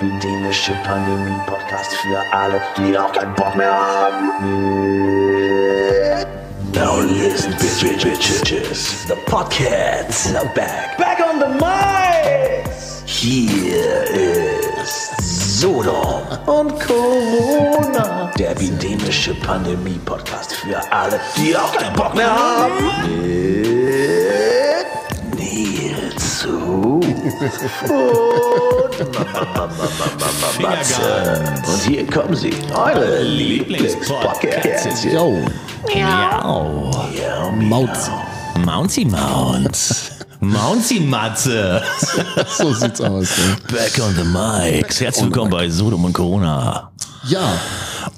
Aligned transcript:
epidemische 0.00 0.72
Pandemie-Podcast 0.82 1.94
für 1.96 2.18
alle, 2.32 2.62
die 2.76 2.98
auch 2.98 3.12
keinen 3.12 3.34
Bock 3.34 3.54
mehr 3.54 3.70
haben. 3.70 4.30
Now 6.72 7.00
listen, 7.00 7.54
bitch, 7.58 7.82
bitch, 7.82 8.04
bitches. 8.04 9.06
The 9.08 9.16
podcasts 9.26 10.34
are 10.34 10.46
back. 10.54 10.96
Back 10.96 11.20
on 11.20 11.38
the 11.38 11.48
mics! 11.62 13.02
Hier 13.04 14.04
ist 14.80 15.60
Sodom 15.60 16.22
und 16.46 16.80
Corona, 16.80 18.30
der 18.38 18.52
epidemische 18.52 19.34
Pandemie-Podcast 19.34 20.54
für 20.54 20.80
alle, 20.90 21.20
die 21.36 21.54
auch 21.54 21.76
keinen 21.76 21.94
Bock 21.94 22.14
mehr 22.14 22.34
haben. 22.34 22.72
Mit 23.02 24.86
Nils 25.38 26.40
und. 27.20 27.32
Und 31.66 31.82
hier 31.86 32.06
kommen 32.06 32.34
sie, 32.34 32.52
eure 32.74 33.22
Lieblingspodcasts. 33.22 35.04
Yo, 35.04 35.42
Miau. 35.94 36.90
Ja, 37.16 37.50
Mauz. 37.50 38.10
Mouncy 38.64 39.04
Mounts. 39.04 40.10
Mouncy 40.40 41.00
Matze. 41.00 41.82
So 42.56 42.72
sieht's 42.72 43.00
aus. 43.00 43.28
Ja. 43.36 43.76
Back 43.76 43.98
on 44.02 44.14
the 44.14 44.24
mics. 44.24 45.00
Herzlich 45.00 45.26
willkommen 45.26 45.50
bei 45.50 45.68
Sodom 45.68 46.04
und 46.04 46.12
Corona. 46.12 46.90
ja, 47.28 47.52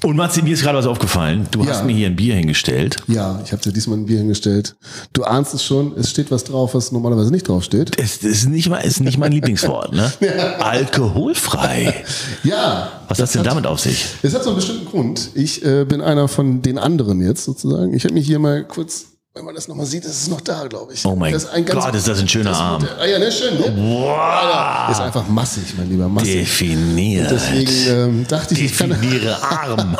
Und 0.03 0.15
Matze, 0.15 0.41
mir 0.41 0.53
ist 0.53 0.61
gerade 0.61 0.77
was 0.77 0.85
aufgefallen. 0.85 1.47
Du 1.51 1.63
Ja. 1.63 1.71
hast 1.71 1.85
mir 1.85 1.93
hier 1.93 2.07
ein 2.07 2.15
Bier 2.15 2.35
hingestellt. 2.35 2.97
ja, 3.07 3.39
ich 3.45 3.51
habe 3.51 3.61
dir 3.61 3.71
diesmal 3.71 3.97
ein 3.97 4.05
Bier 4.05 4.17
hingestellt. 4.19 4.75
Du 5.13 5.23
ahnst 5.23 5.53
es 5.53 5.63
schon, 5.63 5.93
es 5.97 6.09
steht 6.09 6.31
was 6.31 6.43
drauf, 6.43 6.73
was 6.75 6.91
normalerweise 6.91 7.31
nicht 7.31 7.47
drauf 7.47 7.63
steht. 7.63 7.99
Es 7.99 8.17
ist 8.17 8.47
nicht, 8.49 8.69
mal- 8.69 8.79
ist 8.79 8.99
nicht 9.01 9.17
mein 9.17 9.31
Lieblingswort, 9.33 9.93
ne? 9.93 10.11
Alkoholfrei. 10.59 12.03
Ja. 12.43 12.91
Was 13.07 13.19
hat 13.19 13.33
denn 13.35 13.43
damit 13.43 13.65
auf 13.67 13.79
sich? 13.79 14.05
Es 14.21 14.33
hat 14.33 14.43
so 14.43 14.49
einen 14.49 14.57
bestimmten 14.57 14.85
Grund. 14.85 15.29
Ich 15.35 15.63
äh, 15.65 15.85
bin 15.85 16.01
einer 16.01 16.27
von 16.27 16.61
den 16.61 16.77
anderen 16.77 17.21
jetzt 17.21 17.43
sozusagen. 17.45 17.93
Ich 17.93 18.03
habe 18.03 18.13
mich 18.13 18.25
hier 18.25 18.39
mal 18.39 18.63
kurz, 18.63 19.05
wenn 19.35 19.45
man 19.45 19.55
das 19.55 19.67
nochmal 19.67 19.87
sieht, 19.87 20.05
ist 20.05 20.27
noch 20.27 20.41
da, 20.41 20.67
glaube 20.67 20.93
ich. 20.93 21.03
Oh 21.05 21.15
mein 21.15 21.33
das 21.33 21.45
ist 21.45 21.65
Gott, 21.65 21.95
ist 21.95 22.07
das 22.07 22.19
ein 22.19 22.27
schöner 22.27 22.51
das 22.51 22.59
Arm. 22.59 22.87
Ah 22.99 23.05
ja, 23.05 23.17
ne, 23.17 23.31
schön, 23.31 23.55
ne? 23.55 23.73
Wow. 23.75 24.91
Ist 24.91 25.01
einfach 25.01 25.27
massig, 25.27 25.73
mein 25.75 25.89
lieber, 25.89 26.07
massig. 26.07 26.41
Definiert. 26.41 27.31
Deswegen 27.31 27.71
ähm, 27.87 28.27
dachte 28.27 28.53
ich, 28.53 28.65
ich 28.65 28.77
kann 28.77 28.89
Definiere 28.89 29.41
Arm. 29.41 29.97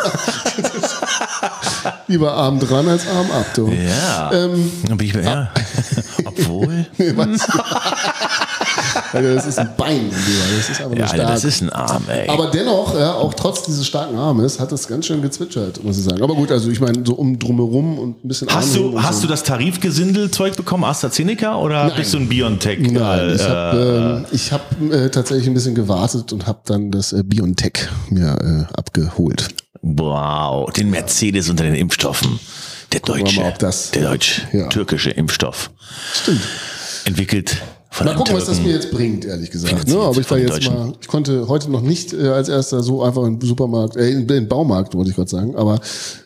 lieber 2.07 2.31
Arm 2.31 2.59
dran 2.59 2.87
als 2.87 3.07
Arm 3.07 3.31
ab. 3.31 3.47
Du. 3.55 3.69
Ja. 3.69 4.31
Ähm, 4.31 4.71
Dann 4.87 4.97
bin 4.97 5.07
ich, 5.07 5.15
ja. 5.15 5.51
Obwohl. 6.25 6.85
Also 9.13 9.35
das 9.35 9.45
ist 9.45 9.59
ein 9.59 9.69
Bein. 9.77 10.09
Das 10.09 10.69
ist 10.69 10.81
einfach 10.81 10.91
Ja, 10.91 10.95
nur 10.95 11.03
Alter, 11.03 11.15
stark. 11.15 11.29
das 11.29 11.43
ist 11.43 11.61
ein 11.61 11.69
Arm, 11.69 12.03
ey. 12.07 12.29
Aber 12.29 12.47
dennoch, 12.47 12.97
ja, 12.97 13.13
auch 13.13 13.33
trotz 13.33 13.63
dieses 13.63 13.85
starken 13.85 14.17
Armes, 14.17 14.59
hat 14.59 14.71
das 14.71 14.87
ganz 14.87 15.05
schön 15.05 15.21
gezwitschert, 15.21 15.83
muss 15.83 15.97
ich 15.97 16.03
sagen. 16.03 16.21
Aber 16.21 16.35
gut, 16.35 16.51
also 16.51 16.69
ich 16.69 16.79
meine, 16.79 17.03
so 17.05 17.13
um 17.15 17.37
drumherum 17.39 17.99
und 17.99 18.23
ein 18.23 18.27
bisschen 18.27 18.47
Hast 18.49 18.75
du, 18.75 19.01
hast 19.01 19.17
so. 19.17 19.21
du 19.23 19.27
das 19.27 19.43
Tarifgesindelzeug 19.43 20.55
bekommen, 20.55 20.83
AstraZeneca, 20.83 21.57
oder 21.57 21.91
bist 21.91 22.13
du 22.13 22.17
ein 22.17 22.29
Biontech? 22.29 22.79
Nein, 22.79 23.29
äh, 23.29 23.33
ich 23.35 23.41
habe 23.49 24.17
ähm, 24.19 24.25
ich 24.31 24.51
hab, 24.51 24.81
äh, 24.91 25.09
tatsächlich 25.09 25.47
ein 25.47 25.53
bisschen 25.53 25.75
gewartet 25.75 26.33
und 26.33 26.47
habe 26.47 26.59
dann 26.65 26.91
das 26.91 27.13
äh, 27.13 27.23
Biontech 27.23 27.87
mir 28.09 28.67
äh, 28.69 28.73
abgeholt. 28.77 29.49
Wow, 29.81 30.71
den 30.71 30.89
Mercedes 30.89 31.49
unter 31.49 31.63
den 31.65 31.75
Impfstoffen. 31.75 32.39
Der 32.93 32.99
deutsche, 33.01 33.41
mal, 33.41 33.53
der 33.93 34.03
deutsch-türkische 34.03 35.09
Impfstoff. 35.09 35.71
Stimmt. 36.13 36.41
Entwickelt 37.05 37.57
Mal 38.01 38.15
gucken, 38.15 38.33
was 38.35 38.45
das 38.45 38.55
Türken. 38.55 38.63
mir 38.69 38.75
jetzt 38.75 38.91
bringt, 38.91 39.25
ehrlich 39.25 39.51
gesagt. 39.51 39.87
Ne? 39.87 39.95
Aber 39.97 40.17
ich 40.17 40.29
war 40.31 40.37
jetzt 40.37 40.53
Deutschen. 40.53 40.73
mal, 40.73 40.93
ich 40.99 41.07
konnte 41.07 41.47
heute 41.47 41.69
noch 41.71 41.81
nicht 41.81 42.13
äh, 42.13 42.27
als 42.29 42.49
erster 42.49 42.81
so 42.81 43.03
einfach 43.03 43.23
in 43.23 43.39
den 43.39 43.47
Supermarkt, 43.47 43.95
äh, 43.95 44.09
in 44.09 44.27
den 44.27 44.47
Baumarkt, 44.47 44.95
wollte 44.95 45.09
ich 45.11 45.15
gerade 45.15 45.29
sagen. 45.29 45.55
Aber 45.55 45.79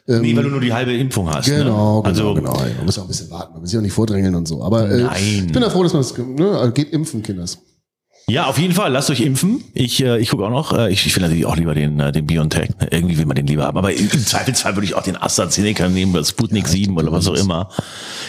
ähm, 0.07 0.21
Nee, 0.21 0.35
weil 0.35 0.43
du 0.43 0.49
nur 0.49 0.61
die 0.61 0.73
halbe 0.73 0.93
Impfung 0.93 1.29
hast. 1.29 1.45
Genau, 1.45 1.57
ne? 1.57 1.65
genau, 1.65 2.01
Also, 2.03 2.33
genau. 2.33 2.53
Ja, 2.53 2.65
Man 2.77 2.85
muss 2.85 2.97
auch 2.97 3.03
ein 3.03 3.07
bisschen 3.09 3.29
warten, 3.31 3.53
man 3.53 3.61
muss 3.61 3.69
sich 3.71 3.77
auch 3.79 3.83
nicht 3.83 3.93
vordrängeln 3.93 4.35
und 4.35 4.47
so. 4.47 4.63
Aber 4.63 4.89
äh, 4.89 5.03
Nein. 5.03 5.43
ich 5.47 5.51
bin 5.51 5.61
ja 5.61 5.69
froh, 5.69 5.83
dass 5.83 5.93
man 5.93 6.01
das, 6.03 6.17
ne, 6.17 6.51
also 6.57 6.71
geht 6.73 6.91
impfen, 6.93 7.21
Kinders. 7.23 7.57
Ja, 8.29 8.47
auf 8.47 8.57
jeden 8.59 8.73
Fall, 8.73 8.91
lasst 8.91 9.09
euch 9.09 9.21
impfen. 9.21 9.63
Ich, 9.73 10.03
äh, 10.03 10.19
ich 10.19 10.27
gucke 10.31 10.43
auch 10.43 10.49
noch, 10.49 10.77
äh, 10.77 10.91
ich, 10.91 11.05
ich 11.05 11.15
will 11.15 11.23
natürlich 11.23 11.45
auch 11.45 11.55
lieber 11.55 11.73
den, 11.73 11.97
äh, 12.01 12.11
den 12.11 12.27
Biontech. 12.27 12.71
Irgendwie 12.91 13.17
will 13.17 13.25
man 13.25 13.37
den 13.37 13.47
lieber 13.47 13.63
haben. 13.63 13.77
Aber 13.77 13.93
im, 13.93 14.09
Zweifelsfall 14.09 14.75
würde 14.75 14.83
ich 14.85 14.95
auch 14.95 15.01
den 15.03 15.15
AstraZeneca 15.15 15.87
nehmen 15.87 16.13
oder 16.13 16.25
Sputnik 16.25 16.67
7 16.67 16.97
oder 16.97 17.09
was 17.13 17.25
auch 17.29 17.35
immer. 17.35 17.69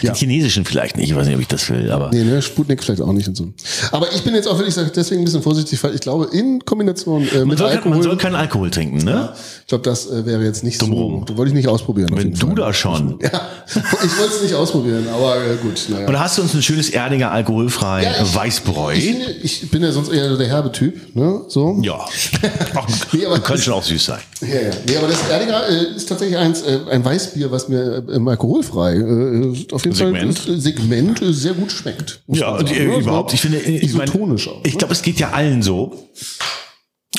Ja. 0.01 0.13
Den 0.13 0.15
chinesischen 0.15 0.63
vielleicht 0.63 0.95
nicht, 0.95 1.09
ich 1.09 1.15
weiß 1.17 1.25
nicht, 1.27 1.35
ob 1.35 1.41
ich 1.41 1.49
das 1.49 1.69
will, 1.69 1.91
aber. 1.91 2.11
Nee, 2.13 2.23
ne, 2.23 2.41
Sputnik 2.41 2.81
vielleicht 2.81 3.01
auch 3.01 3.11
nicht 3.11 3.27
und 3.27 3.35
so. 3.35 3.51
Aber 3.91 4.09
ich 4.13 4.23
bin 4.23 4.33
jetzt 4.35 4.47
auch 4.47 4.57
wirklich 4.57 4.73
deswegen 4.95 5.23
ein 5.23 5.25
bisschen 5.25 5.41
vorsichtig, 5.43 5.83
weil 5.83 5.93
ich 5.93 5.99
glaube, 5.99 6.29
in 6.31 6.63
Kombination 6.63 7.27
äh, 7.27 7.39
Man 7.39 7.49
mit 7.49 7.57
kein- 7.59 7.67
Alkohol, 7.67 7.91
man 7.91 8.01
soll 8.03 8.15
keinen 8.15 8.35
Alkohol 8.35 8.71
trinken, 8.71 8.99
ne? 9.03 9.33
ich 9.59 9.67
glaube, 9.67 9.83
das 9.83 10.09
äh, 10.09 10.25
wäre 10.25 10.45
jetzt 10.45 10.63
nicht 10.63 10.81
rum. 10.81 11.25
so, 11.27 11.35
wollte 11.35 11.49
ich 11.49 11.55
nicht 11.55 11.67
ausprobieren. 11.67 12.09
Wenn 12.13 12.31
du 12.33 12.45
Fall. 12.47 12.55
da 12.55 12.73
schon. 12.73 13.19
Ja, 13.31 13.41
ich 13.67 14.17
wollte 14.17 14.33
es 14.33 14.41
nicht 14.43 14.53
ausprobieren, 14.55 15.07
aber 15.13 15.35
äh, 15.35 15.57
gut, 15.61 15.87
naja. 15.89 16.07
Oder 16.07 16.21
hast 16.21 16.37
du 16.37 16.41
uns 16.41 16.53
ein 16.55 16.63
schönes 16.63 16.89
Erdinger 16.89 17.31
alkoholfrei 17.31 18.03
Ja, 18.03 18.23
ich- 18.23 18.33
Weißbräu? 18.33 18.93
Ich, 18.93 19.03
finde, 19.03 19.25
ich 19.43 19.69
bin 19.69 19.83
ja 19.83 19.88
sonst 19.91 20.09
eher 20.09 20.35
der 20.35 20.47
herbe 20.47 20.71
Typ, 20.71 21.15
ne? 21.15 21.41
So. 21.47 21.77
ja. 21.81 22.05
Nee, 23.11 23.25
aber 23.25 23.39
kann 23.39 23.55
das- 23.55 23.63
schon 23.65 23.73
auch 23.73 23.83
süß 23.83 24.05
sein. 24.05 24.19
Ja, 24.41 24.47
ja. 24.47 24.71
Nee, 24.87 24.97
aber 24.97 25.07
das 25.07 25.27
Erdinger 25.29 25.67
äh, 25.67 25.95
ist 25.95 26.07
tatsächlich 26.07 26.37
eins, 26.37 26.61
äh, 26.61 26.79
ein 26.89 27.03
Weißbier, 27.03 27.51
was 27.51 27.67
mir 27.69 28.03
äh, 28.07 28.15
im 28.15 28.27
alkoholfrei 28.27 28.95
äh, 28.95 29.65
auf 29.71 29.83
jeden 29.83 29.95
Segment. 29.95 30.39
Fall 30.39 30.53
äh, 30.55 30.59
Segment 30.59 31.21
äh, 31.21 31.33
sehr 31.33 31.53
gut 31.53 31.71
schmeckt. 31.71 32.21
Ja, 32.27 32.57
sagen, 32.57 32.67
äh, 32.67 32.85
ne? 32.87 32.95
überhaupt, 32.97 33.33
ich 33.33 33.41
finde, 33.41 33.57
äh, 33.57 33.77
ich 33.77 33.83
isotonisch 33.83 34.47
auch. 34.47 34.61
ich 34.63 34.73
ne? 34.73 34.77
glaube, 34.79 34.93
es 34.93 35.01
geht 35.01 35.19
ja 35.19 35.31
allen 35.31 35.61
so. 35.61 36.09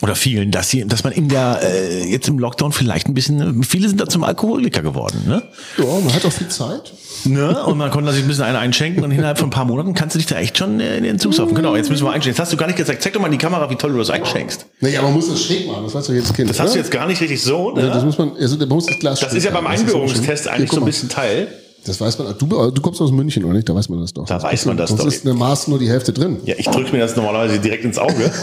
Oder 0.03 0.15
vielen, 0.15 0.51
dass 0.51 0.71
sie, 0.71 0.87
dass 0.87 1.05
man 1.05 1.13
in 1.13 1.29
der, 1.29 1.61
äh, 1.63 2.05
jetzt 2.11 2.27
im 2.29 2.39
Lockdown 2.39 2.73
vielleicht 2.73 3.07
ein 3.09 3.15
bisschen, 3.15 3.63
viele 3.65 3.87
sind 3.89 4.01
da 4.01 4.07
zum 4.07 4.25
Alkoholiker 4.25 4.81
geworden, 4.81 5.25
ne? 5.27 5.43
ja, 5.77 5.85
man 5.85 6.15
hat 6.15 6.25
auch 6.25 6.33
viel 6.33 6.49
Zeit. 6.49 6.93
ne? 7.25 7.65
Und 7.65 7.77
man 7.77 7.91
konnte 7.91 8.11
sich 8.13 8.23
ein 8.23 8.29
bisschen 8.29 8.45
einen 8.45 8.57
einschenken 8.57 9.05
und 9.05 9.11
innerhalb 9.11 9.39
von 9.39 9.49
ein 9.49 9.51
paar 9.51 9.67
Monaten 9.67 9.93
kannst 9.93 10.15
du 10.15 10.19
dich 10.19 10.27
da 10.27 10.37
echt 10.39 10.57
schon 10.57 10.81
äh, 10.81 10.97
in 10.97 11.05
den 11.05 11.19
Zug 11.19 11.35
saufen. 11.35 11.55
Genau, 11.55 11.77
jetzt 11.77 11.91
müssen 11.91 12.05
wir 12.05 12.13
einschenken. 12.13 12.31
Jetzt 12.31 12.41
hast 12.41 12.53
du 12.53 12.57
gar 12.57 12.67
nicht 12.67 12.77
gesagt, 12.77 13.03
zeig 13.03 13.13
doch 13.13 13.21
mal 13.21 13.27
in 13.27 13.33
die 13.33 13.39
Kamera, 13.39 13.69
wie 13.69 13.77
toll 13.77 13.93
du 13.93 13.99
das 13.99 14.09
einschenkst. 14.09 14.65
Naja, 14.81 15.03
man 15.03 15.13
muss 15.13 15.29
das 15.29 15.43
schräg 15.43 15.67
machen, 15.67 15.85
das 15.85 15.95
weißt 15.95 16.09
du 16.09 16.13
jedes 16.15 16.33
Kind. 16.33 16.49
Das 16.49 16.59
hast 16.59 16.75
du 16.75 16.79
jetzt 16.79 16.91
gar 16.91 17.07
nicht 17.07 17.21
richtig 17.21 17.43
so, 17.43 17.73
ne? 17.73 17.83
Ja, 17.83 17.89
das 17.95 18.03
muss 18.05 18.17
man, 18.17 18.33
also 18.41 18.57
man 18.57 18.69
muss 18.69 18.87
das 18.87 18.99
Glas 18.99 19.21
Das 19.21 19.35
ist 19.35 19.45
ja 19.45 19.51
beim. 19.51 19.65
Das 19.65 19.81
Einbürgerungstest 19.81 20.49
eigentlich 20.49 20.71
Hier, 20.71 20.77
so 20.79 20.83
ein 20.83 20.87
bisschen 20.87 21.09
Teil. 21.11 21.49
Das 21.85 22.01
weiß 22.01 22.19
man. 22.19 22.35
Du, 22.39 22.47
du 22.47 22.83
kommst 22.83 23.01
aus 23.01 23.11
München, 23.11 23.45
oder 23.45 23.55
nicht? 23.55 23.69
Da 23.69 23.75
weiß 23.75 23.89
man 23.89 24.01
das 24.01 24.13
doch. 24.13 24.27
Da 24.27 24.43
weiß 24.43 24.67
man 24.67 24.77
das 24.77 24.91
Sonst 24.91 25.03
doch. 25.03 25.09
ist 25.09 25.25
eine 25.27 25.35
Maß 25.35 25.69
nur 25.69 25.79
die 25.79 25.89
Hälfte 25.89 26.13
drin. 26.13 26.39
Ja, 26.45 26.55
ich 26.59 26.67
drücke 26.67 26.93
mir 26.93 26.99
das 26.99 27.17
normalerweise 27.17 27.59
direkt 27.59 27.85
ins 27.85 27.99
Auge. 27.99 28.31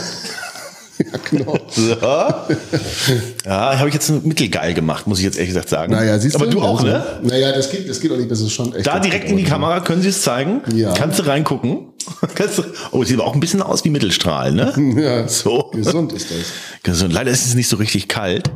Ja, 1.12 1.20
genau. 1.30 1.58
So. 1.70 1.96
Ja, 3.46 3.78
habe 3.80 3.88
ich 3.88 3.94
jetzt 3.94 4.10
mittelgeil 4.26 4.74
gemacht, 4.74 5.08
muss 5.08 5.20
ich 5.20 5.26
jetzt 5.26 5.36
ehrlich 5.38 5.50
gesagt 5.50 5.70
sagen. 5.70 5.94
Naja, 5.94 6.18
siehst 6.18 6.36
du. 6.36 6.40
Aber 6.40 6.48
du 6.50 6.62
auch, 6.62 6.80
also, 6.80 6.88
ne? 6.88 7.20
Naja, 7.24 7.52
das 7.52 7.70
geht, 7.70 7.88
das 7.90 8.00
geht 8.00 8.12
auch 8.12 8.18
nicht, 8.18 8.32
das 8.32 8.42
ist 8.42 8.52
schon 8.52 8.74
echt. 8.74 8.88
Da 8.88 9.00
direkt 9.00 9.30
in 9.30 9.38
die 9.38 9.44
Kamera 9.44 9.80
können 9.82 10.02
Sie 10.02 10.10
es 10.10 10.22
zeigen. 10.22 10.62
Ja. 10.74 10.94
Kannst 10.94 11.20
du 11.20 11.24
reingucken. 11.28 11.88
Kannst 12.36 12.58
du, 12.58 12.64
oh, 12.92 13.04
sieht 13.04 13.20
aber 13.20 13.28
auch 13.28 13.34
ein 13.34 13.40
bisschen 13.40 13.62
aus 13.62 13.84
wie 13.86 13.90
Mittelstrahl, 13.90 14.52
ne? 14.52 14.74
Ja, 14.98 15.28
So. 15.28 15.70
gesund 15.74 16.14
ist 16.14 16.32
das. 16.32 16.38
Gesund. 16.84 17.14
Leider 17.14 17.32
ist 17.32 17.46
es 17.46 17.54
nicht 17.54 17.68
so 17.68 17.76
richtig 17.78 18.08
kalt. 18.08 18.50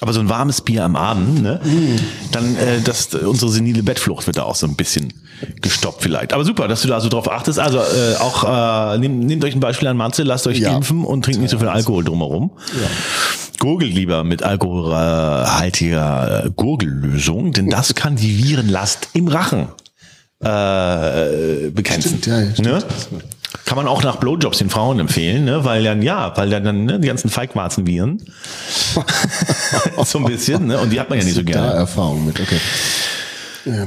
Aber 0.00 0.12
so 0.12 0.20
ein 0.20 0.28
warmes 0.28 0.60
Bier 0.60 0.84
am 0.84 0.96
Abend, 0.96 1.42
ne? 1.42 1.60
Dann 2.32 2.56
äh, 2.56 2.80
das, 2.84 3.14
unsere 3.14 3.50
senile 3.50 3.82
Bettflucht 3.82 4.26
wird 4.26 4.36
da 4.36 4.42
auch 4.44 4.54
so 4.56 4.66
ein 4.66 4.74
bisschen 4.74 5.12
gestoppt 5.60 6.02
vielleicht. 6.02 6.32
Aber 6.32 6.44
super, 6.44 6.68
dass 6.68 6.82
du 6.82 6.88
da 6.88 7.00
so 7.00 7.08
drauf 7.08 7.30
achtest. 7.30 7.58
Also 7.58 7.78
äh, 7.78 8.16
auch 8.18 8.94
äh, 8.94 8.98
nehmt, 8.98 9.24
nehmt 9.24 9.44
euch 9.44 9.54
ein 9.54 9.60
Beispiel 9.60 9.88
an 9.88 9.96
Matze, 9.96 10.22
lasst 10.24 10.46
euch 10.46 10.58
Ja. 10.58 10.76
impfen 10.76 11.04
und 11.04 11.24
trinkt 11.24 11.40
nicht 11.40 11.50
so 11.50 11.58
viel 11.58 11.68
Alkohol 11.68 12.04
drumherum. 12.04 12.50
Gurgelt 13.60 13.94
lieber 13.94 14.24
mit 14.24 14.42
alkoholhaltiger 14.42 16.46
äh, 16.46 16.50
Gurgellösung, 16.54 17.52
denn 17.52 17.70
das 17.70 17.94
kann 17.94 18.16
die 18.16 18.44
Virenlast 18.44 19.08
im 19.14 19.28
Rachen 19.28 19.68
äh, 20.40 21.70
begrenzen. 21.70 22.18
Stimmt, 22.20 22.26
ja, 22.26 22.40
ja, 22.40 22.52
stimmt. 22.52 22.68
Ne? 22.68 22.82
Kann 23.64 23.76
man 23.76 23.88
auch 23.88 24.02
nach 24.02 24.16
Blowjobs 24.16 24.58
den 24.58 24.68
Frauen 24.70 24.98
empfehlen, 25.00 25.44
ne? 25.44 25.64
weil 25.64 25.82
dann, 25.82 26.02
ja, 26.02 26.36
weil 26.36 26.50
dann 26.50 26.84
ne, 26.84 27.00
die 27.00 27.08
ganzen 27.08 27.30
Feigwarzenviren 27.30 28.22
so 30.04 30.18
ein 30.18 30.24
bisschen, 30.24 30.66
ne? 30.66 30.78
und 30.78 30.90
die 30.90 31.00
hat 31.00 31.08
man 31.08 31.18
ja 31.18 31.24
nicht 31.24 31.34
so 31.34 31.42
Da 31.42 31.52
gerne. 31.52 31.72
Erfahrung 31.74 32.26
mit, 32.26 32.38
okay. 32.40 32.58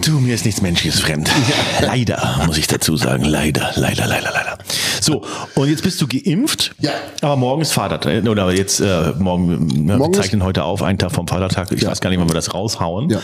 Du, 0.03 0.19
mir 0.19 0.35
ist 0.35 0.45
nichts 0.45 0.61
Menschliches 0.61 0.99
fremd. 0.99 1.31
Leider, 1.79 2.41
muss 2.45 2.57
ich 2.57 2.67
dazu 2.67 2.97
sagen. 2.97 3.23
Leider, 3.23 3.71
leider, 3.75 4.05
leider, 4.05 4.29
leider. 4.31 4.57
So, 4.99 5.23
und 5.55 5.69
jetzt 5.69 5.81
bist 5.81 5.99
du 5.99 6.07
geimpft. 6.07 6.75
Ja. 6.79 6.91
Aber 7.21 7.35
morgen 7.35 7.63
ist 7.63 7.71
Vatertag. 7.71 8.27
Oder 8.27 8.51
jetzt, 8.51 8.79
äh, 8.79 9.13
morgen, 9.17 9.85
ne, 9.85 9.97
Morgen 9.97 10.13
wir 10.13 10.21
zeichnen 10.21 10.43
heute 10.43 10.65
auf, 10.65 10.83
einen 10.83 10.99
Tag 10.99 11.11
vom 11.13 11.27
Vatertag. 11.27 11.71
Ich 11.71 11.81
Ja. 11.81 11.89
weiß 11.89 11.99
gar 12.01 12.11
nicht, 12.11 12.19
wann 12.19 12.29
wir 12.29 12.35
das 12.35 12.53
raushauen. 12.53 13.09
Ja, 13.09 13.19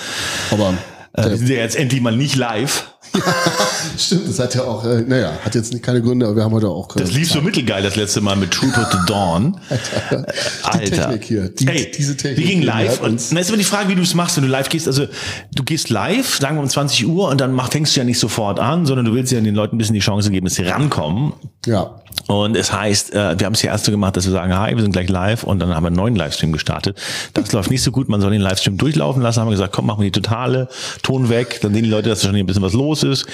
aber 0.50 0.74
Äh, 1.13 1.30
wir 1.30 1.38
sind 1.38 1.50
ja 1.50 1.57
jetzt 1.57 1.75
endlich 1.75 2.01
mal 2.01 2.16
nicht 2.16 2.36
live. 2.36 2.92
Stimmt, 3.98 4.30
das 4.30 4.39
hat 4.39 4.56
ja 4.56 4.63
auch, 4.63 4.86
äh, 4.86 5.01
naja, 5.01 5.33
hat 5.44 5.56
jetzt 5.56 5.74
nicht 5.74 5.83
keine 5.83 6.01
Gründe, 6.01 6.25
aber 6.25 6.36
wir 6.36 6.44
haben 6.44 6.54
heute 6.54 6.69
auch. 6.69 6.88
Das 6.95 7.12
lief 7.12 7.31
so 7.31 7.42
mittelgeil 7.42 7.83
das 7.83 7.95
letzte 7.95 8.21
Mal 8.21 8.36
mit 8.36 8.51
True 8.51 8.71
to 8.71 8.81
the 8.92 8.98
Dawn. 9.07 9.57
Die 10.74 10.89
Technik 10.89 11.24
hier, 11.24 11.50
die, 11.50 11.68
Ey, 11.68 11.92
diese 11.92 12.15
Technik. 12.15 12.38
Die 12.38 12.51
ging 12.51 12.62
die 12.62 12.68
live 12.68 13.01
und 13.01 13.31
dann 13.31 13.38
ist 13.38 13.50
immer 13.50 13.57
die 13.57 13.63
Frage, 13.63 13.89
wie 13.89 13.95
du 13.95 14.01
es 14.01 14.13
machst, 14.13 14.38
wenn 14.38 14.44
du 14.44 14.50
live 14.50 14.69
gehst. 14.69 14.88
Also 14.88 15.07
du 15.56 15.63
gehst 15.63 15.89
live, 15.89 16.38
sagen 16.38 16.57
wir 16.57 16.62
um 16.62 16.69
20 16.69 17.07
Uhr 17.07 17.30
und 17.30 17.42
dann 17.42 17.54
mach, 17.54 17.71
fängst 17.71 17.95
du 17.95 18.01
ja 18.01 18.04
nicht 18.04 18.19
sofort 18.19 18.59
an, 18.59 18.86
sondern 18.86 19.06
du 19.06 19.13
willst 19.13 19.31
ja 19.31 19.39
den 19.39 19.56
Leuten 19.56 19.75
ein 19.75 19.77
bisschen 19.77 19.95
die 19.95 20.01
Chance 20.01 20.30
geben, 20.30 20.45
dass 20.45 20.56
sie 20.56 20.63
rankommen. 20.63 21.33
Ja. 21.65 22.01
Und 22.27 22.57
es 22.57 22.74
heißt, 22.74 23.13
äh, 23.13 23.39
wir 23.39 23.45
haben 23.45 23.54
es 23.54 23.62
hier 23.62 23.69
erst 23.69 23.86
so 23.86 23.92
gemacht, 23.92 24.18
dass 24.18 24.25
wir 24.25 24.33
sagen, 24.33 24.57
hi, 24.57 24.75
wir 24.75 24.81
sind 24.81 24.92
gleich 24.92 25.09
live 25.09 25.44
und 25.44 25.59
dann 25.59 25.74
haben 25.74 25.83
wir 25.83 25.88
einen 25.88 25.95
neuen 25.95 26.15
Livestream 26.15 26.51
gestartet. 26.51 27.00
Das 27.33 27.51
läuft 27.54 27.69
nicht 27.69 27.83
so 27.83 27.92
gut, 27.92 28.09
man 28.09 28.19
soll 28.19 28.31
den 28.31 28.42
Livestream 28.42 28.77
durchlaufen 28.77 29.21
lassen. 29.21 29.39
Haben 29.39 29.48
wir 29.48 29.51
gesagt, 29.51 29.74
komm, 29.74 29.86
machen 29.86 30.01
wir 30.01 30.12
die 30.12 30.19
totale, 30.19 30.68
Ton 31.04 31.30
weg, 31.30 31.59
dann 31.62 31.74
sehen 31.74 31.83
die 31.83 31.89
Leute, 31.89 32.09
dass 32.09 32.24
schon 32.24 32.33
hier 32.33 32.44
ein 32.44 32.48
bisschen 32.48 32.63
was 32.63 32.74
los 32.74 32.96
ist. 33.03 33.25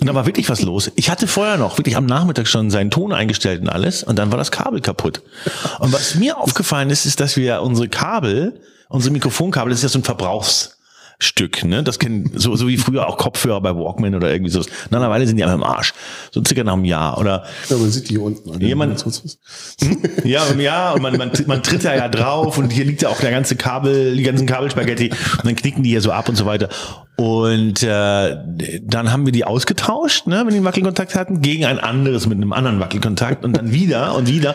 Und 0.00 0.06
da 0.06 0.14
war 0.14 0.26
wirklich 0.26 0.48
was 0.48 0.62
los. 0.62 0.90
Ich 0.96 1.10
hatte 1.10 1.26
vorher 1.26 1.56
noch 1.56 1.78
wirklich 1.78 1.96
am 1.96 2.06
Nachmittag 2.06 2.46
schon 2.48 2.70
seinen 2.70 2.90
Ton 2.90 3.12
eingestellt 3.12 3.62
und 3.62 3.68
alles 3.68 4.02
und 4.02 4.18
dann 4.18 4.30
war 4.30 4.38
das 4.38 4.50
Kabel 4.50 4.80
kaputt. 4.80 5.22
Und 5.78 5.92
was 5.92 6.14
mir 6.14 6.38
aufgefallen 6.38 6.90
ist, 6.90 7.06
ist, 7.06 7.20
dass 7.20 7.36
wir 7.36 7.62
unsere 7.62 7.88
Kabel, 7.88 8.60
unsere 8.88 9.12
Mikrofonkabel, 9.12 9.70
das 9.70 9.80
ist 9.80 9.82
ja 9.84 9.88
so 9.88 9.98
ein 9.98 10.04
Verbrauchs 10.04 10.74
Stück, 11.20 11.64
ne? 11.64 11.82
Das 11.82 11.98
kennen 11.98 12.30
so, 12.36 12.54
so 12.54 12.68
wie 12.68 12.76
früher 12.76 13.08
auch 13.08 13.16
Kopfhörer 13.16 13.60
bei 13.60 13.74
Walkman 13.74 14.14
oder 14.14 14.30
irgendwie 14.30 14.52
so. 14.52 14.60
Nach 14.90 15.00
einer 15.00 15.10
Weile 15.10 15.26
sind 15.26 15.36
die 15.36 15.42
einfach 15.42 15.56
im 15.56 15.64
Arsch. 15.64 15.92
So 16.30 16.44
circa 16.46 16.62
nach 16.62 16.74
einem 16.74 16.84
Jahr. 16.84 17.18
Oder 17.18 17.44
ja, 17.68 17.76
man 17.76 17.90
sieht 17.90 18.04
die 18.08 18.14
hier 18.14 18.22
unten. 18.22 18.52
an 18.52 18.60
Jemand- 18.60 19.04
ja, 20.22 20.46
im 20.46 20.60
Jahr 20.60 20.94
und 20.94 21.02
man, 21.02 21.16
man, 21.16 21.32
man 21.48 21.62
tritt 21.64 21.84
da 21.84 21.96
ja 21.96 22.06
drauf 22.08 22.56
und 22.56 22.72
hier 22.72 22.84
liegt 22.84 23.02
ja 23.02 23.08
auch 23.08 23.18
der 23.18 23.32
ganze 23.32 23.56
Kabel, 23.56 24.14
die 24.14 24.22
ganzen 24.22 24.46
Kabelspaghetti 24.46 25.10
und 25.10 25.44
dann 25.44 25.56
knicken 25.56 25.82
die 25.82 25.90
hier 25.90 26.00
so 26.02 26.12
ab 26.12 26.28
und 26.28 26.36
so 26.36 26.46
weiter. 26.46 26.68
Und 27.20 27.82
äh, 27.82 28.36
dann 28.84 29.10
haben 29.10 29.26
wir 29.26 29.32
die 29.32 29.44
ausgetauscht, 29.44 30.28
ne, 30.28 30.36
wenn 30.44 30.50
die 30.50 30.56
einen 30.56 30.64
Wackelkontakt 30.64 31.16
hatten, 31.16 31.40
gegen 31.40 31.64
ein 31.64 31.80
anderes 31.80 32.26
mit 32.28 32.36
einem 32.36 32.52
anderen 32.52 32.78
Wackelkontakt 32.78 33.44
und 33.44 33.56
dann 33.56 33.72
wieder 33.72 34.14
und 34.14 34.28
wieder. 34.28 34.54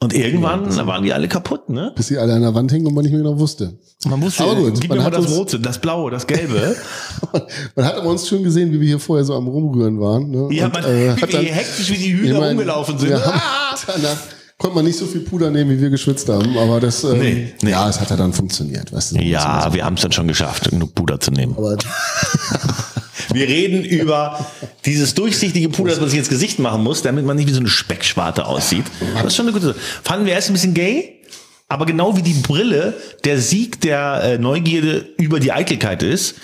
Und 0.00 0.12
irgendwann 0.12 0.74
waren 0.86 1.02
die 1.02 1.12
alle 1.12 1.28
kaputt, 1.28 1.70
ne? 1.70 1.92
Bis 1.96 2.08
die 2.08 2.18
alle 2.18 2.34
an 2.34 2.42
der 2.42 2.54
Wand 2.54 2.70
hingen 2.70 2.86
und 2.86 2.94
man 2.94 3.02
nicht 3.04 3.12
mehr 3.12 3.22
genau 3.22 3.38
wusste. 3.38 3.78
Man 4.06 4.20
wusste, 4.20 4.44
Aber 4.44 4.54
gut, 4.54 4.80
gib 4.80 4.90
man 4.90 4.98
mir 4.98 5.04
mal 5.04 5.10
das 5.10 5.26
uns- 5.26 5.36
Rote, 5.36 5.58
das 5.58 5.78
Blaue, 5.78 6.10
das 6.10 6.26
Gelbe. 6.26 6.76
Man 7.74 7.86
hat 7.86 7.96
aber 7.96 8.10
uns 8.10 8.28
schon 8.28 8.42
gesehen, 8.42 8.70
wie 8.70 8.80
wir 8.80 8.86
hier 8.88 8.98
vorher 9.00 9.24
so 9.24 9.34
am 9.34 9.48
Rumrühren 9.48 9.98
waren. 9.98 10.30
Ne? 10.30 10.48
Ja, 10.52 10.66
Und, 10.66 10.74
man, 10.74 10.84
äh, 10.84 11.16
wie 11.16 11.22
hat 11.22 11.32
wir 11.32 11.38
dann- 11.38 11.44
hektisch 11.46 11.90
wie 11.90 11.96
die 11.96 12.12
Hühner 12.12 12.34
Ich 12.34 12.38
mein, 12.38 12.48
rumgelaufen 12.50 12.98
sind. 12.98 13.08
wir 13.10 13.24
haben- 13.24 13.40
Ah! 13.40 13.74
Danach 13.86 14.16
konnte 14.58 14.76
man 14.76 14.84
nicht 14.84 14.98
so 14.98 15.06
viel 15.06 15.20
Puder 15.22 15.50
nehmen, 15.50 15.70
wie 15.70 15.80
wir 15.80 15.90
geschwitzt 15.90 16.28
haben, 16.28 16.56
aber 16.56 16.80
das, 16.80 17.04
ähm, 17.04 17.18
Nee, 17.18 17.54
nee. 17.62 17.70
ja, 17.70 17.88
es 17.88 18.00
hat 18.00 18.10
ja 18.10 18.16
dann 18.16 18.32
funktioniert, 18.32 18.92
weißt 18.92 19.12
du. 19.12 19.18
Ja, 19.20 19.72
wir 19.74 19.84
haben 19.84 19.94
es 19.94 20.02
dann 20.02 20.12
schon 20.12 20.28
geschafft, 20.28 20.70
genug 20.70 20.94
Puder 20.94 21.20
zu 21.20 21.30
nehmen. 21.30 21.54
Aber 21.56 21.76
Wir 23.32 23.48
reden 23.48 23.84
über 23.84 24.46
dieses 24.84 25.14
durchsichtige 25.14 25.68
Puder, 25.68 25.90
das 25.90 26.00
man 26.00 26.08
sich 26.08 26.18
ins 26.18 26.28
Gesicht 26.28 26.58
machen 26.58 26.82
muss, 26.82 27.02
damit 27.02 27.24
man 27.24 27.36
nicht 27.36 27.48
wie 27.48 27.52
so 27.52 27.60
eine 27.60 27.68
Speckschwarte 27.68 28.46
aussieht. 28.46 28.84
Das 29.14 29.24
ist 29.26 29.36
schon 29.36 29.46
eine 29.46 29.52
gute 29.52 29.68
Sache. 29.68 29.78
Fanden 30.02 30.26
wir 30.26 30.34
erst 30.34 30.50
ein 30.50 30.52
bisschen 30.52 30.74
gay, 30.74 31.20
aber 31.68 31.86
genau 31.86 32.16
wie 32.16 32.22
die 32.22 32.34
Brille 32.34 32.94
der 33.24 33.40
Sieg 33.40 33.80
der 33.80 34.22
äh, 34.22 34.38
Neugierde 34.38 35.08
über 35.16 35.40
die 35.40 35.52
Eitelkeit 35.52 36.02
ist, 36.02 36.36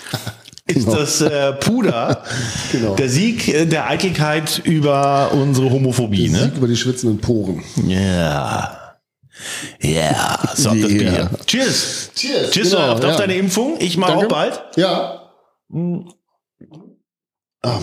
ist 0.75 0.85
Genau. 0.85 0.97
das 0.97 1.21
äh, 1.21 1.53
Puder 1.53 2.23
Genau. 2.71 2.95
der 2.95 3.09
Sieg 3.09 3.47
äh, 3.47 3.65
der 3.65 3.87
Eitelkeit 3.89 4.59
über 4.63 5.31
unsere 5.33 5.69
Homophobie. 5.69 6.29
Ne? 6.29 6.39
Sieg 6.45 6.57
über 6.57 6.67
die 6.67 6.77
schwitzenden 6.77 7.19
Poren. 7.19 7.63
Ja. 7.87 8.77
Ja, 9.79 10.39
so 10.55 10.69
auf 10.71 10.77
das 10.81 10.91
Yeah. 10.91 11.11
Bier. 11.11 11.29
Cheers. 11.47 12.09
Cheers, 12.15 12.51
Cheers 12.51 12.69
genau, 12.71 12.91
auf, 12.93 13.03
ja. 13.03 13.15
deine 13.17 13.35
Impfung. 13.35 13.75
Ich 13.79 13.97
mache 13.97 14.13
auch 14.15 14.27
bald. 14.27 14.61
Ja. 14.75 15.29
Ah. 17.63 17.79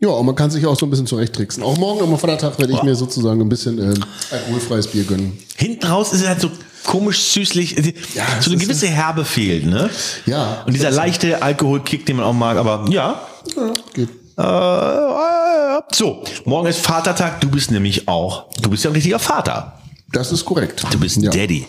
Ja, 0.00 0.08
und 0.10 0.26
man 0.26 0.34
kann 0.34 0.50
sich 0.50 0.66
auch 0.66 0.78
so 0.78 0.84
ein 0.86 0.90
bisschen 0.90 1.06
zurechttricksen. 1.06 1.62
Auch 1.62 1.78
morgen 1.78 2.02
am 2.02 2.18
Vatertag 2.18 2.58
werde 2.58 2.72
ich 2.72 2.78
Boah. 2.78 2.84
mir 2.84 2.94
sozusagen 2.94 3.40
ein 3.40 3.48
bisschen 3.48 3.78
ähm, 3.78 4.04
alkoholfreies 4.30 4.88
Bier 4.88 5.04
gönnen. 5.04 5.38
Hinten 5.56 5.86
raus 5.86 6.12
ist 6.12 6.20
es 6.22 6.28
halt 6.28 6.40
so 6.40 6.50
komisch 6.84 7.20
süßlich. 7.32 7.94
Ja, 8.14 8.24
so 8.40 8.50
eine 8.50 8.60
gewisse 8.60 8.86
Herbe 8.86 9.24
fehlt, 9.24 9.66
ne? 9.66 9.90
Ja. 10.26 10.62
Und 10.66 10.74
dieser 10.74 10.90
leichte 10.90 11.42
Alkoholkick, 11.42 12.06
den 12.06 12.16
man 12.16 12.26
auch 12.26 12.32
mag, 12.32 12.56
aber 12.56 12.84
ja. 12.90 13.20
Ja, 13.56 13.72
geht. 13.92 14.08
Äh, 14.36 15.82
so, 15.94 16.24
morgen 16.44 16.66
ist 16.68 16.80
Vatertag. 16.80 17.40
Du 17.40 17.48
bist 17.48 17.70
nämlich 17.70 18.08
auch, 18.08 18.46
du 18.60 18.70
bist 18.70 18.84
ja 18.84 18.90
ein 18.90 18.94
richtiger 18.94 19.18
Vater. 19.18 19.78
Das 20.12 20.30
ist 20.30 20.44
korrekt. 20.44 20.84
Du 20.92 20.98
bist 21.00 21.16
ein 21.16 21.24
ja. 21.24 21.30
Daddy. 21.30 21.66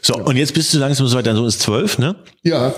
So, 0.00 0.14
und 0.16 0.36
jetzt 0.36 0.54
bist 0.54 0.72
du 0.72 0.78
langsam 0.78 1.06
so 1.06 1.18
weit, 1.18 1.26
dein 1.26 1.36
Sohn 1.36 1.46
ist 1.46 1.60
zwölf, 1.60 1.98
ne? 1.98 2.16
Ja, 2.42 2.72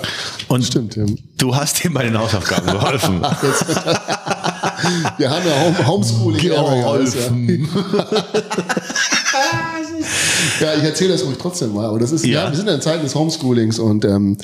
Und 0.49 0.65
stimmt. 0.65 0.97
Ja. 0.97 1.05
du 1.39 1.55
hast 1.55 1.85
ihm 1.85 1.95
bei 1.95 2.03
den 2.03 2.19
Hausaufgaben 2.19 2.67
geholfen. 2.67 3.21
Wir 5.17 5.31
haben 5.31 5.47
ja 5.47 5.61
Home 5.61 5.87
Homeschooling. 5.87 6.41
Geholfen. 6.41 7.69
Ja, 10.61 10.75
ich 10.75 10.83
erzähle 10.85 11.13
das 11.13 11.25
ruhig 11.25 11.37
trotzdem 11.41 11.75
mal. 11.75 11.87
Aber 11.87 11.99
das 11.99 12.13
ist, 12.13 12.25
ja, 12.25 12.45
Ja. 12.45 12.51
wir 12.51 12.57
sind 12.57 12.69
in 12.69 12.81
Zeiten 12.81 13.03
des 13.03 13.15
Homeschoolings 13.15 13.79
und 13.79 14.05
ähm, 14.05 14.37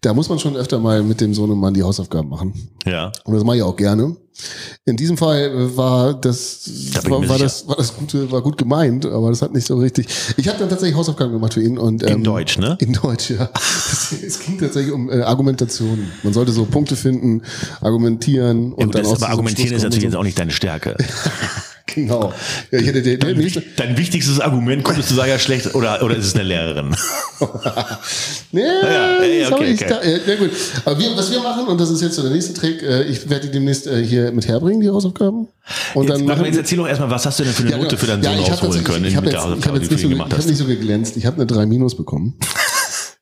da 0.00 0.14
muss 0.14 0.28
man 0.28 0.38
schon 0.38 0.56
öfter 0.56 0.78
mal 0.78 1.02
mit 1.02 1.20
dem 1.20 1.34
Sohn 1.34 1.50
und 1.50 1.58
Mann 1.58 1.74
die 1.74 1.82
Hausaufgaben 1.82 2.28
machen. 2.28 2.52
ja. 2.86 3.12
Und 3.24 3.34
das 3.34 3.44
mache 3.44 3.56
ich 3.58 3.62
auch 3.62 3.76
gerne. 3.76 4.16
In 4.86 4.96
diesem 4.96 5.18
Fall 5.18 5.76
war 5.76 6.14
das, 6.14 6.62
Da 6.94 7.10
war, 7.10 7.28
war 7.28 7.38
das, 7.38 7.68
war 7.68 7.76
das 7.76 7.94
gute, 7.94 8.30
war 8.32 8.40
gut 8.40 8.56
gemeint, 8.56 9.04
aber 9.04 9.28
das 9.28 9.42
hat 9.42 9.52
nicht 9.52 9.66
so 9.66 9.76
richtig. 9.76 10.06
Ich 10.38 10.48
habe 10.48 10.58
dann 10.58 10.70
tatsächlich 10.70 10.96
Hausaufgaben 10.96 11.32
gemacht 11.32 11.52
für 11.54 11.62
ihn 11.62 11.76
und 11.76 12.02
ähm, 12.02 12.18
In 12.18 12.24
Deutsch, 12.24 12.56
ne? 12.58 12.78
In 12.80 12.94
Deutsch, 12.94 13.30
ja. 13.30 13.50
Es, 13.54 14.12
es 14.26 14.40
ging 14.40 14.58
tatsächlich 14.58 14.94
um 14.94 15.10
äh, 15.10 15.20
Argumentation. 15.20 16.08
Man 16.22 16.32
sollte 16.32 16.52
so 16.52 16.64
Punkte 16.64 16.96
finden, 16.96 17.42
argumentieren 17.82 18.72
und 18.72 18.84
Und 18.84 18.94
dann 18.94 19.02
das, 19.02 19.12
auch 19.12 19.16
so 19.18 19.24
aber 19.26 19.32
argumentieren 19.32 19.74
ist 19.74 19.82
natürlich 19.82 20.04
jetzt 20.04 20.16
auch 20.16 20.22
nicht 20.24 20.38
deine 20.38 20.52
Stärke. 20.52 20.96
Genau. 21.94 22.32
Ja, 22.70 22.78
ich 22.78 22.86
hätte 22.86 23.02
den, 23.02 23.36
nächste, 23.36 23.62
Dein 23.76 23.96
wichtigstes 23.96 24.40
Argument, 24.40 24.84
konntest 24.84 25.10
du 25.10 25.14
sagen, 25.14 25.30
ja 25.30 25.38
schlecht, 25.38 25.74
oder, 25.74 26.02
oder 26.02 26.16
ist 26.16 26.26
es 26.26 26.34
eine 26.34 26.44
Lehrerin? 26.44 26.94
Nee, 28.52 28.62
ja, 28.62 29.46
okay, 29.52 29.72
ich 29.72 29.80
okay. 29.80 29.86
Da, 29.88 30.02
ja, 30.02 30.18
ja, 30.26 30.34
gut. 30.34 30.50
Aber 30.84 30.98
wir, 30.98 31.16
was 31.16 31.30
wir 31.30 31.40
machen, 31.40 31.68
und 31.68 31.80
das 31.80 31.90
ist 31.90 32.02
jetzt 32.02 32.16
so 32.16 32.22
der 32.22 32.32
nächste 32.32 32.52
Trick, 32.52 32.82
äh, 32.82 33.04
ich 33.04 33.30
werde 33.30 33.46
die 33.46 33.52
demnächst 33.52 33.86
äh, 33.86 34.04
hier 34.04 34.32
mit 34.32 34.48
herbringen, 34.48 34.80
die 34.80 34.90
Hausaufgaben. 34.90 35.46
Und 35.94 36.08
Jetzt, 36.08 36.18
dann 36.18 36.26
machen 36.26 36.44
jetzt 36.46 36.58
erzähl 36.58 36.78
doch 36.78 36.88
erstmal, 36.88 37.10
was 37.10 37.24
hast 37.26 37.38
du 37.38 37.44
denn 37.44 37.52
für 37.52 37.62
eine 37.62 37.76
Note 37.76 37.88
genau. 37.88 38.00
für 38.00 38.06
deinen 38.06 38.22
Sohn 38.24 38.38
ich 38.40 38.50
rausholen 38.50 38.84
können, 38.84 39.04
Ich 39.04 39.14
habe 39.14 39.26
mit 39.26 39.34
jetzt, 39.34 39.44
ich 39.44 39.66
hab 39.66 39.74
jetzt 39.74 39.90
nicht, 39.90 40.00
so, 40.00 40.08
ich 40.08 40.12
gemacht 40.12 40.32
hab 40.32 40.44
nicht 40.44 40.56
so 40.56 40.64
geglänzt. 40.64 41.16
Ich 41.16 41.26
habe 41.26 41.36
eine 41.36 41.46
3 41.46 41.66
Minus 41.66 41.96
bekommen. 41.96 42.34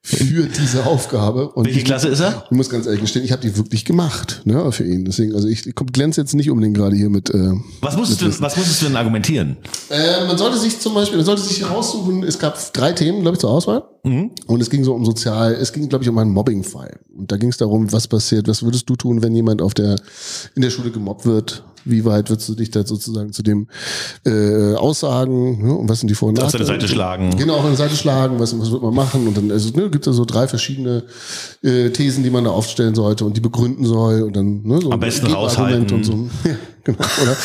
Für 0.09 0.47
diese 0.47 0.87
Aufgabe. 0.87 1.51
Und 1.51 1.67
Welche 1.67 1.83
Klasse 1.85 2.09
ist 2.09 2.21
er? 2.21 2.45
Ich 2.47 2.57
muss 2.57 2.71
ganz 2.71 2.87
ehrlich 2.87 3.03
gestehen, 3.03 3.25
ich 3.27 3.33
habe 3.33 3.43
die 3.43 3.57
wirklich 3.59 3.85
gemacht 3.85 4.41
ne, 4.45 4.73
für 4.73 4.85
ihn. 4.85 5.05
Deswegen, 5.05 5.35
also 5.35 5.47
ich, 5.49 5.67
ich 5.67 5.75
glänze 5.75 6.21
jetzt 6.21 6.35
nicht 6.35 6.51
unbedingt 6.51 6.77
gerade 6.77 6.97
hier 6.97 7.11
mit. 7.11 7.29
Äh, 7.29 7.53
Was 7.83 7.97
musstest, 7.97 8.23
mit 8.23 8.35
du, 8.35 8.41
was 8.41 8.57
musstest 8.57 8.81
du 8.81 8.87
denn 8.87 8.97
argumentieren? 8.97 9.59
äh, 9.91 10.27
man 10.27 10.39
sollte 10.39 10.57
sich 10.57 10.81
zum 10.81 10.95
Beispiel, 10.95 11.19
man 11.19 11.27
sollte 11.27 11.43
sich 11.43 11.69
raussuchen, 11.69 12.23
es 12.23 12.39
gab 12.39 12.59
drei 12.73 12.93
Themen, 12.93 13.21
glaube 13.21 13.35
ich, 13.35 13.41
zur 13.41 13.51
Auswahl. 13.51 13.85
Mhm. 14.05 14.31
Und 14.47 14.61
es 14.61 14.71
ging 14.71 14.85
so 14.85 14.95
um 14.95 15.05
sozial, 15.05 15.55
es 15.55 15.73
ging, 15.73 15.89
glaube 15.89 16.05
ich, 16.05 16.11
um 16.11 16.19
einen 16.19 16.31
Mobbing-Fall. 16.31 17.01
Und 17.17 17.31
da 17.33 17.37
ging 17.37 17.49
es 17.51 17.57
darum, 17.57 17.93
was 17.93 18.09
passiert, 18.09 18.49
was 18.49 18.63
würdest 18.63 18.89
du 18.89 18.97
tun, 18.97 19.23
wenn 19.23 19.35
jemand 19.35 19.61
auf 19.63 19.75
der, 19.75 19.97
in 20.55 20.63
der 20.63 20.71
Schule 20.71 20.91
gemobbt 20.91 21.27
wird? 21.27 21.65
Wie 21.85 22.05
weit 22.05 22.29
würdest 22.29 22.49
du 22.49 22.55
dich 22.55 22.71
da 22.71 22.85
sozusagen 22.85 23.33
zu 23.33 23.43
dem 23.43 23.69
äh, 24.27 24.75
aussagen? 24.75 25.63
Ne? 25.67 25.75
Und 25.75 25.89
was 25.89 26.01
sind 26.01 26.09
die 26.09 26.15
Vor- 26.15 26.29
und 26.29 26.39
Auf 26.43 26.51
seine 26.51 26.65
Nachteile? 26.65 26.81
Seite 26.81 26.93
schlagen. 26.93 27.37
Genau, 27.37 27.57
auf 27.57 27.65
eine 27.65 27.77
Seite 27.77 27.97
schlagen, 27.97 28.39
was, 28.39 28.59
was 28.59 28.71
wird 28.71 28.83
man 28.83 28.95
machen? 28.95 29.27
Und 29.27 29.37
dann 29.37 29.51
also, 29.51 29.71
ne, 29.71 29.89
gibt 29.89 30.07
es 30.07 30.11
da 30.11 30.13
so 30.13 30.25
drei 30.25 30.49
verschiedene 30.49 31.05
äh, 31.63 31.91
Thesen, 31.91 32.25
die 32.25 32.31
man 32.31 32.45
da 32.45 32.51
aufstellen 32.51 32.95
sollte 32.95 33.25
und 33.25 33.37
die 33.37 33.41
begründen 33.41 33.85
soll. 33.87 34.23
Und 34.23 34.37
dann 34.37 34.63
ne, 34.63 34.81
so 34.83 34.91
Am 34.91 35.01
besten 35.01 35.27
raushalten. 35.29 35.95
und 35.95 36.05
so. 36.05 36.29
Ja, 36.45 36.57
genau, 36.85 36.99
oder? 37.23 37.37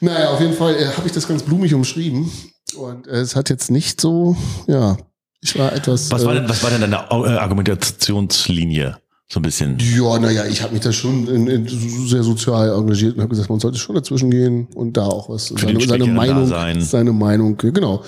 naja, 0.00 0.30
auf 0.30 0.40
jeden 0.40 0.54
Fall 0.54 0.74
äh, 0.74 0.86
habe 0.86 1.06
ich 1.06 1.12
das 1.12 1.26
ganz 1.28 1.42
blumig 1.42 1.72
umschrieben. 1.74 2.30
Und 2.76 3.06
äh, 3.06 3.20
es 3.20 3.36
hat 3.36 3.48
jetzt 3.50 3.70
nicht 3.70 4.00
so, 4.00 4.36
ja, 4.66 4.96
ich 5.44 5.58
war 5.58 5.72
etwas. 5.72 6.10
Was 6.10 6.24
war 6.24 6.32
äh, 6.32 6.40
denn, 6.40 6.48
was 6.48 6.62
war 6.62 6.70
denn 6.70 6.80
deine 6.80 6.96
äh, 6.96 7.38
Argumentationslinie? 7.38 8.96
So 9.28 9.40
ein 9.40 9.42
bisschen. 9.42 9.78
Ja, 9.80 10.18
naja, 10.18 10.44
ich 10.44 10.62
habe 10.62 10.74
mich 10.74 10.82
da 10.82 10.92
schon 10.92 11.26
in, 11.28 11.46
in, 11.46 11.66
sehr 12.08 12.22
sozial 12.22 12.70
engagiert 12.70 13.14
und 13.16 13.20
habe 13.22 13.30
gesagt, 13.30 13.48
man 13.48 13.58
sollte 13.58 13.78
schon 13.78 13.94
dazwischen 13.94 14.30
gehen 14.30 14.68
und 14.74 14.96
da 14.96 15.06
auch 15.06 15.28
was 15.28 15.48
den 15.48 15.58
seine, 15.58 15.80
seine 15.80 16.06
Meinung, 16.06 16.46
sein. 16.46 16.80
seine 16.82 17.12
Meinung, 17.12 17.56
genau, 17.56 18.02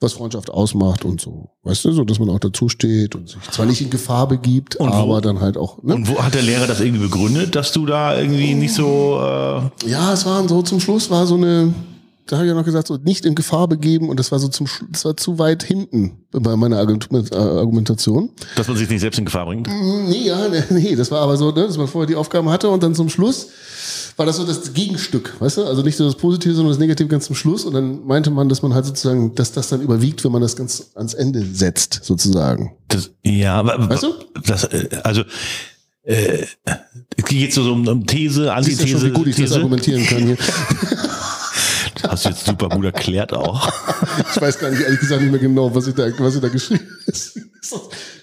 was 0.00 0.12
Freundschaft 0.12 0.50
ausmacht 0.50 1.04
und 1.06 1.20
so. 1.20 1.50
Weißt 1.62 1.86
du, 1.86 1.92
so 1.92 2.04
dass 2.04 2.18
man 2.18 2.28
auch 2.30 2.38
dazu 2.38 2.68
steht 2.68 3.14
und 3.16 3.28
sich 3.30 3.40
zwar 3.50 3.64
nicht 3.66 3.80
in 3.80 3.88
Gefahr 3.90 4.28
begibt, 4.28 4.76
Und 4.76 4.90
wo- 4.90 4.94
aber 4.94 5.20
dann 5.22 5.40
halt 5.40 5.56
auch. 5.56 5.82
Ne? 5.82 5.94
Und 5.94 6.06
wo 6.08 6.22
hat 6.22 6.34
der 6.34 6.42
Lehrer 6.42 6.66
das 6.66 6.80
irgendwie 6.80 7.02
begründet, 7.02 7.56
dass 7.56 7.72
du 7.72 7.86
da 7.86 8.18
irgendwie 8.18 8.54
nicht 8.54 8.74
so 8.74 9.18
äh, 9.20 9.88
Ja, 9.90 10.12
es 10.12 10.26
waren 10.26 10.46
so 10.48 10.62
zum 10.62 10.80
Schluss 10.80 11.10
war 11.10 11.26
so 11.26 11.34
eine, 11.36 11.72
da 12.28 12.36
habe 12.36 12.46
ich 12.46 12.50
ja 12.50 12.54
noch 12.54 12.64
gesagt, 12.64 12.86
so 12.86 12.96
nicht 12.96 13.24
in 13.24 13.34
Gefahr 13.34 13.66
begeben 13.68 14.08
und 14.08 14.20
das 14.20 14.30
war 14.30 14.38
so 14.38 14.48
zum 14.48 14.66
das 14.90 15.04
war 15.04 15.16
zu 15.16 15.38
weit 15.38 15.62
hinten 15.62 16.26
bei 16.30 16.56
meiner 16.56 16.76
äh, 16.76 17.34
Argumentation. 17.34 18.30
dass 18.54 18.68
man 18.68 18.76
sich 18.76 18.88
nicht 18.88 19.00
selbst 19.00 19.18
in 19.18 19.24
Gefahr 19.24 19.46
bringt? 19.46 19.66
Nee, 19.66 20.26
ja, 20.26 20.38
nee, 20.70 20.94
das 20.94 21.10
war 21.10 21.22
aber 21.22 21.36
so, 21.36 21.50
ne, 21.50 21.66
dass 21.66 21.78
man 21.78 21.88
vorher 21.88 22.06
die 22.06 22.16
Aufgaben 22.16 22.48
hatte 22.50 22.68
und 22.68 22.82
dann 22.82 22.94
zum 22.94 23.08
Schluss 23.08 23.48
war 24.18 24.26
das 24.26 24.36
so 24.36 24.44
das 24.44 24.74
Gegenstück, 24.74 25.40
weißt 25.40 25.58
du? 25.58 25.64
Also 25.64 25.82
nicht 25.82 25.96
so 25.96 26.04
das 26.04 26.16
Positive, 26.16 26.52
sondern 26.52 26.72
das 26.72 26.80
Negative 26.80 27.08
ganz 27.08 27.26
zum 27.26 27.36
Schluss. 27.36 27.64
Und 27.64 27.72
dann 27.74 28.04
meinte 28.04 28.30
man, 28.30 28.48
dass 28.48 28.62
man 28.62 28.74
halt 28.74 28.84
sozusagen, 28.84 29.34
dass 29.36 29.52
das 29.52 29.68
dann 29.68 29.80
überwiegt, 29.80 30.24
wenn 30.24 30.32
man 30.32 30.42
das 30.42 30.56
ganz 30.56 30.90
ans 30.96 31.14
Ende 31.14 31.44
setzt, 31.44 32.00
sozusagen. 32.02 32.72
Das, 32.88 33.10
ja, 33.24 33.54
aber 33.54 33.88
Weißt 33.88 34.02
du? 34.02 34.14
das, 34.44 34.64
äh, 34.64 34.88
also 35.04 35.22
äh, 36.02 36.46
geht 37.28 37.52
so 37.52 37.62
um, 37.72 37.86
um 37.86 38.06
These, 38.06 38.34
Siehst 38.34 38.46
du 38.46 38.52
Antithese, 38.52 38.88
schon, 38.88 39.02
wie 39.04 39.10
gut 39.12 39.26
ich 39.28 39.36
das 39.36 39.44
These. 39.44 39.54
argumentieren 39.56 40.04
kann 40.04 40.26
hier. 40.26 40.36
Hast 42.06 42.24
du 42.24 42.28
jetzt 42.30 42.46
super 42.46 42.68
gut 42.68 42.84
erklärt 42.84 43.32
auch. 43.32 43.68
Ich 44.34 44.40
weiß 44.40 44.58
gar 44.58 44.70
nicht, 44.70 44.82
ehrlich 44.82 45.00
gesagt, 45.00 45.20
nicht 45.22 45.30
mehr 45.30 45.40
genau, 45.40 45.74
was 45.74 45.86
ich 45.86 45.94
da, 45.94 46.06
was 46.18 46.34
ich 46.36 46.40
da 46.40 46.48
geschrieben 46.48 46.86
habe. 47.10 47.80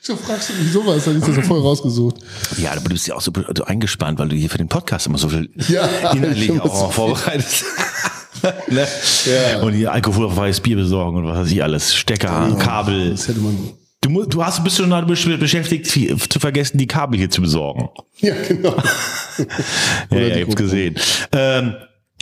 Du 0.07 0.15
fragst 0.15 0.49
du 0.49 0.53
mich 0.63 0.71
sowas, 0.71 1.05
dann 1.05 1.17
ist 1.17 1.27
das 1.27 1.35
ja 1.35 1.41
voll 1.41 1.59
rausgesucht. 1.61 2.17
Ja, 2.57 2.71
aber 2.71 2.81
du 2.81 2.89
bist 2.89 3.07
ja 3.07 3.15
auch 3.15 3.21
so 3.21 3.31
so 3.55 3.63
eingespannt, 3.65 4.19
weil 4.19 4.29
du 4.29 4.35
hier 4.35 4.49
für 4.49 4.57
den 4.57 4.67
Podcast 4.69 5.07
immer 5.07 5.17
so 5.17 5.29
viel 5.29 5.49
Ja, 5.67 5.87
innerlich 6.13 6.49
ich 6.49 6.61
auch 6.61 6.85
muss- 6.87 6.95
vorbereitest. 6.95 7.65
ne? 8.69 8.87
Ja. 9.25 9.61
Und 9.61 9.73
hier 9.73 9.91
alkoholfreies 9.91 10.59
Bier 10.61 10.75
besorgen 10.77 11.17
und 11.17 11.25
was 11.25 11.37
weiß 11.39 11.51
ich 11.51 11.63
alles. 11.63 11.95
Stecker, 11.95 12.55
Kabel. 12.59 13.11
Das 13.11 13.27
hätte 13.27 13.39
man. 13.39 13.57
Du, 14.01 14.23
du 14.25 14.43
hast 14.45 14.63
bist 14.63 14.77
schon 14.77 14.89
mal 14.89 15.03
besch- 15.03 15.35
beschäftigt, 15.37 15.87
zu 15.87 16.39
vergessen, 16.39 16.77
die 16.77 16.85
Kabel 16.85 17.17
hier 17.17 17.29
zu 17.31 17.41
besorgen. 17.41 17.89
Ja, 18.19 18.35
genau. 18.47 18.75
Ja, 20.11 20.17
ja, 20.19 20.35
ich 20.37 20.43
hab's 20.43 20.55
gesehen. 20.55 20.95
Ähm, 21.33 21.75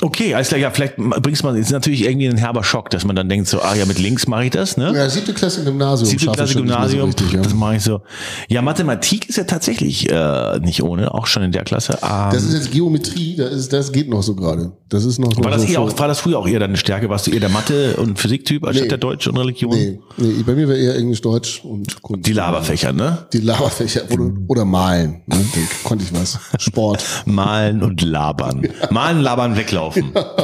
okay, 0.03 0.33
alles 0.35 0.49
klar, 0.49 0.59
ja, 0.59 0.69
vielleicht 0.71 0.97
bringst 0.97 1.43
man, 1.43 1.55
ist 1.55 1.71
natürlich 1.71 2.03
irgendwie 2.05 2.27
ein 2.27 2.37
herber 2.37 2.63
Schock, 2.63 2.89
dass 2.89 3.05
man 3.05 3.15
dann 3.15 3.29
denkt 3.29 3.47
so, 3.47 3.61
ah 3.61 3.75
ja, 3.75 3.85
mit 3.85 3.99
links 3.99 4.27
mache 4.27 4.45
ich 4.45 4.51
das, 4.51 4.77
ne? 4.77 4.93
Ja, 4.95 5.09
siebte 5.09 5.33
Klasse 5.33 5.63
Gymnasium. 5.63 6.09
Siebte 6.09 6.27
Klasse 6.31 6.55
Gymnasium, 6.55 7.01
So 7.01 7.05
richtig, 7.07 7.31
ja. 7.33 7.41
das 7.41 7.53
mache 7.53 7.77
ich 7.77 7.83
so. 7.83 8.01
Ja, 8.49 8.61
Mathematik 8.61 9.29
ist 9.29 9.37
ja 9.37 9.45
tatsächlich 9.45 10.09
äh, 10.11 10.59
nicht 10.59 10.83
ohne, 10.83 11.13
auch 11.13 11.25
schon 11.27 11.43
in 11.43 11.51
der 11.51 11.63
Klasse. 11.63 11.93
Ähm, 12.03 12.29
Das 12.31 12.43
ist 12.43 12.53
jetzt 12.53 12.71
Geometrie, 12.71 13.35
das, 13.35 13.51
ist, 13.53 13.73
das 13.73 13.91
geht 13.91 14.09
noch 14.09 14.21
so 14.23 14.35
gerade. 14.35 14.71
Das 14.89 15.05
ist 15.05 15.17
noch 15.19 15.35
war, 15.43 15.49
das 15.49 15.63
so 15.63 15.67
eher 15.69 15.81
auch, 15.81 15.97
war 15.97 16.07
das 16.07 16.19
früher 16.19 16.37
auch 16.37 16.47
eher 16.47 16.59
deine 16.59 16.77
Stärke? 16.77 17.09
Warst 17.09 17.25
du 17.25 17.31
eher 17.31 17.39
der 17.39 17.49
Mathe- 17.49 17.95
und 17.97 18.19
Physiktyp 18.19 18.63
anstatt 18.63 18.83
Nee. 18.83 18.89
der 18.89 18.97
Deutsch 18.99 19.25
und 19.27 19.37
Religion? 19.37 19.71
Nee, 19.73 19.99
nee, 20.17 20.43
bei 20.45 20.53
mir 20.53 20.67
wäre 20.67 20.77
eher 20.77 20.95
Englisch, 20.95 21.21
Deutsch 21.21 21.61
und 21.63 22.01
Kunst. 22.03 22.27
Die 22.27 22.33
Laberfächer, 22.33 22.93
ne? 22.93 23.25
Die 23.33 23.39
Laberfächer 23.39 24.03
oder, 24.11 24.31
oder 24.47 24.65
Malen. 24.65 25.21
Ne? 25.25 25.43
Konnte 25.83 26.05
ich 26.05 26.13
was. 26.13 26.37
Sport. 26.59 27.03
Malen 27.25 27.81
und 27.81 28.01
labern. 28.01 28.67
Malen, 28.91 29.21
labern, 29.21 29.57
weglaufen. 29.57 29.92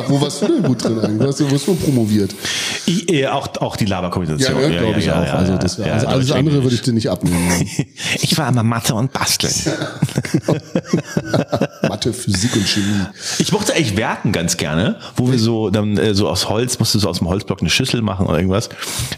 Wo 0.08 0.22
warst 0.22 0.41
du 0.41 0.48
denn 0.48 0.63
gut 0.63 0.84
drin 0.84 1.00
eigentlich? 1.00 1.20
Du 1.20 1.27
hast, 1.27 1.39
du 1.39 1.50
hast 1.50 1.68
nur 1.68 1.77
promoviert. 1.77 2.34
Ich, 2.86 3.12
äh, 3.12 3.27
auch, 3.27 3.48
auch 3.60 3.75
die 3.75 3.86
Laberkombination. 3.86 4.62
Ja, 4.62 4.68
ne, 4.68 4.77
glaube 4.77 5.00
ich 5.00 5.12
auch. 5.12 5.15
also 5.15 5.58
das 5.58 5.77
ja, 5.77 5.86
also 5.86 6.08
alles 6.08 6.27
Deutsch, 6.27 6.38
andere 6.38 6.56
Englisch. 6.56 6.63
würde 6.63 6.75
ich 6.75 6.82
dir 6.82 6.94
nicht 6.94 7.10
abnehmen. 7.10 7.39
Ich 8.22 8.38
war 8.38 8.50
immer 8.50 8.63
Mathe 8.63 8.94
und 8.96 9.13
Basteln. 9.13 9.53
Mathe, 11.88 12.13
Physik 12.13 12.56
und 12.56 12.68
Chemie. 12.68 13.06
Ich 13.38 13.51
mochte 13.51 13.74
eigentlich 13.74 13.98
Werken 13.98 14.32
ganz 14.32 14.58
gerne, 14.58 14.98
wo 15.15 15.32
wir 15.32 15.39
so 15.39 15.70
dann 15.70 15.98
äh, 15.98 16.13
so 16.13 16.27
aus 16.27 16.50
Holz, 16.50 16.79
musste 16.79 17.00
so 17.00 17.10
aus 17.10 17.20
dem 17.20 17.27
Holzblock 17.27 17.62
eine 17.62 17.70
Schüssel 17.70 18.01
machen 18.01 18.25
oder 18.25 18.38
irgendwas. 18.38 18.70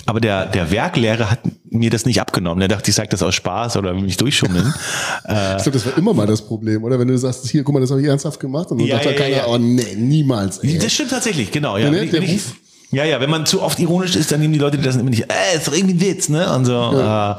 Aber 0.06 0.20
der, 0.20 0.46
der 0.46 0.72
Werklehrer 0.72 1.32
hat 1.32 1.40
mir 1.74 1.90
das 1.90 2.06
nicht 2.06 2.20
abgenommen. 2.22 2.60
Der 2.60 2.68
dachte, 2.68 2.90
ich 2.90 2.96
sag 2.96 3.10
das 3.10 3.24
aus 3.24 3.34
Spaß 3.34 3.78
oder 3.78 3.96
will 3.96 4.02
mich 4.04 4.18
durchschummeln. 4.18 4.74
äh, 5.28 5.56
Ich 5.58 5.64
glaube, 5.64 5.72
das 5.78 5.86
war 5.86 5.98
immer 5.98 6.14
mal 6.14 6.28
das 6.28 6.42
Problem, 6.42 6.84
oder? 6.84 7.00
Wenn 7.00 7.08
du 7.08 7.18
sagst, 7.18 7.50
hier, 7.50 7.64
guck 7.64 7.74
mal, 7.74 7.80
das 7.80 7.90
habe 7.92 8.02
ich 8.02 8.08
ernsthaft 8.08 8.40
gemacht. 8.40 8.70
Und 8.72 8.80
dann 8.80 8.88
Ja, 8.88 8.96
sagt 8.96 9.06
da 9.08 9.12
ja, 9.12 9.18
keiner, 9.18 9.36
ja. 9.38 9.48
oh 9.48 9.58
nee, 9.58 9.96
niemals. 9.96 10.60
Ey. 10.60 10.78
das 10.78 10.92
stimmt 10.94 11.12
tatsächlich, 11.12 11.52
genau. 11.52 11.78
Ja, 11.78 11.86
Ja, 11.86 11.92
ne, 11.92 12.06
der 12.08 12.22
ich- 12.22 12.34
Ruf. 12.34 12.56
ja, 12.92 13.06
ja, 13.06 13.20
wenn 13.22 13.30
man 13.30 13.46
zu 13.46 13.62
oft 13.62 13.80
ironisch 13.80 14.16
ist, 14.18 14.32
dann 14.32 14.42
nehmen 14.42 14.54
die 14.54 14.60
Leute 14.60 14.78
das 14.78 14.96
immer 14.98 15.10
nicht, 15.10 15.24
äh, 15.32 15.58
ist 15.58 15.68
doch 15.68 15.74
irgendwie 15.74 15.94
ein 15.96 16.02
Witz, 16.02 16.30
ne? 16.30 16.54
Und 16.54 16.66
so. 16.66 16.74
Äh, 16.74 17.36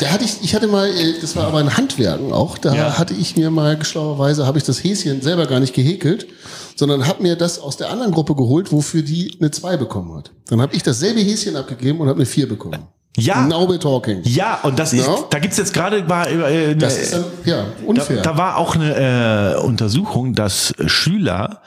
Da 0.00 0.10
hatte 0.10 0.22
ich, 0.24 0.36
ich 0.42 0.54
hatte 0.54 0.68
mal, 0.68 0.88
äh, 0.88 1.14
das 1.20 1.34
war 1.34 1.48
aber 1.48 1.58
ein 1.58 1.76
Handwerken 1.76 2.32
auch, 2.32 2.56
da 2.58 2.72
Ja. 2.72 2.96
hatte 2.98 3.14
ich 3.14 3.36
mir 3.36 3.50
mal 3.50 3.84
schlauerweise, 3.84 4.46
habe 4.46 4.56
ich 4.58 4.62
das 4.62 4.84
Häschen 4.84 5.20
selber 5.22 5.46
gar 5.46 5.58
nicht 5.58 5.74
gehäkelt, 5.74 6.28
sondern 6.76 7.08
habe 7.08 7.24
mir 7.24 7.34
das 7.34 7.58
aus 7.58 7.76
der 7.76 7.90
anderen 7.90 8.12
Gruppe 8.12 8.36
geholt, 8.36 8.70
wofür 8.70 9.02
die 9.02 9.36
eine 9.40 9.50
2 9.50 9.76
bekommen 9.76 10.14
hat. 10.16 10.30
Dann 10.46 10.60
habe 10.62 10.76
ich 10.76 10.84
dasselbe 10.84 11.18
Häschen 11.18 11.56
abgegeben 11.56 11.98
und 11.98 12.06
habe 12.06 12.18
eine 12.18 12.26
4 12.26 12.48
bekommen. 12.48 12.78
Ja. 13.18 13.46
Now 13.46 13.68
we're 13.68 13.78
talking. 13.80 14.20
ja, 14.24 14.58
und 14.62 14.78
das 14.78 14.92
ist, 14.92 15.06
Ja. 15.06 15.16
da 15.30 15.38
gibt's 15.38 15.56
jetzt 15.56 15.74
gerade 15.74 16.08
war 16.08 16.28
äh, 16.30 16.74
Das 16.76 16.94
eine- 16.94 17.02
ist 17.02 17.12
dann, 17.14 17.24
ja, 17.44 17.56
Da, 17.64 17.86
unfair. 17.86 18.22
da 18.22 18.36
war 18.38 18.56
auch 18.56 18.74
eine 18.76 19.54
äh, 19.56 19.60
Untersuchung, 19.60 20.34
dass 20.34 20.72
Schüler, 20.86 21.62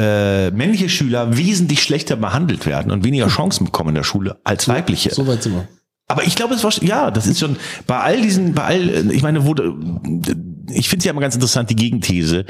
äh, 0.00 0.50
männliche 0.50 0.88
Schüler 0.88 1.36
wesentlich 1.36 1.82
schlechter 1.82 2.16
behandelt 2.16 2.64
werden 2.66 2.90
und 2.90 3.04
weniger 3.04 3.28
Chancen 3.28 3.66
bekommen 3.66 3.90
in 3.90 3.94
der 3.96 4.02
Schule 4.04 4.38
als 4.44 4.66
weibliche. 4.68 5.14
so 5.14 5.26
weit 5.26 5.42
sind 5.42 5.54
wir. 5.54 5.68
Aber 6.08 6.24
ich 6.24 6.34
glaube, 6.34 6.54
es 6.54 6.64
war 6.64 6.72
ja, 6.82 7.10
das 7.10 7.26
ist 7.26 7.38
schon 7.40 7.56
bei 7.86 7.98
all 7.98 8.20
diesen, 8.20 8.54
bei 8.54 8.64
all, 8.64 9.10
ich 9.12 9.22
meine, 9.22 9.44
wurde, 9.44 9.72
ich 10.74 10.88
finde 10.88 11.00
es 11.00 11.04
ja 11.06 11.10
immer 11.12 11.20
ganz 11.20 11.34
interessant 11.34 11.70
die 11.70 11.76
Gegenthese 11.76 12.44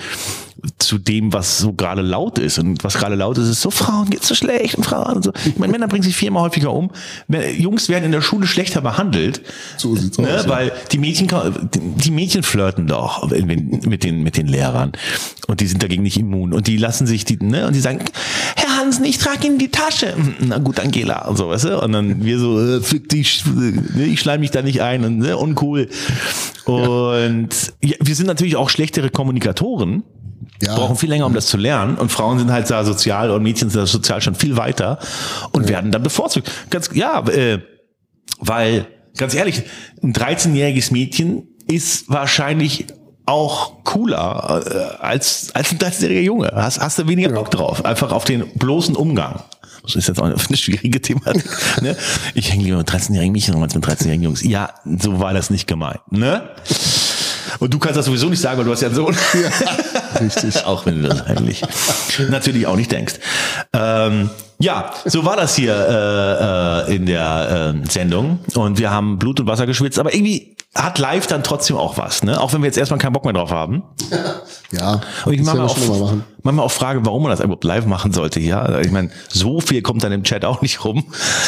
zu 0.78 0.98
dem, 0.98 1.32
was 1.32 1.58
so 1.58 1.72
gerade 1.72 2.02
laut 2.02 2.38
ist 2.38 2.58
und 2.58 2.84
was 2.84 2.94
gerade 2.94 3.16
laut 3.16 3.36
ist, 3.38 3.48
ist 3.48 3.62
so 3.62 3.70
Frauen 3.70 4.10
geht's 4.10 4.28
so 4.28 4.34
schlecht 4.34 4.76
und 4.76 4.84
Frauen 4.84 5.16
und 5.16 5.24
so. 5.24 5.32
Ich 5.44 5.58
meine, 5.58 5.72
Männer 5.72 5.88
bringen 5.88 6.04
sich 6.04 6.14
viermal 6.14 6.44
häufiger 6.44 6.72
um. 6.72 6.90
Jungs 7.58 7.88
werden 7.88 8.04
in 8.04 8.12
der 8.12 8.20
Schule 8.20 8.46
schlechter 8.46 8.80
behandelt. 8.80 9.42
So 9.76 9.96
sieht's 9.96 10.18
Ne, 10.18 10.28
aus. 10.36 10.44
ja. 10.44 10.48
weil 10.50 10.72
die 10.92 10.98
Mädchen, 10.98 11.28
die 11.96 12.10
Mädchen 12.12 12.42
flirten 12.44 12.86
doch 12.86 13.28
mit 13.30 14.04
den, 14.04 14.22
mit 14.22 14.36
den 14.36 14.46
Lehrern. 14.46 14.92
Und 15.48 15.60
die 15.60 15.66
sind 15.66 15.82
dagegen 15.82 16.02
nicht 16.04 16.18
immun. 16.18 16.52
Und 16.52 16.66
die 16.68 16.76
lassen 16.76 17.06
sich 17.08 17.24
die, 17.24 17.38
ne, 17.38 17.66
und 17.66 17.74
die 17.74 17.80
sagen, 17.80 17.98
Herr 18.56 18.71
Hansen, 18.82 19.04
ich 19.04 19.18
trage 19.18 19.46
Ihnen 19.46 19.58
die 19.58 19.70
Tasche. 19.70 20.14
"Hm, 20.14 20.34
Na 20.40 20.58
gut, 20.58 20.80
Angela, 20.80 21.26
und 21.28 21.36
so, 21.36 21.48
weißt 21.48 21.64
du? 21.64 21.82
Und 21.82 21.92
dann 21.92 22.24
wir 22.24 22.38
so, 22.38 22.60
äh, 22.60 22.80
fick 22.80 23.08
dich, 23.08 23.44
ne, 23.46 24.04
ich 24.04 24.20
schleim 24.20 24.40
mich 24.40 24.50
da 24.50 24.62
nicht 24.62 24.82
ein 24.82 25.04
und, 25.04 25.18
ne, 25.18 25.36
uncool. 25.36 25.88
Und 26.64 27.48
ja, 27.82 27.96
wir 28.00 28.14
sind 28.14 28.26
natürlich 28.26 28.56
auch 28.56 28.70
schlechtere 28.70 29.10
Kommunikatoren. 29.10 30.02
Ja. 30.60 30.74
Brauchen 30.76 30.96
viel 30.96 31.08
länger, 31.08 31.26
um 31.26 31.34
das 31.34 31.46
zu 31.46 31.56
lernen. 31.56 31.96
Und 31.96 32.10
Frauen 32.12 32.38
sind 32.38 32.50
halt 32.52 32.68
da 32.70 32.84
sozial 32.84 33.30
und 33.30 33.42
Mädchen 33.42 33.70
sind 33.70 33.80
da 33.80 33.86
sozial 33.86 34.20
schon 34.20 34.34
viel 34.34 34.56
weiter 34.56 34.98
und 35.52 35.68
werden 35.68 35.90
dann 35.90 36.02
bevorzugt. 36.02 36.50
Ganz, 36.70 36.90
ja, 36.94 37.20
äh, 37.28 37.58
weil, 38.38 38.86
ganz 39.16 39.34
ehrlich, 39.34 39.62
ein 40.02 40.12
13-jähriges 40.12 40.92
Mädchen 40.92 41.48
ist 41.68 42.08
wahrscheinlich 42.08 42.86
auch 43.26 43.84
cooler 43.84 44.62
äh, 44.66 45.02
als, 45.02 45.50
als 45.54 45.72
ein 45.72 45.78
13-jähriger 45.78 46.20
Junge. 46.20 46.52
Hast, 46.54 46.80
hast 46.80 46.98
du 46.98 47.06
weniger 47.06 47.30
Bock 47.30 47.50
drauf. 47.50 47.84
Einfach 47.84 48.12
auf 48.12 48.24
den 48.24 48.46
bloßen 48.54 48.96
Umgang. 48.96 49.42
Das 49.82 49.96
ist 49.96 50.08
jetzt 50.08 50.20
auch 50.20 50.26
eine, 50.26 50.34
eine 50.34 50.56
schwierige 50.56 51.00
Thematik. 51.00 51.44
ne? 51.80 51.96
Ich 52.34 52.52
hänge 52.52 52.64
lieber 52.64 52.78
mit 52.78 52.90
13-jährigen 52.90 53.32
Mädchen 53.32 53.62
als 53.62 53.74
mit 53.74 53.84
13-jährigen 53.84 54.24
Jungs. 54.24 54.42
Ja, 54.42 54.70
so 54.84 55.20
war 55.20 55.32
das 55.32 55.50
nicht 55.50 55.66
gemeint. 55.66 56.00
Ne? 56.10 56.42
Und 57.58 57.72
du 57.72 57.78
kannst 57.78 57.96
das 57.96 58.06
sowieso 58.06 58.28
nicht 58.28 58.40
sagen, 58.40 58.58
weil 58.58 58.64
du 58.64 58.72
hast 58.72 58.80
ja 58.80 58.88
einen 58.88 58.96
Sohn. 58.96 59.16
Richtig. 60.20 60.64
auch 60.66 60.86
wenn 60.86 61.02
du 61.02 61.08
das 61.08 61.26
eigentlich 61.26 61.62
natürlich 62.28 62.66
auch 62.66 62.76
nicht 62.76 62.92
denkst. 62.92 63.14
Ähm, 63.72 64.30
ja, 64.58 64.92
so 65.04 65.24
war 65.24 65.36
das 65.36 65.56
hier 65.56 65.74
äh, 65.74 66.92
äh, 66.92 66.96
in 66.96 67.06
der 67.06 67.74
äh, 67.84 67.88
Sendung. 67.90 68.38
Und 68.54 68.78
wir 68.78 68.90
haben 68.90 69.18
Blut 69.18 69.40
und 69.40 69.46
Wasser 69.46 69.66
geschwitzt, 69.66 69.98
aber 69.98 70.14
irgendwie 70.14 70.56
hat 70.74 70.98
live 70.98 71.26
dann 71.26 71.42
trotzdem 71.42 71.76
auch 71.76 71.98
was, 71.98 72.22
ne? 72.22 72.40
Auch 72.40 72.52
wenn 72.52 72.62
wir 72.62 72.66
jetzt 72.66 72.78
erstmal 72.78 72.98
keinen 72.98 73.12
Bock 73.12 73.24
mehr 73.24 73.34
drauf 73.34 73.50
haben. 73.50 73.82
Ja, 74.74 75.02
Und 75.26 75.34
ich 75.34 75.42
manchmal 75.42 75.66
auch, 75.66 75.76
machen. 75.76 76.24
manchmal 76.42 76.64
auch 76.64 76.72
frage, 76.72 77.04
warum 77.04 77.24
man 77.24 77.30
das 77.30 77.40
überhaupt 77.40 77.62
live 77.62 77.84
machen 77.84 78.10
sollte. 78.10 78.40
Ja, 78.40 78.78
ich 78.80 78.90
meine, 78.90 79.10
so 79.28 79.60
viel 79.60 79.82
kommt 79.82 80.02
dann 80.02 80.12
im 80.12 80.24
Chat 80.24 80.46
auch 80.46 80.62
nicht 80.62 80.82
rum. 80.86 81.04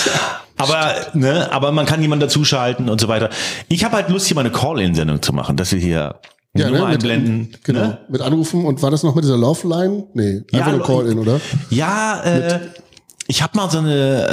Aber, 0.59 0.95
ne, 1.15 1.49
aber 1.51 1.73
man 1.73 1.85
kann 1.85 2.01
jemanden 2.01 2.21
dazuschalten 2.21 2.89
und 2.89 3.01
so 3.01 3.09
weiter. 3.09 3.29
Ich 3.69 3.85
habe 3.85 3.97
halt 3.97 4.09
Lust, 4.09 4.27
hier 4.27 4.37
mal 4.37 4.43
eine 4.43 4.53
Call-In-Sendung 4.53 5.21
zu 5.21 5.33
machen, 5.33 5.57
dass 5.57 5.73
wir 5.73 5.81
hier 5.81 6.15
Ja, 6.57 6.71
nur 6.71 6.79
ne, 6.81 6.85
mit- 6.87 6.95
einblenden. 6.95 7.57
Genau, 7.65 7.81
Ne? 7.81 7.99
mit 8.09 8.21
Anrufen. 8.21 8.65
Und 8.65 8.81
war 8.83 8.91
das 8.91 9.03
noch 9.03 9.15
mit 9.15 9.25
dieser 9.25 9.37
Love-Line? 9.37 10.05
Nee, 10.15 10.43
einfach 10.53 10.71
Ja, 10.73 10.77
nur 10.77 10.87
Call-In, 10.87 11.19
oder? 11.19 11.41
Ja, 11.71 12.23
äh, 12.23 12.61
ich 13.27 13.43
habe 13.43 13.57
mal 13.57 13.71
so 13.71 13.79
eine 13.79 14.29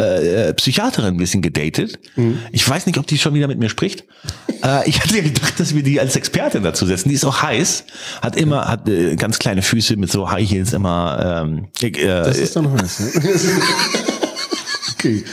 äh, 0.50 0.54
Psychiaterin 0.54 1.16
ein 1.16 1.18
bisschen 1.18 1.42
gedatet. 1.42 1.98
Mhm. 2.18 2.38
Ich 2.52 2.68
weiß 2.68 2.86
nicht, 2.86 2.98
ob 3.00 3.08
die 3.08 3.18
schon 3.18 3.34
wieder 3.34 3.48
mit 3.48 3.58
mir 3.58 3.70
spricht. 3.70 4.04
äh, 4.64 4.88
ich 4.88 5.02
hatte 5.02 5.16
ja 5.18 5.24
gedacht, 5.24 5.60
dass 5.60 5.74
wir 5.74 5.82
die 5.82 6.00
als 6.00 6.16
Expertin 6.16 6.62
dazu 6.62 6.86
setzen. 6.86 7.10
Die 7.10 7.16
ist 7.16 7.26
auch 7.26 7.42
heiß, 7.42 7.86
hat 8.22 8.36
immer, 8.36 8.68
hat 8.68 8.88
äh, 8.88 9.16
ganz 9.16 9.40
kleine 9.40 9.62
Füße 9.62 9.96
mit 9.96 10.12
so 10.12 10.30
High 10.30 10.48
Heels 10.48 10.74
immer. 10.74 11.44
Ähm, 11.48 11.68
äh, 11.82 12.06
Das 12.06 12.38
ist 12.38 12.56
dann 12.56 12.72
heiß. 12.72 13.00
Ne? 13.00 13.12
okay. 14.94 15.24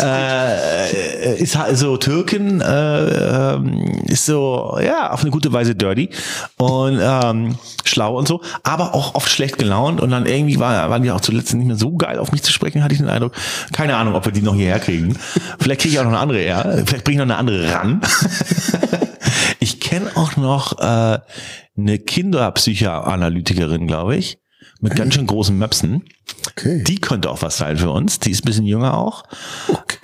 Äh, 0.00 1.36
ist 1.36 1.56
halt 1.56 1.76
so 1.76 1.96
Türkin, 1.96 2.60
äh, 2.60 3.54
ähm, 3.54 4.02
ist 4.06 4.26
so, 4.26 4.78
ja, 4.82 5.10
auf 5.10 5.22
eine 5.22 5.30
gute 5.30 5.52
Weise 5.52 5.74
dirty 5.74 6.10
und 6.56 6.98
ähm, 7.00 7.58
schlau 7.84 8.16
und 8.16 8.28
so, 8.28 8.40
aber 8.62 8.94
auch 8.94 9.14
oft 9.14 9.30
schlecht 9.30 9.58
gelaunt 9.58 10.00
und 10.00 10.10
dann 10.10 10.26
irgendwie 10.26 10.58
war, 10.58 10.90
waren 10.90 11.02
die 11.02 11.10
auch 11.10 11.20
zuletzt 11.20 11.54
nicht 11.54 11.66
mehr 11.66 11.76
so 11.76 11.96
geil 11.96 12.18
auf 12.18 12.32
mich 12.32 12.42
zu 12.42 12.52
sprechen, 12.52 12.82
hatte 12.82 12.94
ich 12.94 13.00
den 13.00 13.08
Eindruck. 13.08 13.32
Keine 13.72 13.96
Ahnung, 13.96 14.14
ob 14.14 14.24
wir 14.24 14.32
die 14.32 14.42
noch 14.42 14.54
hierher 14.54 14.78
kriegen. 14.78 15.16
Vielleicht 15.58 15.82
kriege 15.82 15.94
ich 15.94 16.00
auch 16.00 16.04
noch 16.04 16.12
eine 16.12 16.20
andere 16.20 16.38
her. 16.38 16.82
Vielleicht 16.86 17.04
bringe 17.04 17.22
ich 17.22 17.26
noch 17.26 17.34
eine 17.34 17.36
andere 17.36 17.72
ran. 17.72 18.00
ich 19.60 19.80
kenne 19.80 20.10
auch 20.14 20.36
noch 20.36 20.78
äh, 20.78 21.18
eine 21.76 21.98
Kinderpsychoanalytikerin, 21.98 23.86
glaube 23.86 24.16
ich, 24.16 24.38
mit 24.80 24.96
ganz 24.96 25.14
schön 25.14 25.26
großen 25.26 25.56
Möpsen. 25.56 26.04
Okay. 26.50 26.82
Die 26.84 26.96
könnte 27.00 27.30
auch 27.30 27.42
was 27.42 27.56
sein 27.56 27.76
für 27.76 27.90
uns. 27.90 28.18
Die 28.18 28.30
ist 28.30 28.42
ein 28.42 28.46
bisschen 28.46 28.66
jünger 28.66 28.96
auch. 28.96 29.24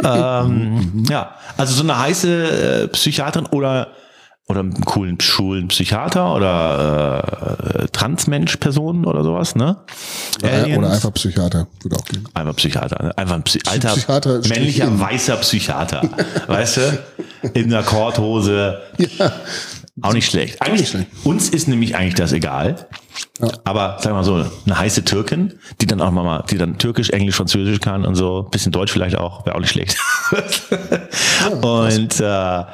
Ähm, 0.04 1.04
ja, 1.08 1.34
also 1.56 1.74
so 1.74 1.82
eine 1.82 1.98
heiße 1.98 2.84
äh, 2.84 2.88
Psychiaterin 2.88 3.46
oder 3.46 3.88
oder 4.48 4.60
einen 4.60 4.84
coolen 4.84 5.20
schulen 5.20 5.68
Psychiater 5.68 6.34
oder 6.34 7.62
äh, 7.74 7.88
Transmensch-Person 7.88 9.06
oder 9.06 9.22
sowas, 9.22 9.54
ne? 9.54 9.78
Oder, 10.42 10.78
oder 10.78 10.90
einfach 10.90 11.14
Psychiater. 11.14 11.68
Würde 11.80 11.96
auch 11.96 12.04
gehen. 12.04 12.28
Einfach 12.34 12.56
Psychiater, 12.56 13.02
ne? 13.02 13.16
einfach 13.16 13.36
ein 13.36 13.44
Psy 13.44 13.60
alter, 13.66 13.90
Psychiater 13.94 14.40
männlicher, 14.48 15.00
weißer 15.00 15.36
Psychiater, 15.36 16.02
weißt 16.48 16.76
du? 16.76 16.98
In 17.54 17.72
einer 17.72 17.82
Korthose, 17.84 18.80
Ja. 19.18 19.32
Auch 20.00 20.14
nicht 20.14 20.30
schlecht. 20.30 20.62
Eigentlich, 20.62 20.80
nicht 20.80 20.90
schlecht. 20.90 21.08
Uns 21.24 21.50
ist 21.50 21.68
nämlich 21.68 21.94
eigentlich 21.96 22.14
das 22.14 22.32
egal. 22.32 22.88
Aber 23.64 23.98
sagen 23.98 24.14
wir 24.14 24.14
mal 24.14 24.24
so, 24.24 24.50
eine 24.64 24.78
heiße 24.78 25.04
Türkin, 25.04 25.58
die 25.82 25.86
dann 25.86 26.00
auch 26.00 26.10
mal, 26.10 26.44
die 26.50 26.56
dann 26.56 26.78
Türkisch, 26.78 27.10
Englisch, 27.10 27.36
Französisch 27.36 27.78
kann 27.80 28.06
und 28.06 28.14
so, 28.14 28.44
bisschen 28.44 28.72
Deutsch 28.72 28.90
vielleicht 28.90 29.16
auch, 29.16 29.44
wäre 29.44 29.54
auch 29.54 29.60
nicht 29.60 29.72
schlecht. 29.72 29.98
und 31.62 32.20
äh, 32.20 32.64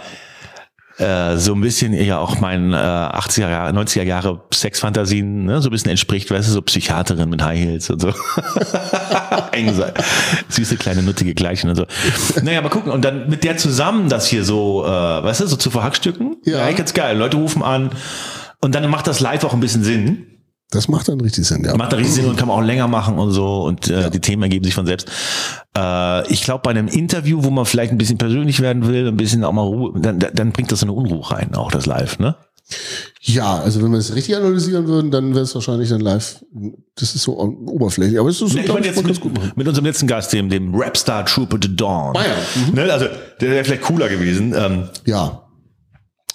äh, 0.99 1.37
so 1.37 1.55
ein 1.55 1.61
bisschen 1.61 1.93
ja 1.93 2.19
auch 2.19 2.40
meinen 2.40 2.73
äh, 2.73 2.76
80er 2.76 3.49
Jahre, 3.49 3.73
90er 3.73 4.02
Jahre 4.02 4.43
Sexfantasien, 4.52 5.45
ne, 5.45 5.62
so 5.62 5.69
ein 5.69 5.73
bisschen 5.73 5.90
entspricht, 5.90 6.31
weißt 6.31 6.49
du, 6.49 6.52
so 6.52 6.62
Psychiaterin 6.62 7.28
mit 7.31 7.43
High 7.43 7.59
Heels 7.59 7.90
und 7.90 8.00
so. 8.00 8.09
Eng 9.52 9.75
sein. 9.75 9.93
Süße 10.49 10.76
kleine 10.76 11.02
nuttige 11.02 11.35
Gleichen 11.35 11.71
und 11.71 11.76
so. 11.76 11.87
Naja, 12.43 12.61
mal 12.62 12.69
gucken. 12.69 12.93
Und 12.93 13.05
dann 13.05 13.28
mit 13.28 13.45
der 13.45 13.57
zusammen 13.57 14.09
das 14.09 14.26
hier 14.26 14.45
so, 14.45 14.85
äh, 14.85 14.88
weißt 14.88 15.40
du, 15.40 15.47
so 15.47 15.57
zu 15.57 15.71
verhackstücken. 15.71 16.37
Ja. 16.45 16.64
eigentlich 16.64 16.76
ganz 16.76 16.95
geil. 16.95 17.17
Leute 17.17 17.37
rufen 17.37 17.62
an 17.62 17.90
und 18.61 18.75
dann 18.75 18.88
macht 18.90 19.07
das 19.07 19.21
live 19.21 19.45
auch 19.45 19.55
ein 19.55 19.61
bisschen 19.61 19.85
Sinn. 19.85 20.38
Das 20.70 20.87
macht 20.88 21.08
dann 21.08 21.20
richtig 21.20 21.46
Sinn, 21.46 21.64
ja. 21.64 21.75
Macht 21.76 21.92
da 21.92 21.96
richtig 21.96 22.14
Sinn 22.14 22.26
und 22.26 22.37
kann 22.37 22.48
man 22.48 22.58
auch 22.58 22.62
länger 22.66 22.88
machen 22.88 23.18
und 23.18 23.30
so 23.30 23.62
und 23.64 23.88
äh, 23.88 24.10
die 24.10 24.20
Themen 24.20 24.42
ergeben 24.42 24.64
sich 24.64 24.75
von 24.75 24.84
selbst. 24.87 25.08
Äh, 25.76 26.30
ich 26.30 26.42
glaube, 26.42 26.60
bei 26.62 26.70
einem 26.70 26.88
Interview, 26.88 27.42
wo 27.42 27.50
man 27.50 27.64
vielleicht 27.64 27.90
ein 27.90 27.96
bisschen 27.98 28.18
persönlich 28.18 28.60
werden 28.60 28.87
will, 28.87 29.08
ein 29.08 29.16
bisschen 29.16 29.44
auch 29.44 29.52
mal 29.52 29.62
Ruhe, 29.62 29.98
dann, 29.98 30.18
dann 30.18 30.52
bringt 30.52 30.70
das 30.70 30.80
so 30.80 30.84
eine 30.87 30.92
Unruhe 30.92 31.30
rein, 31.30 31.54
auch 31.54 31.70
das 31.70 31.87
Live, 31.87 32.18
ne? 32.18 32.37
Ja, 33.22 33.60
also 33.60 33.82
wenn 33.82 33.92
wir 33.92 33.98
es 33.98 34.14
richtig 34.14 34.37
analysieren 34.37 34.87
würden, 34.87 35.10
dann 35.10 35.30
wäre 35.34 35.44
es 35.44 35.54
wahrscheinlich 35.54 35.88
dann 35.88 36.00
live. 36.00 36.44
Das 36.96 37.14
ist 37.14 37.22
so 37.22 37.38
oberflächlich, 37.38 38.18
aber 38.20 38.28
es 38.28 38.40
ist 38.42 38.52
so, 38.52 38.58
ich 38.58 38.68
meine 38.68 38.80
ich, 38.80 38.87
jetzt 38.87 38.96
man 38.96 39.06
kann's 39.06 39.16
mit, 39.16 39.22
gut 39.22 39.34
machen. 39.37 39.52
mit 39.56 39.66
unserem 39.68 39.87
letzten 39.87 40.06
Gast, 40.06 40.34
dem, 40.34 40.50
dem 40.50 40.75
Rapstar 40.75 41.25
Trooper 41.25 41.56
the 41.62 41.75
Dawn. 41.75 42.14
Ah 42.14 42.20
ja, 42.26 42.75
Ne, 42.75 42.92
also 42.92 43.06
der 43.40 43.50
wäre 43.50 43.64
vielleicht 43.64 43.82
cooler 43.82 44.10
gewesen, 44.10 44.54
ähm, 44.54 44.88
Ja, 45.06 45.44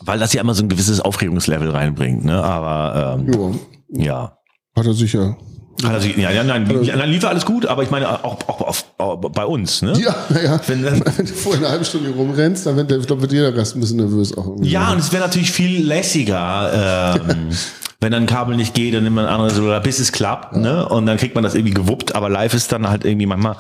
weil 0.05 0.17
das 0.19 0.33
ja 0.33 0.41
immer 0.41 0.55
so 0.55 0.63
ein 0.63 0.69
gewisses 0.69 0.99
Aufregungslevel 0.99 1.69
reinbringt, 1.69 2.25
ne? 2.25 2.43
Aber 2.43 3.15
ähm, 3.19 3.31
ja, 3.31 3.51
ja. 3.93 4.38
hat 4.75 4.85
er 4.85 4.93
sicher. 4.93 5.38
Hat 5.83 5.93
er 5.93 6.01
sich, 6.01 6.15
ja, 6.17 6.29
ja, 6.31 6.43
nein, 6.43 6.69
ja, 6.83 6.95
nein, 6.95 7.09
lief 7.09 7.25
alles 7.25 7.45
gut, 7.45 7.65
aber 7.65 7.83
ich 7.83 7.89
meine 7.89 8.07
auch, 8.23 8.47
auch, 8.47 8.62
auf, 8.62 8.85
auch 9.00 9.17
bei 9.17 9.43
uns, 9.45 9.81
ne? 9.81 9.93
Ja, 10.00 10.15
naja. 10.29 10.59
Wenn 10.67 10.83
Wenn, 10.83 11.00
dann- 11.00 11.15
du 11.25 11.33
vorher 11.33 11.62
eine 11.62 11.69
halbe 11.71 11.83
Stunde 11.85 12.12
rumrennst, 12.12 12.65
dann 12.65 12.75
wird, 12.77 12.91
ich 12.91 13.07
glaube, 13.07 13.21
wird 13.23 13.31
jeder 13.33 13.51
Gast 13.51 13.75
ein 13.75 13.79
bisschen 13.81 13.97
nervös 13.97 14.38
auch. 14.38 14.45
irgendwie. 14.45 14.69
Ja, 14.69 14.91
und 14.91 15.00
es 15.00 15.12
wäre 15.12 15.23
natürlich 15.23 15.51
viel 15.51 15.85
lässiger, 15.85 17.15
ähm, 17.19 17.50
wenn 18.00 18.12
dann 18.12 18.23
ein 18.23 18.27
Kabel 18.27 18.55
nicht 18.55 18.73
geht, 18.73 18.93
dann 18.93 19.03
nimmt 19.03 19.15
man 19.15 19.25
ein 19.25 19.33
anderes 19.33 19.59
oder 19.59 19.79
bis 19.81 20.00
es 20.00 20.12
klappt, 20.12 20.55
ne? 20.55 20.88
Und 20.88 21.05
dann 21.05 21.17
kriegt 21.17 21.35
man 21.35 21.43
das 21.43 21.55
irgendwie 21.55 21.73
gewuppt, 21.73 22.15
aber 22.15 22.29
live 22.29 22.53
ist 22.53 22.71
dann 22.71 22.88
halt 22.88 23.03
irgendwie 23.05 23.25
manchmal 23.25 23.55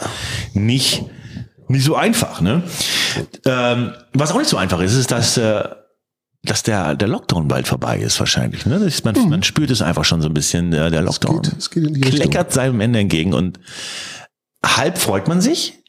nicht, 0.53 1.03
nicht 1.67 1.83
so 1.83 1.95
einfach, 1.95 2.41
ne? 2.41 2.61
Ähm, 3.45 3.91
was 4.13 4.31
auch 4.31 4.37
nicht 4.37 4.49
so 4.49 4.57
einfach 4.57 4.79
ist, 4.81 4.93
ist, 4.95 5.11
dass, 5.11 5.37
äh, 5.37 5.63
dass 6.45 6.61
der, 6.63 6.95
der 6.95 7.07
Lockdown 7.07 7.47
bald 7.47 7.67
vorbei 7.67 7.99
ist 7.99 8.19
wahrscheinlich. 8.19 8.65
Ne? 8.65 8.75
Ist, 8.77 9.05
man, 9.05 9.15
man 9.29 9.43
spürt 9.43 9.71
es 9.71 9.81
einfach 9.81 10.03
schon 10.05 10.21
so 10.21 10.27
ein 10.27 10.33
bisschen, 10.33 10.73
äh, 10.73 10.91
der 10.91 11.01
Lockdown 11.01 11.41
geht- 11.41 11.57
es 11.57 11.69
geht 11.69 11.85
in 11.85 11.93
die 11.93 12.01
Richtung. 12.01 12.19
kleckert 12.29 12.51
seinem 12.53 12.81
Ende 12.81 12.99
entgegen 12.99 13.33
und 13.33 13.59
halb 14.65 14.97
freut 14.97 15.27
man 15.27 15.39
sich, 15.41 15.79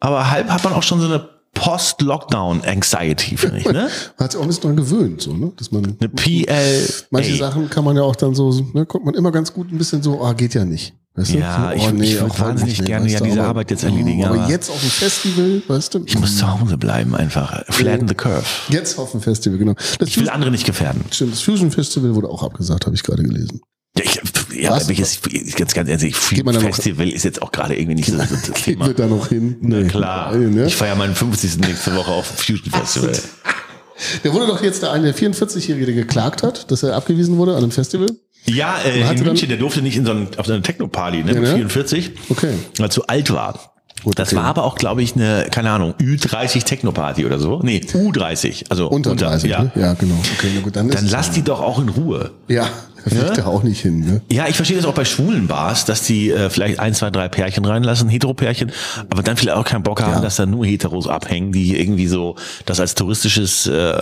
aber 0.00 0.30
halb 0.30 0.48
hat 0.50 0.62
man 0.64 0.72
auch 0.72 0.82
schon 0.82 1.00
so 1.00 1.06
eine 1.06 1.28
Post-Lockdown-Anxiety, 1.54 3.36
finde 3.36 3.58
ich. 3.58 3.66
Ne? 3.66 3.72
Man 4.18 4.24
hat 4.24 4.32
sich 4.32 4.38
auch 4.38 4.42
ein 4.44 4.48
bisschen 4.48 4.62
dran 4.62 4.76
gewöhnt, 4.76 5.20
so, 5.20 5.34
ne? 5.34 5.52
Dass 5.56 5.70
man, 5.70 5.84
Eine 6.00 6.08
PL. 6.08 6.88
manche 7.10 7.36
Sachen 7.36 7.68
kann 7.68 7.84
man 7.84 7.94
ja 7.96 8.02
auch 8.02 8.16
dann 8.16 8.34
so, 8.34 8.50
ne, 8.72 8.86
kommt 8.86 9.04
man 9.04 9.14
immer 9.14 9.30
ganz 9.32 9.52
gut 9.52 9.70
ein 9.70 9.76
bisschen 9.78 10.02
so, 10.02 10.22
ah, 10.24 10.32
geht 10.32 10.54
ja 10.54 10.64
nicht. 10.64 10.94
Weißt 11.14 11.34
du? 11.34 11.38
Ja, 11.38 11.72
so, 11.76 11.76
ich- 11.76 12.00
ich 12.12 12.20
würd 12.20 12.30
auch 12.30 12.38
wahnsinnig 12.40 12.78
nicht, 12.78 12.86
gerne 12.86 13.10
ja 13.10 13.18
du, 13.18 13.24
diese 13.26 13.40
aber- 13.40 13.48
Arbeit 13.50 13.70
jetzt 13.70 13.84
erledigen, 13.84 14.24
Aber 14.24 14.40
aber- 14.40 14.50
jetzt 14.50 14.70
auf 14.70 14.80
dem 14.80 14.88
Festival, 14.90 15.62
weißt 15.68 15.94
du? 15.94 16.02
Ich 16.06 16.18
muss 16.18 16.38
zu 16.38 16.50
Hause 16.60 16.78
bleiben 16.78 17.14
einfach. 17.14 17.62
Flatten 17.68 18.08
the 18.08 18.14
curve. 18.14 18.44
Jetzt 18.70 18.98
auf 18.98 19.10
dem 19.10 19.20
Festival, 19.20 19.58
genau. 19.58 19.74
Das, 19.98 20.08
Ich 20.08 20.18
will 20.18 20.30
andere 20.30 20.50
nicht 20.50 20.64
gefährden. 20.64 21.04
Stimmt, 21.10 21.32
das 21.32 21.42
Fusion 21.42 21.70
Festival 21.70 22.14
wurde 22.14 22.28
auch 22.28 22.42
abgesagt, 22.42 22.86
habe 22.86 22.96
ich 22.96 23.02
gerade 23.02 23.22
gelesen. 23.22 23.60
Ja, 23.98 24.04
ich, 24.04 24.14
ja 24.58 24.70
Was? 24.70 24.84
aber 24.84 24.92
ich 24.92 24.98
jetzt, 25.00 25.22
ganz, 25.56 25.74
ganz 25.74 25.90
ehrlich, 25.90 26.16
Geht 26.30 26.46
man 26.46 26.54
da 26.54 26.60
noch- 26.62 26.68
Festival 26.68 27.06
ist 27.10 27.24
jetzt 27.24 27.42
auch 27.42 27.52
gerade 27.52 27.76
irgendwie 27.76 27.96
nicht 27.96 28.08
so, 28.10 28.16
so 28.16 28.22
das 28.22 28.42
Geht 28.54 28.54
Thema. 28.64 28.86
wir 28.86 28.94
da 28.94 29.06
noch 29.06 29.28
hin? 29.28 29.56
Na 29.60 29.82
klar. 29.84 30.34
Ne? 30.34 30.64
Ich 30.66 30.76
feiere 30.76 30.94
meinen 30.96 31.14
50. 31.14 31.58
nächste 31.58 31.94
Woche 31.94 32.10
auf 32.10 32.26
dem 32.28 32.36
Fusion 32.38 32.72
Festival. 32.72 33.12
Der 34.24 34.32
wurde 34.32 34.46
doch 34.48 34.60
jetzt 34.62 34.82
der 34.82 34.90
eine, 34.90 35.12
der 35.12 35.14
44-Jährige, 35.14 35.86
der 35.86 35.94
geklagt 35.94 36.42
hat, 36.42 36.70
dass 36.72 36.82
er 36.82 36.96
abgewiesen 36.96 37.36
wurde 37.36 37.52
an 37.52 37.58
einem 37.58 37.70
Festival. 37.70 38.08
Ja, 38.46 38.76
äh, 38.84 39.12
in 39.12 39.22
München, 39.24 39.48
der 39.48 39.58
durfte 39.58 39.82
nicht 39.82 39.96
in 39.96 40.04
so 40.04 40.10
einen, 40.12 40.28
auf 40.36 40.46
so 40.46 40.52
eine 40.52 40.62
Techno-Party, 40.62 41.18
ne, 41.18 41.34
mit 41.34 41.42
ne? 41.42 41.54
44, 41.54 42.10
Okay. 42.28 42.54
weil 42.76 42.86
er 42.86 42.90
zu 42.90 43.06
alt 43.06 43.32
war. 43.32 43.72
Gut, 44.02 44.18
das 44.18 44.28
okay. 44.28 44.36
war 44.38 44.44
aber 44.46 44.64
auch, 44.64 44.74
glaube 44.74 45.00
ich, 45.02 45.14
eine, 45.14 45.46
keine 45.52 45.70
Ahnung, 45.70 45.94
Ü30 46.00 46.64
Techno-Party 46.64 47.24
oder 47.24 47.38
so. 47.38 47.60
Nee, 47.62 47.82
U30, 47.92 48.64
also 48.68 48.88
Unter 48.88 49.14
30, 49.14 49.48
ja. 49.48 49.62
ne? 49.62 49.72
Ja, 49.76 49.94
genau. 49.94 50.16
Okay, 50.38 50.48
na 50.56 50.60
gut, 50.60 50.74
dann, 50.74 50.90
Dann 50.90 51.06
lass 51.06 51.30
die 51.30 51.42
doch 51.42 51.60
auch 51.60 51.78
in 51.80 51.88
Ruhe. 51.88 52.32
Ja, 52.48 52.68
da 53.04 53.10
fliegt 53.10 53.36
Ja? 53.36 53.42
er 53.44 53.46
auch 53.48 53.62
nicht 53.62 53.80
hin, 53.80 54.00
ne? 54.00 54.20
Ja, 54.30 54.46
ich 54.48 54.56
verstehe 54.56 54.76
das 54.76 54.86
auch 54.86 54.94
bei 54.94 55.04
schwulen 55.04 55.46
Bars, 55.48 55.84
dass 55.84 56.02
die 56.02 56.30
äh, 56.30 56.50
vielleicht 56.50 56.78
ein, 56.78 56.94
zwei, 56.94 57.10
drei 57.10 57.28
Pärchen 57.28 57.64
reinlassen, 57.64 58.08
Heteropärchen, 58.08 58.72
aber 59.10 59.22
dann 59.22 59.36
vielleicht 59.36 59.56
auch 59.56 59.64
keinen 59.64 59.82
Bock 59.82 60.02
haben, 60.02 60.12
Ja. 60.14 60.20
dass 60.20 60.36
da 60.36 60.46
nur 60.46 60.64
Heteros 60.66 61.06
abhängen, 61.08 61.52
die 61.52 61.78
irgendwie 61.80 62.06
so 62.06 62.36
das 62.66 62.80
als 62.80 62.94
touristisches, 62.94 63.66
äh, 63.66 63.94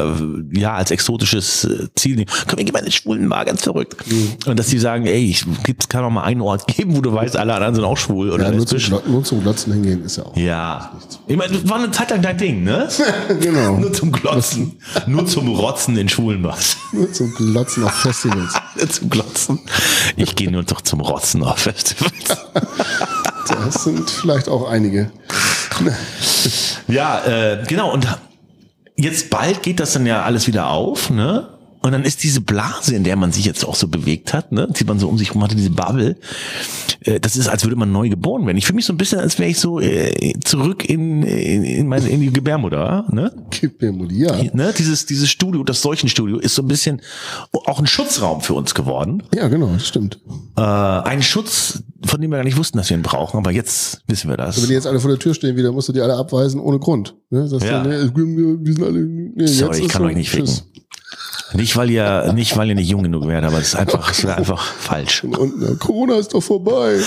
ja, 0.52 0.74
als 0.74 0.90
exotisches 0.90 1.64
äh, 1.64 1.88
Ziel 1.96 2.16
nehmen. 2.16 2.30
Komm, 2.48 2.58
wir 2.58 2.64
gehen 2.64 2.72
mal 2.72 2.80
in 2.80 2.86
den 2.86 2.92
schwulen 2.92 3.28
Bar, 3.28 3.44
ganz 3.44 3.62
verrückt. 3.62 3.96
Mhm. 4.10 4.32
Und 4.46 4.58
dass 4.58 4.66
die 4.68 4.78
sagen, 4.78 5.06
ey, 5.06 5.24
ich 5.30 5.44
gibt's 5.64 5.88
kann 5.88 6.02
doch 6.02 6.10
mal 6.10 6.22
einen 6.24 6.40
Ort 6.40 6.66
geben, 6.66 6.96
wo 6.96 7.00
du 7.00 7.12
weißt, 7.12 7.36
alle 7.36 7.54
anderen 7.54 7.74
sind 7.74 7.84
auch 7.84 7.96
schwul 7.96 8.30
oder 8.30 8.44
Ja, 8.44 8.50
nur 8.52 8.66
zum, 8.66 8.78
nur 9.06 9.24
zum 9.24 9.42
Glotzen 9.42 9.72
hingehen 9.72 10.04
ist 10.04 10.16
ja 10.18 10.24
auch. 10.24 10.36
Ja. 10.36 10.92
Ich 11.26 11.36
meine, 11.36 11.52
das 11.52 11.68
war 11.68 11.78
eine 11.78 11.90
Zeit 11.90 12.10
lang 12.10 12.22
dein 12.22 12.36
Ding, 12.38 12.62
ne? 12.64 12.88
genau. 13.40 13.76
nur 13.78 13.92
zum 13.92 14.12
Glotzen. 14.12 14.78
nur 15.06 15.26
zum 15.26 15.48
Rotzen 15.48 15.96
in 15.96 16.08
schwulen 16.08 16.42
Bars. 16.42 16.76
Nur 16.92 17.12
zum 17.12 17.32
Glotzen 17.34 17.84
auf 17.84 17.92
Festivals. 17.94 18.54
zum 18.90 19.10
Glotzen. 19.10 19.60
Ich 20.16 20.36
gehe 20.36 20.50
nur 20.50 20.62
doch 20.62 20.80
zum 20.80 21.00
Rotzen 21.00 21.42
auf 21.42 21.60
Festivals. 21.60 22.12
Das 23.48 23.84
sind 23.84 24.10
vielleicht 24.10 24.48
auch 24.48 24.68
einige. 24.68 25.10
Ja, 26.88 27.24
äh, 27.24 27.64
genau. 27.66 27.92
Und 27.92 28.06
jetzt 28.96 29.30
bald 29.30 29.62
geht 29.62 29.80
das 29.80 29.92
dann 29.92 30.06
ja 30.06 30.22
alles 30.22 30.46
wieder 30.46 30.68
auf, 30.68 31.10
ne? 31.10 31.48
Und 31.82 31.92
dann 31.92 32.04
ist 32.04 32.22
diese 32.22 32.40
Blase, 32.42 32.94
in 32.94 33.04
der 33.04 33.16
man 33.16 33.32
sich 33.32 33.46
jetzt 33.46 33.64
auch 33.64 33.74
so 33.74 33.88
bewegt 33.88 34.34
hat, 34.34 34.52
ne, 34.52 34.68
die 34.78 34.84
man 34.84 34.98
so 34.98 35.08
um 35.08 35.16
sich 35.16 35.34
rum 35.34 35.42
hatte, 35.42 35.56
diese 35.56 35.70
Bubble, 35.70 36.16
äh, 37.00 37.18
das 37.20 37.36
ist, 37.36 37.48
als 37.48 37.64
würde 37.64 37.76
man 37.76 37.90
neu 37.90 38.08
geboren 38.10 38.46
werden. 38.46 38.58
Ich 38.58 38.66
fühle 38.66 38.76
mich 38.76 38.84
so 38.84 38.92
ein 38.92 38.98
bisschen, 38.98 39.18
als 39.18 39.38
wäre 39.38 39.48
ich 39.48 39.58
so 39.58 39.80
äh, 39.80 40.34
zurück 40.44 40.84
in, 40.88 41.22
in, 41.22 41.64
in 41.64 41.86
meine 41.86 42.08
in 42.08 42.20
die 42.20 42.32
Gebärmutter, 42.32 43.06
ne? 43.10 43.32
Modi, 43.92 44.24
ja. 44.24 44.36
ne? 44.52 44.74
Dieses, 44.76 45.06
dieses 45.06 45.30
Studio, 45.30 45.64
das 45.64 45.80
Seuchenstudio, 45.80 46.38
ist 46.38 46.54
so 46.54 46.62
ein 46.62 46.68
bisschen 46.68 47.00
auch 47.52 47.78
ein 47.78 47.86
Schutzraum 47.86 48.40
für 48.42 48.54
uns 48.54 48.74
geworden. 48.74 49.22
Ja, 49.34 49.48
genau, 49.48 49.72
das 49.72 49.86
stimmt. 49.86 50.20
Äh, 50.56 50.60
ein 50.60 51.22
Schutz, 51.22 51.82
von 52.04 52.20
dem 52.20 52.30
wir 52.30 52.36
gar 52.36 52.44
nicht 52.44 52.56
wussten, 52.58 52.78
dass 52.78 52.90
wir 52.90 52.96
ihn 52.96 53.02
brauchen, 53.02 53.38
aber 53.38 53.52
jetzt 53.52 54.02
wissen 54.06 54.28
wir 54.28 54.36
das. 54.36 54.60
Wenn 54.60 54.68
die 54.68 54.74
jetzt 54.74 54.86
alle 54.86 55.00
vor 55.00 55.10
der 55.10 55.18
Tür 55.18 55.34
stehen 55.34 55.56
wieder, 55.56 55.72
musst 55.72 55.88
du 55.88 55.92
die 55.92 56.00
alle 56.00 56.16
abweisen 56.16 56.60
ohne 56.60 56.78
Grund. 56.78 57.14
Ne? 57.30 57.48
Sagst 57.48 57.66
Ja. 57.66 57.82
du, 57.82 57.88
ne, 57.88 58.58
die 58.60 58.72
sind 58.72 58.84
alle, 58.84 59.00
nee, 59.00 59.46
Sorry, 59.46 59.76
jetzt 59.76 59.86
ich 59.86 59.88
kann 59.88 60.02
so, 60.02 60.08
euch 60.08 60.16
nicht 60.16 60.30
ficken. 60.30 60.52
Nicht 61.52 61.76
weil 61.76 61.90
ihr, 61.90 62.32
nicht 62.32 62.56
weil 62.56 62.68
ihr 62.68 62.74
nicht 62.74 62.88
jung 62.88 63.02
genug 63.02 63.26
wärt, 63.26 63.44
aber 63.44 63.58
es 63.58 63.68
ist 63.68 63.74
einfach, 63.74 64.10
es 64.12 64.22
wäre 64.24 64.36
einfach 64.36 64.62
falsch. 64.62 65.24
Und 65.24 65.54
na, 65.58 65.74
Corona 65.74 66.16
ist 66.16 66.32
doch 66.32 66.40
vorbei. 66.40 67.00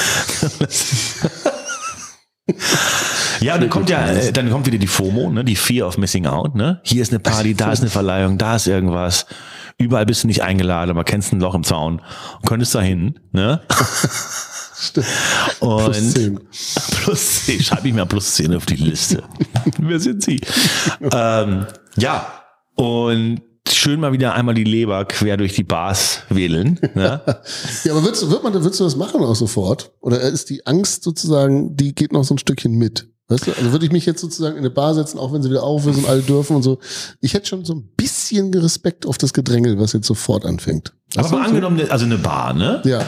Ja, 3.39 3.55
und 3.55 3.61
dann 3.61 3.69
kommt 3.69 3.89
ja, 3.89 4.05
äh, 4.07 4.31
dann 4.31 4.49
kommt 4.49 4.65
wieder 4.65 4.77
die 4.77 4.87
FOMO, 4.87 5.29
ne, 5.29 5.43
die 5.43 5.55
Fear 5.55 5.87
of 5.87 5.97
Missing 5.97 6.27
Out, 6.27 6.55
ne. 6.55 6.79
Hier 6.83 7.01
ist 7.01 7.11
eine 7.11 7.19
Party, 7.19 7.53
da 7.53 7.71
ist 7.73 7.81
eine 7.81 7.89
Verleihung, 7.89 8.37
da 8.37 8.55
ist 8.55 8.67
irgendwas. 8.67 9.25
Überall 9.77 10.05
bist 10.05 10.23
du 10.23 10.27
nicht 10.27 10.43
eingeladen, 10.43 10.91
aber 10.91 11.03
kennst 11.03 11.33
ein 11.33 11.41
Loch 11.41 11.55
im 11.55 11.63
Zaun 11.63 12.01
und 12.39 12.47
könntest 12.47 12.73
da 12.73 12.81
hin, 12.81 13.19
ne? 13.31 13.61
Stimmt. 14.79 15.07
Und 15.59 15.83
Plus 15.91 16.13
10. 16.13 16.39
Plus 17.03 17.45
10, 17.45 17.63
schreibe 17.63 17.87
ich 17.87 17.93
mal 17.93 18.05
plus 18.05 18.33
10 18.35 18.55
auf 18.55 18.65
die 18.65 18.75
Liste. 18.75 19.23
Wer 19.77 19.99
sind 19.99 20.23
Sie? 20.23 20.41
ähm, 21.11 21.65
ja, 21.97 22.27
und 22.75 23.41
schön 23.67 23.99
mal 23.99 24.11
wieder 24.13 24.33
einmal 24.33 24.55
die 24.55 24.63
Leber 24.63 25.05
quer 25.05 25.37
durch 25.37 25.53
die 25.53 25.63
Bars 25.63 26.21
wedeln. 26.29 26.79
Ne? 26.95 27.21
Ja, 27.83 27.91
aber 27.93 28.03
würdest, 28.03 28.23
du- 28.23 28.29
wird 28.29 28.43
man, 28.43 28.53
würdest 28.53 28.79
du 28.79 28.83
das 28.83 28.95
machen 28.95 29.21
auch 29.23 29.35
sofort? 29.35 29.91
Oder 30.01 30.21
ist 30.21 30.49
die 30.49 30.65
Angst 30.65 31.03
sozusagen, 31.03 31.75
die 31.75 31.93
geht 31.95 32.11
noch 32.13 32.23
so 32.23 32.33
ein 32.35 32.37
Stückchen 32.37 32.73
mit? 32.77 33.07
Weißt 33.29 33.47
du, 33.47 33.51
also 33.53 33.71
würde 33.71 33.85
ich 33.85 33.91
mich 33.91 34.05
jetzt 34.05 34.19
sozusagen 34.21 34.55
in 34.55 34.59
eine 34.59 34.69
Bar 34.69 34.93
setzen, 34.93 35.17
auch 35.17 35.31
wenn 35.33 35.41
sie 35.41 35.49
wieder 35.49 35.63
auf 35.63 35.87
ist 35.87 35.97
und 35.97 36.07
alle 36.07 36.21
dürfen 36.21 36.57
und 36.57 36.63
so. 36.63 36.79
Ich 37.21 37.33
hätte 37.33 37.47
schon 37.47 37.63
so 37.63 37.73
ein 37.73 37.89
bisschen 37.95 38.53
Respekt 38.53 39.05
auf 39.05 39.17
das 39.17 39.31
Gedrängel, 39.33 39.79
was 39.79 39.93
jetzt 39.93 40.07
sofort 40.07 40.45
anfängt. 40.45 40.93
Aber 41.15 41.23
Weißt 41.23 41.33
so? 41.33 41.37
angenommen, 41.39 41.81
also 41.89 42.03
eine 42.05 42.17
Bar, 42.17 42.53
ne? 42.53 42.81
Ja, 42.83 43.01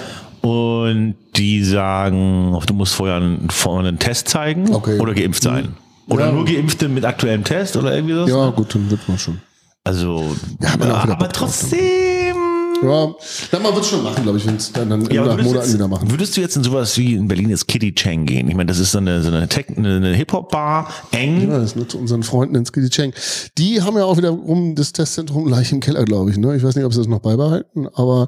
Und 0.50 1.15
die 1.36 1.63
sagen, 1.63 2.58
du 2.65 2.74
musst 2.74 2.94
vorher 2.94 3.18
einen, 3.18 3.50
vorher 3.50 3.88
einen 3.88 4.00
Test 4.00 4.30
zeigen 4.30 4.74
Okay. 4.74 5.00
oder 5.00 5.13
geimpft 5.13 5.44
sein. 5.44 5.76
Oder 6.08 6.28
Ja. 6.28 6.32
nur 6.32 6.46
Geimpfte 6.46 6.88
mit 6.88 7.04
aktuellem 7.04 7.44
Test 7.44 7.76
oder 7.76 7.94
irgendwie 7.94 8.13
so. 8.15 8.26
ja, 8.28 8.50
gut, 8.52 8.74
dann 8.74 8.89
wird 8.89 9.08
man 9.10 9.18
schon. 9.20 9.41
Also, 9.86 10.36
Ja, 10.62 10.74
aber 10.74 11.28
drauf, 11.28 11.28
trotzdem 11.32 12.36
Ja, 12.84 13.13
na, 13.52 13.60
man 13.60 13.74
wird 13.76 13.86
schon 13.86 14.04
machen, 14.04 14.24
glaube 14.24 14.38
ich, 14.39 14.45
wenn 14.48 14.56
es 14.58 14.71
dann, 14.71 14.89
dann 14.89 15.06
Ja, 15.12 15.21
aber 15.21 15.36
nach 15.36 15.43
Monaten 15.43 15.67
du 15.67 15.74
wieder 15.76 15.86
jetzt, 15.86 15.91
machen. 15.91 16.12
würdest 16.12 16.36
du 16.36 16.41
jetzt 16.41 16.58
in 16.58 16.63
sowas 16.63 16.98
wie 16.98 17.13
in 17.13 17.28
Berlin 17.28 17.50
jetzt 17.50 17.67
Kitty 17.67 17.93
Chang 17.93 18.26
gehen? 18.26 18.48
Ich 18.50 18.56
meine, 18.56 18.67
das 18.67 18.80
ist 18.80 18.91
so 18.91 18.98
eine, 18.98 19.21
so 19.21 19.30
eine, 19.30 19.48
Tech, 19.48 19.67
eine, 19.78 19.98
eine 19.98 20.13
Hip-Hop-Bar, 20.15 20.89
eng. 21.12 21.50
Ja, 21.50 21.60
das 21.60 21.69
ist 21.71 21.76
nur 21.76 21.88
zu 21.88 22.00
unseren 22.00 22.24
Freunden 22.24 22.56
in 22.56 22.65
Skitty 22.65 22.89
Cheng. 22.89 23.13
Die 23.60 23.82
haben 23.82 23.95
ja 23.95 24.04
auch 24.06 24.17
wiederum 24.17 24.74
das 24.76 24.91
Testzentrum 24.91 25.45
gleich 25.45 25.71
im 25.71 25.80
Keller, 25.80 26.04
glaube 26.04 26.32
ich. 26.32 26.38
Ne? 26.38 26.56
Ich 26.58 26.63
weiß 26.63 26.76
nicht, 26.76 26.86
ob 26.86 26.91
sie 26.91 27.00
das 27.00 27.08
noch 27.08 27.19
beibehalten, 27.19 27.88
aber 27.93 28.28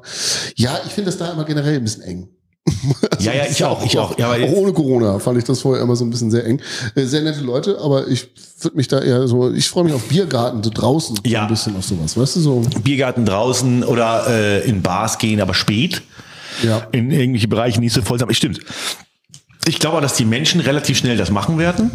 ja, 0.56 0.78
ich 0.86 0.92
finde 0.92 1.10
das 1.10 1.18
da 1.18 1.32
immer 1.32 1.44
generell 1.44 1.76
ein 1.76 1.82
bisschen 1.84 2.02
eng. 2.04 2.28
ja, 3.20 3.32
ja, 3.32 3.44
ich 3.50 3.64
auch, 3.64 3.84
ich 3.84 3.98
auch. 3.98 4.18
Ja, 4.18 4.30
aber 4.32 4.44
auch 4.44 4.52
ohne 4.52 4.72
Corona 4.72 5.18
fand 5.18 5.38
ich 5.38 5.44
das 5.44 5.60
vorher 5.60 5.82
immer 5.82 5.96
so 5.96 6.04
ein 6.04 6.10
bisschen 6.10 6.30
sehr 6.30 6.44
eng. 6.46 6.60
Äh, 6.94 7.04
Sehr 7.04 7.22
nette 7.22 7.40
Leute, 7.40 7.78
aber 7.80 8.08
ich 8.08 8.28
würde 8.60 8.76
mich 8.76 8.88
da 8.88 9.00
eher 9.00 9.26
so, 9.28 9.52
ich 9.52 9.68
freue 9.68 9.84
mich 9.84 9.92
auf 9.94 10.04
Biergarten 10.04 10.62
so 10.62 10.70
draußen 10.72 11.18
Ja. 11.24 11.42
ein 11.42 11.48
bisschen 11.48 11.76
auf 11.76 11.84
sowas, 11.84 12.16
weißt 12.16 12.36
du 12.36 12.40
so? 12.40 12.62
Biergarten 12.82 13.24
draußen 13.24 13.84
oder 13.84 14.26
äh, 14.28 14.68
in 14.68 14.82
Bars 14.82 15.18
gehen, 15.18 15.40
aber 15.40 15.54
spät. 15.54 16.02
Ja. 16.62 16.86
In 16.92 17.10
irgendwelche 17.10 17.48
Bereiche 17.48 17.78
nicht 17.80 17.92
so 17.92 18.02
voll 18.02 18.18
sein. 18.18 18.32
Stimmt. 18.34 18.60
Ich 19.66 19.78
glaube, 19.78 20.00
dass 20.00 20.14
die 20.14 20.24
Menschen 20.24 20.60
relativ 20.60 20.98
schnell 20.98 21.16
das 21.16 21.30
machen 21.30 21.58
werden. 21.58 21.90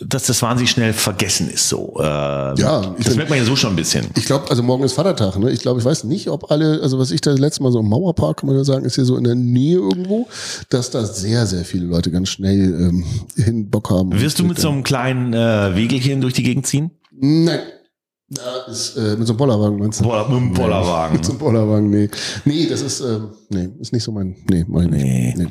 Dass 0.00 0.26
das 0.26 0.40
wahnsinnig 0.42 0.70
schnell 0.70 0.92
vergessen 0.92 1.50
ist 1.50 1.68
so. 1.68 1.94
Äh, 1.98 2.02
Ja, 2.04 2.94
ich 2.96 3.04
das 3.04 3.08
bin- 3.08 3.16
merkt 3.16 3.30
man 3.30 3.38
ja 3.38 3.44
so 3.44 3.56
schon 3.56 3.70
ein 3.70 3.76
bisschen. 3.76 4.06
Ich 4.16 4.26
glaube, 4.26 4.48
also 4.48 4.62
morgen 4.62 4.84
ist 4.84 4.92
Vatertag, 4.92 5.36
ne? 5.38 5.50
Ich 5.50 5.60
glaube, 5.60 5.80
ich 5.80 5.84
weiß 5.84 6.04
nicht, 6.04 6.28
ob 6.28 6.50
alle, 6.52 6.80
also 6.82 6.98
was 7.00 7.10
ich 7.10 7.20
da 7.20 7.32
letztes 7.32 7.60
Mal 7.60 7.72
so 7.72 7.80
im 7.80 7.88
Mauerpark, 7.88 8.38
kann 8.38 8.46
man 8.48 8.56
ja 8.56 8.62
sagen, 8.64 8.84
ist 8.84 8.94
hier 8.94 9.04
so 9.04 9.16
in 9.16 9.24
der 9.24 9.34
Nähe 9.34 9.76
irgendwo, 9.78 10.28
dass 10.70 10.90
da 10.90 11.04
sehr, 11.04 11.46
sehr 11.46 11.64
viele 11.64 11.86
Leute 11.86 12.10
ganz 12.12 12.28
schnell 12.28 12.60
ähm, 12.88 13.04
hin 13.36 13.68
Bock 13.70 13.90
haben. 13.90 14.12
Wirst 14.20 14.38
du 14.38 14.44
mit 14.44 14.60
so 14.60 14.68
einem 14.68 14.84
kleinen 14.84 15.32
äh, 15.34 15.74
Wegelchen 15.74 16.20
durch 16.20 16.34
die 16.34 16.44
Gegend 16.44 16.66
ziehen? 16.66 16.92
Nein. 17.12 17.58
Da 18.30 18.70
ist, 18.70 18.94
äh, 18.98 19.16
mit 19.16 19.26
so 19.26 19.32
einem 19.32 19.38
Bollerwagen 19.38 19.78
meinst 19.78 20.00
du? 20.00 20.04
Boller, 20.04 20.28
mit 20.28 20.38
dem 20.38 20.52
Bollerwagen. 20.52 21.12
Mit 21.16 21.24
so 21.24 21.32
einem 21.32 21.38
Bollerwagen, 21.40 21.88
nee. 21.90 22.10
Nee, 22.44 22.66
das 22.66 22.82
ist, 22.82 23.00
ähm, 23.00 23.30
nee, 23.48 23.70
ist 23.80 23.92
nicht 23.94 24.04
so 24.04 24.12
mein, 24.12 24.36
nee, 24.50 24.64
nicht. 24.68 24.90
Nee. 24.90 25.34
Nee. 25.36 25.46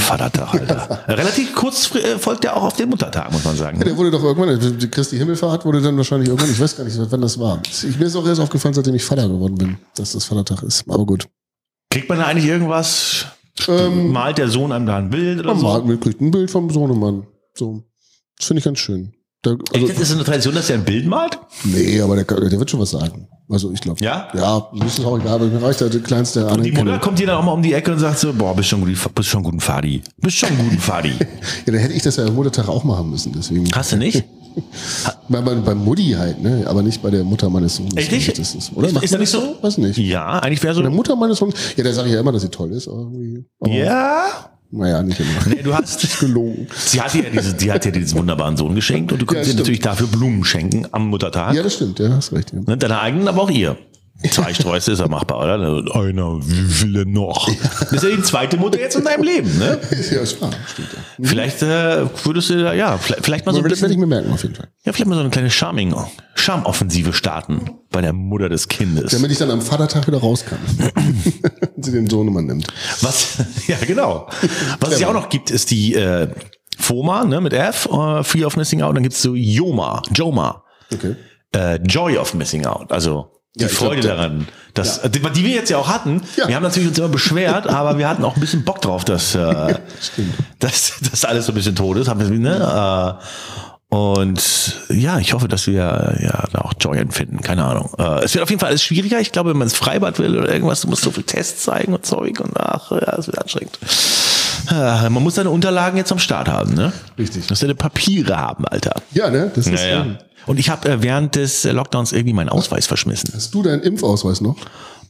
Vatertag, 0.00 0.54
Alter. 0.54 1.04
Relativ 1.08 1.54
kurz 1.54 1.94
äh, 1.94 2.18
folgt 2.18 2.44
ja 2.44 2.54
auch 2.54 2.64
auf 2.64 2.76
den 2.76 2.88
Muttertag, 2.88 3.32
muss 3.32 3.44
man 3.44 3.56
sagen. 3.56 3.78
Ja, 3.78 3.84
der 3.84 3.96
wurde 3.96 4.10
doch 4.10 4.22
irgendwann, 4.22 4.78
die 4.78 4.88
Christi 4.88 5.16
Himmelfahrt 5.16 5.64
wurde 5.64 5.80
dann 5.80 5.96
wahrscheinlich 5.96 6.28
irgendwann, 6.28 6.50
ich 6.50 6.60
weiß 6.60 6.76
gar 6.76 6.84
nicht, 6.84 6.96
wann 6.98 7.20
das 7.20 7.38
war. 7.38 7.60
Ich, 7.68 7.98
mir 7.98 8.06
ist 8.06 8.16
auch 8.16 8.26
erst 8.26 8.40
aufgefallen, 8.40 8.74
seitdem 8.74 8.94
ich 8.94 9.04
Vater 9.04 9.28
geworden 9.28 9.56
bin, 9.56 9.76
dass 9.94 10.12
das 10.12 10.24
Vatertag 10.24 10.62
ist. 10.62 10.84
Aber 10.88 11.04
gut. 11.06 11.28
Kriegt 11.90 12.08
man 12.08 12.18
da 12.18 12.26
eigentlich 12.26 12.46
irgendwas? 12.46 13.26
Ähm, 13.68 14.12
Malt 14.12 14.38
der 14.38 14.48
Sohn 14.48 14.72
einem 14.72 14.86
da 14.86 14.96
ein 14.96 15.10
Bild 15.10 15.40
oder 15.40 15.48
man 15.48 15.58
so? 15.58 15.66
malt, 15.66 15.86
man 15.86 16.00
kriegt 16.00 16.20
ein 16.20 16.30
Bild 16.30 16.50
vom 16.50 16.70
Sohnemann. 16.70 17.26
So. 17.54 17.82
Das 18.38 18.46
finde 18.46 18.58
ich 18.60 18.64
ganz 18.64 18.78
schön. 18.78 19.12
Der, 19.44 19.52
also, 19.72 19.86
Echt, 19.86 19.96
das 19.96 20.08
ist 20.08 20.14
eine 20.14 20.24
Tradition, 20.24 20.54
dass 20.54 20.70
er 20.70 20.76
ein 20.76 20.84
Bild 20.84 21.06
malt? 21.06 21.38
nee, 21.64 22.00
aber 22.00 22.16
der, 22.16 22.24
der 22.24 22.58
wird 22.58 22.70
schon 22.70 22.80
was 22.80 22.90
sagen. 22.90 23.28
Also 23.50 23.72
ich 23.72 23.80
glaube. 23.80 24.02
Ja? 24.02 24.28
Ja, 24.34 24.68
das 24.78 24.98
ist 24.98 25.04
auch 25.04 25.18
egal, 25.18 25.34
aber 25.34 25.46
mir 25.46 25.60
reicht 25.62 25.80
der 25.80 25.90
kleinste 26.00 26.46
Die 26.62 26.70
Mutter 26.72 26.98
kommt 27.00 27.18
hier 27.18 27.26
dann 27.26 27.36
auch 27.36 27.44
mal 27.44 27.52
um 27.52 27.62
die 27.62 27.72
Ecke 27.72 27.92
und 27.92 27.98
sagt 27.98 28.18
so, 28.18 28.32
boah, 28.32 28.54
bist 28.54 28.68
schon 28.68 28.80
gut, 28.80 29.14
bist 29.14 29.28
schon 29.28 29.42
guten 29.42 29.60
Fadi. 29.60 30.02
Bist 30.18 30.36
schon 30.36 30.56
guten 30.56 30.78
Fadi. 30.78 31.12
Ja, 31.66 31.72
dann 31.72 31.80
hätte 31.80 31.94
ich 31.94 32.02
das 32.02 32.16
ja 32.16 32.26
am 32.26 32.34
Muttertag 32.34 32.68
auch 32.68 32.84
machen 32.84 33.10
müssen, 33.10 33.32
deswegen. 33.32 33.68
Hast 33.74 33.92
du 33.92 33.96
nicht? 33.96 34.24
Bei, 35.28 35.40
bei, 35.40 35.54
bei 35.54 35.74
Mutti 35.76 36.10
halt, 36.18 36.42
ne? 36.42 36.64
Aber 36.66 36.82
nicht 36.82 37.00
bei 37.00 37.10
der 37.10 37.22
Mutter 37.22 37.48
meines 37.48 37.76
Sohnes. 37.76 37.94
Echt 37.94 38.10
nicht? 38.10 38.36
Das 38.36 38.54
ist, 38.54 38.72
oder? 38.74 38.90
Macht 38.90 39.04
ist 39.04 39.12
das 39.12 39.20
nicht 39.20 39.30
so? 39.30 39.56
Weiß 39.62 39.78
nicht. 39.78 39.96
Ja, 39.98 40.40
eigentlich 40.40 40.60
wäre 40.62 40.74
so. 40.74 40.80
Bei 40.80 40.88
der 40.88 40.96
Mutter 40.96 41.14
meines 41.14 41.38
Sohnes, 41.38 41.54
ja, 41.76 41.84
da 41.84 41.92
sage 41.92 42.08
ich 42.08 42.14
ja 42.14 42.20
immer, 42.20 42.32
dass 42.32 42.42
sie 42.42 42.48
toll 42.48 42.72
ist, 42.72 42.88
aber 42.88 42.98
irgendwie. 43.12 43.44
Aber, 43.60 43.72
Ja. 43.72 44.50
Naja, 44.72 45.02
nicht 45.02 45.18
immer. 45.18 45.30
Nee, 45.48 45.62
du 45.62 45.74
hast, 45.74 46.00
Gelogen. 46.20 46.68
sie 46.76 47.00
hat 47.00 47.12
dir 47.12 47.24
ja, 47.24 47.30
diese, 47.30 47.54
die 47.54 47.72
hat 47.72 47.84
dir 47.84 47.90
diesen 47.92 48.18
wunderbaren 48.18 48.56
Sohn 48.56 48.74
geschenkt 48.76 49.10
und 49.12 49.20
du 49.20 49.26
kannst 49.26 49.46
Ja, 49.48 49.52
ihr 49.54 49.58
natürlich 49.58 49.80
dafür 49.80 50.06
Blumen 50.06 50.44
schenken 50.44 50.86
am 50.92 51.08
Muttertag. 51.08 51.54
Ja, 51.54 51.62
das 51.64 51.74
stimmt, 51.74 51.98
ja, 51.98 52.10
hast 52.10 52.32
recht. 52.32 52.52
Ja. 52.52 52.60
Ne, 52.64 52.76
Deine 52.76 53.00
eigenen, 53.00 53.26
aber 53.26 53.42
auch 53.42 53.50
ihr. 53.50 53.76
Zwei 54.30 54.52
Sträuße 54.52 54.92
ist 54.92 54.98
ja 54.98 55.08
machbar, 55.08 55.38
oder? 55.38 55.54
Einer, 55.94 56.38
wie 56.46 56.68
viele 56.72 57.06
noch? 57.06 57.48
Das 57.80 57.92
ist 57.92 58.02
ja 58.02 58.14
die 58.16 58.22
zweite 58.22 58.56
Mutter 58.58 58.78
jetzt 58.78 58.94
in 58.96 59.04
deinem 59.04 59.22
Leben, 59.22 59.58
ne? 59.58 59.80
Ja, 60.10 60.20
ist 60.20 60.40
wahr, 60.42 60.50
stimmt. 60.70 60.88
Ja. 60.92 60.98
Vielleicht 61.26 61.62
äh, 61.62 62.04
würdest 62.24 62.50
du 62.50 62.62
da, 62.62 62.74
ja, 62.74 62.98
vielleicht, 62.98 63.24
vielleicht 63.24 63.46
mal 63.46 63.52
so 63.52 63.58
ein 63.60 63.68
Das 63.68 63.80
werde 63.80 63.94
ich 63.94 63.98
bisschen, 63.98 64.00
mir 64.00 64.14
merken, 64.16 64.32
auf 64.32 64.42
jeden 64.42 64.54
Fall. 64.54 64.68
ja, 64.84 64.92
vielleicht 64.92 65.08
mal 65.08 65.14
so 65.14 65.20
eine 65.22 65.30
kleine 65.30 65.50
Charming, 65.50 65.94
Charmoffensive 66.34 67.12
starten 67.12 67.70
bei 67.90 68.02
der 68.02 68.12
Mutter 68.12 68.48
des 68.48 68.68
Kindes. 68.68 69.12
Damit 69.12 69.30
ich 69.30 69.38
dann 69.38 69.50
am 69.50 69.62
Vatertag 69.62 70.06
wieder 70.06 70.18
raus 70.18 70.44
kann. 70.44 70.58
Und 71.76 71.84
sie 71.84 71.92
den 71.92 72.08
Sohnemann 72.08 72.44
nimmt. 72.46 72.66
Was, 73.00 73.38
ja, 73.68 73.76
genau. 73.86 74.28
Was 74.80 74.92
es 74.92 75.00
ja 75.00 75.08
auch 75.08 75.14
noch 75.14 75.28
gibt, 75.30 75.50
ist 75.50 75.70
die 75.70 75.94
äh, 75.94 76.28
FOMA, 76.78 77.24
ne, 77.24 77.40
mit 77.40 77.52
F, 77.52 77.86
äh, 77.90 78.22
Fear 78.22 78.46
of 78.46 78.56
Missing 78.56 78.82
Out. 78.82 78.96
Dann 78.96 79.02
gibt's 79.02 79.22
so 79.22 79.34
Yoma, 79.34 80.02
Joma, 80.14 80.62
Okay. 80.92 81.16
äh, 81.52 81.76
Joy 81.82 82.16
of 82.18 82.34
Missing 82.34 82.66
Out. 82.66 82.92
Also 82.92 83.30
die 83.56 83.64
Ja, 83.64 83.68
Freude 83.68 84.00
glaub, 84.00 84.16
daran. 84.16 84.48
Dass, 84.74 84.98
äh, 84.98 85.10
die, 85.10 85.20
die 85.20 85.44
wir 85.44 85.54
jetzt 85.54 85.70
ja 85.70 85.78
auch 85.78 85.88
hatten. 85.88 86.22
Ja. 86.36 86.46
Wir 86.48 86.54
haben 86.54 86.62
natürlich 86.62 86.88
uns 86.88 86.98
immer 86.98 87.08
beschwert, 87.08 87.66
aber 87.68 87.98
wir 87.98 88.08
hatten 88.08 88.24
auch 88.24 88.36
ein 88.36 88.40
bisschen 88.40 88.64
Bock 88.64 88.80
drauf, 88.80 89.04
dass, 89.04 89.34
äh, 89.34 89.74
dass, 90.58 90.94
dass 91.10 91.24
alles 91.24 91.46
so 91.46 91.52
ein 91.52 91.54
bisschen 91.54 91.76
tot 91.76 91.96
ist. 91.96 92.08
Haben 92.08 92.20
wir, 92.20 92.38
ne? 92.38 93.18
Äh, 93.20 93.94
und 93.94 94.80
ja, 94.88 95.18
ich 95.18 95.32
hoffe, 95.32 95.48
dass 95.48 95.66
wir 95.66 95.74
ja 96.20 96.44
da 96.52 96.60
auch 96.60 96.74
Joy 96.78 96.98
empfinden. 96.98 97.40
Keine 97.40 97.64
Ahnung. 97.64 97.90
Äh, 97.98 98.22
es 98.24 98.34
wird 98.34 98.44
auf 98.44 98.50
jeden 98.50 98.60
Fall 98.60 98.68
alles 98.68 98.84
schwieriger. 98.84 99.18
Ich 99.18 99.32
glaube, 99.32 99.50
wenn 99.50 99.58
man 99.58 99.66
ins 99.66 99.76
Freibad 99.76 100.20
will 100.20 100.38
oder 100.38 100.52
irgendwas, 100.52 100.82
du 100.82 100.88
musst 100.88 101.02
so 101.02 101.10
viel 101.10 101.24
Tests 101.24 101.64
zeigen 101.64 101.92
und 101.92 102.06
Zeug 102.06 102.38
und 102.38 102.52
ach, 102.56 102.92
ja, 102.92 103.16
es 103.18 103.26
wird 103.26 103.40
anstrengend. 103.40 103.76
Äh, 104.70 105.08
man 105.10 105.22
muss 105.22 105.34
seine 105.36 105.50
Unterlagen 105.50 105.96
jetzt 105.96 106.12
am 106.12 106.18
Start 106.18 106.48
haben, 106.48 106.74
ne? 106.74 106.92
Richtig. 107.18 107.46
Du 107.46 107.52
musst 107.52 107.62
deine 107.62 107.74
Papiere 107.74 108.36
haben, 108.36 108.64
Alter. 108.66 108.94
Ja, 109.12 109.30
ne? 109.30 109.50
Das 109.54 109.66
ist, 109.66 109.80
Ja, 109.82 109.88
ja. 109.88 110.06
Und 110.46 110.58
ich 110.58 110.70
habe 110.70 110.88
äh, 110.88 111.02
während 111.02 111.34
des 111.36 111.64
äh, 111.64 111.72
Lockdowns 111.72 112.12
irgendwie 112.12 112.32
meinen 112.32 112.48
Ausweis 112.48 112.86
verschmissen. 112.86 113.30
Hast 113.34 113.52
du 113.54 113.62
deinen 113.62 113.82
Impfausweis 113.82 114.40
noch? 114.40 114.56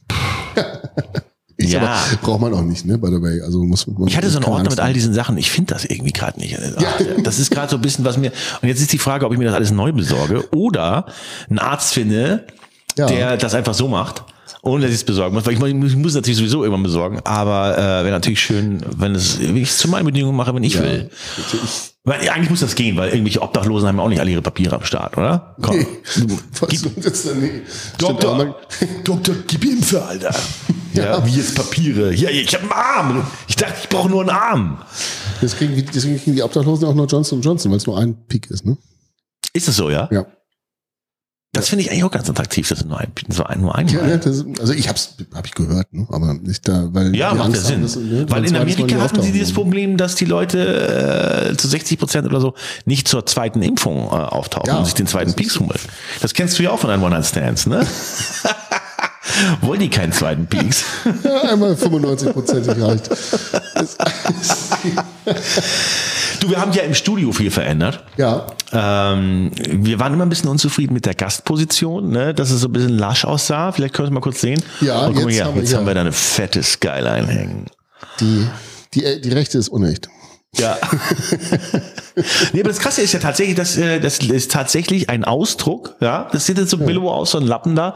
ich 1.57 1.71
Ja. 1.71 1.81
aber 1.81 1.97
braucht 2.21 2.41
man 2.41 2.53
auch 2.53 2.61
nicht, 2.61 2.85
ne? 2.85 2.97
By 2.97 3.07
the 3.07 3.21
way. 3.21 3.41
Also 3.41 3.63
muss 3.63 3.87
man. 3.87 4.07
Ich 4.07 4.17
hatte 4.17 4.29
so 4.29 4.37
einen 4.37 4.45
Ordner 4.45 4.59
Angst 4.59 4.71
mit 4.71 4.79
all 4.79 4.93
diesen 4.93 5.13
Sachen. 5.13 5.37
Ich 5.37 5.49
finde 5.51 5.73
das 5.73 5.85
irgendwie 5.85 6.11
gerade 6.11 6.39
nicht. 6.39 6.57
Das 7.23 7.39
ist 7.39 7.51
gerade 7.51 7.69
so 7.69 7.77
ein 7.77 7.81
bisschen, 7.81 8.03
was 8.05 8.17
mir. 8.17 8.31
Und 8.61 8.67
jetzt 8.67 8.81
ist 8.81 8.91
die 8.93 8.97
Frage, 8.97 9.25
ob 9.25 9.31
ich 9.31 9.37
mir 9.39 9.45
das 9.45 9.53
alles 9.55 9.71
neu 9.71 9.91
besorge 9.91 10.47
oder 10.55 11.05
einen 11.49 11.59
Arzt 11.59 11.93
finde, 11.93 12.45
Ja. 12.97 13.05
der 13.05 13.37
das 13.37 13.53
einfach 13.53 13.73
so 13.73 13.87
macht. 13.87 14.23
Ohne 14.63 14.83
dass 14.83 14.91
ich 14.91 14.97
es 14.97 15.03
besorgen 15.03 15.33
muss, 15.35 15.45
weil 15.45 15.53
ich, 15.53 15.59
muss- 15.59 15.89
ich 15.91 15.95
muss 15.97 16.09
es 16.11 16.15
natürlich 16.15 16.37
sowieso 16.37 16.63
irgendwann 16.63 16.83
besorgen, 16.83 17.19
aber 17.23 17.75
äh, 17.77 17.81
wäre 18.03 18.11
natürlich 18.11 18.39
schön, 18.41 18.81
wenn 18.95 19.15
es, 19.15 19.39
wenn 19.39 19.57
ich 19.57 19.69
es 19.69 19.77
zu 19.79 19.87
meinen 19.89 20.05
Bedingungen 20.05 20.37
mache, 20.37 20.53
wenn 20.53 20.63
ich 20.63 20.79
will. 20.79 21.09
Weil 22.03 22.27
eigentlich 22.29 22.49
muss 22.51 22.59
das 22.59 22.75
gehen, 22.75 22.95
weil 22.97 23.09
irgendwelche 23.09 23.41
Obdachlosen 23.41 23.87
haben 23.87 23.97
ja 23.97 24.03
auch 24.03 24.09
nicht 24.09 24.19
alle 24.19 24.29
ihre 24.31 24.41
Papiere 24.41 24.75
am 24.75 24.83
Start, 24.83 25.17
oder? 25.17 25.55
Komm. 25.61 25.77
Nee. 25.77 25.87
Gib, 26.69 27.03
jetzt 27.03 27.27
dann 27.27 27.39
nee. 27.39 27.61
Doktor, 27.97 28.55
Doktor, 29.03 29.35
gib 29.47 29.63
Impfe, 29.65 30.03
Alter. 30.03 30.33
Ja, 30.93 31.25
wie 31.25 31.31
jetzt 31.37 31.55
Papiere. 31.55 32.13
Ja, 32.13 32.29
ich 32.29 32.53
habe 32.53 32.63
einen 32.63 32.71
Arm. 32.73 33.25
Ich 33.47 33.55
dachte, 33.55 33.75
ich 33.81 33.87
brauche 33.87 34.09
nur 34.09 34.19
einen 34.21 34.29
Arm. 34.31 34.77
Deswegen, 35.41 35.85
deswegen 35.95 36.19
kriegen 36.19 36.35
die 36.35 36.43
Obdachlosen 36.43 36.85
auch 36.85 36.93
nur 36.93 37.05
Johnson 37.07 37.41
Johnson, 37.41 37.71
weil 37.71 37.77
es 37.77 37.87
nur 37.87 37.97
ein 37.97 38.13
Peak 38.27 38.51
ist, 38.51 38.65
ne? 38.65 38.75
Ist 39.53 39.69
das 39.69 39.77
so, 39.77 39.89
ja? 39.89 40.09
Ja. 40.11 40.25
Das 41.53 41.67
finde 41.67 41.83
ich 41.83 41.91
eigentlich 41.91 42.05
auch 42.05 42.11
ganz 42.11 42.29
attraktiv, 42.29 42.69
dass 42.69 42.79
es 42.79 42.85
nur 42.85 42.97
ein, 42.97 43.11
so 43.27 43.43
ein, 43.43 43.59
nur 43.59 43.75
ein 43.75 43.85
ja 43.89 44.01
ne, 44.01 44.17
das, 44.17 44.45
also 44.61 44.71
ich 44.71 44.87
hab's, 44.87 45.15
hab 45.33 45.45
ich 45.45 45.53
gehört, 45.53 45.93
ne? 45.93 46.07
Aber 46.09 46.33
nicht 46.33 46.65
da, 46.65 46.87
weil 46.93 47.13
Ja, 47.13 47.31
die 47.31 47.37
macht 47.39 47.49
ja 47.49 47.55
Angst 47.59 47.71
haben, 47.71 47.87
Sinn. 47.87 48.03
dass, 48.09 48.21
ne, 48.21 48.25
Weil 48.29 48.45
in 48.45 48.55
Amerika 48.55 48.95
hatten 49.01 49.21
sie 49.21 49.33
dieses 49.33 49.53
Problem, 49.53 49.97
dass 49.97 50.15
die 50.15 50.23
Leute 50.23 51.49
äh, 51.51 51.57
zu 51.57 51.67
60 51.67 51.99
Prozent 51.99 52.25
oder 52.25 52.39
so 52.39 52.53
nicht 52.85 53.09
zur 53.09 53.25
zweiten 53.25 53.61
Impfung 53.61 54.05
äh, 54.05 54.11
auftauchen 54.11 54.67
Ja, 54.67 54.77
und 54.77 54.85
sich 54.85 54.93
den 54.93 55.07
zweiten 55.07 55.33
Peaks 55.33 55.59
holen. 55.59 55.77
Das 56.21 56.33
kennst 56.33 56.57
du 56.57 56.63
ja 56.63 56.71
auch 56.71 56.79
von 56.79 56.89
deinen 56.89 57.03
One-Night-Stands, 57.03 57.65
ne? 57.67 57.85
Wollen 59.61 59.79
die 59.81 59.89
keinen 59.89 60.13
zweiten 60.13 60.45
Peaks? 60.47 60.85
Ja, 61.23 61.41
einmal 61.51 61.75
95 61.75 62.31
Prozent 62.31 62.67
reicht. 62.69 63.09
Du, 66.41 66.49
wir 66.49 66.59
haben 66.59 66.71
ja 66.73 66.81
im 66.81 66.93
Studio 66.95 67.31
viel 67.31 67.51
verändert. 67.51 68.03
Ja, 68.17 68.47
Ähm, 68.73 69.51
wir 69.69 69.99
waren 69.99 70.11
immer 70.13 70.25
ein 70.25 70.29
bisschen 70.29 70.49
unzufrieden 70.49 70.93
mit 70.93 71.05
der 71.05 71.13
Gastposition, 71.13 72.09
ne? 72.09 72.33
dass 72.33 72.49
es 72.51 72.61
so 72.61 72.67
ein 72.67 72.73
bisschen 72.73 72.97
lasch 72.97 73.25
aussah. 73.25 73.71
Vielleicht 73.71 73.93
können 73.93 74.07
wir 74.07 74.11
es 74.11 74.13
mal 74.15 74.21
kurz 74.21 74.41
sehen. 74.41 74.61
Ja, 74.81 75.07
mal 75.09 75.13
jetzt 75.21 75.29
hier, 75.29 75.45
haben 75.45 75.53
wir 75.55 75.61
jetzt 75.61 75.69
hier- 75.69 75.77
haben 75.77 75.85
wir 75.85 75.93
da 75.93 76.01
eine 76.01 76.11
fette 76.11 76.63
Skyline 76.63 77.27
hängen. 77.27 77.65
die, 78.19 78.47
die, 78.93 79.21
die 79.21 79.29
rechte 79.29 79.57
ist 79.59 79.69
unecht. 79.69 80.09
Ja. 80.57 80.77
nee, 82.53 82.59
aber 82.59 82.69
das 82.69 82.79
Krasse 82.79 83.01
ist 83.01 83.13
ja 83.13 83.19
tatsächlich, 83.19 83.55
dass 83.55 83.77
äh, 83.77 84.01
das 84.01 84.19
ist 84.19 84.51
tatsächlich 84.51 85.09
ein 85.09 85.23
Ausdruck, 85.23 85.95
ja. 86.01 86.27
Das 86.33 86.45
sieht 86.45 86.57
jetzt 86.57 86.71
so 86.71 86.77
billow 86.77 87.09
aus, 87.09 87.31
so 87.31 87.37
ein 87.37 87.47
Lappen 87.47 87.75
da, 87.75 87.95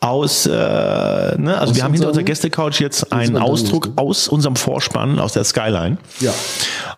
aus, 0.00 0.46
äh, 0.46 0.50
ne, 0.50 1.56
also 1.58 1.70
Aus 1.70 1.76
wir 1.76 1.84
haben 1.84 1.92
hinter 1.92 2.08
unserer 2.08 2.24
Gästecouch 2.24 2.80
jetzt 2.80 3.12
einen 3.12 3.36
Ausdruck 3.36 3.86
ist, 3.86 3.96
ne? 3.96 4.02
aus 4.02 4.26
unserem 4.26 4.56
Vorspann, 4.56 5.20
aus 5.20 5.34
der 5.34 5.44
Skyline. 5.44 5.98
Ja. 6.18 6.34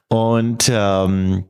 Und 0.08 0.70
ähm, 0.72 1.44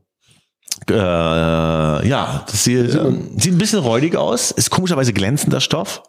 äh, 0.89 2.07
ja, 2.07 2.43
das 2.45 2.63
sieht, 2.65 2.93
ähm, 2.93 3.31
sieht 3.37 3.53
ein 3.53 3.57
bisschen 3.57 3.79
räudig 3.79 4.17
aus, 4.17 4.51
ist 4.51 4.69
komischerweise 4.69 5.13
glänzender 5.13 5.61
Stoff. 5.61 6.03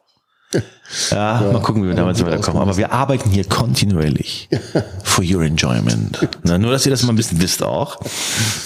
Ja, 1.11 1.43
mal 1.53 1.61
gucken, 1.63 1.83
wie 1.83 1.89
wir 1.89 1.95
damit 1.95 2.17
so 2.17 2.23
gut 2.23 2.33
weiterkommen. 2.33 2.63
Aber 2.63 2.77
wir 2.77 2.93
arbeiten 2.93 3.31
hier 3.31 3.45
kontinuierlich 3.45 4.49
for 5.03 5.25
your 5.25 5.43
enjoyment. 5.43 6.29
Na, 6.45 6.59
nur, 6.59 6.71
dass 6.71 6.87
ihr 6.87 6.91
das 6.91 7.03
mal 7.03 7.13
ein 7.13 7.17
bisschen 7.17 7.43
wisst 7.43 7.63
auch, 7.63 7.99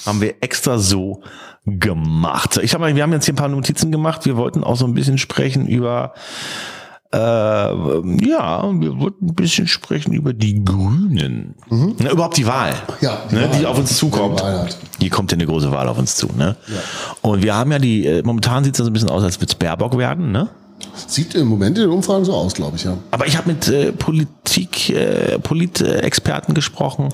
haben 0.04 0.20
wir 0.20 0.34
extra 0.42 0.78
so 0.78 1.22
gemacht. 1.64 2.60
Ich 2.62 2.76
mal, 2.78 2.94
wir 2.94 3.02
haben 3.02 3.12
jetzt 3.12 3.24
hier 3.24 3.32
ein 3.32 3.38
paar 3.38 3.48
Notizen 3.48 3.90
gemacht. 3.90 4.26
Wir 4.26 4.36
wollten 4.36 4.62
auch 4.64 4.76
so 4.76 4.84
ein 4.84 4.92
bisschen 4.92 5.16
sprechen 5.16 5.66
über 5.66 6.12
äh, 7.12 7.16
ja, 7.18 8.62
wir 8.80 9.00
wollten 9.00 9.26
ein 9.26 9.34
bisschen 9.34 9.66
sprechen 9.66 10.12
über 10.12 10.32
die 10.32 10.64
Grünen. 10.64 11.56
Na, 11.98 12.10
überhaupt 12.12 12.36
die 12.36 12.46
Wahl, 12.46 12.72
Ja, 13.00 13.22
die 13.28 13.34
ne, 13.34 13.48
die 13.48 13.64
Wahl. 13.64 13.66
auf 13.66 13.78
uns 13.78 13.96
zukommt. 13.96 14.40
Die. 14.40 15.02
Hier 15.02 15.10
kommt 15.10 15.32
ja 15.32 15.36
eine 15.36 15.46
große 15.46 15.72
Wahl 15.72 15.88
auf 15.88 15.98
uns 15.98 16.14
zu. 16.14 16.28
Ne? 16.36 16.54
Und 17.20 17.42
wir 17.42 17.54
haben 17.56 17.72
ja 17.72 17.80
die, 17.80 18.06
äh, 18.06 18.22
momentan 18.22 18.62
sieht 18.62 18.74
es 18.74 18.78
ja 18.78 18.84
so 18.84 18.90
ein 18.90 18.92
bisschen 18.92 19.10
aus, 19.10 19.24
als 19.24 19.40
wird 19.40 19.50
es 19.50 19.56
Baerbock 19.56 19.98
werden. 19.98 20.30
Ne? 20.30 20.50
Sieht 20.94 21.34
im 21.34 21.46
Moment 21.48 21.78
in 21.78 21.84
den 21.84 21.90
Umfragen 21.90 22.24
so 22.24 22.34
aus, 22.34 22.54
glaube 22.54 22.76
ich, 22.76 22.84
ja. 22.84 22.96
Aber 23.10 23.26
ich 23.26 23.36
habe 23.36 23.50
mit 23.50 23.68
äh, 23.68 23.92
Politik, 23.92 24.90
äh, 24.90 25.38
Politexperten 25.38 26.54
gesprochen, 26.54 27.08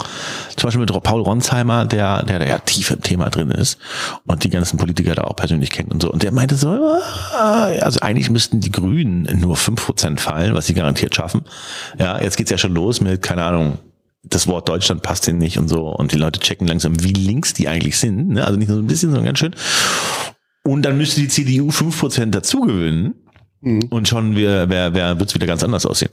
zum 0.57 0.67
Beispiel 0.67 0.81
mit 0.81 1.03
Paul 1.03 1.21
Ronsheimer, 1.21 1.85
der, 1.85 2.23
der 2.25 2.39
da 2.39 2.47
ja 2.47 2.59
tief 2.59 2.91
im 2.91 3.03
Thema 3.03 3.31
drin 3.31 3.51
ist 3.51 3.79
und 4.27 4.45
die 4.45 4.51
ganzen 4.51 4.77
Politiker 4.77 5.15
da 5.15 5.25
auch 5.25 5.37
persönlich 5.37 5.71
kennt 5.71 5.93
und 5.93 6.03
so. 6.03 6.11
Und 6.11 6.23
der 6.23 6.33
meinte 6.33 6.57
so, 6.57 6.69
ah, 6.69 7.71
also 7.81 8.01
eigentlich 8.01 8.31
müssten 8.31 8.61
die 8.61 8.73
Grünen 8.73 9.29
nur 9.41 9.57
5% 9.57 10.19
fallen, 10.19 10.55
was 10.55 10.67
sie 10.67 10.75
garantiert 10.75 11.15
schaffen. 11.15 11.43
Ja, 11.99 12.21
jetzt 12.21 12.37
geht's 12.37 12.51
ja 12.51 12.59
schon 12.59 12.75
los 12.75 13.01
mit, 13.01 13.23
keine 13.23 13.45
Ahnung, 13.45 13.79
das 14.29 14.47
Wort 14.49 14.69
Deutschland 14.69 15.03
passt 15.03 15.27
denen 15.27 15.39
nicht 15.39 15.59
und 15.59 15.69
so. 15.69 15.89
Und 15.89 16.13
die 16.13 16.17
Leute 16.17 16.41
checken 16.41 16.67
langsam, 16.67 17.03
wie 17.03 17.13
links 17.13 17.55
die 17.55 17.69
eigentlich 17.69 17.99
sind. 17.99 18.29
Ne? 18.29 18.45
Also 18.45 18.59
nicht 18.59 18.69
nur 18.69 18.77
so 18.77 18.83
ein 18.83 18.87
bisschen, 18.87 19.11
sondern 19.11 19.27
ganz 19.27 19.39
schön. 19.39 19.55
Und 20.65 20.83
dann 20.83 20.99
müsste 20.99 21.21
die 21.21 21.29
CDU 21.29 21.71
5% 21.71 22.31
dazu 22.31 22.67
gewinnen. 23.61 23.89
Und 23.91 24.09
schon 24.09 24.37
wär, 24.37 24.69
wär, 24.69 24.95
wär, 24.95 25.19
wird 25.19 25.29
es 25.29 25.35
wieder 25.35 25.47
ganz 25.47 25.63
anders 25.63 25.87
aussehen. 25.87 26.11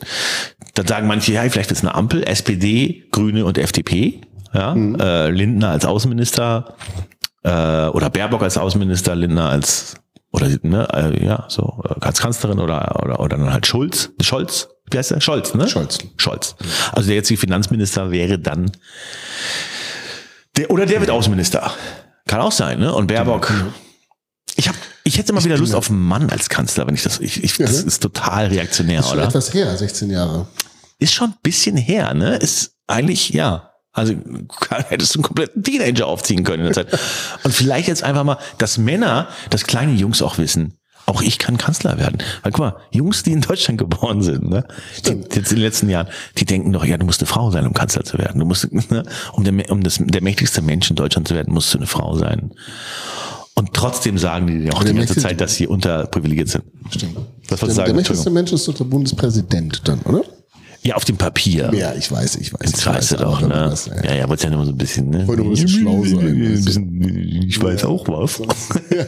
Dann 0.76 0.88
sagen 0.88 1.08
manche, 1.08 1.34
ja, 1.34 1.44
vielleicht 1.50 1.72
ist 1.72 1.82
eine 1.82 1.96
Ampel, 1.96 2.24
SPD, 2.24 3.06
Grüne 3.12 3.46
und 3.46 3.58
FDP. 3.58 4.22
Ja, 4.54 4.76
äh, 4.76 5.32
Lindner 5.32 5.70
als 5.70 5.84
Außenminister 5.84 6.76
äh, 7.44 7.88
oder 7.88 8.12
Baerbock 8.12 8.44
als 8.44 8.58
Außenminister, 8.58 9.16
Lindner 9.16 9.50
als 9.50 9.96
oder 10.32 10.48
ne, 10.62 10.88
äh, 10.94 11.26
ja, 11.26 11.46
so 11.48 11.84
äh, 11.88 12.06
als 12.06 12.20
Kanzlerin 12.20 12.60
oder 12.60 13.02
oder 13.04 13.20
oder 13.20 13.38
dann 13.38 13.52
halt 13.52 13.66
Schulz, 13.66 14.12
Scholz, 14.22 14.70
wie 14.92 14.98
heißt 14.98 15.12
der? 15.12 15.22
Scholz, 15.22 15.54
ne? 15.54 15.68
Scholz. 15.68 15.98
Scholz. 16.18 16.56
Also 16.92 17.08
der 17.08 17.16
jetzige 17.16 17.40
Finanzminister 17.40 18.12
wäre 18.12 18.38
dann 18.38 18.72
der 20.58 20.70
oder 20.70 20.86
der 20.86 21.00
wird 21.00 21.10
Außenminister. 21.10 21.72
Kann 22.28 22.42
auch 22.42 22.52
sein, 22.52 22.80
ne? 22.80 22.94
Und 22.94 23.08
Baerbock. 23.08 23.52
Ich 24.56 24.68
hab, 24.68 24.76
ich 25.04 25.18
hätte 25.18 25.34
mal 25.34 25.44
wieder 25.44 25.58
Lust 25.58 25.76
auf 25.76 25.90
einen 25.90 26.00
Mann 26.02 26.30
als 26.30 26.50
Kanzler, 26.50 26.88
wenn 26.88 26.96
ich 26.96 27.04
das, 27.04 27.20
ich, 27.20 27.44
ich, 27.44 27.58
das 27.58 27.82
Ja. 27.82 27.88
ist 27.88 28.02
total 28.02 28.48
reaktionär, 28.48 29.00
Ist 29.02 29.10
schon 29.10 29.18
oder? 29.20 29.28
etwas 29.28 29.54
her, 29.54 29.76
16 29.76 30.10
Jahre. 30.10 30.48
Ist 31.00 31.14
schon 31.14 31.32
ein 31.32 31.36
bisschen 31.44 31.76
her, 31.78 32.14
ne? 32.14 32.36
Ist 32.38 32.72
eigentlich, 32.88 33.30
ja. 33.30 33.70
Also 33.92 34.14
hättest 34.90 35.14
du 35.14 35.20
einen 35.20 35.24
kompletten 35.24 35.62
Teenager 35.64 36.08
aufziehen 36.08 36.44
können 36.44 36.66
in 36.66 36.74
der 36.74 36.88
Zeit. 36.88 37.00
Und 37.44 37.54
vielleicht 37.54 37.88
jetzt 37.88 38.04
einfach 38.04 38.24
mal, 38.24 38.38
dass 38.58 38.78
Männer, 38.78 39.28
dass 39.50 39.66
kleine 39.66 39.92
Jungs 39.94 40.22
auch 40.22 40.38
wissen, 40.38 40.76
auch 41.06 41.22
ich 41.22 41.38
kann 41.38 41.58
Kanzler 41.58 41.98
werden. 41.98 42.24
Weil 42.44 42.54
guck 42.54 42.60
mal, 42.62 42.76
Jungs, 42.92 43.24
die 43.24 43.34
in 43.34 43.42
Deutschland 43.42 43.78
geboren 43.80 44.22
sind, 44.22 44.50
ne, 44.50 44.66
die, 45.06 45.12
jetzt 45.12 45.36
in 45.36 45.44
den 45.44 45.58
letzten 45.58 45.90
Jahren, 45.90 46.08
die 46.38 46.46
denken 46.46 46.72
doch, 46.72 46.86
ja, 46.86 46.96
du 46.98 47.06
musst 47.06 47.20
eine 47.20 47.28
Frau 47.28 47.52
sein, 47.52 47.68
um 47.68 47.74
Kanzler 47.74 48.06
zu 48.06 48.18
werden. 48.18 48.40
Du 48.40 48.46
musst, 48.46 48.72
ne, 48.72 49.04
um, 49.34 49.44
der, 49.44 49.70
um 49.70 49.84
das, 49.84 49.98
der 50.00 50.24
mächtigste 50.24 50.62
Mensch 50.62 50.90
in 50.90 50.96
Deutschland 50.96 51.28
zu 51.28 51.36
werden, 51.36 51.54
musst 51.54 51.74
du 51.74 51.78
eine 51.78 51.88
Frau 51.88 52.16
sein. 52.18 52.52
Und 53.56 53.74
trotzdem 53.74 54.18
sagen 54.18 54.48
die 54.48 54.72
auch 54.72 54.84
die 54.84 54.94
ganze 54.94 55.16
Zeit, 55.16 55.40
dass 55.40 55.56
sie 55.56 55.68
unterprivilegiert 55.68 56.50
sind. 56.50 56.64
Stimmt. 56.90 57.18
Was 57.50 57.62
wolltest 57.62 57.62
Der, 57.62 57.68
du 57.68 57.74
sagen? 57.74 57.86
der 57.88 57.96
mächtigste. 57.96 58.30
Mensch 58.32 58.52
ist 58.52 58.68
doch 58.68 58.74
der 58.74 58.86
Bundespräsident 58.86 59.82
dann, 59.88 60.00
oder? 60.02 60.24
Ja, 60.86 60.96
auf 60.96 61.06
dem 61.06 61.16
Papier. 61.16 61.72
Ja, 61.74 61.94
ich 61.94 62.12
weiß, 62.12 62.36
ich 62.36 62.54
weiß. 62.54 62.74
Ich 62.74 62.88
aber 62.88 63.00
doch, 63.24 63.40
dann 63.40 63.50
ne? 63.50 63.68
was, 63.72 63.86
Ja, 63.86 64.14
ja, 64.16 64.28
wolltest 64.28 64.44
ja 64.44 64.50
nur 64.50 64.66
so 64.66 64.72
ein 64.72 64.78
bisschen, 64.78 65.10
ne? 65.12 65.26
Wollte 65.28 65.44
ein 65.44 65.50
bisschen 65.50 65.70
schlau 65.70 66.04
sein. 66.04 66.20
Ein 66.20 66.64
bisschen, 66.66 67.44
ich 67.48 67.62
weiß 67.64 67.86
auch 67.86 68.06
was. 68.10 68.42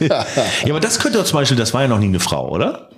ja, 0.00 0.24
aber 0.70 0.80
das 0.80 0.98
könnte 0.98 1.18
doch 1.18 1.26
zum 1.26 1.38
Beispiel, 1.38 1.58
das 1.58 1.74
war 1.74 1.82
ja 1.82 1.88
noch 1.88 1.98
nie 1.98 2.06
eine 2.06 2.20
Frau, 2.20 2.50
oder? 2.50 2.88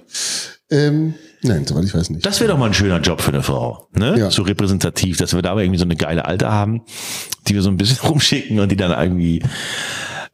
Ähm, 0.70 1.14
nein, 1.42 1.66
soweit 1.66 1.84
ich 1.84 1.94
weiß 1.94 2.10
nicht. 2.10 2.24
Das 2.24 2.38
wäre 2.40 2.52
doch 2.52 2.58
mal 2.58 2.66
ein 2.66 2.74
schöner 2.74 3.00
Job 3.00 3.20
für 3.20 3.32
eine 3.32 3.42
Frau, 3.42 3.88
ne? 3.94 4.16
Ja. 4.16 4.30
So 4.30 4.42
repräsentativ, 4.42 5.16
dass 5.16 5.34
wir 5.34 5.42
da 5.42 5.50
aber 5.50 5.62
irgendwie 5.62 5.78
so 5.80 5.84
eine 5.84 5.96
geile 5.96 6.24
Alte 6.26 6.48
haben, 6.48 6.82
die 7.48 7.54
wir 7.54 7.62
so 7.62 7.70
ein 7.70 7.78
bisschen 7.78 7.98
rumschicken 8.08 8.60
und 8.60 8.70
die 8.70 8.76
dann 8.76 8.92
irgendwie 8.92 9.42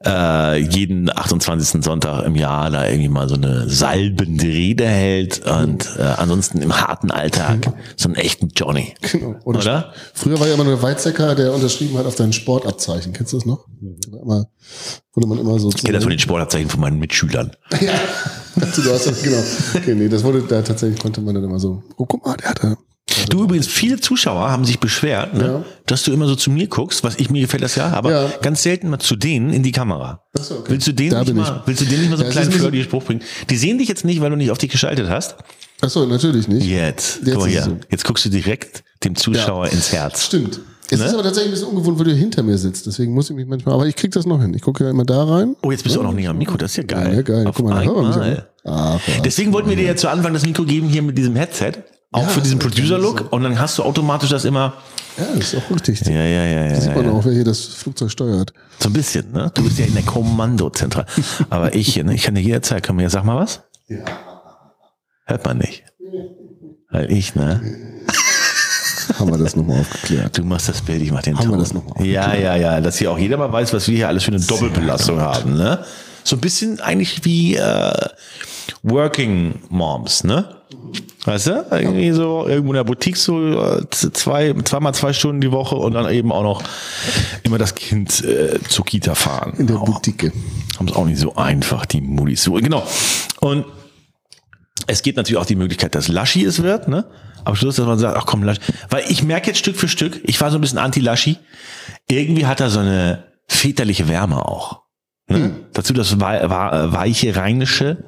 äh, 0.04 0.58
jeden 0.58 1.14
28. 1.16 1.82
Sonntag 1.82 2.24
im 2.24 2.36
Jahr 2.36 2.70
da 2.70 2.88
irgendwie 2.88 3.08
mal 3.08 3.28
so 3.28 3.34
eine 3.34 3.68
salbende 3.68 4.44
Rede 4.44 4.86
hält 4.86 5.46
und 5.46 5.88
äh, 5.98 6.02
ansonsten 6.02 6.62
im 6.62 6.80
harten 6.80 7.10
Alltag 7.10 7.72
so 7.96 8.08
einen 8.08 8.16
echten 8.16 8.48
Johnny. 8.54 8.94
Genau. 9.12 9.36
Oder, 9.44 9.60
Oder? 9.60 9.92
Früher 10.12 10.38
war 10.40 10.46
ja 10.46 10.54
immer 10.54 10.64
nur 10.64 10.74
der 10.74 10.82
Weizsäcker, 10.82 11.34
der 11.34 11.52
unterschrieben 11.52 11.96
hat 11.98 12.06
auf 12.06 12.16
dein 12.16 12.32
Sportabzeichen. 12.32 13.12
Kennst 13.12 13.32
du 13.32 13.38
das 13.38 13.46
noch? 13.46 13.66
War 14.10 14.22
Immer, 14.22 14.46
wurde 15.12 15.26
man 15.26 15.38
immer 15.38 15.58
so. 15.58 15.68
Ich 15.68 15.76
kenne 15.82 15.94
das 15.94 16.04
von 16.04 16.10
den 16.10 16.18
Sportabzeichen 16.18 16.68
von 16.68 16.80
meinen 16.80 16.98
Mitschülern. 16.98 17.52
ja. 17.80 17.92
du 18.56 18.92
hast 18.92 19.06
das, 19.06 19.22
genau. 19.22 19.42
Okay, 19.74 19.94
nee, 19.94 20.08
das 20.08 20.24
wurde 20.24 20.42
da 20.42 20.62
tatsächlich, 20.62 21.00
konnte 21.00 21.20
man 21.20 21.34
dann 21.34 21.44
immer 21.44 21.58
so, 21.58 21.82
oh, 21.96 22.06
guck 22.06 22.24
mal, 22.24 22.36
der 22.36 22.50
hatte. 22.50 22.76
Du 23.28 23.44
übrigens, 23.44 23.66
viele 23.66 24.00
Zuschauer 24.00 24.50
haben 24.50 24.64
sich 24.64 24.78
beschwert, 24.80 25.34
ne, 25.34 25.44
Ja. 25.44 25.64
dass 25.86 26.02
du 26.04 26.12
immer 26.12 26.26
so 26.26 26.34
zu 26.36 26.50
mir 26.50 26.66
guckst, 26.68 27.04
was 27.04 27.16
ich 27.16 27.30
mir 27.30 27.40
gefällt 27.42 27.62
das 27.62 27.74
ja, 27.76 27.88
aber 27.92 28.10
Ja. 28.10 28.32
ganz 28.42 28.62
selten 28.62 28.88
mal 28.90 28.98
zu 28.98 29.16
denen 29.16 29.52
in 29.52 29.62
die 29.62 29.72
Kamera. 29.72 30.22
Ach 30.38 30.42
so, 30.44 30.54
okay. 30.56 30.64
Willst 30.72 30.86
du 30.86 30.92
denen 30.92 31.10
Da 31.10 31.20
nicht 31.22 31.34
mal, 31.34 31.62
willst 31.66 31.80
du 31.82 31.84
denen 31.86 32.00
nicht 32.02 32.10
mal 32.10 32.16
so 32.16 32.22
einen 32.24 32.32
Ja, 32.32 32.40
kleinen 32.40 32.52
flirty 32.52 32.82
Spruch 32.84 33.04
bringen? 33.04 33.22
Die 33.50 33.56
sehen 33.56 33.78
dich 33.78 33.88
jetzt 33.88 34.04
nicht, 34.04 34.20
weil 34.20 34.30
du 34.30 34.36
nicht 34.36 34.50
auf 34.50 34.58
dich 34.58 34.70
geschaltet 34.70 35.08
hast. 35.08 35.36
Achso, 35.80 36.06
natürlich 36.06 36.48
nicht. 36.48 36.66
Jetzt, 36.66 37.18
Jetzt 37.18 37.30
guck 37.32 37.40
mal 37.42 37.48
hier. 37.50 37.62
so. 37.62 37.76
Jetzt 37.90 38.04
guckst 38.04 38.24
du 38.24 38.30
direkt 38.30 38.84
dem 39.04 39.14
Zuschauer 39.16 39.66
Ja. 39.66 39.72
ins 39.72 39.92
Herz. 39.92 40.24
Stimmt. 40.26 40.60
Es 40.90 40.98
Ne? 41.00 41.06
ist 41.06 41.14
aber 41.14 41.22
tatsächlich 41.22 41.50
ein 41.50 41.54
bisschen 41.54 41.68
ungewohnt, 41.68 41.98
weil 41.98 42.04
du 42.06 42.12
hinter 42.14 42.42
mir 42.42 42.58
sitzt. 42.58 42.86
Deswegen 42.86 43.14
muss 43.14 43.30
ich 43.30 43.36
mich 43.36 43.46
manchmal, 43.46 43.74
aber 43.74 43.86
ich 43.86 43.96
krieg 43.96 44.10
das 44.12 44.26
noch 44.26 44.40
hin. 44.40 44.52
Ich 44.54 44.60
gucke 44.62 44.84
ja 44.84 44.90
immer 44.90 45.04
da 45.04 45.24
rein. 45.24 45.56
Oh, 45.62 45.70
jetzt 45.70 45.82
bist 45.82 45.96
du 45.96 46.00
auch 46.00 46.04
noch 46.04 46.12
näher 46.12 46.30
am 46.30 46.38
Mikro, 46.38 46.56
das 46.58 46.72
ist 46.72 46.76
ja 46.76 46.82
geil. 46.82 47.14
Ja, 47.14 47.22
geil. 47.22 47.46
Auf 47.46 47.56
Guck 47.56 47.68
mal, 47.68 47.78
einmal. 47.78 48.46
Ach, 48.66 49.00
ja. 49.08 49.14
Deswegen 49.24 49.52
wollten 49.52 49.70
wir 49.70 49.76
dir 49.76 49.84
ja 49.86 49.96
zu 49.96 50.08
Anfang 50.08 50.32
das 50.34 50.44
Mikro 50.44 50.64
geben 50.64 50.88
hier 50.88 51.02
mit 51.02 51.16
diesem 51.16 51.36
Headset. 51.36 51.72
Auch 52.14 52.22
Ja, 52.22 52.28
für 52.28 52.40
diesen 52.42 52.60
Producer-Look. 52.60 53.32
Und 53.32 53.42
dann 53.42 53.58
hast 53.58 53.76
du 53.76 53.82
automatisch 53.82 54.30
das 54.30 54.44
immer. 54.44 54.74
Ja, 55.18 55.24
das 55.34 55.52
ist 55.52 55.56
auch 55.56 55.70
richtig. 55.74 56.00
Ja, 56.02 56.12
ja, 56.12 56.44
ja, 56.44 56.66
ja. 56.66 56.80
Sieht 56.80 56.94
man 56.94 57.06
ja. 57.06 57.10
auch, 57.10 57.24
wer 57.24 57.32
hier 57.32 57.42
das 57.42 57.64
Flugzeug 57.66 58.08
steuert. 58.08 58.52
So 58.78 58.88
ein 58.88 58.92
bisschen, 58.92 59.32
ne? 59.32 59.50
Du 59.52 59.64
bist 59.64 59.80
ja 59.80 59.86
in 59.86 59.94
der 59.94 60.04
Kommandozentrale. 60.04 61.06
Aber 61.50 61.74
ich, 61.74 61.96
ne? 61.96 62.14
Ich 62.14 62.22
kann 62.22 62.36
dir 62.36 62.40
jederzeit, 62.40 62.88
wir 62.88 63.02
ja, 63.02 63.10
sag 63.10 63.24
mal 63.24 63.36
was? 63.36 63.62
Ja. 63.88 64.04
Hört 65.26 65.44
man 65.44 65.58
nicht. 65.58 65.82
Weil 66.88 67.10
ich, 67.10 67.34
ne? 67.34 67.60
Haben 69.18 69.32
wir 69.32 69.38
das 69.38 69.56
nochmal 69.56 69.80
aufgeklärt. 69.80 70.38
Du 70.38 70.44
machst 70.44 70.68
das 70.68 70.82
Bild, 70.82 71.02
ich 71.02 71.10
mach 71.10 71.22
den 71.22 71.36
Haben 71.36 71.46
wir 71.46 71.50
Ton. 71.50 71.58
das 71.58 71.74
noch 71.74 71.84
mal 71.84 72.06
Ja, 72.06 72.32
ja, 72.36 72.54
ja. 72.54 72.80
Dass 72.80 72.98
hier 72.98 73.10
auch 73.10 73.18
jeder 73.18 73.38
mal 73.38 73.50
weiß, 73.50 73.72
was 73.72 73.88
wir 73.88 73.96
hier 73.96 74.06
alles 74.06 74.22
für 74.22 74.30
eine 74.30 74.40
Doppelbelastung 74.40 75.20
haben, 75.20 75.56
ne? 75.56 75.84
So 76.22 76.36
ein 76.36 76.40
bisschen 76.40 76.78
eigentlich 76.78 77.24
wie 77.24 77.56
äh, 77.56 78.08
Working 78.84 79.62
Moms, 79.68 80.22
ne? 80.22 80.62
Weißt 81.24 81.46
du? 81.46 81.66
Irgendwie 81.70 82.10
so 82.12 82.46
irgendwo 82.46 82.72
in 82.72 82.76
der 82.76 82.84
Boutique 82.84 83.16
so 83.16 83.38
äh, 83.62 83.82
zwei, 83.90 84.52
zweimal 84.64 84.92
zwei 84.94 85.12
Stunden 85.12 85.40
die 85.40 85.50
Woche 85.52 85.74
und 85.74 85.94
dann 85.94 86.10
eben 86.12 86.30
auch 86.32 86.42
noch 86.42 86.62
immer 87.42 87.56
das 87.58 87.74
Kind 87.74 88.22
äh, 88.24 88.58
zur 88.68 88.84
Kita 88.84 89.14
fahren. 89.14 89.54
In 89.56 89.66
der 89.66 89.80
Oh, 89.80 89.84
Boutique. 89.86 90.32
haben 90.78 90.86
es 90.88 90.94
auch 90.94 91.06
nicht 91.06 91.18
so 91.18 91.34
einfach, 91.36 91.86
die 91.86 92.00
Muddis. 92.02 92.42
So, 92.44 92.52
genau. 92.54 92.86
Und 93.40 93.64
es 94.86 95.02
gibt 95.02 95.16
natürlich 95.16 95.38
auch 95.40 95.46
die 95.46 95.56
Möglichkeit, 95.56 95.94
dass 95.94 96.08
Laschi 96.08 96.44
es 96.44 96.62
wird, 96.62 96.88
ne? 96.88 97.06
Am 97.46 97.56
Schluss, 97.56 97.76
dass 97.76 97.86
man 97.86 97.98
sagt, 97.98 98.16
ach 98.18 98.26
komm, 98.26 98.42
Laschi. 98.42 98.60
Weil 98.90 99.04
ich 99.08 99.22
merke 99.22 99.48
jetzt 99.48 99.58
Stück 99.58 99.76
für 99.76 99.88
Stück, 99.88 100.20
ich 100.24 100.38
war 100.42 100.50
so 100.50 100.58
ein 100.58 100.60
bisschen 100.60 100.78
anti-Laschi. 100.78 101.38
Irgendwie 102.08 102.44
hat 102.46 102.60
er 102.60 102.68
so 102.70 102.80
eine 102.80 103.24
väterliche 103.48 104.08
Wärme 104.08 104.46
auch. 104.46 104.82
Ne? 105.28 105.52
Dazu 105.72 105.94
das 105.94 106.20
weiche, 106.20 107.36
rheinische. 107.36 108.04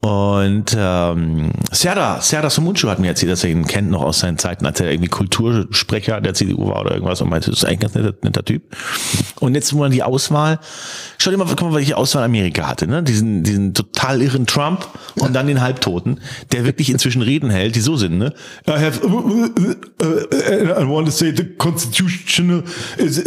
Und 0.00 0.76
ähm, 0.76 1.50
Serdar, 1.72 2.20
Serdar 2.20 2.50
Somuncu 2.50 2.88
hat 2.88 2.98
mir 2.98 3.08
erzählt, 3.08 3.32
dass 3.32 3.42
er 3.42 3.50
ihn 3.50 3.66
kennt 3.66 3.90
noch 3.90 4.02
aus 4.02 4.18
seinen 4.18 4.36
Zeiten, 4.36 4.66
als 4.66 4.78
er 4.80 4.90
irgendwie 4.90 5.08
Kultursprecher 5.08 6.20
der 6.20 6.34
CDU 6.34 6.68
war 6.68 6.80
oder 6.80 6.92
irgendwas 6.92 7.22
und 7.22 7.30
meinte, 7.30 7.50
das 7.50 7.60
ist 7.60 7.64
eigentlich 7.64 7.78
ein 7.78 7.80
ganz 7.80 7.94
netter, 7.94 8.14
netter 8.22 8.44
Typ. 8.44 8.62
Und 9.40 9.54
jetzt, 9.54 9.72
wo 9.72 9.78
man 9.78 9.90
die 9.90 10.02
Auswahl, 10.02 10.60
schau 11.16 11.30
dir 11.30 11.38
mal, 11.38 11.46
guck 11.46 11.62
mal, 11.62 11.74
welche 11.74 11.96
Auswahl 11.96 12.22
Amerika 12.22 12.68
hatte, 12.68 12.86
ne? 12.86 13.02
Diesen, 13.02 13.44
diesen 13.44 13.72
total 13.72 14.20
irren 14.20 14.46
Trump 14.46 14.86
und 15.16 15.32
dann 15.32 15.46
den 15.46 15.62
Halbtoten, 15.62 16.20
der 16.52 16.64
wirklich 16.64 16.90
inzwischen 16.90 17.22
Reden 17.22 17.48
hält, 17.48 17.74
die 17.74 17.80
so 17.80 17.96
sind, 17.96 18.18
ne? 18.18 18.34
I 18.68 18.72
have, 18.72 19.06
uh, 19.06 19.08
uh, 19.08 19.48
uh, 20.02 20.82
I 20.82 20.86
want 20.86 21.06
to 21.06 21.12
say 21.12 21.32
the 21.34 21.44
constitutional 21.56 22.62
is, 22.98 23.24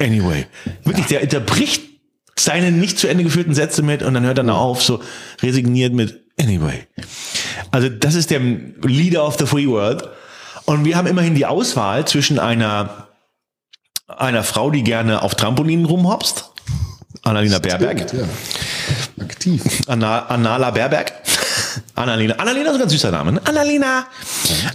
Anyway, 0.00 0.46
wirklich, 0.84 1.06
der 1.06 1.22
unterbricht 1.22 1.89
seine 2.44 2.72
nicht 2.72 2.98
zu 2.98 3.08
Ende 3.08 3.24
geführten 3.24 3.54
Sätze 3.54 3.82
mit 3.82 4.02
und 4.02 4.14
dann 4.14 4.24
hört 4.24 4.38
er 4.38 4.44
noch 4.44 4.58
auf, 4.58 4.82
so 4.82 5.00
resigniert 5.42 5.92
mit 5.92 6.24
Anyway. 6.40 6.86
Also 7.70 7.88
das 7.88 8.14
ist 8.14 8.30
der 8.30 8.40
Leader 8.40 9.26
of 9.26 9.36
the 9.38 9.46
Free 9.46 9.66
World. 9.66 10.08
Und 10.64 10.84
wir 10.84 10.96
haben 10.96 11.06
immerhin 11.06 11.34
die 11.34 11.46
Auswahl 11.46 12.06
zwischen 12.06 12.38
einer, 12.38 13.08
einer 14.06 14.42
Frau, 14.42 14.70
die 14.70 14.82
gerne 14.82 15.22
auf 15.22 15.34
Trampolinen 15.34 15.84
rumhopst, 15.84 16.50
Annalena 17.22 17.58
Baerberg, 17.58 18.12
ja. 18.12 18.24
Aktiv. 19.22 19.62
Anna, 19.86 20.26
Annala 20.26 20.70
Baerberg. 20.70 21.12
Annalena. 21.94 22.34
Annalena 22.36 22.70
ist 22.70 22.74
ein 22.74 22.80
ganz 22.80 22.92
süßer 22.92 23.10
Name. 23.10 23.32
Ne? 23.32 23.40
Annalena. 23.44 24.06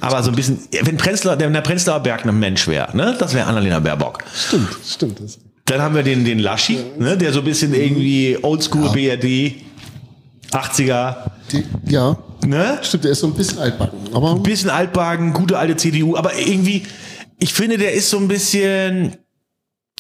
Aber 0.02 0.22
so 0.22 0.30
ein 0.30 0.36
bisschen, 0.36 0.60
wenn 0.82 0.98
Prenzlauer, 0.98 1.40
wenn 1.40 1.54
der 1.54 1.62
Prenzlauer 1.62 2.02
Berg 2.02 2.26
ein 2.26 2.40
Mensch 2.40 2.68
wäre, 2.68 2.96
ne? 2.96 3.16
das 3.18 3.34
wäre 3.34 3.48
Annalena 3.48 3.80
Baerbock. 3.80 4.24
Stimmt, 4.34 4.70
stimmt. 4.86 5.20
Das. 5.20 5.40
Dann 5.66 5.82
haben 5.82 5.96
wir 5.96 6.04
den, 6.04 6.24
den 6.24 6.38
Laschi, 6.38 6.78
ne, 7.00 7.18
der 7.18 7.34
so 7.34 7.40
ein 7.40 7.46
bisschen 7.46 7.74
irgendwie 7.74 8.38
Oldschool 8.40 8.90
BRD, 8.92 9.56
80er. 10.52 11.16
Die, 11.52 11.64
ja, 11.92 12.16
ne? 12.46 12.78
Stimmt, 12.84 13.06
der 13.06 13.12
ist 13.12 13.22
so 13.22 13.28
ein 13.28 13.34
bisschen 13.34 13.58
altbacken. 13.58 14.00
Aber 14.14 14.36
Ein 14.36 14.44
bisschen 14.44 14.70
altbagen, 14.70 15.34
gute 15.34 15.58
alte 15.58 15.76
CDU, 15.76 16.16
aber 16.16 16.38
irgendwie, 16.38 16.84
ich 17.40 17.52
finde, 17.52 17.80
der 17.80 17.94
ist 17.94 18.12
so 18.12 18.18
ein 18.18 18.28
bisschen, 18.28 19.16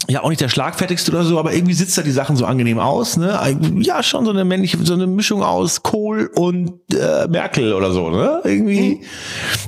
ja, 0.07 0.21
auch 0.23 0.29
nicht 0.29 0.41
der 0.41 0.49
schlagfertigste 0.49 1.11
oder 1.11 1.23
so, 1.23 1.39
aber 1.39 1.53
irgendwie 1.53 1.73
sitzt 1.73 1.97
da 1.97 2.01
die 2.01 2.11
Sachen 2.11 2.35
so 2.35 2.45
angenehm 2.45 2.79
aus, 2.79 3.17
ne? 3.17 3.57
Ja, 3.79 4.03
schon 4.03 4.25
so 4.25 4.31
eine 4.31 4.45
männliche, 4.45 4.77
so 4.83 4.93
eine 4.93 5.07
Mischung 5.07 5.43
aus 5.43 5.83
Kohl 5.83 6.29
und 6.35 6.73
äh, 6.93 7.27
Merkel 7.27 7.73
oder 7.73 7.91
so, 7.91 8.09
ne? 8.09 8.41
Irgendwie. 8.43 9.01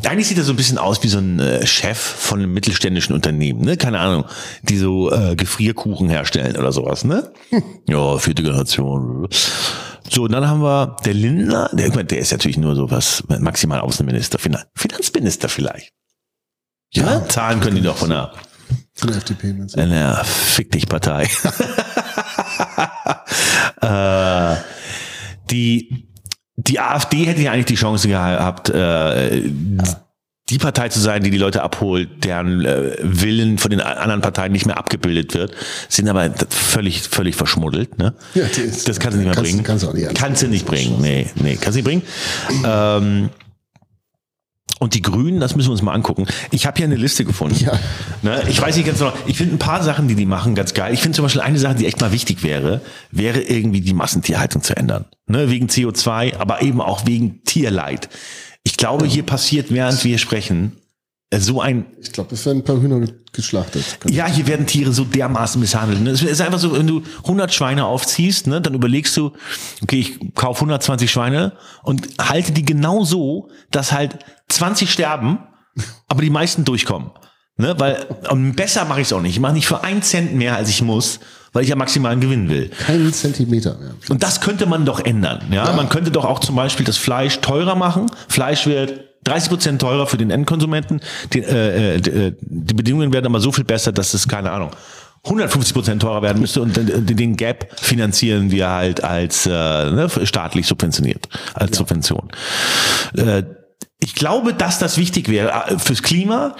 Eigentlich 0.05 0.27
sieht 0.27 0.37
er 0.37 0.43
so 0.43 0.53
ein 0.53 0.55
bisschen 0.55 0.77
aus 0.77 1.01
wie 1.03 1.07
so 1.07 1.17
ein 1.17 1.39
äh, 1.39 1.65
Chef 1.65 1.97
von 1.97 2.39
einem 2.39 2.53
mittelständischen 2.53 3.15
Unternehmen, 3.15 3.61
ne? 3.61 3.77
Keine 3.77 3.99
Ahnung, 3.99 4.25
die 4.61 4.77
so 4.77 5.11
äh, 5.11 5.35
Gefrierkuchen 5.35 6.09
herstellen 6.09 6.55
oder 6.57 6.71
sowas, 6.71 7.03
ne? 7.03 7.31
Ja, 7.87 8.17
vierte 8.17 8.43
Generation. 8.43 9.27
So, 10.09 10.23
und 10.23 10.31
dann 10.31 10.47
haben 10.47 10.61
wir 10.61 10.97
der 11.05 11.13
Lindner, 11.13 11.69
der, 11.73 11.89
der 11.89 12.19
ist 12.19 12.31
natürlich 12.31 12.57
nur 12.57 12.75
so 12.75 12.91
was, 12.91 13.23
maximal 13.27 13.79
Außenminister, 13.79 14.39
Finan 14.39 14.63
Finanzminister 14.75 15.49
vielleicht. 15.49 15.93
Ja, 16.93 17.27
Zahlen 17.27 17.59
können 17.59 17.75
die 17.75 17.81
doch 17.81 17.97
von 17.97 18.09
der 18.09 18.31
von 18.97 19.09
der 19.09 19.17
FDP. 19.17 19.53
meinst 19.53 19.75
du? 19.75 19.79
der 19.89 20.23
Fick 20.25 20.71
dich 20.71 20.87
Partei. 20.87 21.23
äh, 23.81 24.55
die, 25.51 26.07
die 26.55 26.79
AfD 26.79 27.25
hätte 27.25 27.41
ja 27.41 27.51
eigentlich 27.51 27.65
die 27.65 27.75
Chance 27.75 28.07
gehabt, 28.07 28.69
äh, 28.69 29.43
die 30.49 30.57
Partei 30.59 30.87
zu 30.89 30.99
sein, 31.01 31.23
die 31.23 31.29
die 31.29 31.37
Leute 31.37 31.61
abholt, 31.61 32.23
deren 32.23 32.63
äh, 32.65 32.95
Willen 33.01 33.57
von 33.57 33.69
den 33.69 33.81
anderen 33.81 34.21
Parteien 34.21 34.53
nicht 34.53 34.65
mehr 34.65 34.77
abgebildet 34.77 35.33
wird, 35.33 35.51
sind 35.89 36.07
aber 36.07 36.31
völlig, 36.49 37.01
völlig 37.01 37.35
verschmuddelt. 37.35 37.97
Ne? 37.97 38.13
Ja, 38.33 38.45
ist- 38.45 38.87
das 38.87 38.97
kannst 38.99 39.15
du 39.15 39.19
nicht 39.19 39.25
mehr 39.27 39.35
kannst- 39.35 39.51
bringen. 39.51 39.63
kannst 39.65 39.83
du 39.83 39.89
auch 39.89 39.93
nicht 39.93 40.15
Kannst 40.15 40.41
du 40.43 40.47
nicht 40.47 40.65
bringen. 40.65 41.01
Nee, 41.01 41.29
nee, 41.35 41.57
kannst 41.59 41.77
du 41.77 41.83
nicht 41.83 41.85
bringen. 41.85 42.01
Ähm, 42.65 43.29
und 44.79 44.93
die 44.93 45.01
Grünen, 45.01 45.39
das 45.39 45.55
müssen 45.55 45.67
wir 45.69 45.71
uns 45.73 45.81
mal 45.81 45.93
angucken. 45.93 46.25
Ich 46.51 46.65
habe 46.65 46.77
hier 46.77 46.85
eine 46.85 46.95
Liste 46.95 47.25
gefunden. 47.25 47.57
Ja. 47.63 47.79
Ne, 48.21 48.43
ich 48.49 48.61
weiß 48.61 48.75
nicht 48.75 48.85
ganz 48.85 48.99
genau. 48.99 49.13
Ich 49.25 49.37
finde 49.37 49.55
ein 49.55 49.59
paar 49.59 49.83
Sachen, 49.83 50.07
die 50.07 50.15
die 50.15 50.25
machen, 50.25 50.55
ganz 50.55 50.73
geil. 50.73 50.93
Ich 50.93 51.01
finde 51.01 51.15
zum 51.15 51.23
Beispiel 51.23 51.41
eine 51.41 51.59
Sache, 51.59 51.75
die 51.75 51.85
echt 51.85 51.99
mal 52.01 52.11
wichtig 52.11 52.43
wäre, 52.43 52.81
wäre 53.11 53.41
irgendwie 53.41 53.81
die 53.81 53.93
Massentierhaltung 53.93 54.61
zu 54.61 54.75
ändern. 54.75 55.05
Ne, 55.27 55.49
wegen 55.49 55.67
CO2, 55.67 56.37
aber 56.37 56.61
eben 56.61 56.81
auch 56.81 57.05
wegen 57.05 57.43
Tierleid. 57.43 58.09
Ich 58.63 58.77
glaube, 58.77 59.05
hier 59.05 59.23
passiert, 59.23 59.71
während 59.71 60.03
wir 60.03 60.17
sprechen, 60.17 60.73
äh, 61.29 61.39
so 61.39 61.59
ein 61.61 61.85
Ich 62.01 62.11
glaube, 62.11 62.33
es 62.35 62.45
werden 62.45 62.59
ein 62.59 62.63
paar 62.63 62.81
Hühner 62.81 63.05
geschlachtet. 63.33 63.83
ja, 64.09 64.27
hier 64.27 64.47
werden 64.47 64.65
Tiere 64.65 64.93
so 64.93 65.03
dermaßen 65.03 65.59
misshandelt. 65.59 66.01
ne? 66.01 66.11
Es 66.11 66.21
ist 66.21 66.41
einfach 66.41 66.59
so, 66.59 66.77
wenn 66.77 66.87
du 66.87 67.03
100 67.23 67.53
Schweine 67.53 67.85
aufziehst, 67.85 68.47
ne, 68.47 68.61
dann 68.61 68.73
überlegst 68.73 69.15
du, 69.17 69.31
okay, 69.81 69.99
ich 69.99 70.33
kaufe 70.35 70.61
120 70.61 71.11
Schweine 71.11 71.53
und 71.83 72.07
halte 72.19 72.51
die 72.53 72.63
genau 72.65 73.03
so, 73.03 73.49
dass 73.71 73.91
halt 73.91 74.17
20 74.49 74.91
sterben, 74.91 75.39
aber 76.07 76.21
die 76.21 76.29
meisten 76.29 76.65
durchkommen. 76.65 77.11
Ne, 77.59 77.73
weil 77.79 78.05
und 78.29 78.55
besser 78.55 78.85
mache 78.85 79.01
ich 79.01 79.07
es 79.07 79.13
auch 79.13 79.21
nicht. 79.21 79.31
Ich 79.31 79.39
mache 79.39 79.53
nicht 79.53 79.65
für 79.65 79.83
einen 79.83 80.03
Cent 80.03 80.35
mehr, 80.35 80.55
als 80.55 80.69
ich 80.69 80.83
muss, 80.83 81.19
weil 81.53 81.63
ich 81.63 81.69
ja 81.69 81.75
maximalen 81.75 82.19
Gewinn 82.19 82.49
will. 82.49 82.69
Keinen 82.69 83.11
Zentimeter 83.11 83.75
mehr. 83.79 83.95
Und 84.09 84.21
das 84.21 84.41
könnte 84.41 84.67
man 84.67 84.85
doch 84.85 85.03
ändern. 85.03 85.41
Ja? 85.49 85.71
Man 85.73 85.89
könnte 85.89 86.11
doch 86.11 86.23
auch 86.23 86.39
zum 86.39 86.55
Beispiel 86.55 86.85
das 86.85 86.97
Fleisch 86.97 87.39
teurer 87.39 87.73
machen. 87.73 88.11
Fleisch 88.27 88.67
wird 88.67 89.05
30 89.23 89.49
Prozent 89.49 89.81
teurer 89.81 90.05
für 90.05 90.17
den 90.17 90.29
Endkonsumenten. 90.29 91.01
Die, 91.33 91.39
äh, 91.39 91.95
äh, 91.95 91.99
die, 91.99 92.09
äh, 92.11 92.33
die 92.39 92.73
Bedingungen 92.75 93.11
werden 93.11 93.25
aber 93.25 93.39
so 93.39 93.51
viel 93.51 93.63
besser, 93.63 93.91
dass 93.91 94.13
es, 94.13 94.27
keine 94.27 94.51
Ahnung, 94.51 94.69
150 95.23 95.73
Prozent 95.73 96.01
teurer 96.03 96.21
werden 96.21 96.39
müsste 96.39 96.61
und 96.61 96.77
den, 96.77 97.07
den 97.07 97.35
Gap 97.35 97.69
finanzieren 97.81 98.51
wir 98.51 98.69
halt 98.69 99.03
als 99.03 99.47
äh, 99.47 99.49
ne, 99.49 100.09
staatlich 100.23 100.67
subventioniert, 100.67 101.27
als 101.55 101.77
Subvention. 101.77 102.29
Äh, 103.15 103.43
ich 103.99 104.13
glaube, 104.15 104.53
dass 104.53 104.79
das 104.79 104.97
wichtig 104.97 105.29
wäre 105.29 105.49
äh, 105.69 105.79
fürs 105.79 106.03
Klima, 106.03 106.55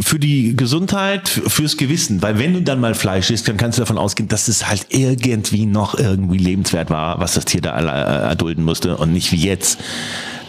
für 0.00 0.18
die 0.18 0.56
Gesundheit, 0.56 1.28
fürs 1.28 1.76
Gewissen. 1.76 2.22
Weil 2.22 2.38
wenn 2.38 2.54
du 2.54 2.62
dann 2.62 2.80
mal 2.80 2.94
Fleisch 2.94 3.30
isst, 3.30 3.48
dann 3.48 3.56
kannst 3.56 3.78
du 3.78 3.82
davon 3.82 3.98
ausgehen, 3.98 4.28
dass 4.28 4.48
es 4.48 4.68
halt 4.68 4.86
irgendwie 4.90 5.66
noch 5.66 5.98
irgendwie 5.98 6.38
lebenswert 6.38 6.90
war, 6.90 7.18
was 7.20 7.34
das 7.34 7.44
Tier 7.44 7.60
da 7.60 7.78
äh, 7.78 8.28
erdulden 8.28 8.64
musste 8.64 8.96
und 8.96 9.12
nicht 9.12 9.32
wie 9.32 9.44
jetzt 9.44 9.78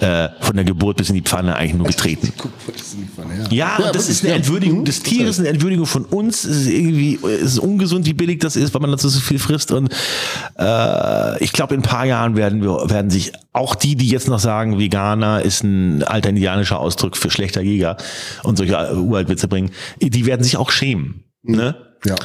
äh, 0.01 0.29
von 0.39 0.55
der 0.55 0.65
Geburt 0.65 0.97
bis 0.97 1.09
in 1.09 1.15
die 1.15 1.21
Pfanne 1.21 1.55
eigentlich 1.55 1.75
nur 1.75 1.87
getreten. 1.87 2.33
Ja, 3.49 3.77
und 3.77 3.95
das 3.95 4.09
ist 4.09 4.23
eine. 4.23 4.33
Entwürdigung 4.33 4.81
Mhm, 4.81 4.85
des 4.85 5.03
Tieres, 5.03 5.39
eine 5.39 5.49
Entwürdigung 5.49 5.85
von 5.85 6.05
uns. 6.05 6.43
Es 6.43 6.57
ist 6.61 6.67
irgendwie, 6.67 7.19
es 7.23 7.53
ist 7.53 7.59
ungesund, 7.59 8.05
wie 8.05 8.13
billig 8.13 8.39
das 8.39 8.55
ist, 8.55 8.73
weil 8.73 8.81
man 8.81 8.91
dazu 8.91 9.09
so 9.09 9.19
viel 9.19 9.39
frisst. 9.39 9.71
Und 9.71 9.93
äh, 10.57 11.43
ich 11.43 11.53
glaube, 11.53 11.73
in 11.73 11.81
ein 11.81 11.83
paar 11.83 12.05
Jahren 12.05 12.35
werden 12.35 12.61
wir, 12.61 12.89
werden 12.89 13.09
sich 13.09 13.31
auch 13.53 13.75
die, 13.75 13.95
die 13.95 14.07
jetzt 14.07 14.27
noch 14.27 14.39
sagen, 14.39 14.79
Veganer 14.79 15.41
ist 15.41 15.63
ein 15.63 16.03
alter 16.03 16.29
indianischer 16.29 16.79
Ausdruck 16.79 17.17
für 17.17 17.29
schlechter 17.29 17.61
Jäger 17.61 17.97
und 18.43 18.57
solche 18.57 18.73
äh, 18.73 18.93
Uraltwitze 18.93 19.47
bringen, 19.47 19.71
die 20.01 20.25
werden 20.25 20.43
sich 20.43 20.57
auch 20.57 20.71
schämen. 20.71 21.23
Ne? 21.43 21.75
Ja. 22.05 22.15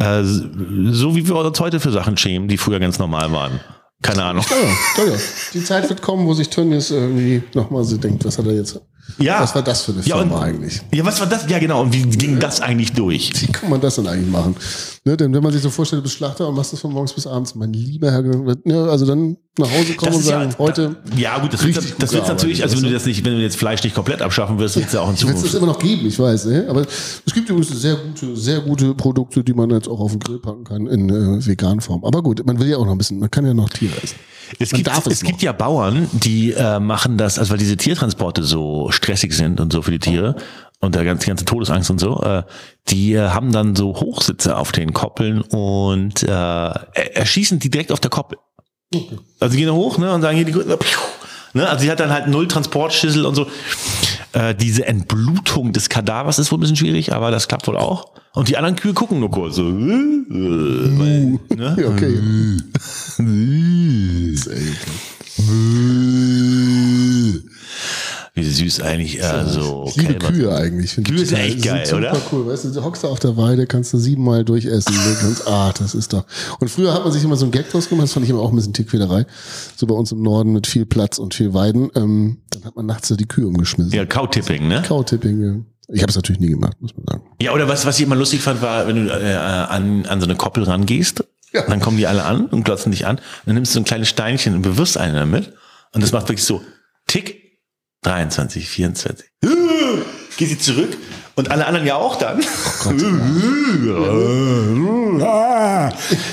Äh, 0.00 0.24
so 0.24 1.16
wie 1.16 1.26
wir 1.26 1.36
uns 1.36 1.60
heute 1.60 1.80
für 1.80 1.90
Sachen 1.90 2.16
schämen, 2.16 2.48
die 2.48 2.56
früher 2.56 2.80
ganz 2.80 2.98
normal 2.98 3.32
waren. 3.32 3.60
Keine 4.02 4.22
Ahnung. 4.24 4.44
Ja, 4.50 5.04
ja, 5.04 5.10
ja. 5.12 5.18
Die 5.54 5.64
Zeit 5.64 5.88
wird 5.88 6.02
kommen, 6.02 6.26
wo 6.26 6.34
sich 6.34 6.48
Tönnies 6.48 6.90
irgendwie 6.90 7.42
nochmal 7.54 7.82
so 7.84 7.96
denkt, 7.96 8.24
was 8.24 8.38
hat 8.38 8.46
er 8.46 8.52
jetzt? 8.54 8.80
Ja. 9.18 9.40
Was 9.40 9.54
war 9.54 9.62
das 9.62 9.82
für 9.82 9.92
eine 9.92 10.02
Ja, 10.02 10.16
Firma 10.18 10.36
und- 10.38 10.42
eigentlich? 10.42 10.80
Ja, 10.92 11.04
was 11.04 11.18
war 11.20 11.26
das? 11.28 11.48
Ja, 11.48 11.58
genau. 11.58 11.82
Und 11.82 11.92
wie 11.94 12.02
ging 12.02 12.38
das 12.38 12.60
eigentlich 12.60 12.92
durch? 12.92 13.30
Wie 13.40 13.46
kann 13.52 13.70
man 13.70 13.80
das 13.80 13.94
denn 13.96 14.06
eigentlich 14.06 14.30
machen? 14.30 14.56
Ne, 15.04 15.16
denn 15.16 15.32
wenn 15.32 15.42
man 15.42 15.52
sich 15.52 15.62
so 15.62 15.70
vorstellt, 15.70 16.00
du 16.00 16.02
bist 16.02 16.16
Schlachter 16.16 16.48
und 16.48 16.56
machst 16.56 16.72
das 16.72 16.80
von 16.80 16.92
morgens 16.92 17.12
bis 17.12 17.26
abends, 17.26 17.54
mein 17.54 17.72
lieber 17.72 18.10
Herr, 18.10 18.22
ne, 18.22 18.88
also 18.90 19.06
dann 19.06 19.36
nach 19.58 19.70
Hause 19.70 19.94
kommen 19.94 20.14
und 20.14 20.22
sagen, 20.22 20.50
ja, 20.50 20.58
heute 20.58 20.96
Ja, 21.16 21.38
gut, 21.38 21.52
das 21.52 21.64
wird, 21.64 21.76
das 21.98 22.12
wird 22.12 22.28
natürlich, 22.28 22.62
also 22.62 22.76
wenn 22.76 22.84
du 22.84 22.90
das 22.92 23.06
nicht, 23.06 23.24
wenn 23.24 23.32
du 23.34 23.40
jetzt 23.40 23.56
Fleisch 23.56 23.82
nicht 23.82 23.94
komplett 23.94 24.20
abschaffen 24.22 24.58
wirst, 24.58 24.76
wird 24.76 24.86
es 24.88 24.92
ja 24.92 25.00
auch 25.00 25.08
in 25.10 25.12
Wird 25.20 25.22
es 25.30 25.36
Zukunft. 25.36 25.54
immer 25.54 25.66
noch 25.66 25.78
geben, 25.78 26.06
ich 26.06 26.18
weiß, 26.18 26.46
ne? 26.46 26.66
aber 26.68 26.82
es 26.82 27.32
gibt 27.34 27.48
übrigens 27.48 27.68
sehr 27.80 27.96
gute, 27.96 28.36
sehr 28.36 28.60
gute 28.60 28.94
Produkte, 28.94 29.42
die 29.42 29.54
man 29.54 29.70
jetzt 29.70 29.88
auch 29.88 30.00
auf 30.00 30.10
den 30.12 30.20
Grill 30.20 30.38
packen 30.38 30.64
kann 30.64 30.86
in 30.86 31.08
äh, 31.08 31.46
veganen 31.46 31.80
Form. 31.80 32.04
Aber 32.04 32.22
gut, 32.22 32.44
man 32.46 32.58
will 32.58 32.68
ja 32.68 32.76
auch 32.76 32.84
noch 32.84 32.92
ein 32.92 32.98
bisschen, 32.98 33.18
man 33.18 33.30
kann 33.30 33.46
ja 33.46 33.54
noch 33.54 33.70
Tiere 33.70 33.94
essen. 34.02 34.16
Es 34.60 34.70
Man 34.72 34.82
gibt, 34.82 34.96
es 34.96 35.06
es 35.06 35.22
gibt 35.24 35.42
ja 35.42 35.52
Bauern, 35.52 36.08
die 36.12 36.52
äh, 36.52 36.78
machen 36.78 37.16
das, 37.18 37.38
also 37.38 37.50
weil 37.50 37.58
diese 37.58 37.76
Tiertransporte 37.76 38.44
so 38.44 38.90
stressig 38.92 39.32
sind 39.32 39.58
und 39.60 39.72
so 39.72 39.82
für 39.82 39.90
die 39.90 39.98
Tiere 39.98 40.36
und 40.78 40.94
da 40.94 41.02
ganz, 41.02 41.22
die 41.24 41.28
ganze 41.28 41.44
Todesangst 41.46 41.90
und 41.90 41.98
so, 41.98 42.20
äh, 42.22 42.42
die 42.88 43.14
äh, 43.14 43.30
haben 43.30 43.50
dann 43.50 43.74
so 43.74 43.94
Hochsitze 43.96 44.56
auf 44.56 44.70
den 44.70 44.92
Koppeln 44.92 45.40
und 45.40 46.22
äh, 46.22 46.26
er- 46.28 47.16
erschießen 47.16 47.58
die 47.58 47.70
direkt 47.70 47.90
auf 47.90 47.98
der 47.98 48.10
Koppel. 48.10 48.38
Also 49.40 49.52
die 49.52 49.58
gehen 49.58 49.68
da 49.68 49.74
hoch 49.74 49.98
ne, 49.98 50.12
und 50.12 50.22
sagen 50.22 50.36
hier 50.36 50.44
die 50.44 50.52
ne, 50.52 51.68
also 51.68 51.82
sie 51.82 51.90
hat 51.90 52.00
dann 52.00 52.10
halt 52.10 52.28
null 52.28 52.46
Transportschüssel 52.46 53.26
und 53.26 53.34
so. 53.34 53.46
Äh, 54.32 54.54
diese 54.54 54.86
Entblutung 54.86 55.72
des 55.72 55.88
Kadavers 55.88 56.38
ist 56.38 56.52
wohl 56.52 56.58
ein 56.58 56.60
bisschen 56.60 56.76
schwierig, 56.76 57.12
aber 57.12 57.30
das 57.30 57.48
klappt 57.48 57.66
wohl 57.66 57.76
auch. 57.76 58.12
Und 58.34 58.48
die 58.48 58.56
anderen 58.56 58.76
Kühe 58.76 58.92
gucken 58.92 59.18
nur 59.20 59.30
kurz 59.30 59.56
so. 59.56 59.66
Äh, 59.66 59.72
ne? 59.72 61.38
Ja, 61.56 61.76
okay. 61.88 62.20
Wie 68.36 68.44
süß 68.44 68.82
eigentlich 68.82 69.18
äh, 69.20 69.44
so. 69.46 69.86
Ich 69.88 69.96
liebe 69.96 70.12
Kälber- 70.14 70.30
Kühe 70.30 70.54
eigentlich. 70.54 70.92
Finde 70.92 71.10
Kühe 71.10 71.22
ich 71.22 71.28
sind 71.30 71.38
total- 71.38 71.50
echt 71.54 71.64
geil, 71.64 71.86
super 71.86 71.98
oder? 71.98 72.16
cool. 72.32 72.46
Weißt 72.48 72.64
du, 72.66 72.70
du 72.70 72.84
hockst 72.84 73.02
da 73.02 73.08
auf 73.08 73.18
der 73.18 73.36
Weide, 73.38 73.66
kannst 73.66 73.94
du 73.94 73.98
siebenmal 73.98 74.44
durchessen. 74.44 74.94
Ganz, 75.22 75.42
ah, 75.46 75.72
das 75.76 75.94
ist 75.94 76.12
doch. 76.12 76.26
Und 76.60 76.68
früher 76.68 76.92
hat 76.92 77.02
man 77.02 77.12
sich 77.12 77.24
immer 77.24 77.36
so 77.36 77.46
ein 77.46 77.50
Gag 77.50 77.70
draus 77.70 77.88
gemacht, 77.88 78.04
das 78.04 78.12
fand 78.12 78.24
ich 78.24 78.30
immer 78.30 78.40
auch 78.40 78.50
ein 78.50 78.56
bisschen 78.56 78.74
Tierquälerei. 78.74 79.24
So 79.74 79.86
bei 79.86 79.94
uns 79.94 80.12
im 80.12 80.20
Norden 80.22 80.52
mit 80.52 80.66
viel 80.66 80.84
Platz 80.84 81.18
und 81.18 81.32
viel 81.34 81.54
Weiden. 81.54 81.90
Ähm, 81.94 82.42
dann 82.50 82.64
hat 82.64 82.76
man 82.76 82.84
nachts 82.84 83.08
so 83.08 83.16
die 83.16 83.26
Kühe 83.26 83.46
umgeschmissen. 83.46 83.92
Ja, 83.92 84.04
Cow-Tipping, 84.04 84.68
ne? 84.68 84.82
Cow-Tipping, 84.86 85.42
ja. 85.42 85.54
Ich 85.94 86.02
habe 86.02 86.10
es 86.10 86.16
natürlich 86.16 86.40
nie 86.40 86.48
gemacht, 86.50 86.76
muss 86.80 86.92
man 86.94 87.06
sagen. 87.08 87.22
Ja, 87.40 87.52
oder 87.54 87.68
was, 87.68 87.86
was 87.86 87.98
ich 87.98 88.04
immer 88.04 88.16
lustig 88.16 88.42
fand, 88.42 88.60
war, 88.60 88.86
wenn 88.86 89.06
du 89.06 89.10
äh, 89.10 89.34
an, 89.34 90.04
an 90.04 90.20
so 90.20 90.26
eine 90.26 90.34
Koppel 90.36 90.64
rangehst, 90.64 91.24
Ja. 91.54 91.62
dann 91.66 91.80
kommen 91.80 91.96
die 91.96 92.06
alle 92.06 92.24
an 92.24 92.46
und 92.46 92.64
glotzen 92.64 92.90
dich 92.92 93.06
an. 93.06 93.18
Dann 93.46 93.54
nimmst 93.54 93.72
du 93.72 93.74
so 93.76 93.80
ein 93.80 93.84
kleines 93.84 94.08
Steinchen 94.10 94.56
und 94.56 94.62
bewirfst 94.62 94.98
einen 94.98 95.14
damit. 95.14 95.52
Und 95.94 96.02
das 96.02 96.12
macht 96.12 96.28
wirklich 96.28 96.44
so, 96.44 96.60
tick, 97.06 97.45
23, 98.06 98.68
24. 98.68 99.26
Geht 100.36 100.48
sie 100.48 100.58
zurück 100.58 100.96
und 101.34 101.50
alle 101.50 101.66
anderen 101.66 101.86
ja 101.86 101.96
auch 101.96 102.16
dann. 102.16 102.40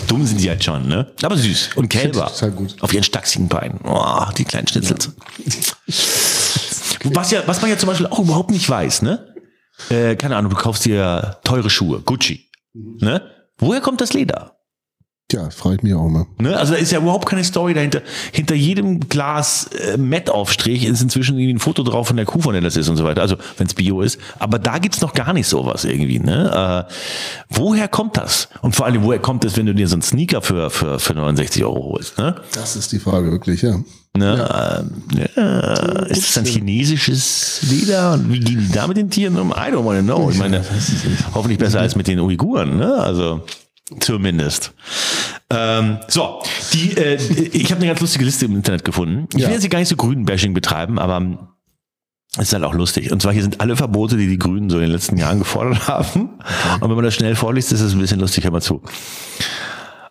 Dumm 0.08 0.26
sind 0.28 0.40
die 0.40 0.50
halt 0.50 0.64
schon, 0.64 0.88
ne? 0.88 1.12
Aber 1.24 1.36
süß. 1.36 1.72
Und 1.76 1.90
Kälber. 1.90 2.28
total 2.28 2.52
gut. 2.52 2.76
Auf 2.82 2.94
ihren 2.94 3.04
stachsigen 3.04 3.48
Beinen. 3.48 3.80
Oh, 3.86 4.26
die 4.38 4.46
kleinen 4.46 4.68
Schnitzel. 4.68 4.98
Was 7.06 7.32
ja, 7.32 7.44
was 7.46 7.62
man 7.62 7.70
ja 7.70 7.78
zum 7.78 7.88
Beispiel 7.88 8.08
auch 8.08 8.20
überhaupt 8.20 8.50
nicht 8.50 8.70
weiß, 8.70 9.02
ne? 9.02 9.36
Äh, 9.90 10.16
keine 10.16 10.38
Ahnung, 10.38 10.52
du 10.52 10.58
kaufst 10.58 10.86
dir 10.86 11.38
teure 11.44 11.70
Schuhe, 11.70 12.00
Gucci. 12.00 12.50
Ne? 12.74 13.22
Woher 13.58 13.82
kommt 13.82 14.00
das 14.00 14.14
Leder? 14.14 14.56
Ja, 15.34 15.48
ich 15.48 15.84
mich 15.84 15.94
auch 15.96 16.08
mal. 16.10 16.28
Ne? 16.38 16.56
Also 16.56 16.74
da 16.74 16.80
ist 16.80 16.92
ja 16.92 17.00
überhaupt 17.00 17.28
keine 17.28 17.44
Story 17.44 17.74
dahinter. 17.74 18.04
Hinter 18.32 18.54
jedem 18.54 19.00
Glas 19.00 19.66
äh, 19.66 19.98
Mettaufstrich 19.98 20.86
ist 20.86 21.02
inzwischen 21.02 21.40
irgendwie 21.40 21.56
ein 21.56 21.60
Foto 21.60 21.82
drauf 21.82 22.08
von 22.08 22.18
der 22.18 22.28
Kuh, 22.28 22.40
von 22.40 22.54
der 22.54 22.62
das 22.62 22.78
ist 22.78 22.88
und 22.88 22.98
so 22.98 23.04
weiter. 23.04 23.22
Also 23.22 23.38
wenn 23.58 23.66
es 23.66 23.74
Bio 23.74 24.02
ist. 24.02 24.20
Aber 24.38 24.60
da 24.60 24.78
gibt's 24.78 25.02
noch 25.02 25.14
gar 25.14 25.34
nicht 25.34 25.48
sowas 25.48 25.86
irgendwie. 25.86 26.20
Ne? 26.20 26.86
Äh, 26.88 26.94
woher 27.50 27.88
kommt 27.88 28.16
das? 28.18 28.48
Und 28.62 28.76
vor 28.76 28.86
allem, 28.86 29.04
woher 29.04 29.18
kommt 29.18 29.44
es, 29.44 29.58
wenn 29.58 29.66
du 29.66 29.74
dir 29.74 29.88
so 29.88 29.96
einen 29.96 30.04
Sneaker 30.04 30.44
für, 30.44 30.70
für, 30.70 31.00
für 31.00 31.16
69 31.16 31.64
Euro 31.64 31.94
holst? 31.94 32.20
Ne? 32.20 32.36
Das 32.54 32.76
ist 32.76 32.92
die 32.92 33.00
Frage 33.00 33.32
wirklich, 33.32 33.64
ja. 33.64 33.80
Ne? 34.16 34.86
Ja. 35.36 36.04
Ist 36.06 36.30
das 36.30 36.38
ein 36.38 36.46
chinesisches 36.46 37.62
Leder? 37.68 38.14
Und 38.14 38.32
wie 38.32 38.40
gehen 38.40 38.60
die 38.68 38.72
da 38.72 38.86
mit 38.86 38.98
den 38.98 39.10
Tieren 39.10 39.40
um? 39.40 39.50
I 39.50 39.72
don't 39.72 39.84
wanna 39.84 40.04
know. 40.04 40.30
Ich 40.30 40.38
meine, 40.38 40.64
hoffentlich 41.34 41.58
besser 41.58 41.80
als 41.80 41.96
mit 41.96 42.08
den 42.08 42.20
Uiguren. 42.20 42.78
Ne? 42.78 42.94
Also 42.94 43.42
zumindest. 44.00 44.74
Ähm, 45.50 45.98
so, 46.08 46.42
die, 46.74 46.98
äh, 46.98 47.16
ich 47.16 47.66
habe 47.72 47.78
eine 47.78 47.88
ganz 47.88 48.02
lustige 48.02 48.26
Liste 48.26 48.46
im 48.46 48.56
Internet 48.56 48.84
gefunden. 48.86 49.28
Ich 49.34 49.42
Ja. 49.42 49.48
will 49.48 49.54
jetzt 49.54 49.62
hier 49.64 49.70
gar 49.70 49.80
nicht 49.80 49.90
so 49.90 49.96
Grünen-Bashing 49.96 50.54
betreiben, 50.54 50.98
aber 51.00 51.18
ähm, 51.18 51.38
es 52.38 52.44
ist 52.48 52.54
halt 52.54 52.64
auch 52.64 52.74
lustig. 52.74 53.12
Und 53.12 53.22
zwar 53.22 53.34
hier 53.34 53.44
sind 53.44 53.62
alle 53.62 53.76
Verbote, 53.76 54.18
die 54.18 54.28
die 54.28 54.40
Grünen 54.40 54.70
so 54.70 54.78
in 54.78 54.84
den 54.84 54.92
letzten 54.92 55.18
Jahren 55.18 55.40
gefordert 55.40 55.88
haben. 55.88 56.40
Und 56.82 56.90
wenn 56.90 56.96
man 56.96 57.04
das 57.04 57.14
schnell 57.14 57.36
vorliest, 57.36 57.72
ist 57.72 57.82
es 57.82 57.94
ein 57.94 58.00
bisschen 58.00 58.20
lustig. 58.20 58.44
Hör 58.46 58.52
mal 58.52 58.62
zu. 58.62 58.82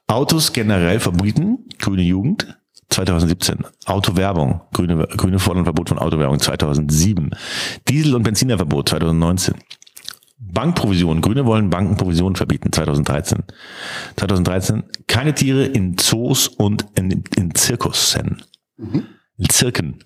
Autos 0.06 0.52
generell 0.52 1.00
verbieten, 1.00 1.58
grüne 1.78 2.02
Jugend, 2.02 2.56
2017. 2.90 3.64
Autowerbung, 3.86 4.60
grüne, 4.72 5.06
grüne 5.16 5.38
fordern 5.38 5.64
Verbot 5.64 5.88
von 5.88 5.98
Autowerbung 5.98 6.38
2007. 6.38 7.30
Diesel- 7.88 8.14
und 8.14 8.22
Benzinerverbot 8.22 8.90
2019. 8.90 9.54
Bankprovision, 10.50 11.20
Grüne 11.20 11.46
wollen 11.46 11.70
Bankenprovision 11.70 12.36
verbieten 12.36 12.72
2013. 12.72 13.44
2013 14.16 14.82
keine 15.06 15.34
Tiere 15.34 15.64
in 15.64 15.96
Zoos 15.98 16.48
und 16.48 16.86
in, 16.94 17.24
in 17.36 17.54
Zirkussen. 17.54 18.42
In 18.76 19.48
Zirken. 19.48 19.98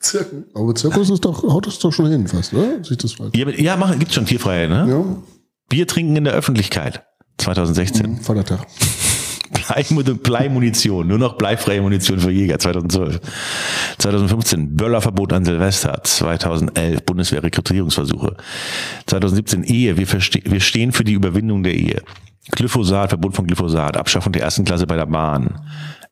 Zirkus. 0.00 0.44
Aber 0.54 0.74
Zirkus 0.74 1.10
ist 1.10 1.24
doch, 1.24 1.42
haut 1.42 1.66
das 1.66 1.78
doch 1.78 1.92
schon 1.92 2.08
hin 2.08 2.26
fast, 2.26 2.52
oder? 2.52 2.82
Sieht 2.84 3.04
das 3.04 3.12
falsch? 3.12 3.32
Ja, 3.36 3.48
ja 3.48 3.76
machen, 3.76 3.98
gibt's 3.98 4.14
schon 4.14 4.26
tierfreie, 4.26 4.68
ne? 4.68 4.86
Ja, 4.88 5.22
Bier 5.68 5.86
trinken 5.86 6.16
in 6.16 6.24
der 6.24 6.34
Öffentlichkeit 6.34 7.04
2016. 7.38 8.20
Vatertag. 8.20 8.66
Blei- 9.56 10.14
Bleimunition, 10.22 11.06
nur 11.08 11.18
noch 11.18 11.36
bleifreie 11.36 11.80
Munition 11.80 12.18
für 12.20 12.30
Jäger 12.30 12.58
2012. 12.58 13.20
2015 13.98 14.76
Böllerverbot 14.76 15.32
an 15.32 15.44
Silvester. 15.44 16.00
2011 16.02 17.02
Bundeswehr-Rekrutierungsversuche. 17.04 18.36
2017 19.06 19.64
Ehe. 19.64 19.96
Wir, 19.96 20.06
wir 20.08 20.60
stehen 20.60 20.92
für 20.92 21.04
die 21.04 21.12
Überwindung 21.14 21.62
der 21.62 21.74
Ehe. 21.74 22.02
Glyphosat, 22.52 23.08
Verbot 23.08 23.34
von 23.34 23.46
Glyphosat, 23.46 23.96
Abschaffung 23.96 24.32
der 24.32 24.42
ersten 24.42 24.64
Klasse 24.64 24.86
bei 24.86 24.96
der 24.96 25.06
Bahn. 25.06 25.60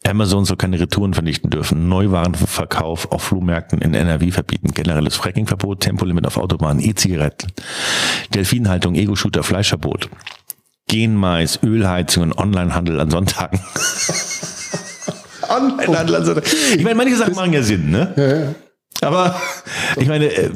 Amazon 0.06 0.44
soll 0.44 0.56
keine 0.56 0.78
Retouren 0.80 1.14
vernichten 1.14 1.48
dürfen. 1.48 1.88
Neuwarenverkauf 1.88 3.10
auf 3.10 3.22
Flohmärkten 3.22 3.78
in 3.80 3.94
NRW 3.94 4.32
verbieten. 4.32 4.72
Generelles 4.74 5.16
Frackingverbot, 5.16 5.80
Tempolimit 5.80 6.26
auf 6.26 6.36
Autobahnen, 6.36 6.82
E-Zigaretten. 6.82 7.52
Delfinhaltung, 8.34 8.96
Ego-Shooter, 8.96 9.42
Fleischverbot. 9.42 10.10
Genmais, 10.88 11.58
Ölheizungen, 11.62 12.32
Onlinehandel 12.36 13.00
an 13.00 13.10
Sonntagen. 13.10 13.60
Onlinehandel 15.48 16.16
an 16.16 16.24
Sonntagen. 16.24 16.50
Ich 16.76 16.84
meine, 16.84 16.94
manche 16.94 17.16
Sachen 17.16 17.34
machen 17.34 17.52
ja 17.52 17.62
Sinn, 17.62 17.90
ne? 17.90 18.12
Ja, 18.16 18.36
ja. 18.36 18.54
Aber 19.00 19.34
ich 19.96 20.06
meine, 20.08 20.26
äh, 20.26 20.50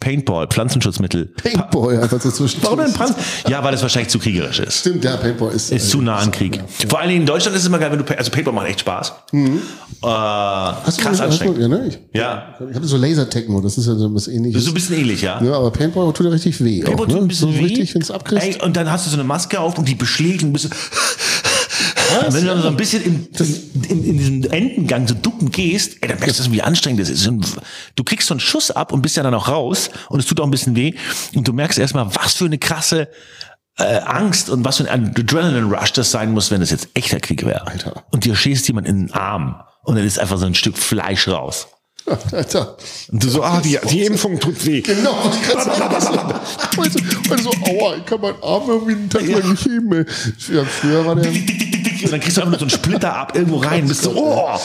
Paintball, 0.00 0.46
Pflanzenschutzmittel. 0.48 1.26
Paintball 1.26 2.00
einfach 2.02 2.20
dazwischen. 2.20 2.62
Warum 2.62 2.78
denn 2.80 2.88
Pflanzen? 2.92 3.16
Ja, 3.48 3.62
weil 3.64 3.72
es 3.74 3.82
wahrscheinlich 3.82 4.10
zu 4.10 4.18
kriegerisch 4.18 4.58
ist. 4.58 4.80
Stimmt, 4.80 5.04
ja, 5.04 5.16
Paintball 5.16 5.52
ist. 5.52 5.70
Ist 5.72 5.88
zu 5.90 6.02
nah 6.02 6.16
an 6.16 6.30
Krieg. 6.30 6.60
Vor 6.88 6.98
allen 6.98 7.08
Dingen 7.08 7.20
in 7.22 7.26
Deutschland 7.26 7.56
ist 7.56 7.62
es 7.62 7.68
immer 7.68 7.78
geil, 7.78 7.90
wenn 7.92 8.04
du, 8.04 8.18
also 8.18 8.30
Paintball 8.30 8.52
macht 8.54 8.66
echt 8.68 8.80
Spaß. 8.80 9.12
Äh, 9.32 10.06
Hast 10.06 10.98
du 10.98 11.02
krass 11.02 11.20
anstrengend. 11.20 11.58
ja, 11.58 11.68
ne? 11.68 11.86
Ich, 11.88 11.98
Ja. 12.12 12.54
ich 12.68 12.76
hatte 12.76 12.86
so 12.86 12.96
Laser-Techno, 12.96 13.60
das 13.60 13.78
ist 13.78 13.86
ja 13.86 13.94
so 13.94 14.08
Das 14.08 14.28
ähnliches. 14.28 14.58
ist 14.60 14.64
so 14.66 14.70
ein 14.72 14.74
bisschen 14.74 14.96
ähnlich, 14.98 15.22
ja. 15.22 15.42
ja, 15.42 15.52
aber 15.54 15.70
Paintball 15.70 16.12
tut 16.12 16.26
ja 16.26 16.32
richtig 16.32 16.62
weh. 16.62 16.82
Paintball 16.82 17.06
auch, 17.06 17.08
ne? 17.08 17.14
tut 17.14 17.22
ein 17.22 17.28
bisschen 17.28 17.52
so 17.52 17.58
weh. 17.58 17.64
richtig, 17.64 17.94
wenn 17.94 18.02
es 18.02 18.10
abkriegst. 18.10 18.46
Ey, 18.46 18.62
und 18.62 18.76
dann 18.76 18.90
hast 18.90 19.06
du 19.06 19.10
so 19.10 19.16
eine 19.16 19.24
Maske 19.24 19.58
auf 19.60 19.78
und 19.78 19.88
die 19.88 19.94
beschlägt 19.94 20.42
ein 20.42 20.52
bisschen. 20.52 20.70
Und 22.26 22.34
wenn 22.34 22.42
du 22.42 22.46
dann 22.48 22.62
so 22.62 22.68
ein 22.68 22.76
bisschen 22.76 23.02
in, 23.04 23.28
in, 23.88 24.04
in 24.04 24.18
diesen 24.18 24.44
Endengang 24.50 25.06
so 25.06 25.14
ducken 25.14 25.50
gehst, 25.50 25.96
ey, 26.00 26.08
dann 26.08 26.18
merkst 26.18 26.46
du, 26.46 26.52
wie 26.52 26.62
anstrengend 26.62 27.00
das 27.00 27.08
ist. 27.08 27.28
Du 27.94 28.04
kriegst 28.04 28.28
so 28.28 28.34
einen 28.34 28.40
Schuss 28.40 28.70
ab 28.70 28.92
und 28.92 29.02
bist 29.02 29.16
ja 29.16 29.22
dann 29.22 29.34
auch 29.34 29.48
raus 29.48 29.90
und 30.08 30.20
es 30.20 30.26
tut 30.26 30.40
auch 30.40 30.44
ein 30.44 30.50
bisschen 30.50 30.76
weh. 30.76 30.94
Und 31.34 31.46
du 31.46 31.52
merkst 31.52 31.78
erstmal, 31.78 32.14
was 32.14 32.34
für 32.34 32.44
eine 32.44 32.58
krasse 32.58 33.08
äh, 33.78 33.98
Angst 33.98 34.50
und 34.50 34.64
was 34.64 34.78
für 34.78 34.90
ein 34.90 35.10
Adrenaline-Rush 35.10 35.92
das 35.92 36.10
sein 36.10 36.32
muss, 36.32 36.50
wenn 36.50 36.60
das 36.60 36.70
jetzt 36.70 36.88
echter 36.94 37.20
Krieg 37.20 37.44
wäre. 37.44 37.66
Alter. 37.66 38.04
Und 38.10 38.24
dir 38.24 38.34
schießt 38.34 38.66
jemand 38.68 38.86
in 38.86 39.06
den 39.06 39.12
Arm 39.12 39.62
und 39.84 39.96
dann 39.96 40.04
ist 40.04 40.18
einfach 40.18 40.38
so 40.38 40.46
ein 40.46 40.54
Stück 40.54 40.78
Fleisch 40.78 41.28
raus. 41.28 41.68
Alter. 42.32 42.76
Und 43.10 43.22
du 43.22 43.28
so, 43.28 43.42
ah, 43.42 43.60
die, 43.60 43.78
die 43.90 44.04
Impfung 44.04 44.38
tut 44.38 44.64
weh. 44.64 44.80
Genau. 44.80 45.24
Und 46.76 46.92
so, 46.92 47.00
und 47.32 47.42
so, 47.42 47.50
aua, 47.50 47.96
ich 47.96 48.06
kann 48.06 48.20
meinen 48.20 48.40
Arm 48.42 48.68
irgendwie 48.68 48.92
einen 48.92 49.10
Tag 49.10 49.26
lang 49.26 49.50
nicht 49.50 49.64
heben. 49.64 49.92
ey. 49.92 50.04
Ja, 50.54 50.64
früher 50.64 51.04
war 51.04 51.16
der. 51.16 51.32
Und 52.04 52.12
dann 52.12 52.20
kriegst 52.20 52.36
du 52.36 52.40
einfach 52.42 52.52
nur 52.52 52.58
so 52.60 52.64
einen 52.64 52.70
Splitter 52.70 53.14
ab 53.16 53.34
irgendwo 53.36 53.58
rein, 53.58 53.86
bist 53.88 54.02
so, 54.02 54.12
oh. 54.14 54.58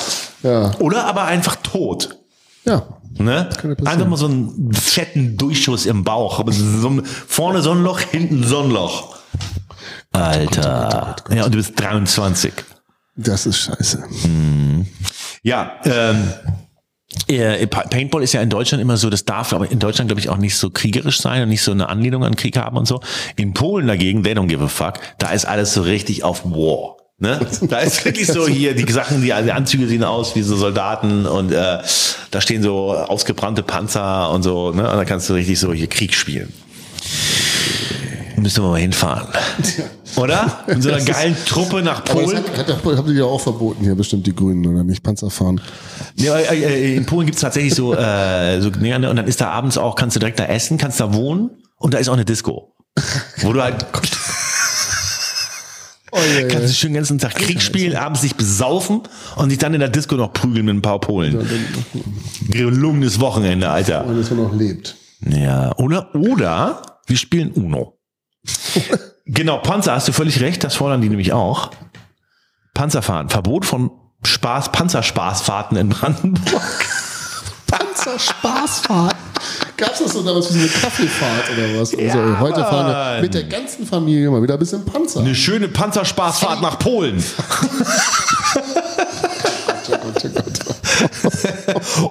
Ja. 0.43 0.71
Oder 0.79 1.05
aber 1.05 1.23
einfach 1.25 1.55
tot. 1.57 2.17
Ja. 2.65 2.83
Ne? 3.17 3.49
Einfach 3.85 4.07
mal 4.07 4.17
so 4.17 4.27
einen 4.27 4.71
fetten 4.73 5.37
Durchschuss 5.37 5.85
im 5.85 6.03
Bauch. 6.03 6.43
So 6.47 7.01
vorne 7.27 7.61
so 7.61 7.71
ein 7.71 7.83
Loch, 7.83 7.99
hinten 7.99 8.43
so 8.43 8.61
ein 8.61 8.71
Loch. 8.71 9.17
Alter. 10.11 11.15
Ja, 11.33 11.45
und 11.45 11.53
du 11.53 11.57
bist 11.57 11.79
23. 11.79 12.53
Das 13.15 13.45
ist 13.45 13.57
scheiße. 13.57 14.03
Ja, 15.43 15.71
ähm, 15.85 16.33
äh, 17.27 17.67
Pa- 17.67 17.83
Paintball 17.87 18.23
ist 18.23 18.33
ja 18.33 18.41
in 18.41 18.49
Deutschland 18.49 18.81
immer 18.81 18.97
so, 18.97 19.09
das 19.09 19.25
darf 19.25 19.53
aber 19.53 19.69
in 19.71 19.79
Deutschland, 19.79 20.07
glaube 20.09 20.21
ich, 20.21 20.29
auch 20.29 20.37
nicht 20.37 20.55
so 20.57 20.69
kriegerisch 20.69 21.19
sein 21.19 21.43
und 21.43 21.49
nicht 21.49 21.61
so 21.63 21.71
eine 21.71 21.89
Anlehnung 21.89 22.23
an 22.23 22.35
Krieg 22.35 22.57
haben 22.57 22.77
und 22.77 22.87
so. 22.87 23.01
In 23.35 23.53
Polen 23.53 23.87
dagegen, 23.87 24.23
they 24.23 24.33
don't 24.33 24.47
give 24.47 24.63
a 24.63 24.67
fuck, 24.67 24.99
da 25.17 25.31
ist 25.31 25.45
alles 25.45 25.73
so 25.73 25.81
richtig 25.81 26.23
auf 26.23 26.45
War. 26.45 26.97
Ne? 27.21 27.39
Da 27.61 27.77
ist 27.77 28.03
wirklich 28.03 28.27
so 28.27 28.47
hier, 28.47 28.73
die 28.73 28.91
Sachen, 28.91 29.21
die, 29.21 29.27
die 29.27 29.51
Anzüge 29.51 29.87
sehen 29.87 30.03
aus 30.03 30.35
wie 30.35 30.41
so 30.41 30.55
Soldaten 30.55 31.27
und 31.27 31.51
äh, 31.51 31.77
da 32.31 32.41
stehen 32.41 32.63
so 32.63 32.93
ausgebrannte 32.93 33.61
Panzer 33.61 34.31
und 34.31 34.41
so, 34.41 34.71
ne? 34.71 34.89
Und 34.89 34.97
da 34.97 35.05
kannst 35.05 35.29
du 35.29 35.33
richtig 35.33 35.59
so 35.59 35.71
hier 35.71 35.87
Krieg 35.87 36.15
spielen. 36.15 36.51
Müssen 38.37 38.63
wir 38.63 38.69
mal 38.69 38.79
hinfahren. 38.79 39.27
Oder? 40.15 40.63
In 40.65 40.81
so 40.81 40.89
einer 40.89 41.05
geilen 41.05 41.37
Truppe 41.45 41.83
nach 41.83 41.99
Aber 42.09 42.21
das 42.21 42.31
Polen. 42.31 42.43
hat, 42.57 42.67
hat, 42.67 42.97
haben 42.97 43.07
die 43.07 43.13
ja 43.19 43.25
auch 43.25 43.39
verboten 43.39 43.83
hier 43.83 43.93
bestimmt 43.93 44.25
die 44.25 44.35
Grünen 44.35 44.65
oder 44.65 44.83
nicht 44.83 45.03
Panzer 45.03 45.29
fahren. 45.29 45.61
Ja, 46.15 46.37
äh, 46.37 46.55
äh, 46.57 46.95
in 46.95 47.05
Polen 47.05 47.27
gibt's 47.27 47.41
tatsächlich 47.41 47.75
so, 47.75 47.93
äh, 47.93 48.59
so 48.61 48.71
nee, 48.79 48.93
und 48.95 49.03
dann 49.03 49.27
ist 49.27 49.39
da 49.39 49.51
abends 49.51 49.77
auch, 49.77 49.95
kannst 49.95 50.15
du 50.15 50.19
direkt 50.19 50.39
da 50.39 50.45
essen, 50.45 50.79
kannst 50.79 50.99
da 50.99 51.13
wohnen 51.13 51.51
und 51.77 51.93
da 51.93 51.99
ist 51.99 52.09
auch 52.09 52.13
eine 52.13 52.25
Disco. 52.25 52.73
Wo 53.37 53.53
du 53.53 53.61
halt 53.61 53.85
Oh, 56.11 56.19
ja, 56.37 56.47
kannst 56.47 56.69
du 56.69 56.73
schön 56.73 56.89
den 56.89 56.95
ganzen 56.95 57.19
Tag 57.19 57.35
Krieg 57.35 57.61
spielen, 57.61 57.95
abends 57.95 58.21
dich 58.21 58.35
besaufen 58.35 59.01
und 59.37 59.49
dich 59.49 59.57
dann 59.57 59.73
in 59.73 59.79
der 59.79 59.89
Disco 59.89 60.15
noch 60.15 60.33
prügeln 60.33 60.65
mit 60.65 60.75
ein 60.75 60.81
paar 60.81 60.99
Polen. 60.99 61.47
Gelungenes 62.49 63.19
Wochenende, 63.21 63.69
Alter. 63.69 64.05
Und 64.05 64.17
dass 64.17 64.29
man 64.29 64.43
noch 64.43 64.53
lebt. 64.53 64.97
Ja, 65.25 65.73
oder, 65.77 66.13
oder 66.13 66.99
wir 67.07 67.17
spielen 67.17 67.51
Uno. 67.51 67.97
genau, 69.25 69.59
Panzer, 69.59 69.93
hast 69.93 70.07
du 70.07 70.11
völlig 70.11 70.41
recht, 70.41 70.63
das 70.63 70.75
fordern 70.75 71.01
die 71.01 71.09
nämlich 71.09 71.31
auch. 71.31 71.71
Panzerfahren, 72.73 73.29
Verbot 73.29 73.65
von 73.65 73.91
Spaß, 74.23 74.71
Panzerspaßfahrten 74.71 75.77
in 75.77 75.89
Brandenburg. 75.89 76.61
Panzerspaßfahrt. 77.67 79.15
Gab 79.81 79.93
es 79.93 79.99
das 79.99 80.13
so 80.13 80.21
damals 80.21 80.53
wie 80.53 80.59
so 80.59 80.59
eine 80.59 80.67
Kaffeefahrt 80.67 81.49
oder 81.57 81.81
was? 81.81 81.97
Also, 81.97 82.39
heute 82.39 82.59
fahren 82.59 83.15
wir 83.15 83.21
mit 83.23 83.33
der 83.33 83.45
ganzen 83.45 83.87
Familie 83.87 84.29
mal 84.29 84.43
wieder 84.43 84.53
ein 84.53 84.59
bisschen 84.59 84.85
Panzer. 84.85 85.21
Eine 85.21 85.33
schöne 85.33 85.69
Panzerspaßfahrt 85.69 86.61
nach 86.61 86.77
Polen. 86.77 87.17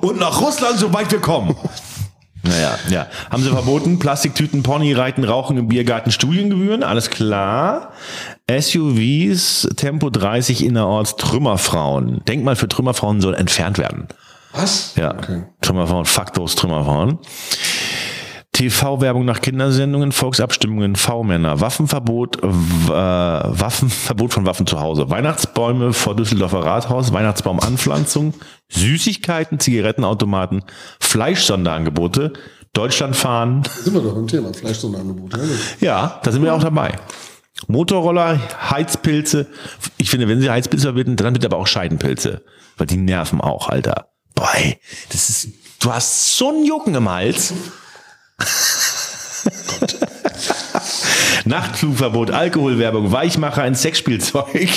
Und 0.01 0.19
nach 0.19 0.41
Russland, 0.41 0.81
soweit 0.81 1.13
wir 1.13 1.21
kommen. 1.21 1.55
Naja, 2.43 2.77
ja. 2.89 3.07
Haben 3.31 3.45
sie 3.45 3.51
verboten. 3.51 4.01
Plastiktüten, 4.01 4.65
Ponyreiten, 4.65 5.23
Rauchen 5.23 5.57
im 5.57 5.69
Biergarten, 5.69 6.11
Studiengebühren, 6.11 6.83
alles 6.83 7.11
klar. 7.11 7.93
SUVs, 8.51 9.69
Tempo 9.77 10.11
30 10.11 10.65
innerorts, 10.65 11.15
Trümmerfrauen. 11.15 12.25
Denkmal 12.25 12.57
für 12.57 12.67
Trümmerfrauen 12.67 13.21
soll 13.21 13.35
entfernt 13.35 13.79
werden. 13.79 14.09
Was? 14.53 14.95
Ja, 14.97 15.15
Okay. 15.17 15.45
Trümmerfrauen, 15.61 16.05
Faktos 16.07 16.55
Trümmerfrauen. 16.57 17.19
TV-Werbung 18.53 19.25
nach 19.25 19.41
Kindersendungen, 19.41 20.13
Volksabstimmungen, 20.13 20.97
V-Männer, 20.97 21.61
Waffenverbot, 21.61 22.43
äh, 22.43 22.47
Waffenverbot 22.91 24.35
von 24.35 24.45
Waffen 24.45 24.67
zu 24.67 24.81
Hause, 24.81 25.09
Weihnachtsbäume 25.09 25.93
vor 25.93 26.17
Düsseldorfer 26.17 26.65
Rathaus, 26.65 27.13
Weihnachtsbaumanpflanzung, 27.13 28.35
Süßigkeiten, 28.69 29.61
Zigarettenautomaten, 29.61 30.65
Fleischsonderangebote, 30.99 32.33
Deutschland 32.73 33.17
fahren. 33.17 33.63
Sind 33.83 33.95
wir 33.95 34.03
doch 34.03 34.17
im 34.17 34.27
Thema 34.27 34.53
Fleischsonderangebot. 34.53 35.33
Ja, 35.33 35.41
Ja, 35.81 36.21
da 36.23 36.33
sind 36.33 36.43
wir 36.43 36.53
auch 36.55 36.63
dabei. 36.63 36.99
Motorroller, 37.67 38.41
Heizpilze. 38.71 39.47
Ich 39.97 40.11
finde, 40.11 40.29
wenn 40.29 40.41
sie 40.41 40.51
Heizpilze 40.51 40.87
verbieten, 40.87 41.17
dann 41.17 41.33
bitte 41.33 41.47
aber 41.47 41.57
auch 41.57 41.67
Scheidenpilze. 41.67 42.43
Weil 42.77 42.87
die 42.87 42.97
nerven 42.97 43.41
auch, 43.41 43.69
Alter. 43.69 44.10
Boy, 44.41 44.79
das 45.11 45.29
ist, 45.29 45.49
du 45.81 45.93
hast 45.93 46.39
so 46.39 46.49
einen 46.49 46.65
Jucken 46.65 46.95
im 46.95 47.11
Hals. 47.11 47.53
Nachtflugverbot, 51.45 52.31
Alkoholwerbung, 52.31 53.13
Weichmacher, 53.13 53.63
ein 53.65 53.75
Sexspielzeug. 53.75 54.71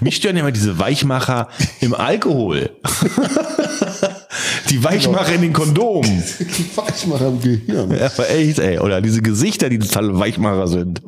Mich 0.00 0.16
stören 0.16 0.36
ja 0.36 0.40
immer 0.40 0.50
diese 0.50 0.76
Weichmacher 0.80 1.46
im 1.80 1.94
Alkohol. 1.94 2.70
Die 4.70 4.82
Weichmacher 4.82 5.34
in 5.34 5.42
den 5.42 5.52
Kondomen. 5.52 6.24
Weichmacher 6.74 7.28
im 7.28 7.40
Gehirn. 7.40 7.92
Ja, 7.92 8.06
aber 8.06 8.28
echt, 8.28 8.58
ey. 8.58 8.80
Oder 8.80 9.00
diese 9.00 9.22
Gesichter, 9.22 9.68
die 9.68 9.78
total 9.78 10.18
Weichmacher 10.18 10.66
sind. 10.66 11.00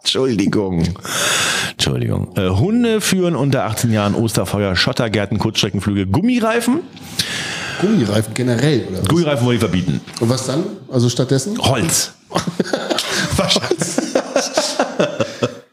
Entschuldigung. 0.00 0.88
Entschuldigung. 1.72 2.36
Äh, 2.36 2.48
Hunde 2.50 3.00
führen 3.00 3.36
unter 3.36 3.64
18 3.64 3.92
Jahren 3.92 4.14
Osterfeuer, 4.14 4.76
Schottergärten, 4.76 5.38
Kurzstreckenflüge, 5.38 6.06
Gummireifen. 6.06 6.80
Gummireifen 7.80 8.34
generell, 8.34 8.86
oder? 8.90 9.02
was? 9.02 9.08
Gummireifen 9.08 9.46
wollen 9.46 9.56
die 9.56 9.60
verbieten. 9.60 10.00
Und 10.20 10.28
was 10.28 10.46
dann? 10.46 10.64
Also 10.90 11.08
stattdessen? 11.08 11.58
Holz. 11.58 12.12
Wahrscheinlich. 13.36 13.78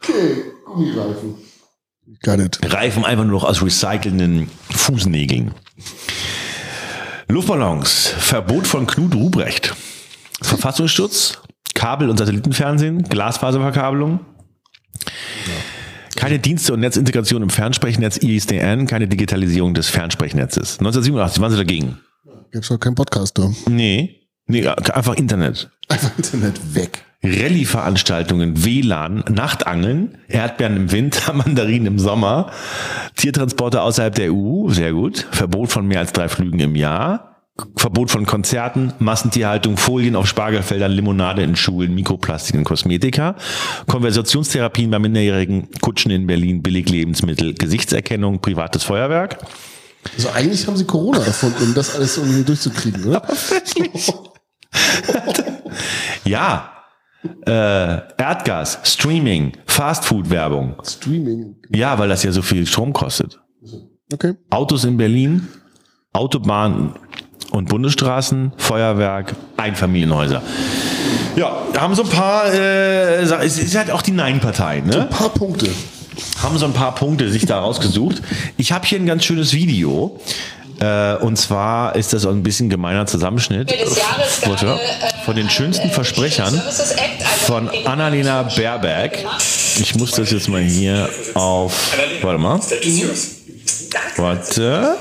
Okay, 0.00 0.44
Gummireifen. 0.64 1.34
Got 2.22 2.40
it. 2.40 2.58
Reifen 2.64 3.04
einfach 3.04 3.24
nur 3.24 3.40
noch 3.40 3.44
aus 3.44 3.62
recycelnden 3.62 4.50
Fußnägeln. 4.70 5.52
Luftballons. 7.28 8.14
Verbot 8.18 8.66
von 8.66 8.86
Knut 8.86 9.14
Ruprecht. 9.14 9.74
Verfassungsschutz. 10.42 11.38
Kabel- 11.78 12.10
und 12.10 12.16
Satellitenfernsehen. 12.16 13.04
Glasfaserverkabelung. 13.04 14.18
Keine 16.16 16.40
Dienste- 16.40 16.72
und 16.72 16.80
Netzintegration 16.80 17.40
im 17.40 17.50
Fernsprechnetz 17.50 18.16
ISDN, 18.16 18.88
keine 18.88 19.06
Digitalisierung 19.06 19.74
des 19.74 19.88
Fernsprechnnetzes. 19.88 20.80
1987 20.80 21.40
waren 21.40 21.50
sie 21.52 21.56
dagegen. 21.56 21.98
Gibt's 22.50 22.68
doch 22.68 22.80
keinen 22.80 22.96
Podcast 22.96 23.38
da. 23.38 23.52
Nee, 23.68 24.26
nee, 24.48 24.66
einfach 24.66 25.14
Internet. 25.14 25.70
Einfach 25.88 26.10
Internet 26.16 26.74
weg. 26.74 27.04
Rallye-Veranstaltungen, 27.22 28.64
WLAN, 28.64 29.22
Nachtangeln, 29.30 30.18
Erdbeeren 30.26 30.76
im 30.76 30.90
Winter, 30.90 31.32
Mandarinen 31.32 31.86
im 31.86 31.98
Sommer, 32.00 32.50
Tiertransporte 33.14 33.82
außerhalb 33.82 34.16
der 34.16 34.32
EU, 34.32 34.68
sehr 34.70 34.92
gut, 34.92 35.28
Verbot 35.30 35.70
von 35.70 35.86
mehr 35.86 36.00
als 36.00 36.12
drei 36.12 36.28
Flügen 36.28 36.58
im 36.58 36.74
Jahr, 36.74 37.27
Verbot 37.76 38.10
von 38.10 38.26
Konzerten, 38.26 38.92
Massentierhaltung, 38.98 39.76
Folien 39.76 40.16
auf 40.16 40.26
Spargelfeldern, 40.26 40.92
Limonade 40.92 41.42
in 41.42 41.56
Schulen, 41.56 41.94
Mikroplastik 41.94 42.54
in 42.54 42.64
Kosmetika, 42.64 43.36
Konversationstherapien 43.86 44.90
bei 44.90 44.98
Minderjährigen, 44.98 45.68
Kutschen 45.80 46.10
in 46.10 46.26
Berlin, 46.26 46.62
Billiglebensmittel, 46.62 47.54
Gesichtserkennung, 47.54 48.40
privates 48.40 48.84
Feuerwerk. 48.84 49.38
Also 50.16 50.30
eigentlich 50.30 50.66
haben 50.66 50.76
sie 50.76 50.84
Corona 50.84 51.24
erfunden, 51.24 51.62
um 51.64 51.74
das 51.74 51.94
alles 51.94 52.16
irgendwie 52.16 52.44
durchzukriegen, 52.44 53.04
oder? 53.04 53.22
Ja, 56.24 56.72
äh, 57.46 57.50
Erdgas, 57.50 58.78
Streaming, 58.84 59.52
Fastfood-Werbung. 59.66 60.76
Streaming. 60.84 61.56
Ja, 61.70 61.98
weil 61.98 62.08
das 62.08 62.22
ja 62.22 62.32
so 62.32 62.42
viel 62.42 62.66
Strom 62.66 62.92
kostet. 62.92 63.40
Okay. 64.12 64.34
Autos 64.50 64.84
in 64.84 64.96
Berlin, 64.96 65.48
Autobahnen 66.12 66.94
und 67.58 67.68
Bundesstraßen, 67.68 68.52
Feuerwerk, 68.56 69.34
Einfamilienhäuser. 69.56 70.42
Ja, 71.36 71.56
haben 71.76 71.94
so 71.94 72.04
ein 72.04 72.08
paar, 72.08 72.52
äh, 72.52 73.22
es 73.22 73.58
ist 73.58 73.76
halt 73.76 73.90
auch 73.90 74.02
die 74.02 74.12
Nein-Partei, 74.12 74.80
ne? 74.80 75.02
Ein 75.02 75.10
paar 75.10 75.28
Punkte. 75.28 75.68
Haben 76.42 76.56
so 76.58 76.66
ein 76.66 76.72
paar 76.72 76.94
Punkte 76.94 77.28
sich 77.30 77.46
da 77.46 77.60
rausgesucht. 77.60 78.22
Ich 78.56 78.72
habe 78.72 78.86
hier 78.86 78.98
ein 78.98 79.06
ganz 79.06 79.24
schönes 79.24 79.52
Video. 79.52 80.18
Äh, 80.80 81.16
und 81.16 81.36
zwar 81.36 81.96
ist 81.96 82.12
das 82.12 82.24
ein 82.24 82.44
bisschen 82.44 82.70
gemeiner 82.70 83.06
Zusammenschnitt 83.06 83.72
äh, 83.72 83.84
von 85.24 85.34
den 85.34 85.50
schönsten 85.50 85.88
äh, 85.88 85.92
Versprechern 85.92 86.54
also 86.64 86.94
von 87.46 87.68
Annalena 87.84 88.44
Baerbeck. 88.44 89.26
Ich 89.80 89.96
muss 89.96 90.12
das 90.12 90.30
jetzt 90.30 90.48
mal 90.48 90.62
hier 90.62 91.08
auf. 91.34 91.96
Warte 92.22 92.38
mal. 92.38 92.60
Warte. 94.16 94.96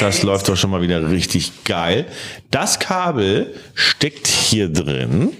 Das 0.00 0.22
läuft 0.22 0.48
doch 0.48 0.56
schon 0.56 0.70
mal 0.70 0.82
wieder 0.82 1.10
richtig 1.10 1.64
geil. 1.64 2.06
Das 2.50 2.78
Kabel 2.78 3.54
steckt 3.74 4.26
hier 4.26 4.68
drin, 4.72 5.32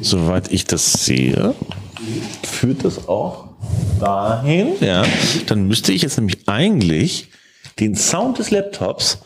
soweit 0.00 0.52
ich 0.52 0.64
das 0.64 0.92
sehe. 1.04 1.54
Führt 2.44 2.84
das 2.84 3.08
auch 3.08 3.48
dahin? 4.00 4.72
Ja. 4.80 5.04
Dann 5.46 5.66
müsste 5.66 5.92
ich 5.92 6.02
jetzt 6.02 6.16
nämlich 6.16 6.48
eigentlich 6.48 7.28
den 7.78 7.94
Sound 7.94 8.38
des 8.38 8.50
Laptops 8.50 9.18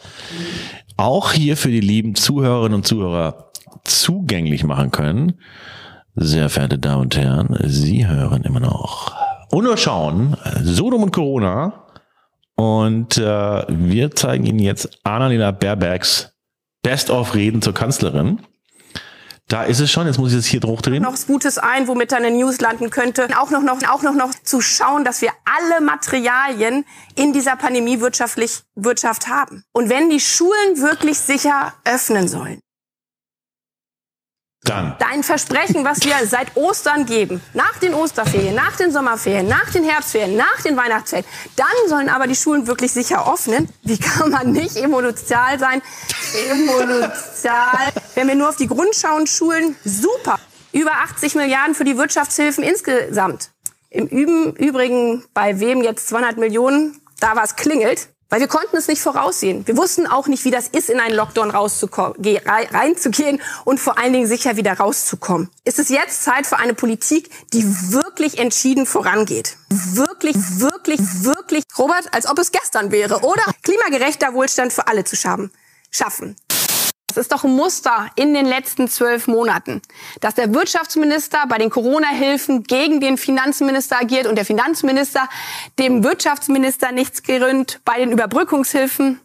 auch 0.97 1.33
hier 1.33 1.57
für 1.57 1.71
die 1.71 1.81
lieben 1.81 2.15
Zuhörerinnen 2.15 2.75
und 2.75 2.87
Zuhörer 2.87 3.51
zugänglich 3.85 4.65
machen 4.65 4.91
können. 4.91 5.35
Sehr 6.17 6.49
verehrte 6.49 6.79
Damen 6.79 7.03
und 7.03 7.17
Herren, 7.17 7.57
Sie 7.65 8.07
hören 8.07 8.43
immer 8.43 8.61
noch 8.61 9.15
und 9.51 9.65
nur 9.65 9.77
schauen 9.77 10.37
Sodom 10.63 11.05
und 11.05 11.13
Corona. 11.13 11.85
Und 12.59 13.19
äh, 13.19 13.23
wir 13.69 14.11
zeigen 14.17 14.45
Ihnen 14.45 14.59
jetzt 14.59 14.99
Annalena 15.05 15.53
Baerbecks 15.53 16.33
Best-of-Reden 16.83 17.63
zur 17.63 17.73
Kanzlerin. 17.73 18.41
Da 19.47 19.63
ist 19.63 19.79
es 19.79 19.93
schon, 19.93 20.09
jetzt 20.09 20.19
muss 20.19 20.33
ich 20.33 20.39
das 20.39 20.47
hier 20.47 20.61
hochdrehen. 20.63 21.05
noch 21.05 21.13
was 21.13 21.29
Gutes 21.29 21.59
ein, 21.59 21.87
womit 21.87 22.11
dann 22.11 22.25
in 22.25 22.37
News 22.37 22.61
landen 22.61 22.91
könnte. 22.91 23.29
Auch 23.39 23.51
noch, 23.51 23.63
noch, 23.63 23.79
auch 23.89 24.03
noch, 24.03 24.15
noch 24.15 24.35
zu 24.43 24.61
schauen, 24.61 25.05
dass 25.05 25.23
wir 25.23 25.31
alle 25.45 25.81
Materialien 25.81 26.85
in 27.15 27.33
dieser 27.33 27.55
Pandemie 27.55 28.01
wirtschaftlich, 28.01 28.63
Wirtschaft 28.75 29.29
haben. 29.29 29.63
Und 29.73 29.89
wenn 29.89 30.11
die 30.11 30.19
Schulen 30.19 30.79
wirklich 30.79 31.21
sicher 31.21 31.75
öffnen 31.85 32.27
sollen, 32.27 32.61
Dann. 34.69 34.95
dein 34.99 35.23
Versprechen, 35.23 35.85
was 35.85 36.05
wir 36.05 36.15
seit 36.27 36.55
Ostern 36.57 37.07
geben, 37.07 37.41
nach 37.55 37.79
den 37.79 37.95
Osterferien, 37.95 38.55
nach 38.55 38.77
den 38.77 38.93
Sommerferien, 38.93 39.49
nach 39.49 39.71
den 39.71 39.85
Herbstferien, 39.85 40.37
nach 40.37 40.61
den 40.63 40.77
Weihnachtsferien, 40.77 41.27
dann 41.57 41.67
sollen 41.89 42.09
aber 42.09 42.27
die 42.27 42.37
Schulen 42.37 42.67
wirklich 42.67 42.93
sicher 42.93 43.33
öffnen. 43.33 43.69
Wie 43.83 43.99
kann 43.99 44.31
man 44.31 44.53
nicht 44.53 44.77
emotional 44.77 45.59
sein? 45.59 45.81
Emotional. 46.51 47.93
Wenn 48.15 48.29
wir 48.29 48.35
nur 48.35 48.51
auf 48.51 48.57
die 48.57 48.67
Grund 48.67 48.95
schauen, 48.95 49.27
Schulen, 49.27 49.77
super. 49.85 50.39
Über 50.73 50.93
80 50.93 51.35
Milliarden 51.35 51.75
für 51.75 51.85
die 51.85 51.97
Wirtschaftshilfen 51.97 52.63
insgesamt. 52.63 53.51
Im 53.91 54.07
Übrigen, 54.07 55.25
bei 55.33 55.61
wem 55.61 55.83
jetzt 55.83 56.09
200 56.09 56.37
Millionen, 56.37 57.01
da 57.21 57.37
was 57.37 57.57
klingelt. 57.57 58.09
Weil 58.31 58.41
wir 58.41 58.49
konnten 58.49 58.77
es 58.77 58.89
nicht 58.89 59.01
voraussehen. 59.01 59.67
Wir 59.67 59.77
wussten 59.77 60.07
auch 60.07 60.27
nicht, 60.27 60.45
wie 60.45 60.51
das 60.51 60.69
ist, 60.69 60.91
in 60.91 61.01
einen 61.01 61.15
Lockdown 61.15 61.51
reinzugehen 61.51 63.41
und 63.65 63.81
vor 63.81 63.99
allen 63.99 64.13
Dingen 64.13 64.27
sicher 64.27 64.57
wieder 64.57 64.75
rauszukommen. 64.75 65.49
Ist 65.65 65.79
es 65.79 65.89
jetzt 65.89 66.25
Zeit 66.25 66.47
für 66.47 66.59
eine 66.59 66.75
Politik, 66.75 67.31
die 67.55 67.65
wirklich 67.91 68.39
entschieden 68.39 68.85
vorangeht? 68.85 69.57
Wirklich, 69.71 70.37
wirklich, 70.61 71.01
wirklich, 71.23 71.65
Robert, 71.79 72.13
als 72.13 72.29
ob 72.29 72.39
es 72.39 72.53
gestern 72.53 72.93
wäre, 72.93 73.21
oder? 73.21 73.43
Klimagerechter 73.63 74.35
Wohlstand 74.35 74.75
für 74.75 74.87
alle 74.87 75.05
zu 75.05 75.17
schaffen. 75.17 75.51
Schaffen. 75.91 76.37
Das 77.09 77.17
ist 77.17 77.33
doch 77.33 77.43
ein 77.43 77.57
Muster 77.57 78.11
in 78.17 78.35
den 78.35 78.45
letzten 78.45 78.87
zwölf 78.87 79.27
Monaten, 79.29 79.81
dass 80.21 80.35
der 80.35 80.53
Wirtschaftsminister 80.53 81.39
bei 81.49 81.57
den 81.57 81.71
Corona-Hilfen 81.71 82.65
gegen 82.65 83.01
den 83.01 83.17
Finanzminister 83.17 83.99
agiert 83.99 84.27
und 84.27 84.37
der 84.37 84.45
Finanzminister 84.45 85.27
dem 85.79 86.05
Wirtschaftsminister 86.05 86.93
nichts 86.93 87.23
geründ, 87.23 87.81
bei 87.87 87.99
den 87.99 88.13
Überbrückungshilfen 88.13 89.21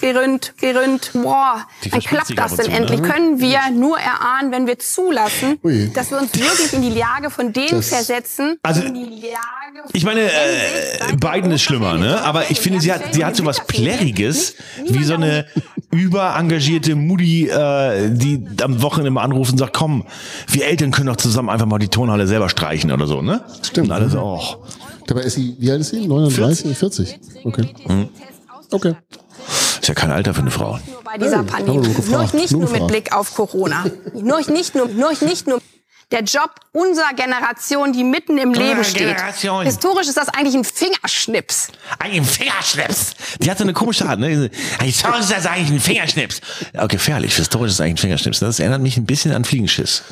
geründ, 0.00 0.54
geründ. 0.60 1.10
Boah, 1.12 1.64
dann 1.90 2.00
klappt 2.00 2.36
das 2.36 2.56
denn 2.56 2.64
zu, 2.66 2.70
ne? 2.72 2.76
endlich. 2.76 3.02
Können 3.02 3.38
wir 3.38 3.60
nur 3.70 3.98
erahnen, 4.00 4.50
wenn 4.50 4.66
wir 4.66 4.78
zulassen, 4.80 5.60
Ui. 5.62 5.92
dass 5.94 6.10
wir 6.10 6.18
uns 6.18 6.34
wirklich 6.34 6.72
in 6.72 6.82
die 6.82 6.90
Lage 6.98 7.30
von 7.30 7.52
denen 7.52 7.68
Das- 7.76 7.88
versetzen. 7.88 8.58
Also, 8.64 8.82
in 8.82 8.94
die 8.94 9.04
Lage 9.30 9.88
Ich 9.92 10.04
meine, 10.04 10.22
äh, 10.22 11.14
Biden 11.16 11.52
ist 11.52 11.62
schlimmer, 11.62 11.94
ne? 11.94 12.20
Aber 12.22 12.50
ich 12.50 12.58
finde, 12.60 12.80
sie 12.80 12.92
hat, 12.92 13.14
sie 13.14 13.24
hat 13.24 13.36
so 13.36 13.44
was 13.46 13.64
Plärriges, 13.66 14.56
wie 14.84 15.04
so 15.04 15.14
eine 15.14 15.46
überengagierte 15.92 16.96
Mutti, 16.96 17.48
äh, 17.48 18.08
die 18.10 18.44
am 18.62 18.82
Wochenende 18.82 19.10
mal 19.10 19.22
anruft 19.22 19.52
und 19.52 19.58
sagt, 19.58 19.74
komm, 19.74 20.04
wir 20.48 20.66
Eltern 20.66 20.90
können 20.90 21.06
doch 21.06 21.16
zusammen 21.16 21.50
einfach 21.50 21.66
mal 21.66 21.78
die 21.78 21.88
Turnhalle 21.88 22.26
selber 22.26 22.48
streichen 22.48 22.90
oder 22.90 23.06
so, 23.06 23.22
ne? 23.22 23.42
Stimmt. 23.62 23.88
Und 23.88 23.92
alles, 23.92 24.16
oh. 24.16 24.40
Dabei 25.06 25.22
ist 25.22 25.34
sie, 25.34 25.54
wie 25.58 25.70
alt 25.70 25.80
ist 25.82 25.90
sie? 25.90 26.06
39, 26.06 26.76
40? 26.76 27.20
Okay. 27.44 27.68
Okay. 28.70 28.94
Ist 29.80 29.88
ja 29.88 29.94
kein 29.94 30.10
Alter 30.12 30.32
für 30.32 30.40
eine 30.42 30.50
Frau. 30.50 30.78
nur 30.86 31.02
bei 31.04 31.18
dieser 31.18 31.38
Hey, 31.38 31.44
Pandemie. 31.46 31.88
nur 32.08 32.22
nicht 32.34 32.52
nur 32.52 32.60
nur 32.62 32.70
mit. 32.70 32.86
Blick 32.86 33.12
auf 33.14 33.34
Corona. 33.34 33.84
Nur 34.14 34.40
nicht 34.50 34.74
nur, 34.74 34.88
nur 34.88 35.10
nicht 35.22 35.46
nur. 35.46 35.60
Der 36.12 36.22
Job 36.22 36.50
unserer 36.72 37.14
Generation, 37.14 37.92
die 37.94 38.04
mitten 38.04 38.36
im 38.36 38.52
Leben 38.52 38.84
steht. 38.84 39.08
Generation. 39.08 39.64
Historisch 39.64 40.08
ist 40.08 40.18
das 40.18 40.28
eigentlich 40.28 40.54
ein 40.54 40.64
Fingerschnips. 40.64 41.68
Eigentlich 41.98 42.20
ein 42.20 42.24
Fingerschnips. 42.26 43.14
Die 43.40 43.50
hat 43.50 43.56
so 43.56 43.64
eine 43.64 43.72
komische 43.72 44.06
Art, 44.06 44.20
ne? 44.20 44.50
Historisch 44.82 45.20
ist 45.20 45.32
das 45.32 45.46
eigentlich 45.46 45.70
ein 45.70 45.80
Fingerschnips. 45.80 46.42
Ja, 46.74 46.86
gefährlich. 46.86 47.34
Historisch 47.34 47.72
ist 47.72 47.80
eigentlich 47.80 47.94
ein 47.94 47.98
Fingerschnips. 47.98 48.40
Das 48.40 48.60
erinnert 48.60 48.82
mich 48.82 48.98
ein 48.98 49.06
bisschen 49.06 49.32
an 49.32 49.44
Fliegenschiss. 49.46 50.02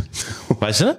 Weißt 0.49 0.81
du? 0.81 0.99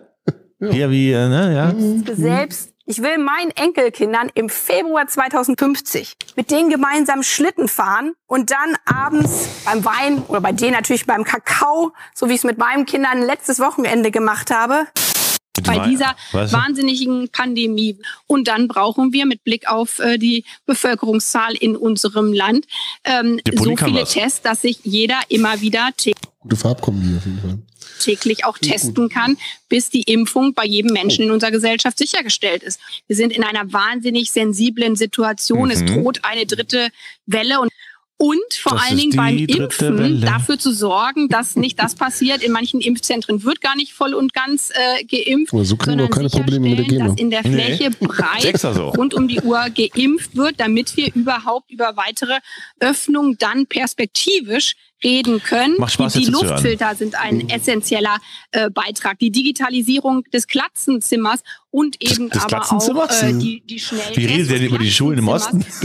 Hier 0.72 0.92
wie, 0.92 1.12
äh, 1.12 1.28
ne, 1.28 1.56
ja. 1.56 2.16
Selbst 2.16 2.71
ich 2.92 3.02
will 3.02 3.20
meinen 3.20 3.52
Enkelkindern 3.52 4.30
im 4.34 4.50
Februar 4.50 5.08
2050 5.08 6.18
mit 6.36 6.52
denen 6.52 6.70
gemeinsam 6.70 7.24
Schlitten 7.24 7.70
fahren 7.70 8.16
und 8.28 8.52
dann 8.52 8.76
abends 8.84 9.48
beim 9.64 9.86
Wein 9.86 10.22
oder 10.28 10.42
bei 10.42 10.52
denen 10.52 10.74
natürlich 10.74 11.06
beim 11.06 11.24
Kakao, 11.24 11.94
so 12.14 12.28
wie 12.28 12.34
ich 12.34 12.40
es 12.40 12.44
mit 12.44 12.58
meinen 12.58 12.86
Kindern 12.86 13.22
letztes 13.22 13.60
Wochenende 13.60 14.12
gemacht 14.12 14.52
habe, 14.52 14.88
bei 15.66 15.80
dieser 15.88 16.16
wahnsinnigen 16.34 17.30
Pandemie. 17.30 17.98
Und 18.28 18.50
dann 18.50 18.68
brauchen 18.68 19.14
wir 19.14 19.26
mit 19.26 19.46
Blick 19.46 19.70
auf 19.70 20.00
äh, 20.00 20.18
die 20.18 20.44
Bevölkerungszahl 20.66 21.54
in 21.54 21.78
unserem 21.78 22.34
Land 22.34 22.66
ähm, 23.06 23.40
so 23.56 23.78
viele. 23.78 24.04
Tests, 24.04 24.42
dass 24.42 24.64
sich 24.64 24.80
jeder 24.84 25.20
immer 25.30 25.62
wieder 25.62 25.92
Gute 26.40 26.56
Farbkombi 26.58 27.18
auf 27.18 27.26
jeden 27.26 27.40
Fall. 27.40 27.60
Täglich 28.04 28.46
auch 28.46 28.58
testen 28.58 29.10
kann, 29.10 29.38
bis 29.70 29.90
die 29.90 30.04
Impfung 30.04 30.54
bei 30.54 30.66
jedem 30.66 30.92
Menschen 30.94 31.26
in 31.26 31.32
unserer 31.32 31.52
Gesellschaft 31.52 31.98
sichergestellt 31.98 32.64
ist. 32.64 32.80
Wir 33.08 33.16
sind 33.16 33.32
in 33.32 33.44
einer 33.44 33.72
wahnsinnig 33.72 34.32
sensiblen 34.32 34.96
Situation. 34.96 35.72
Es 35.72 35.84
droht 35.86 36.20
eine 36.24 36.46
dritte 36.46 36.90
Welle 37.26 37.60
und 37.62 37.72
und 38.18 38.54
vor 38.54 38.74
Mhm. 38.74 38.78
Das 38.78 38.88
allen 38.88 38.98
Dingen 39.00 39.16
beim 39.16 39.38
Impfen 39.40 39.98
Welle. 39.98 40.20
dafür 40.20 40.60
zu 40.60 40.72
sorgen, 40.72 41.28
dass 41.28 41.56
nicht 41.56 41.80
das 41.80 41.96
passiert. 41.96 42.44
In 42.44 42.52
manchen 42.52 42.80
Impfzentren 42.80 43.44
wird 43.44 43.62
gar 43.62 43.76
nicht 43.76 43.94
voll 43.94 44.14
und 44.14 44.32
ganz 44.36 44.70
äh, 44.76 45.04
geimpft, 45.06 45.50
so 45.52 45.64
sondern 45.64 46.08
keine 46.12 46.30
Probleme 46.30 46.70
mit 46.70 46.92
der 46.92 47.08
dass 47.08 47.18
in 47.18 47.32
der 47.32 47.42
Nee. 47.42 47.52
Fläche 47.78 47.90
breit 48.00 48.42
Sechser 48.44 48.76
so. 48.76 48.90
rund 48.90 49.16
um 49.16 49.28
die 49.28 49.42
Uhr 49.42 49.66
geimpft 49.72 50.36
wird, 50.36 50.60
damit 50.60 50.96
wir 50.98 51.12
überhaupt 51.16 51.72
über 51.72 51.98
weitere 51.98 52.38
Öffnungen 52.80 53.38
dann 53.40 53.66
perspektivisch 53.66 54.76
reden 55.04 55.42
können. 55.42 55.76
Macht 55.78 55.94
Spaß, 55.94 56.14
die 56.14 56.26
die. 56.26 56.32
Luftfilter 56.32 56.96
sind 56.96 57.16
ein 57.16 57.50
essentieller 57.50 58.18
äh, 58.52 58.70
Beitrag. 58.70 59.20
Die 59.20 59.32
Digitalisierung 59.32 60.24
des 60.34 60.48
Klassenzimmers 60.48 61.42
und 61.70 62.02
eben 62.02 62.30
Des 62.30 62.44
aber 62.44 62.58
Klassenzimmers? 62.58 63.24
auch 63.24 63.28
äh, 63.28 63.34
die, 63.34 63.62
die 63.62 63.80
Schnelltests 63.80 64.18
Wie 64.18 64.26
redet 64.26 64.50
ihr 64.50 64.60
denn 64.60 64.68
über 64.68 64.78
die 64.78 64.92
Schulen 64.92 65.20
im 65.20 65.28
Osten? 65.28 65.66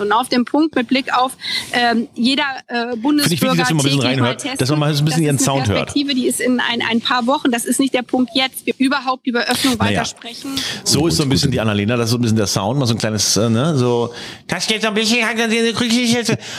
Und 0.00 0.12
auf 0.12 0.28
dem 0.28 0.44
Punkt 0.44 0.74
mit 0.74 0.88
Blick 0.88 1.12
auf 1.16 1.36
ähm, 1.72 2.08
jeder 2.14 2.42
äh, 2.68 2.96
Bundesbürger 2.96 3.52
wichtig, 3.52 3.58
dass 3.58 3.70
man 3.70 3.76
mal 3.76 3.80
ein 3.80 3.84
bisschen 3.84 4.00
täglich 4.00 4.04
reinhört, 4.04 4.40
testen. 4.40 4.58
dass 4.58 4.70
man 4.70 4.78
mal 4.78 4.86
ein 4.86 4.90
bisschen 4.92 5.06
Das 5.06 5.18
ihren 5.18 5.36
ist 5.36 5.48
eine 5.48 5.56
Sound 5.56 5.68
hört. 5.68 5.78
Perspektive, 5.86 6.14
die 6.14 6.26
ist 6.26 6.40
in 6.40 6.60
ein, 6.60 6.82
ein 6.88 7.00
paar 7.00 7.26
Wochen. 7.26 7.50
Das 7.50 7.64
ist 7.64 7.80
nicht 7.80 7.94
der 7.94 8.02
Punkt 8.02 8.30
jetzt. 8.34 8.66
Wir 8.66 8.74
überhaupt 8.78 9.26
über 9.26 9.40
Öffnung 9.40 9.76
Naja. 9.78 10.00
weiter 10.00 10.04
sprechen. 10.04 10.50
So 10.84 11.06
ist 11.06 11.16
so 11.16 11.22
ein 11.22 11.28
bisschen 11.28 11.50
die 11.50 11.60
Annalena, 11.60 11.96
das 11.96 12.06
ist 12.06 12.10
so 12.12 12.18
ein 12.18 12.22
bisschen 12.22 12.36
der 12.36 12.46
Sound, 12.46 12.78
mal 12.78 12.86
so 12.86 12.94
ein 12.94 12.98
kleines, 12.98 13.36
äh, 13.36 13.48
ne, 13.48 13.76
so, 13.76 14.12
das 14.46 14.66
geht 14.66 14.82
so 14.82 14.88
ein 14.88 14.94
bisschen, 14.94 15.20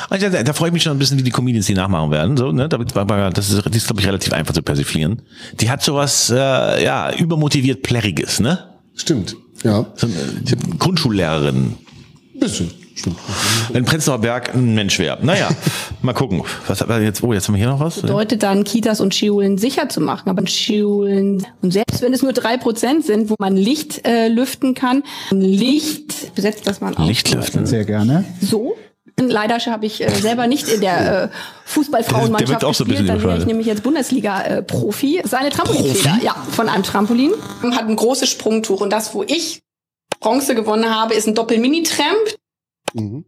und 0.10 0.22
da, 0.22 0.44
da 0.44 0.54
freue 0.54 0.70
ich 0.70 0.74
mich 0.74 0.84
schon 0.84 0.94
ein 0.94 1.00
bisschen, 1.00 1.18
wie 1.18 1.24
die 1.24 1.32
Comedians 1.32 1.66
die 1.66 1.74
nachmachen 1.74 2.12
werden, 2.12 2.38
so, 2.38 2.52
ne, 2.52 2.70
damit, 2.70 2.96
das 2.96 3.50
ist, 3.50 3.66
das 3.66 3.76
ist 3.76 3.86
glaube 3.88 4.02
ich, 4.02 4.08
relativ 4.08 4.34
einfach 4.34 4.54
zu 4.54 4.62
persiflieren. 4.62 5.22
Die 5.60 5.70
hat 5.70 5.84
sowas, 5.84 6.30
äh, 6.30 6.84
ja, 6.84 7.14
übermotiviert 7.14 7.84
Plärriges, 7.84 8.40
ne? 8.40 8.70
Stimmt. 8.96 9.36
Ja. 9.64 9.86
So, 9.96 10.08
äh, 10.08 10.12
Grundschullehrerin. 10.78 11.78
Bisschen. 12.40 12.72
Stimmt. 12.96 13.18
In 13.74 13.86
Prenzlauer 13.86 14.20
Berg 14.20 14.54
ein 14.54 14.76
Mensch 14.76 15.00
wäre. 15.00 15.18
Naja, 15.22 15.50
mal 16.02 16.14
gucken. 16.14 16.44
Was 16.68 16.82
hat 16.82 16.90
wir 16.90 17.02
jetzt? 17.02 17.24
Oh, 17.24 17.34
jetzt 17.34 17.48
haben 17.48 17.56
wir 17.56 17.60
hier 17.60 17.70
noch 17.70 17.80
was. 17.80 18.02
bedeutet 18.02 18.44
dann, 18.44 18.64
Kitas 18.64 19.02
und 19.02 19.16
Schulen 19.16 19.58
sicher 19.58 19.90
zu 19.90 20.02
machen. 20.02 20.30
Aber 20.30 20.46
Schulen, 20.48 21.46
und 21.62 21.72
selbst 21.72 22.02
wenn 22.02 22.14
es 22.14 22.22
nur 22.22 22.34
drei 22.34 22.58
Prozent 22.58 23.06
sind, 23.06 23.30
wo 23.30 23.36
man 23.40 23.56
Licht 23.56 24.06
äh, 24.08 24.28
lüften 24.28 24.74
kann, 24.74 25.04
Licht 25.32 26.36
besetzt 26.36 26.68
das 26.68 26.82
man 26.82 26.96
auch. 26.98 27.06
Lichtlüften. 27.06 27.66
Sehr 27.66 27.86
gerne. 27.86 28.26
So. 28.42 28.76
Leider 29.18 29.58
habe 29.58 29.86
ich 29.86 30.02
äh, 30.04 30.10
selber 30.10 30.48
nicht 30.48 30.68
in 30.68 30.82
der 30.82 31.24
äh, 31.24 31.30
Fußballfrauenmannschaft 31.66 32.64
auch 32.64 32.74
so 32.74 32.84
ein 32.84 32.88
gespielt. 32.88 33.08
bisschen 33.08 33.22
Dann 33.22 33.30
wäre 33.30 33.40
ich 33.40 33.46
nämlich 33.46 33.68
jetzt 33.68 33.84
Bundesliga-Profi. 33.84 35.18
Das 35.18 35.34
ist 35.34 35.34
eine 35.34 35.50
Trampolinfeder, 35.50 36.20
ja, 36.24 36.36
von 36.52 36.70
einem 36.70 36.84
Trampolin. 36.84 37.32
Hat 37.72 37.88
ein 37.88 37.96
großes 37.96 38.30
Sprungtuch. 38.30 38.82
Und 38.82 38.92
das, 38.92 39.14
wo 39.14 39.24
ich 39.24 39.62
Bronze 40.20 40.56
gewonnen 40.56 40.90
habe, 40.90 41.14
ist 41.14 41.28
ein 41.28 41.36
Doppel-Mini-Tramp. 41.36 42.38
Mhm. 42.94 43.26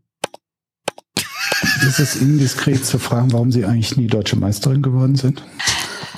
Ist 1.88 2.00
es 2.00 2.16
indiskret 2.16 2.86
zu 2.86 2.98
fragen, 3.00 3.32
warum 3.34 3.52
Sie 3.52 3.66
eigentlich 3.66 3.98
nie 3.98 4.08
deutsche 4.08 4.36
Meisterin 4.36 4.82
geworden 4.82 5.16
sind? 5.16 5.44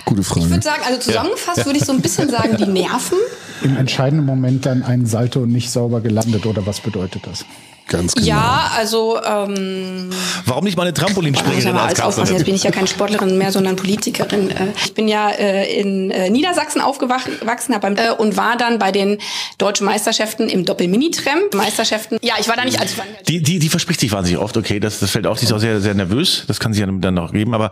Gute 0.05 0.21
Ich 0.21 0.27
Frage. 0.27 0.49
würde 0.49 0.63
sagen, 0.63 0.81
also 0.85 0.99
zusammengefasst 0.99 1.65
würde 1.65 1.79
ich 1.79 1.85
so 1.85 1.91
ein 1.91 2.01
bisschen 2.01 2.29
sagen, 2.29 2.57
die 2.57 2.67
Nerven. 2.67 3.17
Im 3.63 3.75
entscheidenden 3.77 4.25
Moment 4.25 4.65
dann 4.65 4.83
ein 4.83 5.05
Salto 5.05 5.45
nicht 5.45 5.71
sauber 5.71 6.01
gelandet 6.01 6.45
oder 6.45 6.65
was 6.65 6.81
bedeutet 6.81 7.25
das? 7.25 7.45
Ganz 7.88 8.15
genau. 8.15 8.27
Ja, 8.27 8.71
also 8.75 9.19
ähm, 9.23 10.09
Warum 10.45 10.63
nicht 10.63 10.75
mal 10.75 10.83
eine 10.83 10.93
Trampolinspringerin 10.93 11.75
als 11.75 11.99
aufpassen. 11.99 12.05
Jetzt 12.05 12.15
Kanzlerin? 12.15 12.45
bin 12.45 12.55
ich 12.55 12.63
ja 12.63 12.71
keine 12.71 12.88
Sportlerin 12.88 13.38
mehr, 13.38 13.51
sondern 13.51 13.75
Politikerin. 13.75 14.49
Äh, 14.49 14.67
Ich 14.86 14.93
bin 14.93 15.07
ja 15.07 15.29
äh, 15.29 15.79
in 15.79 16.11
äh, 16.11 16.29
Niedersachsen 16.29 16.81
aufgewachsen 16.81 17.39
hab 17.73 17.81
beim, 17.81 17.95
äh, 17.97 18.11
und 18.11 18.38
war 18.38 18.57
dann 18.57 18.79
bei 18.79 18.91
den 18.91 19.19
deutschen 19.57 19.86
Meisterschaften 19.86 20.49
im 20.49 20.65
Doppel-Mini-Tramp. 20.65 21.53
Meisterschaften. 21.53 22.17
Ja, 22.21 22.36
ich 22.39 22.47
war 22.47 22.55
da 22.55 22.65
nicht 22.65 22.79
als 22.79 22.95
Die, 23.27 23.41
die, 23.41 23.59
die 23.59 23.69
verspricht 23.69 23.99
sich 23.99 24.11
wahnsinnig 24.11 24.41
oft, 24.41 24.57
okay, 24.57 24.79
das, 24.79 24.99
das 24.99 25.11
fällt 25.11 25.27
auf, 25.27 25.39
die 25.39 25.45
ist 25.45 25.53
auch 25.53 25.59
sehr, 25.59 25.79
sehr 25.81 25.93
nervös, 25.93 26.43
das 26.47 26.59
kann 26.59 26.73
sie 26.73 26.81
ja 26.81 26.88
dann 26.88 27.13
noch 27.13 27.33
geben, 27.33 27.53
aber 27.53 27.71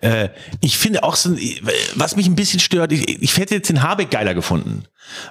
äh, 0.00 0.28
ich 0.60 0.78
finde 0.78 1.02
auch 1.04 1.16
so, 1.16 1.34
was 1.94 2.16
mich 2.16 2.26
ein 2.26 2.34
bisschen 2.34 2.60
stört, 2.60 2.92
ich, 2.92 3.22
ich 3.22 3.36
hätte 3.36 3.54
jetzt 3.54 3.68
den 3.68 3.82
Habeck 3.82 4.10
geiler 4.10 4.34
gefunden. 4.34 4.84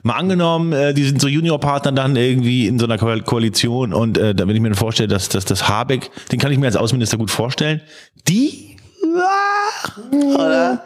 Mal 0.03 0.13
angenommen, 0.13 0.71
äh, 0.71 0.93
die 0.93 1.03
sind 1.03 1.19
so 1.19 1.27
Juniorpartner 1.27 1.91
dann 1.91 2.15
irgendwie 2.15 2.67
in 2.67 2.79
so 2.79 2.85
einer 2.85 2.97
Ko 2.97 3.13
Koalition 3.25 3.93
und 3.93 4.17
äh, 4.29 4.35
da 4.35 4.47
wenn 4.47 4.55
ich 4.55 4.61
mir 4.61 4.73
vorstelle, 4.75 5.07
dass, 5.07 5.29
dass 5.29 5.45
das 5.45 5.67
Habeck, 5.67 6.11
den 6.31 6.39
kann 6.39 6.51
ich 6.51 6.57
mir 6.57 6.67
als 6.67 6.75
Außenminister 6.75 7.17
gut 7.17 7.31
vorstellen, 7.31 7.81
die 8.27 8.73
Mal 9.13 10.81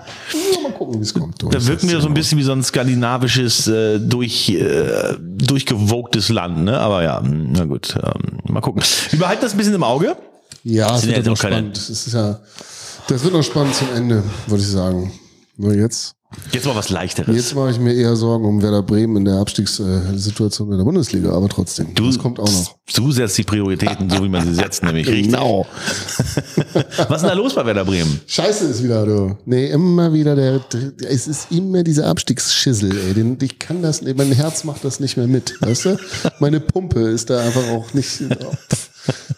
gucken, 0.78 1.00
wie 1.00 1.04
es 1.04 1.14
kommt. 1.14 1.42
da 1.42 1.66
wirken 1.66 1.90
wir 1.90 2.02
so 2.02 2.08
ein 2.08 2.14
bisschen 2.14 2.38
wie 2.38 2.44
so 2.44 2.52
ein 2.52 2.64
skandinavisches, 2.64 3.68
äh, 3.68 4.00
durch, 4.00 4.50
äh, 4.50 5.16
durchgewogtes 5.20 6.30
Land, 6.30 6.66
ne? 6.66 6.80
Aber 6.80 7.04
ja, 7.04 7.22
na 7.24 7.66
gut, 7.66 7.96
ähm, 7.96 8.40
mal 8.52 8.62
gucken. 8.62 8.84
Wir 9.12 9.20
behalten 9.20 9.42
das 9.44 9.54
ein 9.54 9.58
bisschen 9.58 9.76
im 9.76 9.84
Auge. 9.84 10.18
Ja, 10.64 10.98
Sind 10.98 11.12
ja 11.12 11.16
wird 11.18 11.26
jetzt 11.26 11.28
noch 11.28 11.38
spannend. 11.38 11.78
Das 11.78 11.90
ist 11.90 12.14
ja, 12.14 12.40
das 13.08 13.24
wird 13.24 13.34
noch 13.34 13.44
spannend 13.44 13.76
zum 13.76 13.88
Ende, 13.96 14.24
würde 14.48 14.64
ich 14.64 14.70
sagen. 14.70 15.14
Nur 15.56 15.74
jetzt, 15.74 16.17
Jetzt 16.52 16.66
mal 16.66 16.76
was 16.76 16.90
leichteres. 16.90 17.34
jetzt 17.34 17.56
mache 17.56 17.72
ich 17.72 17.80
mir 17.80 17.94
eher 17.94 18.16
Sorgen 18.18 18.44
um 18.46 18.62
Werder 18.62 18.84
Bremen 18.84 19.16
in 19.16 19.26
der 19.26 19.36
Abstiegssituation 19.36 20.70
in 20.72 20.78
der 20.78 20.84
Bundesliga, 20.84 21.32
aber 21.32 21.48
trotzdem, 21.48 21.94
das 21.96 22.20
kommt 22.20 22.40
auch 22.40 22.52
noch. 22.52 22.76
Du 22.94 23.12
setzt 23.12 23.38
die 23.38 23.44
Prioritäten 23.44 24.10
so, 24.10 24.22
wie 24.24 24.30
man 24.30 24.46
sie 24.46 24.54
setzt, 24.54 24.84
nämlich 24.84 25.08
richtig. 25.08 25.28
Genau. 25.28 25.66
Was 26.74 27.18
ist 27.18 27.22
denn 27.22 27.30
da 27.30 27.34
los 27.34 27.56
bei 27.56 27.66
Werder 27.66 27.86
Bremen? 27.86 28.20
Scheiße 28.28 28.66
ist 28.66 28.84
wieder, 28.84 29.06
du. 29.06 29.38
Nee, 29.46 29.70
immer 29.70 30.12
wieder 30.12 30.36
der, 30.36 30.60
es 31.08 31.28
ist 31.28 31.50
immer 31.50 31.84
dieser 31.84 32.08
Abstiegsschissel, 32.08 32.92
ey. 32.92 33.14
Den, 33.14 33.38
ich 33.42 33.58
kann 33.60 33.82
das, 33.82 34.02
mein 34.02 34.32
Herz 34.34 34.66
macht 34.66 34.84
das 34.84 35.00
nicht 35.00 35.16
mehr 35.16 35.28
mit, 35.28 35.62
weißt 35.62 35.86
du? 35.86 35.98
Meine 36.40 36.60
Pumpe 36.60 37.00
ist 37.00 37.30
da 37.30 37.40
einfach 37.40 37.70
auch 37.70 37.94
nicht, 37.94 38.24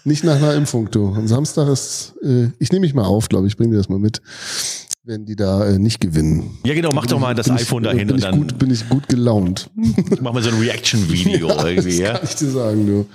nicht 0.06 0.24
nach 0.24 0.38
einer 0.38 0.56
Impfung, 0.56 0.90
du. 0.90 1.14
Am 1.14 1.28
Samstag 1.28 1.68
ist, 1.68 2.14
äh, 2.24 2.50
ich 2.58 2.72
nehme 2.72 2.82
mich 2.82 2.96
mal 2.96 3.06
auf, 3.06 3.30
glaube 3.30 3.48
ich, 3.48 3.58
bring 3.58 3.70
dir 3.70 3.78
das 3.78 3.90
mal 3.90 4.00
mit, 4.00 4.22
wenn 5.10 5.26
die 5.26 5.36
da 5.36 5.66
äh, 5.66 5.80
nicht 5.80 6.00
gewinnen. 6.00 6.60
Ja, 6.64 6.76
genau, 6.76 6.92
mach 6.94 7.08
doch 7.08 7.18
mal 7.20 7.34
das 7.34 7.48
ich- 7.48 7.54
iPhone 7.54 7.82
dahin 7.82 8.00
bin 8.06 8.12
und 8.12 8.18
ich 8.20 8.24
dann 8.26 8.38
gut, 8.38 8.60
bin 8.60 8.70
ich 8.70 8.88
gut 8.88 9.08
gelaunt. 9.10 9.68
machen 10.22 10.36
wir 10.36 10.44
so 10.44 10.52
ein 10.52 10.60
Reaction-Video 10.60 11.50
irgendwie, 11.66 11.90
das 11.90 11.98
ja? 11.98 12.14
kann 12.14 12.22
ich 12.30 12.36
dir 12.36 12.52
sagen, 12.52 12.86
du. 12.86 13.06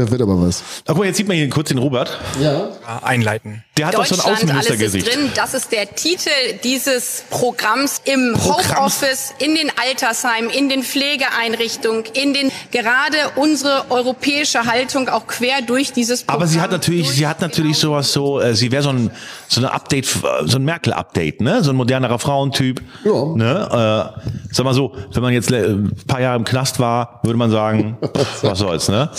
Ja, 0.00 0.08
wird 0.08 0.22
aber 0.22 0.40
was. 0.40 0.62
Ach, 0.62 0.82
guck 0.88 0.98
mal, 0.98 1.06
jetzt 1.06 1.16
sieht 1.16 1.26
man 1.26 1.36
hier 1.36 1.48
kurz 1.50 1.68
den 1.70 1.78
Robert. 1.78 2.16
Ja. 2.40 2.70
einleiten. 3.02 3.64
Der 3.76 3.86
hat 3.88 3.94
doch 3.94 4.06
so 4.06 4.14
ein 4.14 4.18
Deutschland, 4.18 4.52
alles 4.52 4.66
ist 4.66 4.72
Außenministergesicht. 4.72 5.06
drin. 5.16 5.30
Das 5.34 5.54
ist 5.54 5.72
der 5.72 5.92
Titel 5.96 6.30
dieses 6.62 7.24
Programms 7.30 8.00
im 8.04 8.34
Homeoffice, 8.44 9.34
in 9.40 9.56
den 9.56 9.70
Altersheimen, 9.76 10.50
in 10.50 10.68
den 10.68 10.84
Pflegeeinrichtungen, 10.84 12.04
in 12.14 12.32
den 12.34 12.52
gerade 12.70 13.16
unsere 13.34 13.90
europäische 13.90 14.66
Haltung 14.66 15.08
auch 15.08 15.26
quer 15.26 15.62
durch 15.62 15.92
dieses 15.92 16.22
Programm. 16.22 16.42
Aber 16.42 16.46
sie 16.46 16.60
hat 16.60 16.70
natürlich, 16.70 17.10
sie 17.10 17.26
hat 17.26 17.40
natürlich 17.40 17.78
sowas 17.78 18.12
so, 18.12 18.40
äh, 18.40 18.54
sie 18.54 18.70
wäre 18.70 18.84
so 18.84 18.90
ein, 18.90 19.10
so 19.48 19.60
eine 19.60 19.72
Update, 19.72 20.06
so 20.06 20.56
ein 20.56 20.64
Merkel-Update, 20.64 21.23
ne? 21.40 21.62
So 21.62 21.70
ein 21.70 21.76
modernerer 21.76 22.18
Frauentyp. 22.18 22.80
Ja. 23.04 23.24
Ne? 23.34 24.12
Äh, 24.20 24.52
sag 24.52 24.64
mal 24.64 24.74
so, 24.74 24.94
wenn 25.12 25.22
man 25.22 25.32
jetzt 25.32 25.52
ein 25.52 25.92
paar 26.06 26.20
Jahre 26.20 26.36
im 26.36 26.44
Knast 26.44 26.78
war, 26.80 27.20
würde 27.22 27.38
man 27.38 27.50
sagen, 27.50 27.96
was 28.42 28.58
soll's, 28.58 28.88
ne? 28.88 29.10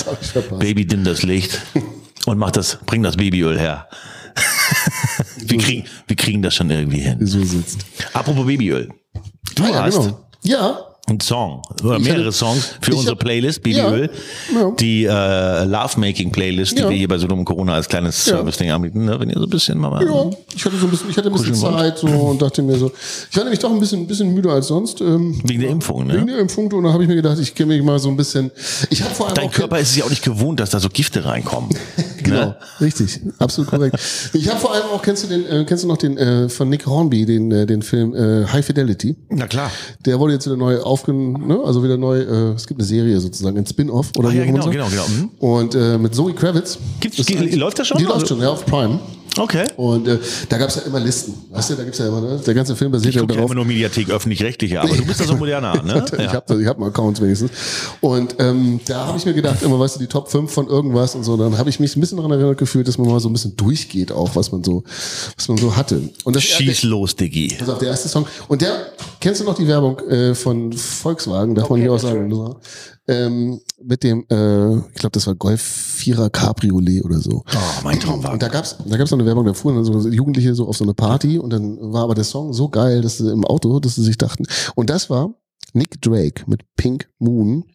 Baby 0.59 0.85
dimm 0.85 1.03
das 1.03 1.23
Licht 1.23 1.61
und 2.25 2.37
mach 2.37 2.51
das, 2.51 2.79
bring 2.85 3.03
das 3.03 3.17
Babyöl 3.17 3.59
her. 3.59 3.87
wir 5.37 5.57
kriegen, 5.57 5.85
wir 6.07 6.15
kriegen 6.15 6.41
das 6.41 6.55
schon 6.55 6.69
irgendwie 6.69 6.99
hin. 6.99 7.17
So 7.25 7.43
sitzt. 7.43 7.85
Apropos 8.13 8.45
Babyöl. 8.45 8.89
Du 9.55 9.63
Ah, 9.63 9.69
ja, 9.69 9.83
hast, 9.83 9.99
genau. 10.01 10.27
Ja, 10.43 10.79
ein 11.07 11.19
Song 11.19 11.61
oder 11.83 11.99
mehrere 11.99 12.31
Songs 12.31 12.71
für 12.81 12.95
unsere 12.95 13.15
Playlist, 13.15 13.61
Baby 13.61 13.77
Ja, 13.77 13.91
Öl. 13.91 14.09
ja. 14.53 14.71
Die 14.71 15.03
äh, 15.05 15.63
Lovemaking-Playlist, 15.65 16.77
die 16.77 16.81
Ja. 16.81 16.89
wir 16.89 16.97
hier 16.97 17.07
bei 17.07 17.17
Sodom 17.19 17.45
Corona 17.45 17.75
als 17.75 17.87
kleines. 17.87 18.25
Service-Ding 18.25 18.71
anbieten, 18.71 19.05
ne? 19.05 19.19
wenn 19.19 19.29
ihr 19.29 19.37
so 19.37 19.43
ein 19.43 19.49
bisschen 19.49 19.77
mal 19.77 20.03
Ja, 20.03 20.29
ich 20.55 20.65
hatte 20.65 20.77
so 20.77 20.85
ein 20.87 20.89
bisschen, 20.91 21.09
ich 21.11 21.17
hatte 21.17 21.27
ein 21.29 21.33
bisschen. 21.33 21.53
Zeit 21.55 21.99
so 21.99 22.07
und 22.07 22.41
dachte 22.41 22.61
mir 22.63 22.75
so, 22.77 22.91
ich 23.29 23.37
war 23.37 23.43
nämlich 23.43 23.59
doch 23.59 23.71
ein 23.71 23.79
bisschen, 23.79 24.01
ein 24.01 24.07
bisschen 24.07 24.33
müder 24.33 24.51
als 24.53 24.67
sonst. 24.67 24.99
Ähm, 25.01 25.39
wegen 25.43 25.61
der 25.61 25.69
Impfung. 25.69 26.07
Wegen 26.07 26.25
Ne? 26.25 26.31
der 26.31 26.39
Impfung 26.39 26.71
und 26.71 26.83
da 26.83 26.91
habe 26.93 27.03
ich 27.03 27.09
mir 27.09 27.15
gedacht, 27.15 27.37
ich 27.39 27.53
kenne 27.53 27.75
mich 27.75 27.83
mal 27.83 27.99
so 27.99 28.09
ein 28.09 28.17
bisschen. 28.17 28.49
Ich 28.89 29.03
habe 29.03 29.13
vor 29.13 29.27
allem 29.27 29.35
Dein 29.35 29.51
Körper 29.51 29.77
ist 29.79 29.89
es 29.91 29.95
ja 29.97 30.05
auch 30.05 30.09
nicht 30.09 30.23
gewohnt, 30.23 30.59
dass 30.59 30.71
da 30.71 30.79
so 30.79 30.89
Gifte 30.89 31.23
reinkommen. 31.25 31.69
Genau, 32.35 32.47
ne? 32.47 32.55
richtig, 32.81 33.19
absolut 33.39 33.69
korrekt. 33.69 33.97
Ich 34.33 34.49
habe 34.49 34.59
vor 34.59 34.73
allem 34.73 34.85
auch, 34.93 35.01
kennst 35.01 35.23
du 35.23 35.27
den, 35.27 35.45
äh, 35.45 35.65
kennst 35.65 35.83
du 35.83 35.87
noch 35.87 35.97
den 35.97 36.17
äh, 36.17 36.49
von 36.49 36.69
Nick 36.69 36.85
Hornby, 36.85 37.25
den, 37.25 37.51
äh, 37.51 37.65
den 37.65 37.81
Film 37.81 38.13
äh, 38.15 38.45
High 38.47 38.65
Fidelity? 38.65 39.15
Na 39.29 39.47
klar. 39.47 39.71
Der 40.05 40.19
wurde 40.19 40.33
jetzt 40.33 40.45
wieder 40.45 40.57
neu 40.57 40.79
aufgenommen, 40.81 41.47
ne? 41.47 41.59
also 41.63 41.83
wieder 41.83 41.97
neu, 41.97 42.19
äh, 42.19 42.53
es 42.53 42.67
gibt 42.67 42.79
eine 42.79 42.87
Serie 42.87 43.19
sozusagen, 43.19 43.57
ein 43.57 43.65
Spin-off 43.65 44.11
oder 44.17 44.31
wie 44.31 44.37
ja, 44.37 44.45
genau, 44.45 44.63
man 44.65 44.71
genau, 44.71 44.89
sagt. 44.89 45.07
genau. 45.07 45.21
Mhm. 45.21 45.29
Und 45.39 45.75
äh, 45.75 45.97
mit 45.97 46.13
Zoe 46.15 46.33
Kravitz. 46.33 46.77
Gibt's- 46.99 47.19
ist 47.19 47.55
läuft 47.55 47.79
das 47.79 47.87
schon? 47.87 47.97
Die 47.97 48.03
läuft 48.05 48.27
schon, 48.27 48.39
ja, 48.41 48.49
auf 48.49 48.65
Prime. 48.65 48.99
Okay. 49.37 49.65
Und 49.75 50.07
äh, 50.07 50.17
da 50.49 50.57
gab's 50.57 50.75
ja 50.75 50.83
immer 50.83 50.99
Listen. 50.99 51.33
Weißt 51.51 51.69
du, 51.71 51.75
da 51.75 51.83
gibt's 51.83 51.99
ja 51.99 52.07
immer, 52.07 52.21
ne? 52.21 52.41
Der 52.45 52.53
ganze 52.53 52.75
Film 52.75 52.91
basiert 52.91 53.09
Ich 53.09 53.15
ja 53.15 53.21
ja 53.21 53.27
darauf. 53.27 53.45
immer 53.45 53.55
nur 53.55 53.65
Mediathek 53.65 54.09
öffentlich-rechtliche, 54.09 54.79
aber 54.81 54.95
du 54.95 55.05
bist 55.05 55.19
da 55.19 55.25
so 55.25 55.35
moderner, 55.35 55.81
ne? 55.83 56.05
Ich 56.17 56.29
habe 56.33 56.61
ich 56.61 56.67
hab 56.67 56.77
einen 56.77 56.87
Account 56.89 57.21
wenigstens. 57.21 57.51
Und 58.01 58.35
ähm, 58.39 58.79
da 58.85 59.07
habe 59.07 59.17
ich 59.17 59.25
mir 59.25 59.33
gedacht, 59.33 59.61
immer, 59.63 59.79
weißt 59.79 59.95
du, 59.95 59.99
die 59.99 60.07
Top 60.07 60.29
5 60.29 60.51
von 60.51 60.67
irgendwas 60.67 61.15
und 61.15 61.23
so, 61.23 61.35
dann 61.37 61.57
habe 61.57 61.69
ich 61.69 61.79
mich 61.79 61.95
ein 61.95 61.99
bisschen 61.99 62.17
daran 62.17 62.31
erinnert 62.31 62.57
gefühlt, 62.57 62.87
dass 62.87 62.97
man 62.97 63.09
mal 63.09 63.19
so 63.19 63.29
ein 63.29 63.33
bisschen 63.33 63.55
durchgeht 63.57 64.11
auch, 64.11 64.35
was 64.35 64.51
man 64.51 64.63
so, 64.63 64.83
was 65.35 65.47
man 65.47 65.57
so 65.57 65.75
hatte. 65.75 66.01
Und 66.23 66.35
das 66.35 66.43
Schieß 66.43 66.83
los, 66.83 67.15
Diggi. 67.15 67.55
Pass 67.59 67.69
auf, 67.69 67.79
der 67.79 67.89
erste 67.89 68.07
Song. 68.07 68.25
Und 68.47 68.61
der, 68.61 68.87
kennst 69.19 69.41
du 69.41 69.45
noch 69.45 69.55
die 69.55 69.67
Werbung 69.67 69.99
äh, 70.07 70.33
von 70.35 70.71
Volkswagen, 70.73 71.55
darf 71.55 71.69
man 71.69 71.79
hier 71.81 71.91
auch 71.91 71.99
sagen, 71.99 72.31
oder? 72.31 72.55
Ähm, 73.07 73.59
mit 73.83 74.03
dem, 74.03 74.25
äh, 74.29 74.77
ich 74.77 74.95
glaube, 74.95 75.11
das 75.11 75.27
war 75.27 75.35
Golf 75.35 75.61
4er 75.99 76.29
Cabriolet 76.29 77.03
oder 77.03 77.19
so. 77.19 77.43
Oh, 77.45 77.81
mein 77.83 77.99
Traumwagen. 77.99 78.33
Und 78.33 78.41
da 78.41 78.47
gab's, 78.47 78.75
da 78.83 78.97
gab's 78.97 79.11
noch 79.11 79.19
eine 79.19 79.27
Werbung, 79.27 79.45
da 79.45 79.53
fuhren 79.53 79.75
dann 79.75 79.85
so 79.85 80.09
Jugendliche 80.09 80.55
so 80.55 80.67
auf 80.67 80.77
so 80.77 80.83
eine 80.83 80.93
Party 80.93 81.37
und 81.37 81.51
dann 81.51 81.77
war 81.93 82.03
aber 82.03 82.15
der 82.15 82.23
Song 82.23 82.53
so 82.53 82.69
geil, 82.69 83.01
dass 83.01 83.17
sie 83.17 83.31
im 83.31 83.45
Auto, 83.45 83.79
dass 83.79 83.95
sie 83.95 84.03
sich 84.03 84.17
dachten. 84.17 84.45
Und 84.75 84.89
das 84.89 85.09
war 85.09 85.35
Nick 85.73 86.01
Drake 86.01 86.43
mit 86.47 86.61
Pink 86.75 87.09
Moon. 87.19 87.65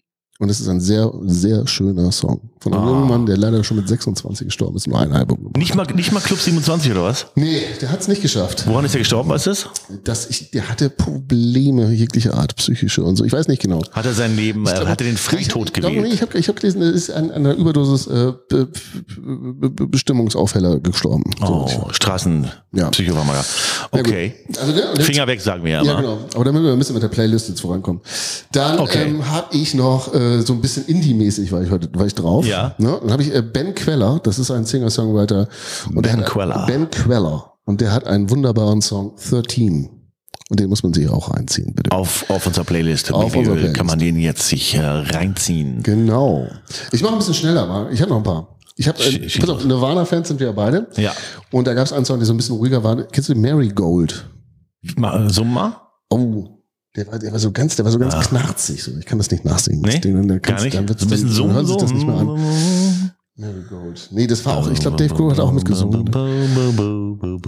Und 0.41 0.49
das 0.49 0.59
ist 0.59 0.68
ein 0.68 0.80
sehr, 0.80 1.12
sehr 1.26 1.66
schöner 1.68 2.11
Song. 2.11 2.41
Von 2.61 2.72
einem 2.74 2.82
Ah. 2.82 2.88
jungen 2.91 3.09
Mann, 3.09 3.26
der 3.26 3.36
leider 3.36 3.62
schon 3.62 3.76
mit 3.76 3.88
26 3.88 4.47
gestorben 4.47 4.76
ist, 4.76 4.86
nur 4.86 4.99
ein 4.99 5.12
Album. 5.12 5.51
Nicht 5.57 5.74
mal, 5.74 5.86
nicht 5.95 6.12
mal 6.12 6.20
Club 6.20 6.38
27 6.38 6.91
oder 6.93 7.05
was? 7.05 7.26
Nee, 7.34 7.61
der 7.80 7.91
hat's 7.93 8.09
nicht 8.09 8.22
geschafft. 8.22 8.66
Woran 8.66 8.84
ist 8.86 8.93
der 8.95 9.01
gestorben, 9.01 9.28
weißt 9.30 9.47
du 9.47 9.51
das? 9.51 9.66
Das 10.05 10.26
ich, 10.30 10.51
der 10.51 10.68
hatte 10.68 10.88
Probleme 10.91 11.91
jeglicher 11.93 12.34
Art, 12.34 12.57
psychische 12.57 13.03
und 13.05 13.16
so. 13.16 13.24
Ich 13.24 13.32
weiß 13.32 13.49
nicht 13.49 13.62
genau. 13.62 13.82
Hat 13.93 14.07
er 14.07 14.12
sein 14.14 14.34
Leben, 14.34 14.64
glaube, 14.64 14.88
hat 14.88 15.01
er 15.01 15.07
den 15.07 15.16
Freitod 15.18 15.72
gewählt? 15.74 16.03
Nee, 16.03 16.09
ich 16.09 16.22
habe 16.22 16.36
ich 16.38 16.49
hab 16.49 16.57
gelesen, 16.57 16.82
er 16.82 16.91
ist 16.91 17.11
an, 17.11 17.30
an 17.30 17.47
einer 17.47 17.55
Überdosis 17.55 18.07
äh, 18.07 18.32
Be 18.49 18.66
Be 19.16 19.70
Be 19.70 19.86
Bestimmungsaufheller 19.86 20.80
gestorben. 20.80 21.24
So, 21.38 21.66
Oh, 21.68 21.88
Straßenpsychopharmaka. 21.93 23.45
Ja, 23.93 23.99
gut. 24.03 24.09
Okay. 24.09 24.34
Also, 24.61 24.72
der, 24.72 24.91
und 24.91 24.99
jetzt- 24.99 25.07
Finger 25.07 25.26
weg, 25.26 25.41
sagen 25.41 25.64
wir 25.64 25.72
ja. 25.72 25.82
Ja, 25.82 26.01
genau. 26.01 26.18
Aber 26.34 26.45
damit 26.45 26.62
wir 26.62 26.72
ein 26.72 26.78
bisschen 26.78 26.95
mit 26.95 27.03
der 27.03 27.09
Playlist 27.09 27.49
jetzt 27.49 27.61
vorankommen. 27.61 28.01
Dann 28.53 28.78
Okay. 28.78 29.03
ähm, 29.07 29.28
habe 29.30 29.55
ich 29.57 29.74
noch 29.74 30.14
äh, 30.14 30.30
so 30.43 30.53
ein 30.53 30.61
bisschen 30.61 30.87
Indie-mäßig 30.87 31.53
war 31.53 31.62
ich 31.62 31.70
heute 31.70 31.89
war 31.95 32.07
ich 32.07 32.14
drauf. 32.14 32.47
Ja. 32.47 32.74
Ne? 32.78 32.99
Dann 33.03 33.12
habe 33.12 33.22
ich 33.22 33.35
äh, 33.35 33.43
Ben 33.43 33.74
Queller, 33.74 34.20
das 34.22 34.39
ist 34.39 34.51
ein 34.51 34.64
Singer-Songwriter. 34.64 35.49
Und 35.95 36.05
der 36.07 36.12
Ben 36.12 36.20
hat, 36.20 36.26
Queller. 36.26 36.66
Ben 36.66 36.91
Queller. 36.91 37.53
Und 37.64 37.81
der 37.81 37.93
hat 37.93 38.07
einen 38.07 38.31
wunderbaren 38.31 38.83
Song 38.83 39.16
13. 39.16 39.91
Und 40.49 40.59
den 40.59 40.68
muss 40.68 40.83
man 40.83 40.93
sich 40.93 41.09
auch 41.09 41.33
reinziehen, 41.33 41.74
bitte. 41.74 41.93
Auf, 41.93 42.28
auf 42.28 42.45
unserer 42.47 42.64
Playlist, 42.64 43.12
Auf 43.12 43.37
unserer 43.37 43.55
Playlist. 43.55 43.74
kann 43.76 43.87
man 43.87 44.01
den 44.01 44.18
jetzt 44.18 44.49
sich 44.49 44.74
äh, 44.74 44.81
reinziehen. 44.81 45.83
Genau. 45.83 46.49
Ich 46.91 47.03
mache 47.03 47.12
ein 47.12 47.18
bisschen 47.18 47.35
schneller, 47.35 47.66
mal. 47.66 47.93
Ich 47.93 48.01
habe 48.03 48.11
noch 48.11 48.16
ein 48.16 48.24
paar. 48.24 48.57
Ich 48.76 48.89
habe, 48.89 49.01
äh, 49.05 49.28
pass 49.39 49.49
auf, 49.49 49.64
Nirvana-Fans 49.64 50.26
sind 50.26 50.41
wir 50.41 50.49
ja 50.49 50.53
beide. 50.53 50.89
Ja. 50.97 51.12
Und 51.53 51.66
da 51.66 51.74
gab 51.74 51.87
es 51.87 51.93
einen 51.93 52.05
Song, 52.05 52.18
der 52.18 52.26
so 52.26 52.33
ein 52.33 52.37
bisschen 52.37 52.57
ruhiger 52.57 52.83
war. 52.83 52.97
Kennst 53.05 53.28
du 53.28 53.35
Marigold? 53.37 54.28
So 55.28 55.45
mal? 55.45 55.76
Oh, 56.09 56.60
der 56.97 57.07
war, 57.07 57.18
der 57.18 57.32
war 57.32 57.38
so 57.38 57.53
ganz, 57.53 57.76
der 57.76 57.84
war 57.84 57.93
so 57.93 57.99
ganz 57.99 58.18
knarzig. 58.28 58.82
So. 58.82 58.93
Ich 58.99 59.07
kann 59.07 59.18
das 59.18 59.30
nicht 59.30 59.45
nachsingen. 59.45 59.82
Nee, 59.82 59.99
Ding, 60.01 60.14
dann, 60.16 60.28
dann 60.28 60.43
gar 60.43 60.61
nicht. 60.62 60.74
Dann 60.76 60.88
wird's, 60.88 61.03
ein 61.03 61.09
bisschen 61.09 61.28
so, 61.30 61.45
dann 61.47 61.55
hören 61.55 61.66
sich 61.66 61.74
so. 61.74 61.80
das 61.80 61.93
nicht 61.93 62.07
mehr 62.07 62.16
an. 62.16 63.11
Marigold. 63.36 64.09
Nee, 64.11 64.26
das 64.26 64.45
war 64.45 64.59
auch, 64.59 64.70
ich 64.70 64.80
glaube, 64.80 64.99
Dave 64.99 65.14
Grohl 65.14 65.30
hat 65.30 65.41
auch 65.41 65.51
mitgesungen. 65.53 66.05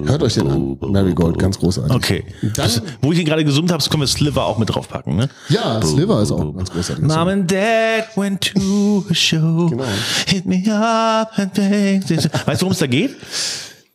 Hört 0.07 0.23
euch 0.23 0.35
den 0.35 0.49
an. 0.49 0.79
Marigold, 0.81 1.39
ganz 1.39 1.59
großartig. 1.59 1.95
Okay. 1.95 2.25
Dann- 2.41 2.53
Das, 2.55 2.81
wo 3.03 3.13
ich 3.13 3.19
ihn 3.19 3.27
gerade 3.27 3.45
gesummt 3.45 3.71
habe, 3.73 3.85
können 3.91 4.01
wir 4.03 4.07
Sliver 4.07 4.47
auch 4.47 4.57
mit 4.57 4.71
draufpacken, 4.75 5.17
ne? 5.17 5.29
Ja, 5.51 5.83
Sliver 5.83 6.23
ist 6.23 6.31
auch 6.31 6.41
ein 6.41 6.57
ganz 6.57 6.71
großartig. 6.71 7.05
Mom 7.05 7.29
and 7.29 7.51
Dad 7.51 8.05
went 8.17 8.41
to 8.41 9.05
a 9.11 9.15
show. 9.15 9.67
Genau. 9.69 9.85
Hit 10.27 10.47
me 10.47 10.63
up 10.73 11.33
and 11.37 11.53
bang. 11.53 12.03
Weißt 12.47 12.63
du, 12.63 12.65
worum 12.65 12.73
es 12.73 12.79
da 12.79 12.87
geht? 12.87 13.15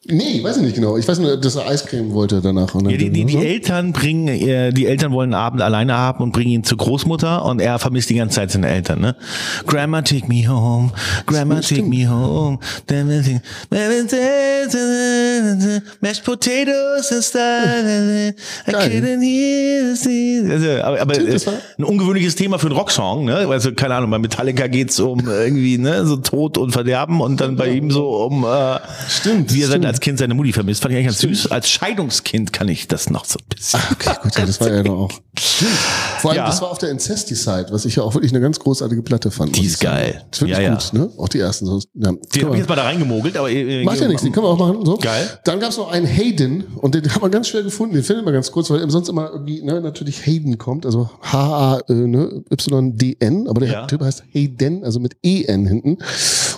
Nee, 0.09 0.41
weiß 0.41 0.57
ich 0.57 0.63
nicht 0.63 0.75
genau. 0.75 0.95
Ich 0.97 1.05
weiß 1.05 1.19
nur, 1.19 1.35
dass 1.35 1.55
er 1.55 1.67
Eiscreme 1.67 2.13
wollte 2.13 2.39
danach. 2.39 2.73
Und 2.73 2.85
dann 2.85 2.91
Ja, 2.91 2.97
die, 2.97 3.09
die, 3.09 3.25
die 3.25 3.33
so. 3.33 3.39
Eltern 3.39 3.91
bringen, 3.91 4.27
äh, 4.29 4.71
die 4.71 4.85
Eltern 4.85 5.11
wollen 5.11 5.33
einen 5.33 5.41
Abend 5.41 5.61
alleine 5.61 5.97
haben 5.97 6.23
und 6.23 6.31
bringen 6.31 6.51
ihn 6.51 6.63
zur 6.63 6.77
Großmutter 6.77 7.43
und 7.43 7.59
er 7.59 7.77
vermisst 7.77 8.09
die 8.09 8.15
ganze 8.15 8.35
Zeit 8.37 8.51
seine 8.51 8.69
Eltern, 8.69 9.01
ne? 9.01 9.17
Grandma 9.65 10.01
take 10.01 10.27
me 10.27 10.47
home, 10.47 10.91
Grandma 11.25 11.59
take 11.59 11.83
me 11.83 12.09
home. 12.09 12.57
Mashed 16.01 16.23
potatoes 16.23 17.11
and 17.11 17.23
stuff. 17.23 17.41
I 18.67 18.71
couldn't 18.71 19.21
hear 19.21 19.95
the. 19.95 20.51
Also, 20.51 20.83
aber 20.83 21.17
äh, 21.19 21.37
ein 21.77 21.83
ungewöhnliches 21.83 22.35
Thema 22.35 22.59
für 22.59 22.67
einen 22.67 22.77
Rocksong, 22.77 23.25
ne? 23.25 23.47
Also 23.49 23.73
keine 23.73 23.95
Ahnung, 23.95 24.11
bei 24.11 24.19
Metallica 24.19 24.67
geht's 24.67 24.99
um 24.99 25.27
irgendwie 25.27 25.77
ne 25.77 26.05
so 26.05 26.15
Tod 26.17 26.57
und 26.57 26.71
Verderben 26.71 27.19
und 27.19 27.41
dann 27.41 27.57
bei 27.57 27.69
ihm 27.69 27.91
so 27.91 28.07
um 28.25 28.45
äh, 28.45 28.79
Stimmt, 29.09 29.53
wie 29.53 29.63
er 29.63 29.67
stimmt. 29.67 29.96
Als 29.97 30.03
Kind 30.03 30.19
seine 30.19 30.33
Mutti 30.35 30.53
vermisst. 30.53 30.83
Fand 30.83 30.93
ich 30.93 30.97
eigentlich 30.99 31.07
ganz 31.07 31.19
süß. 31.41 31.51
Als 31.51 31.69
Scheidungskind 31.69 32.53
kann 32.53 32.67
ich 32.69 32.87
das 32.87 33.09
noch 33.09 33.25
so 33.25 33.39
ein 33.39 33.45
bisschen. 33.49 33.79
Okay, 33.91 34.11
gut, 34.21 34.35
ja, 34.37 34.45
das 34.45 34.61
war 34.61 34.71
ja 34.71 34.83
noch 34.83 34.97
auch. 35.05 35.11
Stimmt. 35.39 35.71
Vor 36.19 36.31
allem, 36.31 36.37
Ja. 36.37 36.45
das 36.45 36.61
war 36.61 36.69
auf 36.71 36.77
der 36.77 36.89
Incesticide, 36.91 37.67
was 37.71 37.85
ich 37.85 37.95
ja 37.95 38.03
auch 38.03 38.13
wirklich 38.13 38.31
eine 38.31 38.41
ganz 38.41 38.59
großartige 38.59 39.01
Platte 39.01 39.31
fand. 39.31 39.55
Die 39.55 39.65
ist 39.65 39.79
geil. 39.79 40.23
Ist 40.31 40.41
wirklich 40.41 40.57
Ja, 40.57 40.63
ja. 40.63 40.73
gut, 40.75 40.93
ne? 40.93 41.09
Auch 41.17 41.29
die 41.29 41.39
ersten. 41.39 41.65
So, 41.65 41.79
ja. 41.95 42.11
Die 42.35 42.43
habe 42.43 42.53
ich 42.53 42.59
jetzt 42.59 42.69
mal 42.69 42.75
da 42.75 42.83
reingemogelt, 42.83 43.35
aber 43.37 43.49
äh, 43.49 43.83
Macht 43.83 43.99
ja 43.99 44.07
nichts, 44.07 44.21
den 44.23 44.31
können 44.31 44.45
wir 44.45 44.49
auch 44.49 44.57
machen. 44.57 44.85
So. 44.85 44.97
Geil. 44.97 45.27
Dann 45.45 45.59
gab 45.59 45.71
es 45.71 45.77
noch 45.77 45.91
einen 45.91 46.05
Hayden 46.05 46.63
und 46.75 46.93
den 46.95 47.03
hat 47.13 47.21
man 47.21 47.31
ganz 47.31 47.47
schwer 47.47 47.63
gefunden. 47.63 47.95
Den 47.95 48.03
findet 48.03 48.23
man 48.25 48.33
ganz 48.33 48.51
kurz, 48.51 48.69
weil 48.69 48.87
sonst 48.89 49.09
immer 49.09 49.31
irgendwie 49.31 49.61
ne, 49.63 49.81
natürlich 49.81 50.25
Hayden 50.25 50.57
kommt, 50.57 50.85
also 50.85 51.09
H-A-Y-D-N, 52.17 53.47
aber 53.47 53.59
der 53.61 53.69
Ja. 53.71 53.85
Typ 53.87 54.01
heißt 54.01 54.23
Hayden, 54.31 54.83
also 54.83 54.99
mit 54.99 55.17
E-N 55.23 55.65
hinten. 55.65 55.97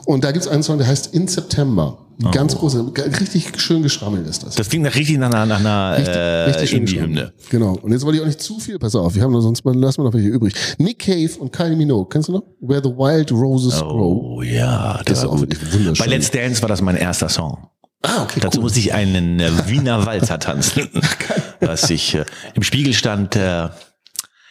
Und 0.06 0.24
da 0.24 0.32
gibt 0.32 0.46
es 0.46 0.52
einen 0.52 0.64
Song, 0.64 0.78
der 0.78 0.88
heißt 0.88 1.14
In 1.14 1.28
September. 1.28 1.98
Ganz 2.32 2.56
groß, 2.56 2.78
richtig 3.22 3.62
schön 3.62 3.82
geschrammelt 3.82 4.28
ist 4.28 4.44
das. 4.46 4.56
Das 4.56 4.68
klingt 4.68 4.84
nach 4.84 4.94
richtig 4.96 5.18
nach 5.18 5.32
einer, 5.32 5.46
nach 5.46 5.60
einer 5.60 5.98
äh, 5.98 6.68
schön 6.68 6.80
Indie-Hymne. 6.80 7.32
Genau. 7.50 7.78
Und 7.82 7.94
jetzt 7.94 8.04
wollte 8.06 8.18
ich 8.18 8.22
auch 8.24 8.28
nicht 8.28 8.42
zu 8.42 8.60
viel, 8.60 8.78
pass 8.78 8.94
auf, 8.96 9.16
wir 9.16 9.24
haben 9.24 9.32
noch 9.32 9.42
sonst 9.42 9.64
mal, 9.64 9.74
lassen 9.74 10.00
wir 10.00 10.04
noch 10.06 10.14
welche 10.14 10.28
übrig. 10.28 10.54
Nick 10.78 11.00
Cave 11.00 11.32
und 11.40 11.54
Kylie 11.54 11.78
Minogue, 11.78 12.08
kennst 12.10 12.28
du 12.28 12.34
noch? 12.34 12.44
Where 12.60 12.82
the 12.84 12.90
Wild 12.90 13.32
Roses 13.32 13.80
Grow. 13.80 14.38
Oh 14.38 14.42
ja, 14.42 15.00
Das 15.06 15.20
ist 15.20 15.24
war 15.24 15.32
auch 15.32 15.38
gut. 15.38 15.50
wirklich 15.52 15.74
wunderschön. 15.74 16.06
Bei 16.06 16.12
Let's 16.14 16.30
Dance 16.30 16.62
war 16.62 16.68
das 16.70 16.82
mein 16.82 16.98
erster 16.98 17.30
Song. 17.30 17.70
Ah, 18.02 18.24
okay, 18.24 18.40
Dazu 18.42 18.60
cool. 18.60 18.64
musste 18.64 18.80
ich 18.80 18.94
einen 18.94 19.40
äh, 19.40 19.50
Wiener 19.68 20.06
Walzer 20.06 20.40
tanzen, 20.40 20.88
dass 21.62 21.90
ich 21.90 22.16
äh, 22.16 22.26
im 22.54 22.64
Spiegel 22.64 22.94
stand, 22.94 23.36
äh, 23.36 23.70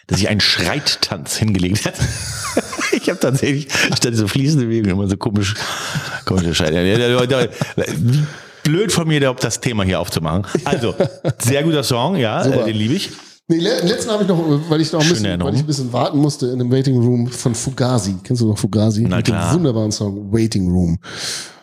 dass 0.08 0.18
ich 0.20 0.28
einen 0.28 0.40
Schreittanz 0.40 1.36
hingelegt 1.36 1.86
hat. 1.86 1.94
ich 2.92 3.08
habe 3.08 3.20
tatsächlich 3.20 3.68
statt 3.96 4.14
so 4.14 4.26
fließende 4.26 4.66
Bewegungen 4.66 4.90
immer 4.90 5.06
so 5.06 5.16
komisch, 5.16 5.54
komische 6.24 6.54
Schreit. 6.54 6.74
Ja, 6.74 6.80
ja, 6.80 6.98
ja, 6.98 7.22
ja, 7.24 7.46
Wie 7.96 8.24
blöd 8.64 8.92
von 8.92 9.06
mir, 9.06 9.20
das 9.34 9.60
Thema 9.60 9.84
hier 9.84 10.00
aufzumachen. 10.00 10.46
Also, 10.64 10.94
sehr 11.38 11.62
guter 11.62 11.82
Song, 11.82 12.16
ja, 12.16 12.42
Super. 12.42 12.62
äh, 12.62 12.64
den 12.66 12.76
liebe 12.76 12.94
ich. 12.94 13.10
Nee, 13.50 13.60
le 13.60 13.80
letzten 13.80 14.10
habe 14.10 14.24
ich 14.24 14.28
noch, 14.28 14.38
weil 14.68 14.80
ich 14.82 14.92
noch 14.92 15.00
ein 15.00 15.08
bisschen, 15.08 15.42
weil 15.42 15.54
ich 15.54 15.60
ein 15.60 15.66
bisschen 15.66 15.90
warten 15.90 16.18
musste 16.18 16.48
in 16.48 16.60
einem 16.60 16.70
Waiting 16.70 16.98
Room 16.98 17.28
von 17.28 17.54
Fugazi. 17.54 18.16
Kennst 18.22 18.42
du 18.42 18.46
noch 18.48 18.58
Fugazi? 18.58 19.06
Na 19.08 19.16
Mit 19.16 19.24
klar. 19.24 19.50
dem 19.50 19.54
wunderbaren 19.56 19.90
Song 19.90 20.30
Waiting 20.30 20.68
Room. 20.70 20.98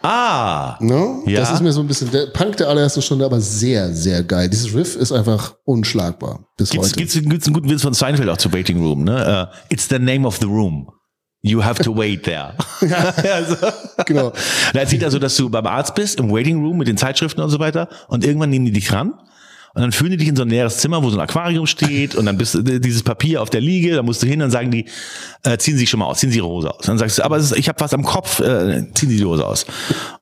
Ah, 0.02 0.78
Ne? 0.82 1.20
Ja. 1.28 1.42
Das 1.42 1.52
ist 1.52 1.62
mir 1.62 1.72
so 1.72 1.82
ein 1.82 1.88
bisschen 1.88 2.10
der 2.10 2.26
Punk 2.28 2.58
der 2.58 2.70
allerersten 2.70 3.04
Stunde, 3.04 3.24
aber 3.24 3.40
sehr, 3.40 3.94
sehr 3.94 4.24
geil. 4.24 4.50
Dieses 4.50 4.74
Riff 4.74 4.96
ist 4.96 5.12
einfach 5.12 5.56
unschlagbar 5.64 6.48
bis 6.58 6.72
Gibt's, 6.72 6.88
heute. 6.88 6.98
gibt's, 6.98 7.14
gibt's 7.22 7.46
einen 7.48 7.54
guten 7.54 7.70
Witz 7.70 7.84
von 7.84 7.94
Seinfeld 7.94 8.30
auch 8.30 8.38
zu 8.38 8.52
Waiting 8.52 8.80
Room, 8.82 9.04
ne? 9.04 9.50
Uh, 9.52 9.56
it's 9.70 9.88
the 9.88 10.00
name 10.00 10.26
of 10.28 10.38
the 10.42 10.48
room. 10.48 10.90
You 11.44 11.64
have 11.64 11.84
to 11.84 11.96
wait 11.96 12.24
there. 12.24 12.54
also, 12.82 13.56
Genau. 14.08 14.32
Da 14.74 14.80
erzählt 14.80 15.04
er 15.04 15.12
so, 15.12 15.20
dass 15.20 15.36
du 15.36 15.50
beim 15.52 15.68
Arzt 15.68 15.94
bist, 15.94 16.20
im 16.20 16.32
Waiting 16.32 16.64
Room 16.66 16.78
mit 16.80 16.88
den 16.88 16.98
Zeitschriften 16.98 17.42
und 17.42 17.52
so 17.52 17.60
weiter 17.60 17.90
und 18.08 18.26
irgendwann 18.26 18.50
nehmen 18.50 18.66
die 18.66 18.72
dich 18.72 18.92
ran 18.92 19.14
und 19.76 19.82
dann 19.82 19.92
führen 19.92 20.12
die 20.12 20.18
dich 20.18 20.30
in 20.30 20.38
so 20.38 20.44
ein 20.44 20.50
leeres 20.50 20.78
Zimmer, 20.78 21.04
wo 21.04 21.10
so 21.10 21.18
ein 21.18 21.22
Aquarium 21.22 21.68
steht 21.68 22.16
und 22.16 22.26
dann 22.26 22.38
bist 22.38 22.56
du 22.56 22.64
dieses 22.64 23.04
Papier 23.04 23.42
auf 23.42 23.50
der 23.50 23.60
Liege, 23.60 23.96
da 23.96 24.04
musst 24.04 24.24
du 24.24 24.28
hin 24.28 24.42
und 24.42 24.50
sagen 24.50 24.72
die, 24.72 24.86
äh, 25.44 25.58
ziehen 25.58 25.74
Sie 25.74 25.82
sich 25.82 25.90
schon 25.90 26.00
mal 26.00 26.06
aus, 26.06 26.20
ziehen 26.20 26.32
Sie 26.32 26.38
Ihre 26.38 26.48
Hose 26.48 26.74
aus. 26.74 26.86
dann 26.86 26.98
sagst 26.98 27.18
du, 27.18 27.24
aber 27.24 27.36
ist, 27.36 27.52
ich 27.58 27.68
habe 27.68 27.80
was 27.82 27.94
am 27.94 28.04
Kopf, 28.04 28.40
äh, 28.40 28.88
ziehen 28.94 29.10
Sie 29.10 29.18
die 29.18 29.26
Hose 29.26 29.46
aus. 29.46 29.66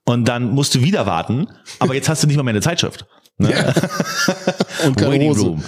Und 0.04 0.26
dann 0.26 0.50
musst 0.50 0.74
du 0.74 0.82
wieder 0.82 1.06
warten, 1.06 1.46
aber 1.78 1.94
jetzt 1.94 2.08
hast 2.08 2.24
du 2.24 2.26
nicht 2.26 2.36
mal 2.36 2.42
mehr 2.42 2.52
eine 2.52 2.62
Zeitschrift. 2.62 3.06
Ne? 3.38 3.48
Und 4.86 4.96
keine 4.96 5.12
Waiting 5.12 5.30
Hose. 5.30 5.44
Room. 5.44 5.64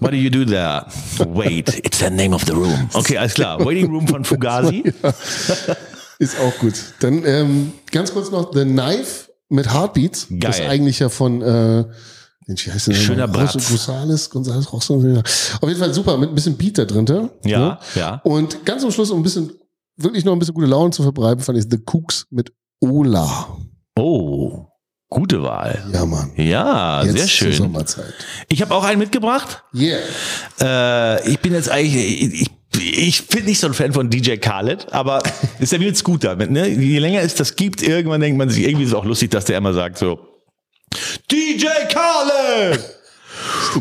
What 0.00 0.10
do 0.10 0.16
you 0.16 0.30
do 0.30 0.44
there? 0.44 0.86
Wait, 1.28 1.68
it's 1.84 2.00
the 2.00 2.10
name 2.10 2.34
of 2.34 2.42
the 2.46 2.52
room. 2.52 2.90
Okay, 2.94 3.16
alles 3.16 3.34
klar. 3.34 3.64
Waiting 3.64 3.90
Room 3.90 4.08
von 4.08 4.24
Fugazi. 4.24 4.92
Ist 6.18 6.38
auch 6.40 6.58
gut. 6.58 6.74
Dann 6.98 7.24
ähm, 7.24 7.72
ganz 7.92 8.12
kurz 8.12 8.30
noch 8.32 8.52
The 8.52 8.64
Knife 8.64 9.30
mit 9.48 9.72
Heartbeats. 9.72 10.26
Geil. 10.28 10.38
Das 10.40 10.60
eigentlich 10.60 10.98
ja 10.98 11.08
von 11.08 11.42
äh, 11.42 11.84
Mensch, 12.46 12.66
wie 12.66 12.72
heißt 12.72 12.86
der 12.88 12.94
Schöner? 12.94 13.28
Bratz. 13.28 13.52
Gonzales, 13.68 14.30
Gonzales 14.30 14.72
Rosso. 14.72 14.94
Auf 14.96 15.68
jeden 15.68 15.78
Fall 15.78 15.92
super, 15.94 16.16
mit 16.16 16.30
ein 16.30 16.34
bisschen 16.34 16.56
Beat 16.56 16.78
da 16.78 16.84
drin. 16.84 17.06
Ja, 17.44 17.58
Ne? 17.58 17.78
ja. 17.94 18.20
Und 18.24 18.64
ganz 18.64 18.82
am 18.82 18.90
Schluss, 18.90 19.10
um 19.10 19.20
ein 19.20 19.22
bisschen, 19.22 19.52
wirklich 19.96 20.24
noch 20.24 20.32
ein 20.32 20.38
bisschen 20.38 20.54
gute 20.54 20.66
Laune 20.66 20.90
zu 20.90 21.02
verbreiten, 21.02 21.40
fand 21.44 21.58
ich 21.58 21.66
The 21.70 21.78
Cooks 21.84 22.26
mit 22.30 22.52
Ola. 22.80 23.56
Oh, 23.98 24.66
gute 25.10 25.42
Wahl. 25.42 25.84
Ja, 25.92 26.06
Mann. 26.06 26.32
Ja, 26.36 27.02
Jetzt 27.04 27.16
sehr 27.18 27.28
schön. 27.28 27.52
Sommerzeit. 27.52 28.14
Ich 28.48 28.62
habe 28.62 28.74
auch 28.74 28.84
einen 28.84 28.98
mitgebracht. 28.98 29.62
Yeah. 29.74 29.98
Äh, 30.60 31.30
ich 31.30 31.38
bin 31.40 31.52
jetzt 31.52 31.68
eigentlich, 31.70 32.22
ich, 32.32 32.50
ich, 32.74 32.98
ich 33.08 33.26
bin 33.28 33.44
nicht 33.44 33.60
so 33.60 33.66
ein 33.66 33.74
Fan 33.74 33.92
von 33.92 34.08
DJ 34.08 34.36
Khaled, 34.36 34.92
aber 34.92 35.22
ist 35.58 35.72
ja 35.72 35.80
wie 35.80 35.86
mit 35.86 35.96
Scooter. 35.98 36.36
Ne? 36.36 36.68
Je 36.68 36.98
länger 36.98 37.20
es 37.20 37.34
das 37.34 37.54
gibt, 37.56 37.82
irgendwann 37.82 38.22
denkt 38.22 38.38
man 38.38 38.48
sich, 38.48 38.64
irgendwie 38.64 38.84
ist 38.84 38.90
es 38.90 38.94
auch 38.94 39.04
lustig, 39.04 39.30
dass 39.30 39.44
der 39.44 39.58
immer 39.58 39.74
sagt 39.74 39.98
so, 39.98 40.20
DJ 41.30 41.66
Khaled! 41.92 42.80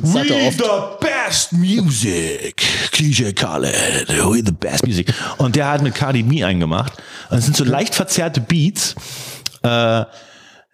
We 0.01 0.51
the 0.51 0.97
best 1.01 1.53
music. 1.53 2.57
DJ 2.93 3.33
Khaled. 3.35 4.09
We 4.09 4.41
the 4.41 4.51
best 4.51 4.85
music. 4.85 5.13
Und 5.37 5.55
der 5.55 5.67
hat 5.69 5.81
mit 5.81 5.95
Cardi 5.95 6.23
B 6.23 6.43
eingemacht. 6.43 6.93
Und 7.29 7.39
es 7.39 7.45
sind 7.45 7.57
so 7.57 7.63
leicht 7.63 7.95
verzerrte 7.95 8.41
Beats. 8.41 8.95
Äh, 9.63 10.05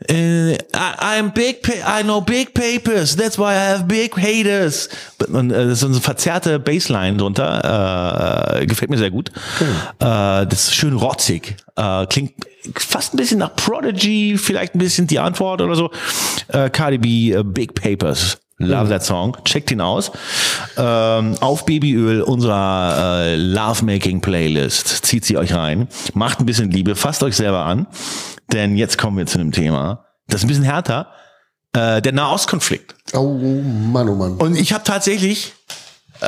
äh, 0.10 0.54
I, 0.54 0.58
I'm 0.74 1.32
big, 1.32 1.68
I 1.68 2.04
know 2.04 2.22
big 2.22 2.54
papers, 2.54 3.16
that's 3.16 3.38
why 3.38 3.54
I 3.54 3.72
have 3.72 3.86
big 3.86 4.16
haters. 4.16 4.90
Und 5.28 5.52
äh, 5.52 5.66
das 5.66 5.74
ist 5.74 5.80
so 5.80 5.88
eine 5.88 6.02
verzerrte 6.02 6.60
Bassline 6.60 7.18
drunter, 7.18 8.60
äh, 8.60 8.66
gefällt 8.66 8.92
mir 8.92 8.98
sehr 8.98 9.12
gut. 9.12 9.30
Äh, 10.00 10.46
das 10.46 10.66
ist 10.66 10.76
schön 10.76 10.96
rotzig, 10.96 11.56
äh, 11.76 12.06
klingt 12.08 12.34
fast 12.76 13.14
ein 13.14 13.18
bisschen 13.18 13.40
nach 13.40 13.56
Prodigy, 13.56 14.38
vielleicht 14.38 14.76
ein 14.76 14.80
bisschen 14.80 15.08
die 15.08 15.20
Antwort 15.20 15.62
oder 15.62 15.76
so. 15.76 15.92
Äh, 16.50 16.70
Cardi 16.70 16.98
B, 16.98 17.32
äh, 17.32 17.44
Big 17.44 17.76
Papers. 17.76 18.38
Love 18.58 18.90
that 18.90 19.04
song. 19.04 19.38
Checkt 19.44 19.72
ihn 19.72 19.82
aus. 19.82 20.12
Ähm, 20.78 21.36
auf 21.42 21.66
Babyöl 21.66 22.22
unserer 22.22 23.24
äh, 23.26 23.36
Lovemaking 23.36 24.22
Playlist. 24.22 25.06
Zieht 25.06 25.26
sie 25.26 25.38
euch 25.38 25.54
rein. 25.54 25.90
Macht 26.14 26.40
ein 26.40 26.46
bisschen 26.46 26.72
Liebe. 26.72 26.96
Fasst 26.96 27.22
euch 27.24 27.36
selber 27.36 27.66
an. 27.66 27.88
Denn 28.54 28.78
jetzt 28.78 28.98
kommen 28.98 29.18
wir 29.18 29.26
zu 29.26 29.40
einem 29.40 29.52
Thema. 29.52 30.06
Das 30.28 30.40
ist 30.40 30.46
ein 30.46 30.48
bisschen 30.48 30.64
härter. 30.64 31.12
Äh, 31.74 32.02
der 32.02 32.14
Nahostkonflikt. 32.14 32.96
Oh 33.14 33.34
Mann, 33.34 34.08
oh 34.08 34.16
Mann. 34.16 34.38
Und 34.38 34.56
ich 34.56 34.72
habe 34.72 34.86
tatsächlich 34.86 35.52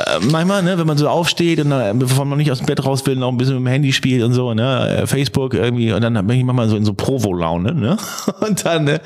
äh, 0.06 0.18
manchmal, 0.30 0.62
ne, 0.62 0.78
wenn 0.78 0.86
man 0.86 0.98
so 0.98 1.08
aufsteht 1.08 1.60
und 1.60 1.70
dann, 1.70 1.98
bevor 1.98 2.24
man 2.24 2.38
nicht 2.38 2.50
aus 2.50 2.58
dem 2.58 2.66
Bett 2.66 2.84
raus 2.84 3.04
will, 3.06 3.16
noch 3.16 3.28
ein 3.28 3.36
bisschen 3.36 3.54
mit 3.56 3.64
dem 3.64 3.66
Handy 3.68 3.92
spielt 3.92 4.22
und 4.22 4.32
so, 4.32 4.54
ne, 4.54 5.02
äh, 5.02 5.06
Facebook 5.06 5.54
irgendwie, 5.54 5.92
und 5.92 6.02
dann 6.02 6.14
bin 6.26 6.38
ich 6.38 6.44
manchmal 6.44 6.68
so 6.68 6.76
in 6.76 6.84
so 6.84 6.94
Provo-Laune, 6.94 7.74
ne, 7.74 7.96
und 8.46 8.64
dann 8.64 8.84
ne, 8.84 9.00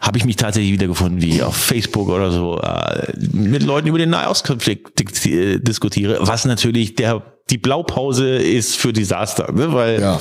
habe 0.00 0.18
ich 0.18 0.24
mich 0.24 0.36
tatsächlich 0.36 0.72
wiedergefunden, 0.72 1.20
wie 1.22 1.30
ich 1.36 1.42
auf 1.42 1.56
Facebook 1.56 2.08
oder 2.08 2.30
so 2.30 2.58
äh, 2.60 3.12
mit 3.32 3.62
Leuten 3.62 3.88
über 3.88 3.98
den 3.98 4.10
Nahostkonflikt 4.10 5.26
äh, 5.26 5.58
diskutiere, 5.58 6.18
was 6.20 6.44
natürlich 6.44 6.94
der 6.94 7.22
die 7.50 7.58
Blaupause 7.58 8.36
ist 8.36 8.76
für 8.76 8.92
Desaster, 8.92 9.52
ne, 9.52 9.72
weil 9.74 10.00
Ja. 10.00 10.20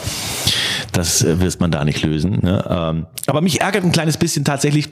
das 0.91 1.23
äh, 1.23 1.39
wird 1.39 1.59
man 1.61 1.71
da 1.71 1.85
nicht 1.85 2.01
lösen. 2.03 2.39
Ne? 2.41 2.65
Ähm, 2.69 3.05
aber 3.27 3.41
mich 3.41 3.61
ärgert 3.61 3.83
ein 3.85 3.91
kleines 3.91 4.17
bisschen 4.17 4.43
tatsächlich, 4.43 4.89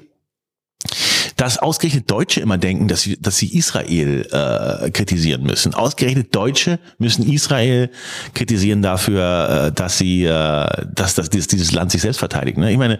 dass 1.40 1.58
ausgerechnet 1.58 2.12
Deutsche 2.12 2.42
immer 2.42 2.58
denken, 2.58 2.90
dass 2.90 3.04
sie, 3.04 3.18
dass 3.18 3.38
sie 3.38 3.58
Israel 3.58 4.28
äh, 4.30 4.92
kritisieren 4.92 5.44
müssen. 5.44 5.74
Ausgerechnet 5.74 6.36
Deutsche 6.36 6.80
müssen 6.98 7.26
Israel 7.32 7.90
kritisieren 8.34 8.82
dafür, 8.82 9.68
äh, 9.68 9.72
dass 9.72 9.98
sie, 9.98 10.26
äh, 10.26 10.68
dass, 10.94 11.16
dass 11.16 11.30
dieses, 11.30 11.48
dieses 11.48 11.72
Land 11.72 11.92
sich 11.92 12.02
selbst 12.02 12.20
verteidigt. 12.20 12.58
Ne? 12.58 12.70
Ich 12.74 12.78
meine, 12.78 13.00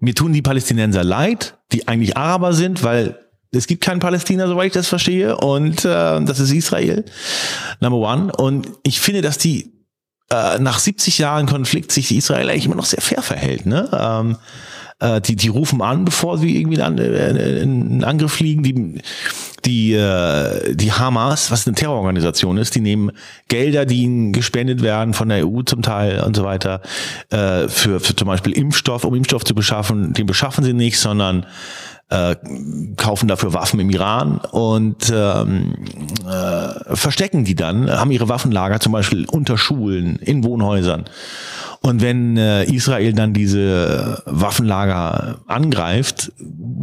mir 0.00 0.14
tun 0.14 0.32
die 0.32 0.40
Palästinenser 0.40 1.04
leid, 1.04 1.58
die 1.70 1.86
eigentlich 1.86 2.16
Araber 2.16 2.54
sind, 2.54 2.82
weil 2.82 3.18
es 3.50 3.66
gibt 3.66 3.84
keinen 3.84 4.00
Palästina, 4.00 4.48
soweit 4.48 4.68
ich 4.68 4.72
das 4.72 4.88
verstehe, 4.88 5.36
und 5.36 5.84
äh, 5.84 6.24
das 6.24 6.40
ist 6.40 6.52
Israel, 6.52 7.04
Number 7.80 7.98
One. 7.98 8.32
Und 8.32 8.70
ich 8.84 9.00
finde, 9.00 9.20
dass 9.20 9.36
die 9.36 9.70
äh, 10.30 10.58
nach 10.60 10.78
70 10.78 11.18
Jahren 11.18 11.44
Konflikt 11.44 11.92
sich 11.92 12.10
Israel 12.10 12.48
eigentlich 12.48 12.64
immer 12.64 12.74
noch 12.76 12.86
sehr 12.86 13.02
fair 13.02 13.20
verhält. 13.20 13.66
Ne? 13.66 13.86
Ähm, 13.92 14.38
äh, 15.00 15.20
die, 15.20 15.36
die 15.36 15.48
rufen 15.48 15.82
an, 15.82 16.04
bevor 16.04 16.38
sie 16.38 16.56
irgendwie 16.58 16.80
an, 16.80 16.98
äh, 16.98 17.60
in 17.60 18.04
Angriff 18.04 18.32
fliegen. 18.32 18.62
Die, 18.62 19.00
die, 19.64 19.92
äh, 19.94 20.74
die 20.74 20.92
Hamas, 20.92 21.50
was 21.50 21.66
eine 21.66 21.74
Terrororganisation 21.74 22.56
ist, 22.56 22.74
die 22.74 22.80
nehmen 22.80 23.12
Gelder, 23.48 23.84
die 23.84 24.02
ihnen 24.02 24.32
gespendet 24.32 24.82
werden 24.82 25.12
von 25.12 25.28
der 25.28 25.46
EU 25.46 25.62
zum 25.62 25.82
Teil 25.82 26.22
und 26.22 26.36
so 26.36 26.44
weiter, 26.44 26.80
äh, 27.30 27.68
für, 27.68 28.00
für 28.00 28.14
zum 28.14 28.28
Beispiel 28.28 28.52
Impfstoff, 28.52 29.04
um 29.04 29.14
Impfstoff 29.14 29.44
zu 29.44 29.54
beschaffen. 29.54 30.12
Den 30.12 30.26
beschaffen 30.26 30.64
sie 30.64 30.72
nicht, 30.72 30.98
sondern 30.98 31.46
äh, 32.08 32.36
kaufen 32.96 33.26
dafür 33.28 33.52
Waffen 33.52 33.80
im 33.80 33.90
Iran 33.90 34.38
und 34.38 35.12
ähm, 35.12 35.74
äh, 36.24 36.96
verstecken 36.96 37.44
die 37.44 37.56
dann, 37.56 37.90
haben 37.90 38.12
ihre 38.12 38.28
Waffenlager 38.28 38.78
zum 38.78 38.92
Beispiel 38.92 39.26
unter 39.26 39.58
Schulen, 39.58 40.16
in 40.16 40.44
Wohnhäusern. 40.44 41.06
Und 41.80 42.02
wenn 42.02 42.36
äh, 42.36 42.64
Israel 42.64 43.12
dann 43.12 43.32
diese 43.32 44.22
Waffenlager 44.26 45.40
angreift, 45.46 46.32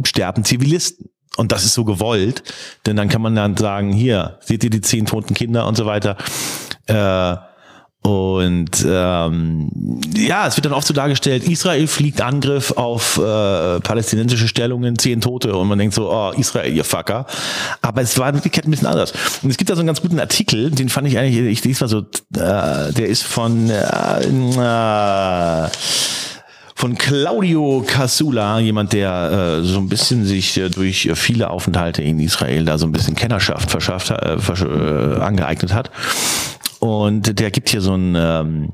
sterben 0.04 0.44
Zivilisten. 0.44 1.10
Und 1.36 1.50
das 1.50 1.64
ist 1.64 1.74
so 1.74 1.84
gewollt, 1.84 2.44
denn 2.86 2.96
dann 2.96 3.08
kann 3.08 3.20
man 3.20 3.34
dann 3.34 3.56
sagen, 3.56 3.92
hier, 3.92 4.38
seht 4.40 4.62
ihr 4.62 4.70
die 4.70 4.82
zehn 4.82 5.04
toten 5.04 5.34
Kinder 5.34 5.66
und 5.66 5.76
so 5.76 5.84
weiter. 5.84 6.16
Äh, 6.86 7.36
und 8.06 8.84
ähm, 8.86 9.70
ja, 10.14 10.46
es 10.46 10.58
wird 10.58 10.66
dann 10.66 10.74
oft 10.74 10.86
so 10.86 10.92
dargestellt, 10.92 11.44
Israel 11.44 11.86
fliegt 11.86 12.20
Angriff 12.20 12.72
auf 12.72 13.16
äh, 13.16 13.80
palästinensische 13.80 14.46
Stellungen, 14.46 14.98
zehn 14.98 15.22
Tote 15.22 15.56
und 15.56 15.68
man 15.68 15.78
denkt 15.78 15.94
so, 15.94 16.10
oh, 16.12 16.30
Israel, 16.36 16.70
ihr 16.70 16.84
Fucker. 16.84 17.26
Aber 17.80 18.02
es 18.02 18.18
war 18.18 18.28
in 18.28 18.34
Wirklichkeit 18.34 18.66
ein 18.66 18.72
bisschen 18.72 18.88
anders. 18.88 19.14
Und 19.42 19.48
es 19.48 19.56
gibt 19.56 19.70
da 19.70 19.74
so 19.74 19.80
einen 19.80 19.86
ganz 19.86 20.02
guten 20.02 20.20
Artikel, 20.20 20.70
den 20.70 20.90
fand 20.90 21.08
ich 21.08 21.16
eigentlich, 21.16 21.38
ich 21.46 21.64
lese 21.64 21.84
mal 21.84 21.88
so, 21.88 22.00
äh, 22.00 22.92
der 22.92 23.06
ist 23.06 23.22
von 23.22 23.70
äh, 23.70 24.26
äh, 24.26 25.68
von 26.76 26.98
Claudio 26.98 27.82
Casula, 27.86 28.58
jemand, 28.58 28.92
der 28.92 29.60
äh, 29.62 29.64
so 29.64 29.78
ein 29.78 29.88
bisschen 29.88 30.26
sich 30.26 30.58
äh, 30.58 30.68
durch 30.68 31.10
viele 31.14 31.48
Aufenthalte 31.48 32.02
in 32.02 32.20
Israel 32.20 32.66
da 32.66 32.76
so 32.76 32.84
ein 32.84 32.92
bisschen 32.92 33.14
Kennerschaft 33.14 33.70
verschafft, 33.70 34.10
äh, 34.10 34.34
äh, 34.34 35.20
angeeignet 35.20 35.72
hat. 35.72 35.90
Und 36.84 37.40
der 37.40 37.50
gibt 37.50 37.70
hier 37.70 37.80
so 37.80 37.94
ein 37.94 38.14
ähm, 38.14 38.72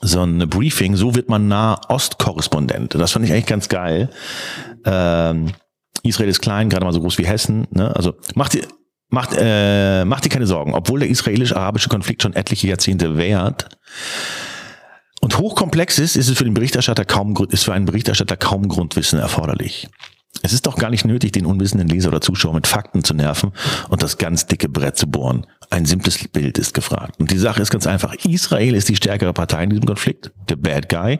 so 0.00 0.22
ein 0.22 0.48
Briefing, 0.48 0.94
so 0.94 1.16
wird 1.16 1.28
man 1.28 1.48
Nah-Ost-Korrespondent. 1.48 2.94
Das 2.94 3.10
fand 3.10 3.24
ich 3.24 3.32
eigentlich 3.32 3.46
ganz 3.46 3.68
geil. 3.68 4.08
Ähm, 4.84 5.52
Israel 6.04 6.28
ist 6.28 6.40
klein, 6.40 6.68
gerade 6.68 6.84
mal 6.84 6.92
so 6.92 7.00
groß 7.00 7.18
wie 7.18 7.26
Hessen. 7.26 7.66
Ne? 7.72 7.94
Also 7.96 8.14
macht 8.36 8.52
dir, 8.52 8.62
macht, 9.08 9.30
äh, 9.36 10.04
macht 10.04 10.24
dir 10.24 10.28
keine 10.28 10.46
Sorgen. 10.46 10.74
Obwohl 10.74 11.00
der 11.00 11.08
israelisch-arabische 11.08 11.88
Konflikt 11.88 12.22
schon 12.22 12.34
etliche 12.34 12.68
Jahrzehnte 12.68 13.16
währt, 13.16 13.68
und 15.20 15.38
hochkomplex 15.38 15.98
ist, 15.98 16.16
ist 16.16 16.28
es 16.28 16.38
für 16.38 16.44
den 16.44 16.54
Berichterstatter 16.54 17.04
kaum, 17.04 17.36
ist 17.50 17.64
für 17.64 17.72
einen 17.72 17.86
Berichterstatter 17.86 18.36
kaum 18.36 18.68
Grundwissen 18.68 19.18
erforderlich. 19.20 19.88
Es 20.42 20.52
ist 20.52 20.66
doch 20.66 20.76
gar 20.76 20.90
nicht 20.90 21.04
nötig, 21.04 21.32
den 21.32 21.46
unwissenden 21.46 21.88
Leser 21.88 22.08
oder 22.08 22.20
Zuschauer 22.20 22.54
mit 22.54 22.66
Fakten 22.66 23.04
zu 23.04 23.14
nerven 23.14 23.52
und 23.88 24.02
das 24.02 24.18
ganz 24.18 24.46
dicke 24.46 24.68
Brett 24.68 24.96
zu 24.96 25.06
bohren. 25.06 25.46
Ein 25.70 25.86
simples 25.86 26.28
Bild 26.28 26.58
ist 26.58 26.74
gefragt. 26.74 27.18
Und 27.18 27.30
die 27.30 27.38
Sache 27.38 27.62
ist 27.62 27.70
ganz 27.70 27.86
einfach. 27.86 28.14
Israel 28.24 28.74
ist 28.74 28.88
die 28.88 28.96
stärkere 28.96 29.32
Partei 29.32 29.64
in 29.64 29.70
diesem 29.70 29.86
Konflikt, 29.86 30.32
der 30.48 30.56
Bad 30.56 30.88
Guy. 30.88 31.18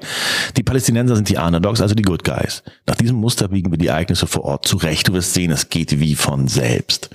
Die 0.57 0.63
Palästinenser 0.63 1.17
sind 1.17 1.29
die 1.29 1.37
Underdogs, 1.37 1.81
also 1.81 1.95
die 1.95 2.03
Good 2.03 2.25
Guys. 2.25 2.63
Nach 2.87 2.97
diesem 2.97 3.17
Muster 3.17 3.49
biegen 3.49 3.71
wir 3.71 3.79
die 3.79 3.87
Ereignisse 3.87 4.27
vor 4.27 4.45
Ort 4.45 4.67
zurecht. 4.67 5.09
Du 5.09 5.15
wirst 5.15 5.35
sehen, 5.35 5.51
es 5.53 5.71
geht 5.71 5.99
wie 6.01 6.17
von 6.17 6.49
selbst. 6.49 7.11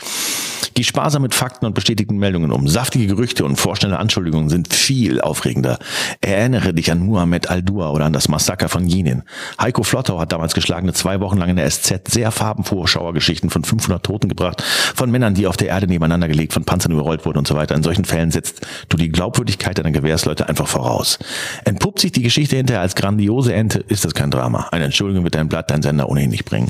Geh 0.78 0.84
sparsam 0.84 1.24
mit 1.24 1.34
Fakten 1.34 1.66
und 1.66 1.74
bestätigten 1.74 2.18
Meldungen 2.18 2.52
um. 2.52 2.68
Saftige 2.68 3.08
Gerüchte 3.08 3.44
und 3.44 3.56
vorschnelle 3.56 3.98
Anschuldigungen 3.98 4.48
sind 4.48 4.72
viel 4.72 5.20
aufregender. 5.20 5.80
Erinnere 6.22 6.72
dich 6.72 6.92
an 6.92 7.00
Muhammad 7.00 7.50
al-Dua 7.50 7.90
oder 7.90 8.06
an 8.06 8.14
das 8.14 8.30
Massaker 8.30 8.70
von 8.70 8.86
Jenin. 8.86 9.24
Heiko 9.60 9.82
Flottau 9.82 10.20
hat 10.20 10.32
damals 10.32 10.54
geschlagene 10.54 10.94
zwei 10.94 11.20
Wochen 11.20 11.40
lang 11.40 11.50
in 11.50 11.56
der 11.56 11.68
SZ 11.68 12.12
sehr 12.12 12.30
farbenfrohe 12.30 12.88
Schauergeschichten 12.88 13.50
von 13.50 13.64
500 13.64 14.06
Toten 14.06 14.30
gebracht, 14.30 14.62
von 14.94 15.10
Männern, 15.10 15.34
die 15.34 15.48
auf 15.48 15.58
der 15.58 15.70
Erde 15.70 15.88
nebeneinander 15.88 16.28
gelegt, 16.28 16.54
von 16.54 16.64
Panzern 16.64 16.92
überrollt 16.92 17.26
wurden 17.26 17.40
und 17.40 17.48
so 17.48 17.56
weiter. 17.56 17.74
In 17.74 17.82
solchen 17.82 18.06
Fällen 18.06 18.30
setzt 18.30 18.68
du 18.88 18.98
die 18.98 19.10
Glaubwürdigkeit 19.10 19.80
deiner 19.80 19.90
Gewährsleute 19.90 20.48
einfach 20.48 20.68
voraus. 20.68 21.18
Entpuppt 21.66 22.02
sich 22.02 22.12
die 22.12 22.22
Geschichte 22.22 22.56
hinterher 22.56 22.82
als 22.82 22.94
grandiose 22.94 23.52
Ente, 23.52 23.80
ist 23.88 24.06
das 24.06 24.14
kein 24.14 24.30
Drama. 24.30 24.68
Eine 24.72 24.86
Entschuldigung 24.86 25.24
wird 25.24 25.34
dein 25.34 25.50
Blatt, 25.50 25.72
dein 25.72 25.82
Sender 25.82 26.08
ohnehin 26.08 26.30
nicht 26.30 26.46
bringen. 26.46 26.70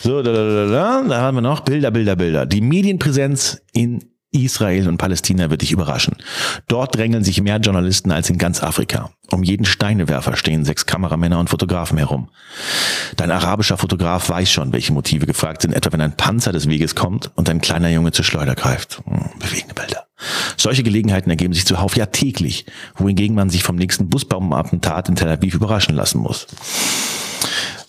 So, 0.00 0.22
da, 0.22 0.32
da, 0.32 0.48
da, 0.48 0.66
da, 0.66 1.02
da 1.06 1.20
haben 1.20 1.36
wir 1.36 1.42
noch 1.42 1.60
Bilder, 1.60 1.90
Bilder, 1.90 2.16
Bilder. 2.16 2.46
Die 2.46 2.62
Medienpräsenz 2.62 3.33
in 3.72 4.04
Israel 4.34 4.88
und 4.88 4.98
Palästina 4.98 5.48
wird 5.48 5.62
dich 5.62 5.70
überraschen. 5.70 6.16
Dort 6.66 6.96
drängeln 6.96 7.22
sich 7.22 7.40
mehr 7.40 7.58
Journalisten 7.58 8.10
als 8.10 8.28
in 8.30 8.38
ganz 8.38 8.62
Afrika. 8.62 9.10
Um 9.30 9.44
jeden 9.44 9.64
Steinewerfer 9.64 10.36
stehen 10.36 10.64
sechs 10.64 10.86
Kameramänner 10.86 11.38
und 11.38 11.50
Fotografen 11.50 11.98
herum. 11.98 12.28
Dein 13.16 13.30
arabischer 13.30 13.76
Fotograf 13.76 14.28
weiß 14.28 14.50
schon, 14.50 14.72
welche 14.72 14.92
Motive 14.92 15.26
gefragt 15.26 15.62
sind, 15.62 15.72
etwa 15.72 15.92
wenn 15.92 16.00
ein 16.00 16.16
Panzer 16.16 16.52
des 16.52 16.68
Weges 16.68 16.94
kommt 16.94 17.30
und 17.36 17.48
ein 17.48 17.60
kleiner 17.60 17.88
Junge 17.90 18.12
zur 18.12 18.24
Schleuder 18.24 18.56
greift. 18.56 19.02
Hm, 19.06 19.30
bewegende 19.38 19.74
Bilder. 19.74 20.06
Solche 20.56 20.82
Gelegenheiten 20.82 21.30
ergeben 21.30 21.54
sich 21.54 21.66
zuhauf 21.66 21.96
ja 21.96 22.06
täglich, 22.06 22.66
wohingegen 22.96 23.36
man 23.36 23.50
sich 23.50 23.62
vom 23.62 23.76
nächsten 23.76 24.08
Busbombenattentat 24.08 25.08
in 25.08 25.16
Tel 25.16 25.28
Aviv 25.28 25.54
überraschen 25.54 25.94
lassen 25.94 26.20
muss. 26.20 26.46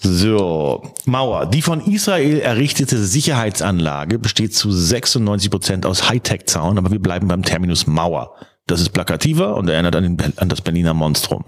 So, 0.08 0.84
Mauer. 1.06 1.48
Die 1.48 1.64
von 1.64 1.82
Israel 1.82 2.40
errichtete 2.40 3.00
Sicherheitsanlage 3.00 4.20
besteht 4.20 4.54
zu 4.54 4.72
96 4.72 5.50
Prozent 5.50 5.86
aus 5.88 6.08
Hightech-Zaun, 6.08 6.78
aber 6.78 6.92
wir 6.92 7.00
bleiben 7.00 7.28
beim 7.28 7.42
Terminus 7.42 7.88
Mauer. 7.88 8.36
Das 8.68 8.82
ist 8.82 8.90
plakativer 8.90 9.56
und 9.56 9.68
erinnert 9.68 9.96
an, 9.96 10.04
den, 10.04 10.38
an 10.38 10.48
das 10.48 10.62
Berliner 10.62 10.94
Monstrum. 10.94 11.44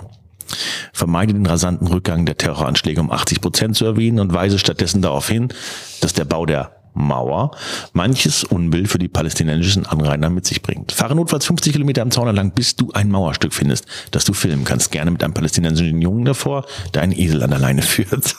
Vermeide 0.91 1.33
den 1.33 1.45
rasanten 1.45 1.87
Rückgang 1.87 2.25
der 2.25 2.37
Terroranschläge 2.37 2.99
um 2.99 3.11
80 3.11 3.41
Prozent 3.41 3.75
zu 3.75 3.85
erwähnen 3.85 4.19
und 4.19 4.33
weise 4.33 4.57
stattdessen 4.57 5.03
darauf 5.03 5.29
hin, 5.29 5.49
dass 6.01 6.13
der 6.13 6.25
Bau 6.25 6.47
der 6.47 6.76
Mauer 6.97 7.51
manches 7.93 8.43
Unbill 8.43 8.87
für 8.87 8.97
die 8.97 9.07
palästinensischen 9.07 9.85
Anrainer 9.85 10.29
mit 10.29 10.45
sich 10.45 10.61
bringt. 10.61 10.91
Fahre 10.91 11.15
notfalls 11.15 11.45
50 11.45 11.73
Kilometer 11.73 12.01
am 12.01 12.11
Zaun 12.11 12.27
entlang, 12.27 12.51
bis 12.51 12.75
du 12.75 12.91
ein 12.93 13.09
Mauerstück 13.09 13.53
findest, 13.53 13.85
das 14.11 14.25
du 14.25 14.33
filmen 14.33 14.65
kannst. 14.65 14.91
Gerne 14.91 15.11
mit 15.11 15.23
einem 15.23 15.33
palästinensischen 15.33 16.01
Jungen 16.01 16.25
davor, 16.25 16.65
der 16.93 17.03
einen 17.03 17.17
Esel 17.17 17.43
an 17.43 17.51
der 17.51 17.59
Leine 17.59 17.81
führt. 17.83 18.35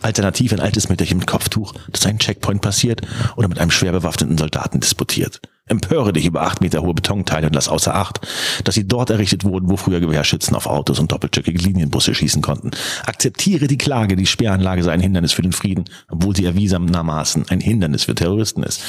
Alternativ 0.00 0.52
ein 0.52 0.60
altes 0.60 0.88
Mütterchen 0.88 1.18
mit 1.18 1.26
Kopftuch, 1.26 1.74
das 1.90 2.06
einen 2.06 2.18
Checkpoint 2.18 2.62
passiert 2.62 3.02
oder 3.36 3.48
mit 3.48 3.58
einem 3.58 3.70
schwer 3.70 3.92
bewaffneten 3.92 4.38
Soldaten 4.38 4.80
disputiert. 4.80 5.40
Empöre 5.68 6.12
dich 6.12 6.26
über 6.26 6.42
acht 6.42 6.60
Meter 6.60 6.82
hohe 6.82 6.92
Betonteile 6.92 7.46
und 7.46 7.54
lass 7.54 7.68
außer 7.68 7.94
Acht, 7.94 8.20
dass 8.64 8.74
sie 8.74 8.86
dort 8.86 9.10
errichtet 9.10 9.44
wurden, 9.44 9.70
wo 9.70 9.76
früher 9.76 10.00
Gewehrschützen 10.00 10.56
auf 10.56 10.66
Autos 10.66 10.98
und 10.98 11.12
doppelstöckige 11.12 11.56
Linienbusse 11.58 12.14
schießen 12.16 12.42
konnten. 12.42 12.72
Akzeptiere 13.06 13.68
die 13.68 13.78
Klage, 13.78 14.16
die 14.16 14.26
Sperranlage 14.26 14.82
sei 14.82 14.90
ein 14.92 15.00
Hindernis 15.00 15.32
für 15.32 15.42
den 15.42 15.52
Frieden, 15.52 15.84
obwohl 16.10 16.34
sie 16.34 16.44
erwiesenermaßen 16.46 17.48
ein 17.48 17.60
Hindernis 17.60 18.04
für 18.04 18.14
Terroristen 18.16 18.64
ist. 18.64 18.80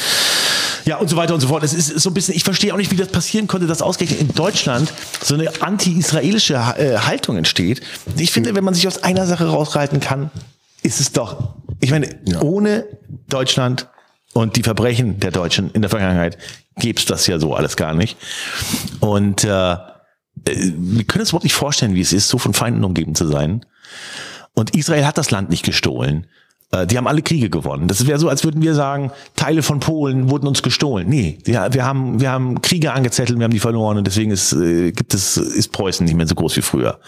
Ja, 0.86 0.97
und 0.97 1.09
so 1.11 1.15
weiter 1.15 1.36
und 1.36 1.41
so 1.41 1.47
fort. 1.47 1.63
Es 1.63 1.74
ist 1.74 1.88
so 1.99 2.09
ein 2.09 2.15
bisschen, 2.15 2.34
ich 2.36 2.43
verstehe 2.43 2.74
auch 2.74 2.78
nicht, 2.78 2.91
wie 2.91 2.95
das 2.97 3.09
passieren 3.09 3.45
konnte, 3.47 3.67
dass 3.67 3.84
ausgerechnet 3.84 4.19
in 4.19 4.34
Deutschland 4.34 4.91
so 5.21 5.36
eine 5.36 5.61
anti-israelische 5.61 6.55
äh, 6.55 6.97
Haltung 6.97 7.38
entsteht. 7.38 7.82
Ich 8.17 8.32
finde, 8.32 8.55
wenn 8.55 8.63
man 8.63 8.74
sich 8.74 8.88
aus 8.88 9.03
einer 9.03 9.28
Sache 9.28 9.45
raushalten 9.45 9.99
kann, 9.99 10.32
ist 10.82 10.99
es 10.99 11.11
doch, 11.11 11.53
ich 11.80 11.91
meine, 11.91 12.09
Ja. 12.28 12.41
ohne 12.41 12.86
Deutschland 13.30 13.88
und 14.34 14.55
die 14.55 14.63
Verbrechen 14.63 15.19
der 15.19 15.31
Deutschen 15.31 15.71
in 15.71 15.81
der 15.81 15.89
Vergangenheit 15.89 16.38
gäb's 16.77 17.05
das 17.05 17.27
ja 17.27 17.39
so 17.39 17.53
alles 17.53 17.77
gar 17.77 17.93
nicht. 17.93 18.17
Und 18.99 19.43
äh, 19.43 19.73
äh, 19.73 19.77
wir 20.45 21.03
können 21.05 21.21
uns 21.21 21.29
überhaupt 21.29 21.43
nicht 21.43 21.53
vorstellen, 21.53 21.95
wie 21.95 22.01
es 22.01 22.13
ist, 22.13 22.29
so 22.29 22.38
von 22.38 22.53
Feinden 22.53 22.84
umgeben 22.84 23.15
zu 23.15 23.27
sein. 23.27 23.65
Und 24.53 24.75
Israel 24.75 25.05
hat 25.05 25.17
das 25.17 25.31
Land 25.31 25.49
nicht 25.49 25.63
gestohlen. 25.63 26.27
Äh, 26.71 26.88
Die 26.88 26.97
haben 26.97 27.07
alle 27.07 27.21
Kriege 27.21 27.49
gewonnen. 27.49 27.88
Das 27.88 28.05
wäre 28.07 28.19
so, 28.19 28.29
als 28.29 28.43
würden 28.43 28.61
wir 28.61 28.73
sagen, 28.73 29.11
Teile 29.36 29.61
von 29.61 29.79
Polen 29.79 30.29
wurden 30.29 30.47
uns 30.47 30.63
gestohlen. 30.63 31.07
Nee, 31.07 31.38
wir, 31.43 31.69
wir, 31.71 31.86
haben, 31.86 32.19
wir 32.19 32.31
haben 32.31 32.61
Kriege 32.61 32.93
angezettelt, 32.93 33.38
wir 33.38 33.43
haben 33.43 33.53
die 33.53 33.59
verloren 33.59 33.97
und 33.97 34.05
deswegen 34.07 34.31
ist, 34.31 34.53
äh, 34.53 34.91
gibt 34.91 35.13
es, 35.13 35.38
ist 35.38 35.71
Preußen 35.71 36.05
nicht 36.05 36.15
mehr 36.15 36.27
so 36.27 36.36
groß 36.36 36.55
wie 36.57 36.61
früher. 36.61 36.99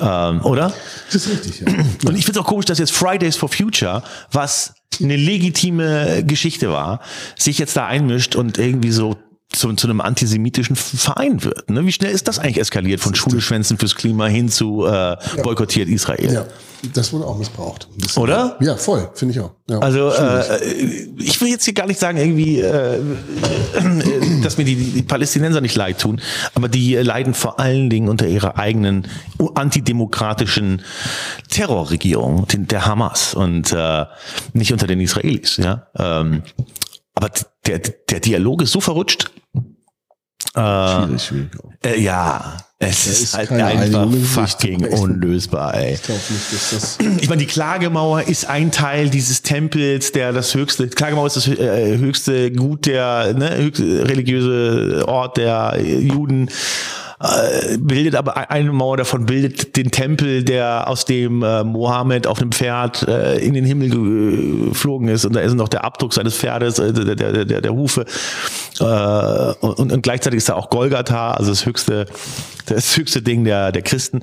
Ähm, 0.00 0.44
oder? 0.44 0.72
Das 1.06 1.26
ist 1.26 1.28
richtig, 1.28 1.60
ja. 1.60 1.66
Und 2.06 2.16
ich 2.16 2.24
finde 2.24 2.38
es 2.40 2.44
auch 2.44 2.48
komisch, 2.48 2.66
dass 2.66 2.78
jetzt 2.78 2.92
Fridays 2.92 3.36
for 3.36 3.48
Future, 3.48 4.02
was 4.30 4.74
eine 5.00 5.16
legitime 5.16 6.24
Geschichte 6.24 6.70
war, 6.70 7.00
sich 7.38 7.58
jetzt 7.58 7.76
da 7.76 7.86
einmischt 7.86 8.36
und 8.36 8.58
irgendwie 8.58 8.90
so 8.90 9.16
zu, 9.50 9.72
zu 9.74 9.86
einem 9.86 10.00
antisemitischen 10.00 10.76
Verein 10.76 11.42
wird. 11.42 11.70
Ne? 11.70 11.84
Wie 11.86 11.92
schnell 11.92 12.12
ist 12.12 12.28
das 12.28 12.38
eigentlich 12.38 12.58
eskaliert 12.60 13.00
von 13.00 13.14
Schule 13.14 13.40
schwänzen 13.40 13.78
fürs 13.78 13.94
Klima 13.94 14.26
hin 14.26 14.48
zu 14.48 14.86
äh, 14.86 15.16
boykottiert 15.42 15.88
Israel? 15.88 16.32
ja. 16.32 16.46
Das 16.94 17.12
wurde 17.12 17.26
auch 17.26 17.36
missbraucht. 17.36 17.88
Oder? 18.16 18.56
Ja, 18.60 18.76
voll, 18.76 19.10
finde 19.14 19.34
ich 19.34 19.40
auch. 19.40 19.50
Ja. 19.68 19.80
Also 19.80 20.10
äh, 20.10 20.60
ich 21.18 21.40
will 21.40 21.48
jetzt 21.48 21.64
hier 21.64 21.74
gar 21.74 21.86
nicht 21.86 21.98
sagen, 21.98 22.18
irgendwie, 22.18 22.60
äh, 22.60 22.98
äh, 22.98 23.00
dass 24.42 24.58
mir 24.58 24.64
die, 24.64 24.76
die 24.76 25.02
Palästinenser 25.02 25.60
nicht 25.60 25.74
leid 25.74 25.98
tun, 26.00 26.20
aber 26.54 26.68
die 26.68 26.94
leiden 26.94 27.34
vor 27.34 27.58
allen 27.58 27.90
Dingen 27.90 28.08
unter 28.08 28.28
ihrer 28.28 28.58
eigenen 28.58 29.08
antidemokratischen 29.54 30.82
Terrorregierung, 31.48 32.46
den, 32.46 32.68
der 32.68 32.86
Hamas 32.86 33.34
und 33.34 33.72
äh, 33.72 34.04
nicht 34.52 34.72
unter 34.72 34.86
den 34.86 35.00
Israelis. 35.00 35.56
Ja, 35.56 35.88
ähm, 35.98 36.42
aber 37.14 37.30
der, 37.68 37.78
der 37.78 38.20
Dialog 38.20 38.62
ist 38.62 38.72
so 38.72 38.80
verrutscht. 38.80 39.30
Äh, 40.54 40.60
schwierig, 40.60 41.22
schwierig. 41.22 41.50
äh, 41.84 42.00
ja, 42.00 42.56
es 42.78 43.06
ist, 43.06 43.22
ist 43.22 43.36
halt 43.36 43.50
einfach 43.50 43.82
Einigung 43.82 44.22
fucking 44.22 44.86
unlösbar, 44.86 45.74
ey. 45.74 45.94
Ich 45.94 46.02
glaube 46.02 46.20
nicht, 46.30 46.52
dass 46.52 46.70
das. 46.70 46.98
Ich 47.20 47.28
meine, 47.28 47.40
die 47.40 47.46
Klagemauer 47.46 48.22
ist 48.22 48.48
ein 48.48 48.70
Teil 48.70 49.10
dieses 49.10 49.42
Tempels, 49.42 50.12
der 50.12 50.32
das 50.32 50.54
höchste, 50.54 50.88
Klagemauer 50.88 51.26
ist 51.26 51.36
das 51.36 51.48
äh, 51.48 51.98
höchste 51.98 52.52
Gut 52.52 52.86
der, 52.86 53.34
ne, 53.34 53.56
höchste 53.56 54.08
religiöse 54.08 55.06
Ort 55.08 55.36
der 55.36 55.76
Juden, 55.80 56.50
äh, 57.20 57.78
bildet 57.78 58.14
aber 58.14 58.50
eine 58.50 58.72
Mauer 58.72 58.96
davon 58.96 59.26
bildet 59.26 59.76
den 59.76 59.90
Tempel, 59.90 60.44
der 60.44 60.88
aus 60.88 61.04
dem 61.04 61.42
äh, 61.42 61.64
Mohammed 61.64 62.26
auf 62.26 62.40
einem 62.40 62.52
Pferd 62.52 63.02
äh, 63.08 63.38
in 63.38 63.54
den 63.54 63.64
Himmel 63.64 63.90
geflogen 64.68 65.08
ist 65.08 65.24
und 65.24 65.34
da 65.34 65.40
ist 65.40 65.54
noch 65.54 65.68
der 65.68 65.84
Abdruck 65.84 66.14
seines 66.14 66.36
Pferdes, 66.36 66.78
äh, 66.78 66.92
der, 66.92 67.14
der, 67.16 67.44
der, 67.44 67.60
der 67.60 67.72
Hufe 67.72 68.04
äh, 68.80 69.66
und, 69.66 69.92
und 69.92 70.02
gleichzeitig 70.02 70.38
ist 70.38 70.48
da 70.48 70.54
auch 70.54 70.70
Golgatha, 70.70 71.32
also 71.32 71.50
das 71.50 71.66
höchste 71.66 72.06
das 72.66 72.96
höchste 72.98 73.22
Ding 73.22 73.44
der, 73.44 73.72
der 73.72 73.80
Christen. 73.80 74.20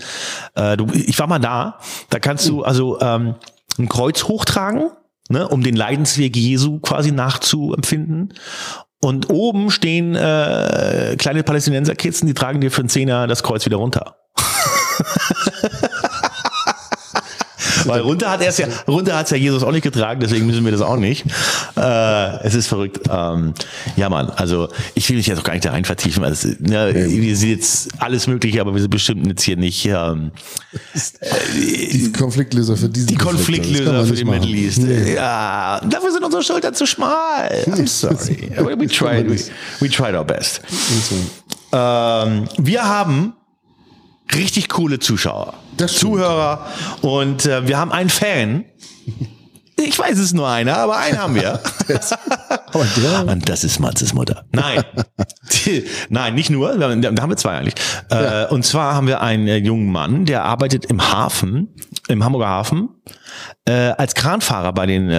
Du, 0.77 0.85
ich 0.93 1.17
war 1.17 1.25
mal 1.25 1.39
da, 1.39 1.79
da 2.11 2.19
kannst 2.19 2.47
du 2.47 2.61
also 2.61 3.01
ähm, 3.01 3.33
ein 3.79 3.89
Kreuz 3.89 4.25
hochtragen, 4.25 4.91
ne, 5.29 5.47
um 5.47 5.63
den 5.63 5.75
Leidensweg 5.75 6.35
Jesu 6.35 6.79
quasi 6.79 7.11
nachzuempfinden. 7.11 8.33
Und 9.05 9.29
oben 9.29 9.69
stehen 9.69 10.15
äh, 10.15 11.15
kleine 11.19 11.43
Palästinenserkitzen, 11.43 12.25
die 12.25 12.33
tragen 12.33 12.59
dir 12.59 12.71
für 12.71 12.81
einen 12.81 12.89
Zehner 12.89 13.27
das 13.27 13.43
Kreuz 13.43 13.63
wieder 13.63 13.77
runter. 13.77 14.15
Weil 17.85 18.01
runter 18.01 18.29
hat 18.29 18.41
er 18.41 18.49
es 18.49 18.57
ja, 18.57 18.67
runter 18.87 19.17
hat 19.17 19.25
es 19.25 19.31
ja 19.31 19.37
Jesus 19.37 19.63
auch 19.63 19.71
nicht 19.71 19.83
getragen, 19.83 20.19
deswegen 20.19 20.45
müssen 20.45 20.63
wir 20.65 20.71
das 20.71 20.81
auch 20.81 20.97
nicht. 20.97 21.25
Äh, 21.77 22.45
es 22.45 22.55
ist 22.55 22.67
verrückt. 22.67 23.01
Ähm, 23.09 23.53
ja, 23.95 24.09
Mann, 24.09 24.29
also 24.29 24.69
ich 24.93 25.09
will 25.09 25.17
mich 25.17 25.27
jetzt 25.27 25.39
auch 25.39 25.43
gar 25.43 25.53
nicht 25.53 25.65
da 25.65 25.71
rein 25.71 25.85
vertiefen. 25.85 26.23
Also, 26.23 26.49
ne, 26.59 26.93
wir 26.93 27.35
sind 27.35 27.49
jetzt 27.49 27.89
alles 27.99 28.27
Mögliche, 28.27 28.61
aber 28.61 28.73
wir 28.73 28.81
sind 28.81 28.89
bestimmt 28.89 29.27
jetzt 29.27 29.43
hier 29.43 29.57
nicht 29.57 29.85
ähm, 29.85 30.31
Die 31.53 32.11
Konfliktlöser 32.11 32.77
für 32.77 32.89
diesen 32.89 33.07
die 33.07 33.15
Konfliktlöser 33.15 34.05
für 34.05 34.13
den 34.13 34.27
machen. 34.27 34.39
Middle 34.41 34.55
East. 34.55 34.79
Nee. 34.79 35.15
Ja, 35.15 35.81
dafür 35.87 36.11
sind 36.11 36.23
unsere 36.23 36.43
Schultern 36.43 36.73
zu 36.73 36.85
schmal. 36.85 37.49
I'm 37.67 37.87
sorry. 37.87 38.51
We, 38.77 38.87
tried, 38.87 39.29
we, 39.29 39.39
we 39.79 39.89
tried 39.89 40.15
our 40.15 40.25
best. 40.25 40.61
Ähm, 41.71 42.47
wir 42.57 42.83
haben 42.83 43.33
richtig 44.33 44.69
coole 44.69 44.99
Zuschauer. 44.99 45.53
Zuhörer 45.87 46.65
und 47.01 47.45
äh, 47.45 47.67
wir 47.67 47.77
haben 47.77 47.91
einen 47.91 48.09
Fan. 48.09 48.65
Ich 49.77 49.99
weiß, 49.99 50.13
es 50.13 50.25
ist 50.25 50.33
nur 50.33 50.47
einer, 50.47 50.77
aber 50.77 50.97
einen 50.97 51.17
haben 51.17 51.35
wir. 51.35 51.59
Und 53.27 53.49
das 53.49 53.65
ist 53.65 53.79
Matzes 53.79 54.13
Mutter. 54.13 54.45
Nein. 54.53 54.83
Nein, 56.09 56.35
nicht 56.35 56.49
nur. 56.49 56.79
Wir 56.79 56.89
haben, 56.89 57.01
da 57.01 57.21
haben 57.21 57.29
wir 57.29 57.37
zwei 57.37 57.57
eigentlich. 57.57 57.75
Äh, 58.09 58.45
und 58.47 58.65
zwar 58.65 58.95
haben 58.95 59.07
wir 59.07 59.21
einen 59.21 59.47
äh, 59.47 59.57
jungen 59.57 59.91
Mann, 59.91 60.25
der 60.25 60.43
arbeitet 60.43 60.85
im 60.85 61.11
Hafen, 61.11 61.75
im 62.07 62.23
Hamburger 62.23 62.47
Hafen, 62.47 62.89
äh, 63.65 63.71
als 63.73 64.15
Kranfahrer 64.15 64.73
bei 64.73 64.85
den, 64.85 65.09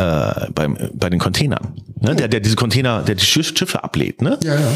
äh, 0.00 0.50
beim, 0.54 0.78
bei 0.94 1.10
den 1.10 1.18
Containern. 1.18 1.74
Ne? 2.00 2.16
Der, 2.16 2.28
der 2.28 2.40
diese 2.40 2.56
Container, 2.56 3.02
der 3.02 3.14
die 3.14 3.24
Schiff, 3.24 3.52
Schiffe 3.56 3.84
ablädt. 3.84 4.22
Ne? 4.22 4.38
ja, 4.42 4.54
ja. 4.54 4.72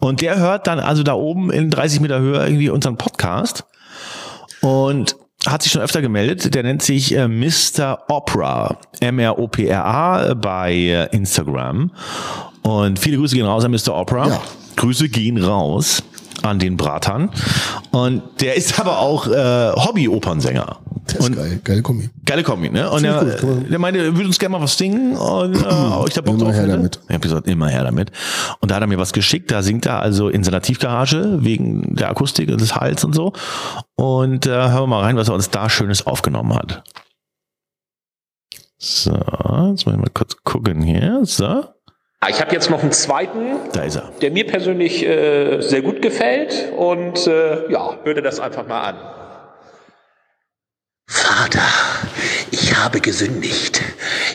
Und 0.00 0.20
der 0.20 0.38
hört 0.38 0.66
dann 0.66 0.80
also 0.80 1.02
da 1.02 1.14
oben 1.14 1.50
in 1.50 1.70
30 1.70 2.00
Meter 2.00 2.18
Höhe 2.18 2.44
irgendwie 2.44 2.70
unseren 2.70 2.96
Podcast 2.96 3.64
und 4.60 5.16
hat 5.46 5.62
sich 5.62 5.70
schon 5.70 5.82
öfter 5.82 6.02
gemeldet. 6.02 6.54
Der 6.54 6.64
nennt 6.64 6.82
sich 6.82 7.14
äh, 7.14 7.28
Mr. 7.28 7.98
Opera, 8.08 8.78
M-R-O-P-R-A 9.00 10.30
äh, 10.30 10.34
bei 10.34 10.74
äh, 10.74 11.14
Instagram. 11.14 11.92
Und 12.62 12.98
viele 12.98 13.18
Grüße 13.18 13.36
gehen 13.36 13.46
raus 13.46 13.64
an 13.64 13.70
Mr. 13.70 13.94
Opera. 13.94 14.28
Ja. 14.28 14.42
Grüße 14.74 15.08
gehen 15.08 15.42
raus 15.42 16.02
an 16.42 16.58
den 16.58 16.76
Bratan. 16.76 17.30
Und 17.92 18.22
der 18.40 18.56
ist 18.56 18.80
aber 18.80 18.98
auch 18.98 19.28
äh, 19.28 19.72
Hobby-Opernsänger. 19.72 20.78
Ist 21.14 21.20
Und 21.24 21.36
geil, 21.36 21.60
geile 21.62 21.82
Kombi. 21.82 22.10
Geile 22.24 22.42
Kombi, 22.42 22.68
ne? 22.70 22.90
Und 22.90 23.04
er, 23.04 23.24
gut, 23.40 23.70
der 23.70 23.78
meinte, 23.78 24.00
er 24.00 24.14
würde 24.16 24.26
uns 24.26 24.38
gerne 24.38 24.52
mal 24.56 24.62
was 24.62 24.76
singen 24.76 25.16
und 25.16 25.54
äh, 25.54 25.58
ich 26.08 26.14
da 26.14 26.20
Bock 26.20 26.34
Immer 26.34 26.44
drauf 26.46 26.54
her 26.54 26.66
damit. 26.66 26.98
Ich 27.06 27.10
habe 27.10 27.20
gesagt, 27.20 27.46
immer 27.46 27.68
her 27.68 27.84
damit. 27.84 28.10
Und 28.60 28.70
da 28.70 28.76
hat 28.76 28.82
er 28.82 28.86
mir 28.88 28.98
was 28.98 29.12
geschickt, 29.12 29.50
da 29.50 29.62
singt 29.62 29.86
er 29.86 30.00
also 30.00 30.28
in 30.28 30.42
seiner 30.44 30.60
Tiefgarage 30.62 31.44
wegen 31.44 31.94
der 31.94 32.10
Akustik 32.10 32.50
und 32.50 32.60
des 32.60 32.74
Hals 32.74 33.04
und 33.04 33.14
so. 33.14 33.32
Und 33.94 34.46
äh, 34.46 34.50
hören 34.50 34.82
wir 34.82 34.86
mal 34.88 35.02
rein, 35.02 35.16
was 35.16 35.28
er 35.28 35.34
uns 35.34 35.48
da 35.50 35.70
Schönes 35.70 36.06
aufgenommen 36.06 36.54
hat. 36.54 36.82
So, 38.78 39.12
jetzt 39.12 39.86
muss 39.86 39.94
ich 39.94 40.00
mal 40.00 40.10
kurz 40.12 40.36
gucken 40.44 40.82
hier. 40.82 41.20
So. 41.24 41.44
Ah, 42.20 42.28
Ich 42.28 42.40
habe 42.40 42.52
jetzt 42.52 42.70
noch 42.70 42.82
einen 42.82 42.92
zweiten, 42.92 43.56
Da 43.72 43.82
ist 43.82 43.96
er. 43.96 44.10
der 44.20 44.30
mir 44.30 44.46
persönlich 44.46 45.04
äh, 45.06 45.60
sehr 45.60 45.82
gut 45.82 46.02
gefällt 46.02 46.72
und 46.76 47.26
äh, 47.26 47.70
ja, 47.70 47.94
dir 48.04 48.22
das 48.22 48.40
einfach 48.40 48.66
mal 48.66 48.80
an. 48.80 48.96
Vater, 51.08 51.60
ich 52.50 52.76
habe 52.76 53.00
gesündigt. 53.00 53.80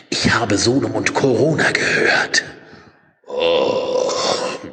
Ich 0.08 0.32
habe 0.32 0.56
Sodom 0.56 0.94
und 0.94 1.12
Corona 1.12 1.70
gehört. 1.70 2.44
Oh, 3.26 4.10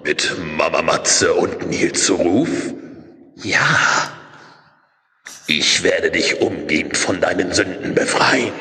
mit 0.03 0.33
Mama 0.57 0.81
Matze 0.81 1.33
und 1.33 1.67
Nils 1.67 2.09
Ruf? 2.09 2.73
Ja. 3.35 4.11
Ich 5.47 5.83
werde 5.83 6.09
dich 6.11 6.39
umgehend 6.41 6.95
von 6.95 7.19
deinen 7.19 7.51
Sünden 7.51 7.93
befreien. 7.93 8.53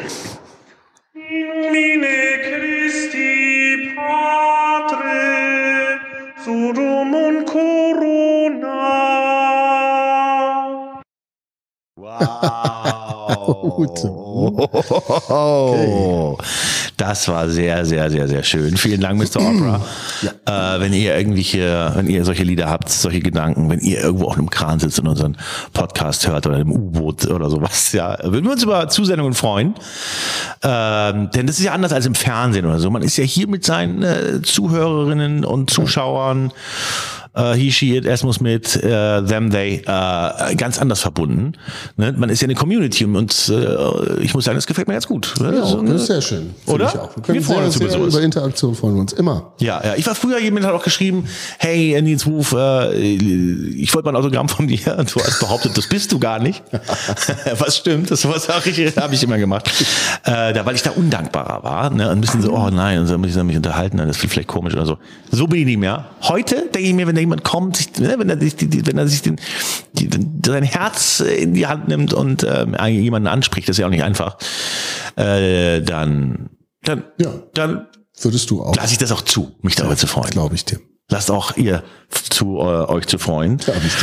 Mine 1.12 2.40
Christi 2.42 3.92
Patre, 3.94 6.00
Sodom 6.44 7.14
und 7.14 7.46
Corona. 7.46 8.78
Wow. 11.96 12.57
Das 16.96 17.28
war 17.28 17.48
sehr, 17.48 17.84
sehr, 17.84 18.10
sehr, 18.10 18.26
sehr 18.26 18.42
schön. 18.42 18.76
Vielen 18.76 19.00
Dank, 19.00 19.18
Mr. 19.18 19.40
Opera. 19.40 19.80
Äh, 20.46 20.80
wenn 20.80 20.92
ihr 20.92 21.16
irgendwelche, 21.16 21.92
wenn 21.94 22.08
ihr 22.08 22.24
solche 22.24 22.42
Lieder 22.42 22.68
habt, 22.68 22.88
solche 22.88 23.20
Gedanken, 23.20 23.70
wenn 23.70 23.80
ihr 23.80 24.00
irgendwo 24.00 24.26
auf 24.26 24.36
einem 24.36 24.50
Kran 24.50 24.80
sitzt 24.80 24.98
und 24.98 25.06
unseren 25.08 25.36
Podcast 25.72 26.26
hört 26.26 26.46
oder 26.46 26.58
im 26.58 26.72
U-Boot 26.72 27.26
oder 27.26 27.50
sowas, 27.50 27.92
ja, 27.92 28.18
würden 28.22 28.46
wir 28.46 28.52
uns 28.52 28.62
über 28.62 28.88
Zusendungen 28.88 29.34
freuen. 29.34 29.74
Ähm, 30.62 31.30
denn 31.34 31.46
das 31.46 31.58
ist 31.58 31.64
ja 31.64 31.72
anders 31.72 31.92
als 31.92 32.06
im 32.06 32.14
Fernsehen 32.14 32.64
oder 32.66 32.78
so. 32.78 32.90
Man 32.90 33.02
ist 33.02 33.16
ja 33.16 33.24
hier 33.24 33.46
mit 33.46 33.64
seinen 33.64 34.02
äh, 34.02 34.42
Zuhörerinnen 34.42 35.44
und 35.44 35.70
Zuschauern 35.70 36.52
äh, 37.38 37.54
he, 37.54 37.70
she, 37.70 37.96
it, 37.96 38.04
es 38.04 38.22
muss 38.22 38.40
mit 38.40 38.76
äh, 38.76 39.22
them, 39.22 39.50
they 39.50 39.82
äh, 39.86 40.54
ganz 40.56 40.78
anders 40.78 41.00
verbunden. 41.00 41.52
Ne? 41.96 42.12
Man 42.16 42.28
ist 42.30 42.40
ja 42.42 42.46
eine 42.46 42.54
Community 42.54 43.04
und, 43.04 43.48
äh, 43.48 44.20
ich 44.22 44.34
muss 44.34 44.44
sagen, 44.44 44.56
das 44.56 44.66
gefällt 44.66 44.88
mir 44.88 44.94
ganz 44.94 45.06
gut. 45.06 45.34
Ja, 45.40 45.64
So, 45.64 45.82
das 45.82 46.02
ist 46.02 46.06
sehr 46.08 46.22
schön. 46.22 46.50
Oder? 46.66 46.86
Ich 46.88 46.98
auch. 46.98 47.16
Wir, 47.16 47.22
können 47.22 47.38
Wir 47.38 47.42
freuen 47.42 47.64
uns 47.66 47.76
über 47.76 47.90
sowas. 47.90 48.14
über 48.14 48.22
Interaktion 48.22 48.74
freuen 48.74 48.94
wir 48.94 49.00
uns 49.02 49.12
immer. 49.12 49.52
Ja, 49.60 49.80
ja. 49.84 49.94
Ich 49.96 50.06
war 50.06 50.14
früher, 50.14 50.40
jemand 50.40 50.66
hat 50.66 50.72
auch 50.74 50.82
geschrieben, 50.82 51.24
hey, 51.58 52.00
Nils 52.02 52.26
Ruf, 52.26 52.52
äh, 52.52 52.92
ich 52.94 53.94
wollte 53.94 54.06
mal 54.06 54.12
ein 54.12 54.22
Autogramm 54.22 54.48
von 54.48 54.66
dir. 54.66 54.96
Und 54.98 55.14
du 55.14 55.20
hast 55.20 55.40
behauptet, 55.40 55.76
das 55.76 55.88
bist 55.88 56.12
du 56.12 56.18
gar 56.18 56.38
nicht. 56.38 56.62
Was 57.58 57.76
stimmt, 57.76 58.10
das 58.10 58.28
was 58.28 58.48
auch 58.50 58.64
ich, 58.66 58.96
habe 58.96 59.14
ich 59.14 59.22
immer 59.22 59.38
gemacht. 59.38 59.68
Äh, 60.24 60.52
da, 60.52 60.66
weil 60.66 60.74
ich 60.74 60.82
da 60.82 60.90
undankbarer 60.90 61.62
war. 61.62 61.90
Ne? 61.90 62.06
Und 62.06 62.18
ein 62.18 62.20
bisschen 62.20 62.42
so, 62.42 62.52
oh 62.52 62.68
nein, 62.70 63.00
und 63.00 63.08
dann 63.08 63.20
muss 63.20 63.34
ich 63.34 63.42
mich 63.42 63.56
unterhalten, 63.56 63.98
das 63.98 64.22
ist 64.22 64.30
vielleicht 64.30 64.48
komisch 64.48 64.74
oder 64.74 64.86
so. 64.86 64.98
So 65.30 65.46
bin 65.46 65.60
ich 65.60 65.66
nicht 65.66 65.78
mehr. 65.78 66.06
Heute 66.22 66.68
denke 66.74 66.88
ich 66.88 66.94
mir, 66.94 67.06
wenn 67.06 67.14
da 67.14 67.20
jemand 67.28 67.44
kommt, 67.44 67.76
sich, 67.76 67.92
ne, 67.98 68.14
wenn 68.18 68.28
er 68.30 68.38
sich, 68.40 68.56
die, 68.56 68.86
wenn 68.86 68.98
er 68.98 69.06
sich 69.06 69.22
den, 69.22 69.36
die, 69.92 70.08
sein 70.44 70.62
Herz 70.62 71.20
in 71.20 71.54
die 71.54 71.66
Hand 71.66 71.88
nimmt 71.88 72.12
und 72.12 72.44
ähm, 72.48 72.74
jemanden 72.88 73.28
anspricht, 73.28 73.68
das 73.68 73.76
ist 73.76 73.80
ja 73.80 73.86
auch 73.86 73.90
nicht 73.90 74.02
einfach, 74.02 74.38
äh, 75.16 75.80
dann, 75.82 76.50
dann, 76.82 77.04
Ja. 77.18 77.30
dann 77.54 77.86
Würdest 78.20 78.50
du 78.50 78.62
auch. 78.62 78.74
lasse 78.74 78.92
ich 78.92 78.98
das 78.98 79.12
auch 79.12 79.22
zu, 79.22 79.52
mich 79.62 79.76
darüber 79.76 79.96
zu 79.96 80.06
freuen. 80.06 80.30
Glaube 80.30 80.54
ich 80.54 80.64
dir. 80.64 80.80
Lasst 81.10 81.30
auch 81.30 81.56
ihr 81.56 81.82
zu 82.30 82.58
äh, 82.58 82.90
euch 82.90 83.06
zu 83.06 83.18
freuen. 83.18 83.58
Glaube 83.58 83.80
ich 83.86 83.94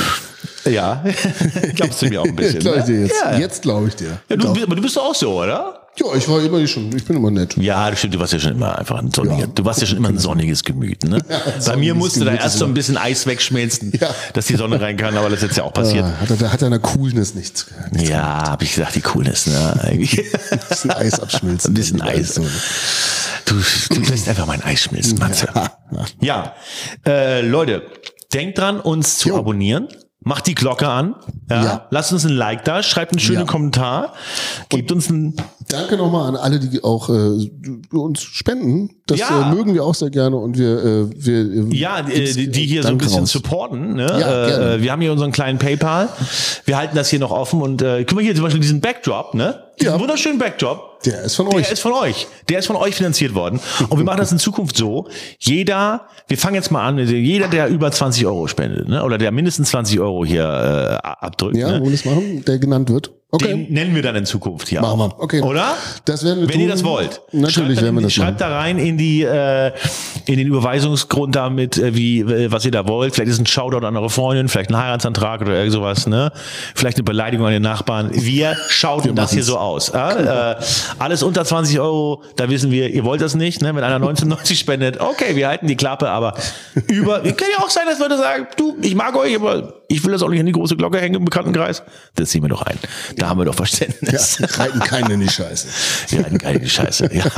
dir. 0.64 0.72
Ja, 0.72 1.04
glaubst 1.76 2.02
du 2.02 2.08
mir 2.08 2.22
auch 2.22 2.26
ein 2.26 2.36
bisschen. 2.36 2.60
Glaube 2.62 2.80
ich 2.80 2.86
dir 2.86 2.94
ne? 2.94 3.02
jetzt. 3.08 3.22
Ja. 3.24 3.38
Jetzt 3.38 3.62
glaube 3.62 3.88
ich 3.90 3.96
dir. 3.96 4.20
Ja, 4.30 4.36
du, 4.38 4.50
aber 4.50 4.76
du 4.76 4.82
bist 4.82 4.96
doch 4.98 5.10
auch 5.10 5.16
so, 5.16 5.42
oder? 5.42 5.85
Ja, 5.98 6.06
ich 6.16 6.28
war 6.28 6.42
immer 6.44 6.66
schon, 6.68 6.96
ich 6.96 7.06
bin 7.06 7.18
immer 7.18 7.32
nett. 7.32 7.56
Ja, 7.58 7.90
das 7.90 8.00
stimmt, 8.00 8.16
du 8.16 8.20
warst 8.20 8.34
ja 8.34 8.40
schon 8.40 8.52
immer 8.54 8.78
einfach 8.78 8.98
ein 9.00 9.12
sonniger, 9.12 9.40
Ja. 9.42 9.48
du 9.48 9.66
warst 9.66 9.82
ja 9.82 9.88
schon 9.88 9.98
immer 9.98 10.10
ein 10.10 10.18
sonniges 10.18 10.64
Gemüt, 10.64 11.04
ne? 11.04 11.20
Bei 11.66 11.76
mir 11.78 11.96
musste 11.96 12.20
da 12.20 12.26
Gemüt 12.26 12.42
erst 12.42 12.56
ist 12.56 12.60
so 12.60 12.66
ein 12.66 12.74
bisschen 12.74 12.98
Eis 12.98 13.26
wegschmelzen, 13.26 13.94
Ja. 14.00 14.10
dass 14.34 14.48
die 14.48 14.56
Sonne 14.56 14.80
rein 14.82 14.98
kann, 14.98 15.16
aber 15.18 15.30
das 15.30 15.40
ist 15.40 15.44
jetzt 15.50 15.58
ja 15.58 15.64
auch 15.64 15.74
passiert. 15.74 16.04
Ah, 16.06 16.18
hat, 16.22 16.42
er, 16.42 16.52
hat 16.54 16.62
er 16.62 16.68
einer 16.68 16.80
Coolness 16.80 17.34
nichts. 17.36 17.68
nichts 17.92 18.10
Ja, 18.10 18.50
habe 18.50 18.64
ich 18.66 18.76
gesagt, 18.76 18.96
die 18.96 19.02
Coolness, 19.02 19.48
ne? 19.48 19.80
Eigentlich. 19.84 20.20
Ein 20.52 20.60
bisschen 20.70 20.92
Eis 20.92 21.20
abschmilzen. 21.20 21.72
Ein 21.72 21.74
bisschen 21.76 22.02
Eis. 22.02 22.34
Du, 23.46 23.56
du 23.90 24.02
lässt 24.02 24.28
einfach 24.28 24.46
mein 24.48 24.62
Eis 24.64 24.82
schmilzen, 24.82 25.18
Matze. 25.20 25.48
Ja, 26.20 26.56
äh, 27.06 27.42
Leute, 27.42 27.84
denkt 28.34 28.58
dran, 28.58 28.80
uns 28.80 29.18
zu 29.20 29.30
Jo. 29.30 29.38
abonnieren. 29.38 29.88
Macht 30.28 30.48
die 30.48 30.56
Glocke 30.56 30.88
an. 30.88 31.14
Ja. 31.52 31.64
Ja. 31.64 31.88
Lasst 31.92 32.12
uns 32.12 32.26
ein 32.26 32.32
Like 32.32 32.66
da, 32.66 32.82
schreibt 32.82 33.12
einen 33.12 33.20
schönen 33.20 33.42
Ja. 33.42 33.46
Kommentar. 33.46 34.14
Gebt 34.70 34.92
uns 34.92 35.08
ein. 35.12 35.36
Danke 35.76 35.98
nochmal 35.98 36.28
an 36.30 36.36
alle, 36.36 36.60
die 36.60 36.84
auch 36.84 37.10
äh, 37.10 37.50
uns 37.92 38.22
spenden. 38.22 38.90
Das 39.08 39.20
Ja. 39.20 39.52
äh, 39.52 39.56
mögen 39.56 39.74
wir 39.74 39.84
auch 39.84 39.94
sehr 39.96 40.10
gerne 40.10 40.36
und 40.38 40.58
wir, 40.58 40.84
äh, 40.84 41.10
wir 41.16 41.36
äh, 41.72 41.76
Ja, 41.76 42.00
äh, 42.00 42.32
die, 42.34 42.50
die 42.50 42.66
hier 42.66 42.84
so 42.84 42.90
ein 42.90 42.98
bisschen 42.98 43.20
raus. 43.22 43.32
supporten. 43.32 43.94
Ne? 43.96 44.06
Ja, 44.08 44.74
äh, 44.76 44.82
wir 44.82 44.92
haben 44.92 45.02
hier 45.02 45.12
unseren 45.12 45.32
kleinen 45.32 45.60
PayPal. 45.60 46.10
Wir 46.66 46.78
halten 46.78 46.96
das 46.96 47.10
hier 47.10 47.20
noch 47.20 47.32
offen 47.32 47.62
und 47.62 47.82
äh, 47.82 48.04
guck 48.06 48.16
mal 48.16 48.24
hier 48.24 48.36
zum 48.36 48.44
Beispiel 48.46 48.62
diesen 48.62 48.82
Backdrop, 48.82 49.34
ne? 49.34 49.62
Diesen 49.80 49.94
Ja. 49.94 50.00
wunderschönen 50.00 50.38
Backdrop. 50.40 51.02
Der 51.06 51.22
ist 51.24 51.36
von 51.36 51.48
Der 51.50 51.60
euch. 51.60 51.72
ist 51.72 51.82
von 51.82 51.92
euch. 51.94 52.28
Der 52.50 52.60
ist 52.60 52.66
von 52.66 52.76
euch 52.78 52.96
finanziert 52.96 53.36
worden. 53.36 53.60
Und 53.90 53.98
wir 54.00 54.06
machen 54.06 54.18
das 54.20 54.32
in 54.32 54.40
Zukunft 54.40 54.76
so. 54.78 55.08
Jeder, 55.38 56.08
wir 56.28 56.38
fangen 56.38 56.56
jetzt 56.56 56.72
mal 56.72 56.84
an, 56.88 56.98
jeder, 56.98 57.48
der 57.48 57.68
über 57.68 57.92
20 57.92 58.26
Euro 58.26 58.48
spendet, 58.48 58.88
ne? 58.88 59.04
oder 59.04 59.18
der 59.20 59.32
mindestens 59.32 59.70
20 59.70 60.00
Euro 60.00 60.26
hier 60.26 60.44
äh, 60.44 61.08
abdrückt, 61.08 61.58
ja, 61.58 61.78
ne? 61.78 61.84
wir 61.84 61.92
das 61.92 62.06
machen, 62.06 62.44
der 62.46 62.58
genannt 62.58 62.90
wird. 62.90 63.12
Okay. 63.36 63.48
den 63.48 63.74
nennen 63.74 63.96
wir 63.96 64.02
dann 64.02 64.16
in 64.16 64.26
Zukunft 64.26 64.68
hier. 64.68 64.82
Machen 64.82 65.00
wir. 65.00 65.20
Okay. 65.20 65.42
Oder? 65.42 65.76
Das 66.06 66.24
werden 66.24 66.42
wir 66.42 66.48
Wenn 66.48 66.54
tun. 66.54 66.62
ihr 66.62 66.70
das 66.70 66.84
wollt. 66.84 67.22
Natürlich 67.32 67.82
werden 67.82 67.96
wir 67.96 68.02
das 68.02 68.14
Schreibt 68.14 68.40
machen. 68.40 68.52
da 68.52 68.58
rein 68.60 68.78
in 68.78 68.98
die 68.98 69.24
äh, 69.24 69.72
in 70.26 70.38
den 70.38 70.48
Überweisungsgrund 70.48 71.36
damit, 71.36 71.78
äh, 71.78 71.96
wie 71.96 72.22
äh, 72.22 72.52
was 72.52 72.66
ihr 72.66 72.72
da 72.72 72.88
wollt. 72.88 73.16
Vielleicht 73.16 73.32
ist 73.32 73.40
ein 73.40 73.46
Shoutout 73.46 73.86
an 73.86 73.96
eure 73.98 74.10
Freundin, 74.10 74.48
vielleicht 74.48 74.70
ein 74.70 74.78
Heiratsantrag 74.78 75.42
oder 75.42 75.56
irgend 75.56 75.74
sowas, 75.74 76.08
ne? 76.08 76.32
Vielleicht 76.74 76.98
eine 76.98 77.04
Beleidigung 77.04 77.46
an 77.46 77.54
den 77.54 77.62
Nachbarn. 77.62 78.10
Wir 78.14 78.56
schauten 78.70 79.16
das 79.16 79.32
hier 79.34 79.44
so 79.44 79.58
aus. 79.58 79.90
Äh? 79.90 79.98
Äh, 79.98 80.56
alles 81.00 81.24
unter 81.24 81.46
20 81.46 81.80
Euro, 81.80 82.24
da 82.38 82.50
wissen 82.50 82.72
wir, 82.72 82.90
ihr 82.90 83.04
wollt 83.04 83.22
das 83.22 83.36
nicht, 83.36 83.62
ne? 83.62 83.76
Wenn 83.76 83.84
einer 83.84 83.96
1990 83.96 84.58
spendet, 84.60 85.00
okay, 85.00 85.36
wir 85.36 85.48
halten 85.48 85.68
die 85.68 85.76
Klappe, 85.76 86.10
aber 86.10 86.34
über, 86.88 87.20
kann 87.24 87.48
ja 87.58 87.64
auch 87.64 87.70
sein, 87.70 87.84
dass 87.88 88.00
Leute 88.00 88.18
sagen, 88.18 88.48
du, 88.58 88.76
ich 88.82 88.96
mag 88.96 89.16
euch, 89.16 89.36
aber 89.36 89.74
ich 89.88 90.04
will 90.04 90.12
das 90.12 90.24
auch 90.24 90.30
nicht 90.30 90.40
an 90.40 90.46
die 90.46 90.52
große 90.52 90.76
Glocke 90.76 91.00
hängen 91.00 91.16
im 91.16 91.26
Bekanntenkreis. 91.26 91.84
Das 92.16 92.30
ziehen 92.30 92.42
wir 92.44 92.50
doch 92.50 92.64
ein. 92.64 92.78
Da 93.18 93.25
haben 93.28 93.40
wir 93.40 93.46
doch 93.46 93.54
Ja, 93.54 93.58
Verständnis. 93.58 94.38
reiten 94.58 94.80
keinen 94.80 95.12
in 95.12 95.20
die 95.22 95.30
Scheiße. 95.30 95.68
Wir 96.10 96.24
halten 96.24 96.38
keine 96.38 96.68
Scheiße. 96.68 97.10
Ja. 97.14 97.24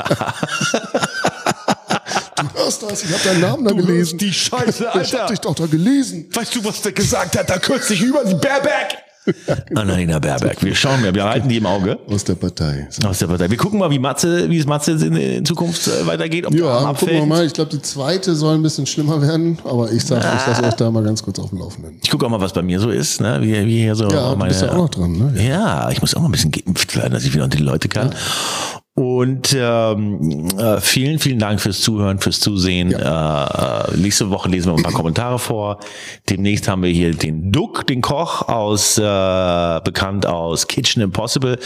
Du 2.38 2.59
hörst 2.63 2.83
das, 2.83 3.03
ich 3.03 3.11
habe 3.11 3.23
deinen 3.23 3.41
Namen 3.41 3.65
da 3.65 3.71
Du 3.71 3.77
gelesen. 3.77 4.19
die 4.19 4.31
Scheiße, 4.31 4.83
Ich 4.83 4.89
Alter. 4.89 5.19
hab 5.21 5.27
dich 5.27 5.39
doch 5.39 5.55
da 5.55 5.65
gelesen. 5.65 6.29
Weißt 6.33 6.55
du, 6.55 6.63
was 6.63 6.81
der 6.83 6.91
gesagt 6.91 7.35
hat? 7.38 7.49
Da 7.49 7.57
kürzlich 7.57 7.99
über 8.01 8.23
die 8.23 8.35
Baerbeck. 8.35 8.97
Annalena 9.75 10.19
Baerbeck. 10.19 10.63
Wir 10.63 10.75
schauen 10.75 11.01
mal, 11.01 11.13
wir 11.13 11.23
halten 11.23 11.49
die 11.49 11.57
im 11.57 11.65
Auge. 11.65 11.97
Aus 12.09 12.23
der 12.23 12.36
Partei. 12.36 12.88
So. 12.89 13.07
Aus 13.07 13.19
der 13.19 13.28
Partei. 13.28 13.49
Wir 13.49 13.57
gucken 13.57 13.80
mal, 13.80 13.89
wie 13.89 13.99
Matze, 13.99 14.49
wie 14.49 14.57
es 14.57 14.65
Matze 14.65 14.91
in, 14.91 15.45
Zukunft 15.45 15.88
äh, 15.88 16.05
weitergeht. 16.05 16.45
Ob 16.45 16.53
Ja, 16.53 16.93
gucken 16.93 17.15
wir 17.15 17.25
mal. 17.25 17.45
Ich 17.45 17.53
glaube, 17.53 17.71
die 17.71 17.82
zweite 17.82 18.36
soll 18.36 18.55
ein 18.55 18.63
bisschen 18.63 18.86
schlimmer 18.86 19.21
werden, 19.21 19.57
aber 19.63 19.91
ich 19.91 20.03
sag, 20.03 20.19
ich 20.19 20.47
lasse 20.47 20.63
euch 20.63 20.73
da 20.75 20.91
mal 20.91 21.03
ganz 21.03 21.23
kurz 21.23 21.39
auf 21.39 21.49
dem 21.49 21.59
Laufenden. 21.59 21.97
Ich 22.01 22.09
gucke 22.09 22.25
auch 22.25 22.30
mal, 22.30 22.41
was 22.41 22.53
bei 22.53 22.61
mir 22.61 22.80
so 22.80 22.89
ist, 22.89 23.21
ne? 23.21 23.39
Wie, 23.41 23.53
wie 23.65 23.82
hier 23.82 23.95
so 23.95 24.07
Ja, 24.09 24.36
meine. 24.36 24.49
bist 24.49 24.61
ja 24.61 24.71
auch 24.71 24.78
noch 24.78 24.89
dran, 24.89 25.11
ne? 25.13 25.34
Ja, 25.47 25.89
ich 25.91 26.01
muss 26.01 26.15
auch 26.15 26.21
mal 26.21 26.30
ein 26.30 26.32
bisschen 26.32 26.51
geimpft 26.51 26.95
werden, 26.95 27.13
dass 27.13 27.23
ich 27.23 27.34
wieder 27.34 27.43
unter 27.43 27.57
die 27.57 27.63
Leute 27.63 27.88
kann. 27.89 28.13
Und 28.98 29.56
ähm, 29.56 30.48
äh, 30.58 30.82
vielen, 30.82 31.20
vielen 31.20 31.38
Dank 31.38 31.62
fürs 31.62 31.82
Zuhören, 31.82 32.18
fürs 32.18 32.39
Zusehen. 32.39 32.91
Äh, 32.91 32.98
äh, 32.98 33.95
nächste 33.95 34.32
Woche 34.32 34.50
lesen 34.50 34.72
wir 34.72 34.76
ein 34.76 34.82
paar 34.82 34.91
Kommentare 34.91 35.38
vor. 35.38 35.78
Demnächst 36.28 36.68
haben 36.68 36.82
wir 36.82 36.89
hier 36.89 37.12
den 37.14 37.52
Duck, 37.52 37.86
den 37.86 38.02
Koch 38.02 38.48
aus 38.50 38.98
äh, 38.98 39.02
bekannt 39.84 40.26
aus 40.26 40.66
Kitchen 40.66 41.04
Impossible. 41.04 41.60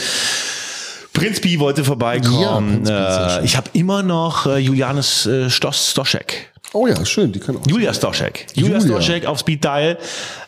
Prinz 1.13 1.39
B 1.39 1.57
wollte 1.59 1.85
vorbeikommen. 1.85 2.85
Ja, 2.85 3.39
äh, 3.39 3.45
ich 3.45 3.55
habe 3.55 3.69
immer 3.71 4.03
noch 4.03 4.45
äh, 4.45 4.57
Julianes 4.57 5.25
äh, 5.25 5.49
Stos 5.49 5.91
Stoschek. 5.91 6.50
Oh 6.73 6.87
ja, 6.87 7.05
schön, 7.05 7.33
die 7.33 7.39
kann 7.39 7.57
auch. 7.57 7.67
Julia 7.67 7.93
Stoschek. 7.93 8.47
Julia, 8.53 8.77
Julia. 8.77 9.01
Stoschek 9.01 9.25
auf 9.25 9.39
Speed 9.39 9.61
Dial. 9.61 9.97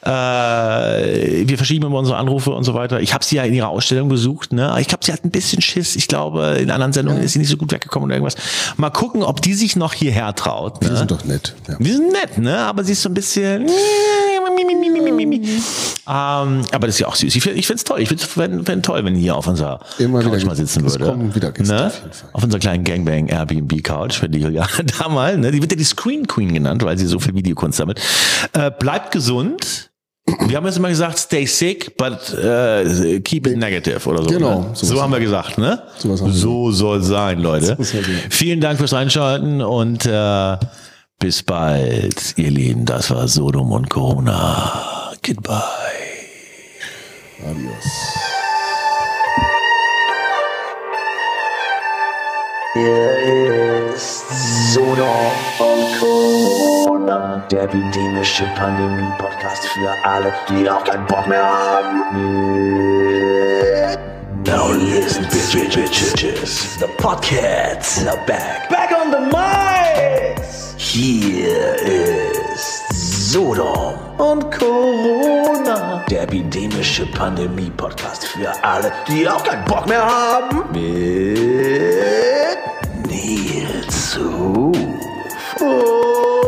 Äh, 0.01 1.47
wir 1.47 1.57
verschieben 1.57 1.85
immer 1.85 1.99
unsere 1.99 2.17
Anrufe 2.17 2.51
und 2.51 2.63
so 2.63 2.73
weiter. 2.73 3.01
Ich 3.01 3.13
habe 3.13 3.25
sie 3.25 3.35
ja 3.35 3.43
in 3.43 3.53
ihrer 3.53 3.67
Ausstellung 3.67 4.07
besucht. 4.07 4.53
Ne? 4.53 4.73
Ich 4.79 4.87
glaube, 4.87 5.03
sie 5.03 5.11
hat 5.11 5.25
ein 5.25 5.31
bisschen 5.31 5.61
Schiss. 5.61 5.97
Ich 5.97 6.07
glaube, 6.07 6.57
in 6.61 6.71
anderen 6.71 6.93
Sendungen 6.93 7.21
ist 7.21 7.33
sie 7.33 7.39
nicht 7.39 7.49
so 7.49 7.57
gut 7.57 7.73
weggekommen 7.73 8.07
oder 8.07 8.15
irgendwas. 8.15 8.37
Mal 8.77 8.89
gucken, 8.89 9.21
ob 9.21 9.41
die 9.41 9.53
sich 9.53 9.75
noch 9.75 9.93
hierher 9.93 10.33
traut. 10.33 10.81
Ne? 10.81 10.91
Die 10.91 10.95
sind 10.95 11.11
doch 11.11 11.25
nett. 11.25 11.55
Ja. 11.67 11.75
Wir 11.79 11.93
sind 11.93 12.13
nett, 12.13 12.37
ne? 12.37 12.57
Aber 12.57 12.85
sie 12.85 12.93
ist 12.93 13.01
so 13.01 13.09
ein 13.09 13.13
bisschen. 13.13 13.67
Ähm, 16.05 16.61
aber 16.71 16.87
das 16.87 16.95
ist 16.95 16.99
ja 16.99 17.07
auch 17.07 17.15
süß. 17.15 17.35
Ich, 17.35 17.45
ich 17.45 17.67
finde 17.67 17.77
es 17.77 17.83
toll. 17.83 18.01
Ich 18.01 18.09
finde 18.09 18.23
es 18.23 18.29
fänd 18.65 18.85
toll, 18.85 19.05
wenn 19.05 19.15
hier 19.15 19.35
auf 19.35 19.47
unserer 19.47 19.79
Immer 19.99 20.21
Couch 20.21 20.43
mal 20.45 20.55
sitzen 20.55 20.83
würde. 20.83 21.05
kommen 21.05 21.33
wieder 21.33 21.51
Gäste 21.51 21.73
ne? 21.73 21.87
auf 21.87 21.99
jeden 21.99 22.13
Fall. 22.13 22.29
Auf 22.33 22.43
unserer 22.43 22.59
kleinen 22.59 22.83
Gangbang 22.83 23.27
Airbnb 23.27 23.83
Couch, 23.83 24.21
wenn 24.21 24.31
die 24.31 24.39
Juliane 24.39 24.69
da 24.99 25.07
mal, 25.07 25.37
ne? 25.37 25.51
Die 25.51 25.61
wird 25.61 25.71
ja 25.71 25.77
die 25.77 25.83
Screen 25.83 26.27
Queen 26.27 26.53
genannt, 26.53 26.83
weil 26.83 26.97
sie 26.97 27.05
so 27.05 27.19
viel 27.19 27.33
Videokunst 27.35 27.77
sammelt. 27.77 28.01
Äh, 28.53 28.71
bleibt 28.71 29.11
gesund. 29.11 29.89
Wir 30.47 30.55
haben 30.55 30.65
jetzt 30.65 30.77
immer 30.77 30.87
gesagt, 30.87 31.19
stay 31.19 31.45
sick, 31.45 31.97
but 31.97 32.33
äh, 32.37 33.19
keep 33.19 33.45
it 33.45 33.57
negative 33.57 34.07
oder 34.07 34.23
so. 34.23 34.29
Genau, 34.29 34.59
Ne? 34.61 34.69
So 34.73 35.01
haben 35.01 35.11
wir 35.11 35.19
gesagt, 35.19 35.57
ne? 35.57 35.83
Wir 36.01 36.15
So 36.17 36.71
soll 36.71 37.03
sein, 37.03 37.39
Leute. 37.41 37.75
So. 37.77 37.97
Vielen 38.29 38.61
Dank 38.61 38.79
fürs 38.79 38.93
Einschalten 38.93 39.61
und 39.61 40.05
äh, 40.05 40.57
Bis 41.23 41.41
bald, 41.41 42.33
ihr 42.35 42.51
Lieben. 42.51 42.83
Das 42.83 43.09
war 43.09 43.29
Sodom 43.29 43.71
und 43.71 43.89
Corona. 43.89 45.13
Goodbye. 45.25 45.55
Adios. 47.49 47.85
Hier 52.73 53.93
ist 53.93 54.73
Sodom 54.73 55.07
und 55.59 55.97
Corona, 55.97 57.47
der 57.49 57.63
epidemische 57.63 58.43
Pandemie-Podcast 58.57 59.65
für 59.67 59.95
alle, 60.03 60.33
die 60.49 60.69
auch 60.69 60.83
keinen 60.83 61.05
Bock 61.07 61.25
mehr 61.25 61.45
haben. 61.45 62.03
Now 64.45 64.73
listen, 64.73 65.23
bitch, 65.25 65.55
bitch, 65.55 65.77
bitches. 65.77 66.77
The 66.77 66.87
podcasts 66.97 68.05
are 68.05 68.17
back. 68.27 68.69
Back 68.69 68.91
on 68.91 69.09
the 69.09 69.19
mics. 69.31 70.75
Hier 70.77 71.75
ist 71.75 73.31
Sodom 73.31 73.93
und 74.17 74.51
Corona, 74.51 76.03
der 76.09 76.23
epidemische 76.23 77.05
Pandemie-Podcast 77.05 78.25
für 78.27 78.51
alle, 78.63 78.91
die 79.07 79.29
auch 79.29 79.45
keinen 79.45 79.63
Bock 79.63 79.87
mehr 79.87 80.05
haben. 80.05 80.65
Mit 80.73 82.59
Nils 83.07 84.19
Ruf 84.19 84.75
und 85.61 86.42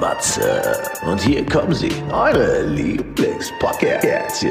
Matze. 0.00 0.62
Und 1.06 1.20
hier 1.20 1.44
kommen 1.46 1.74
sie, 1.74 1.92
eure 2.12 2.62
Lieblingspodcasts. 2.62 4.46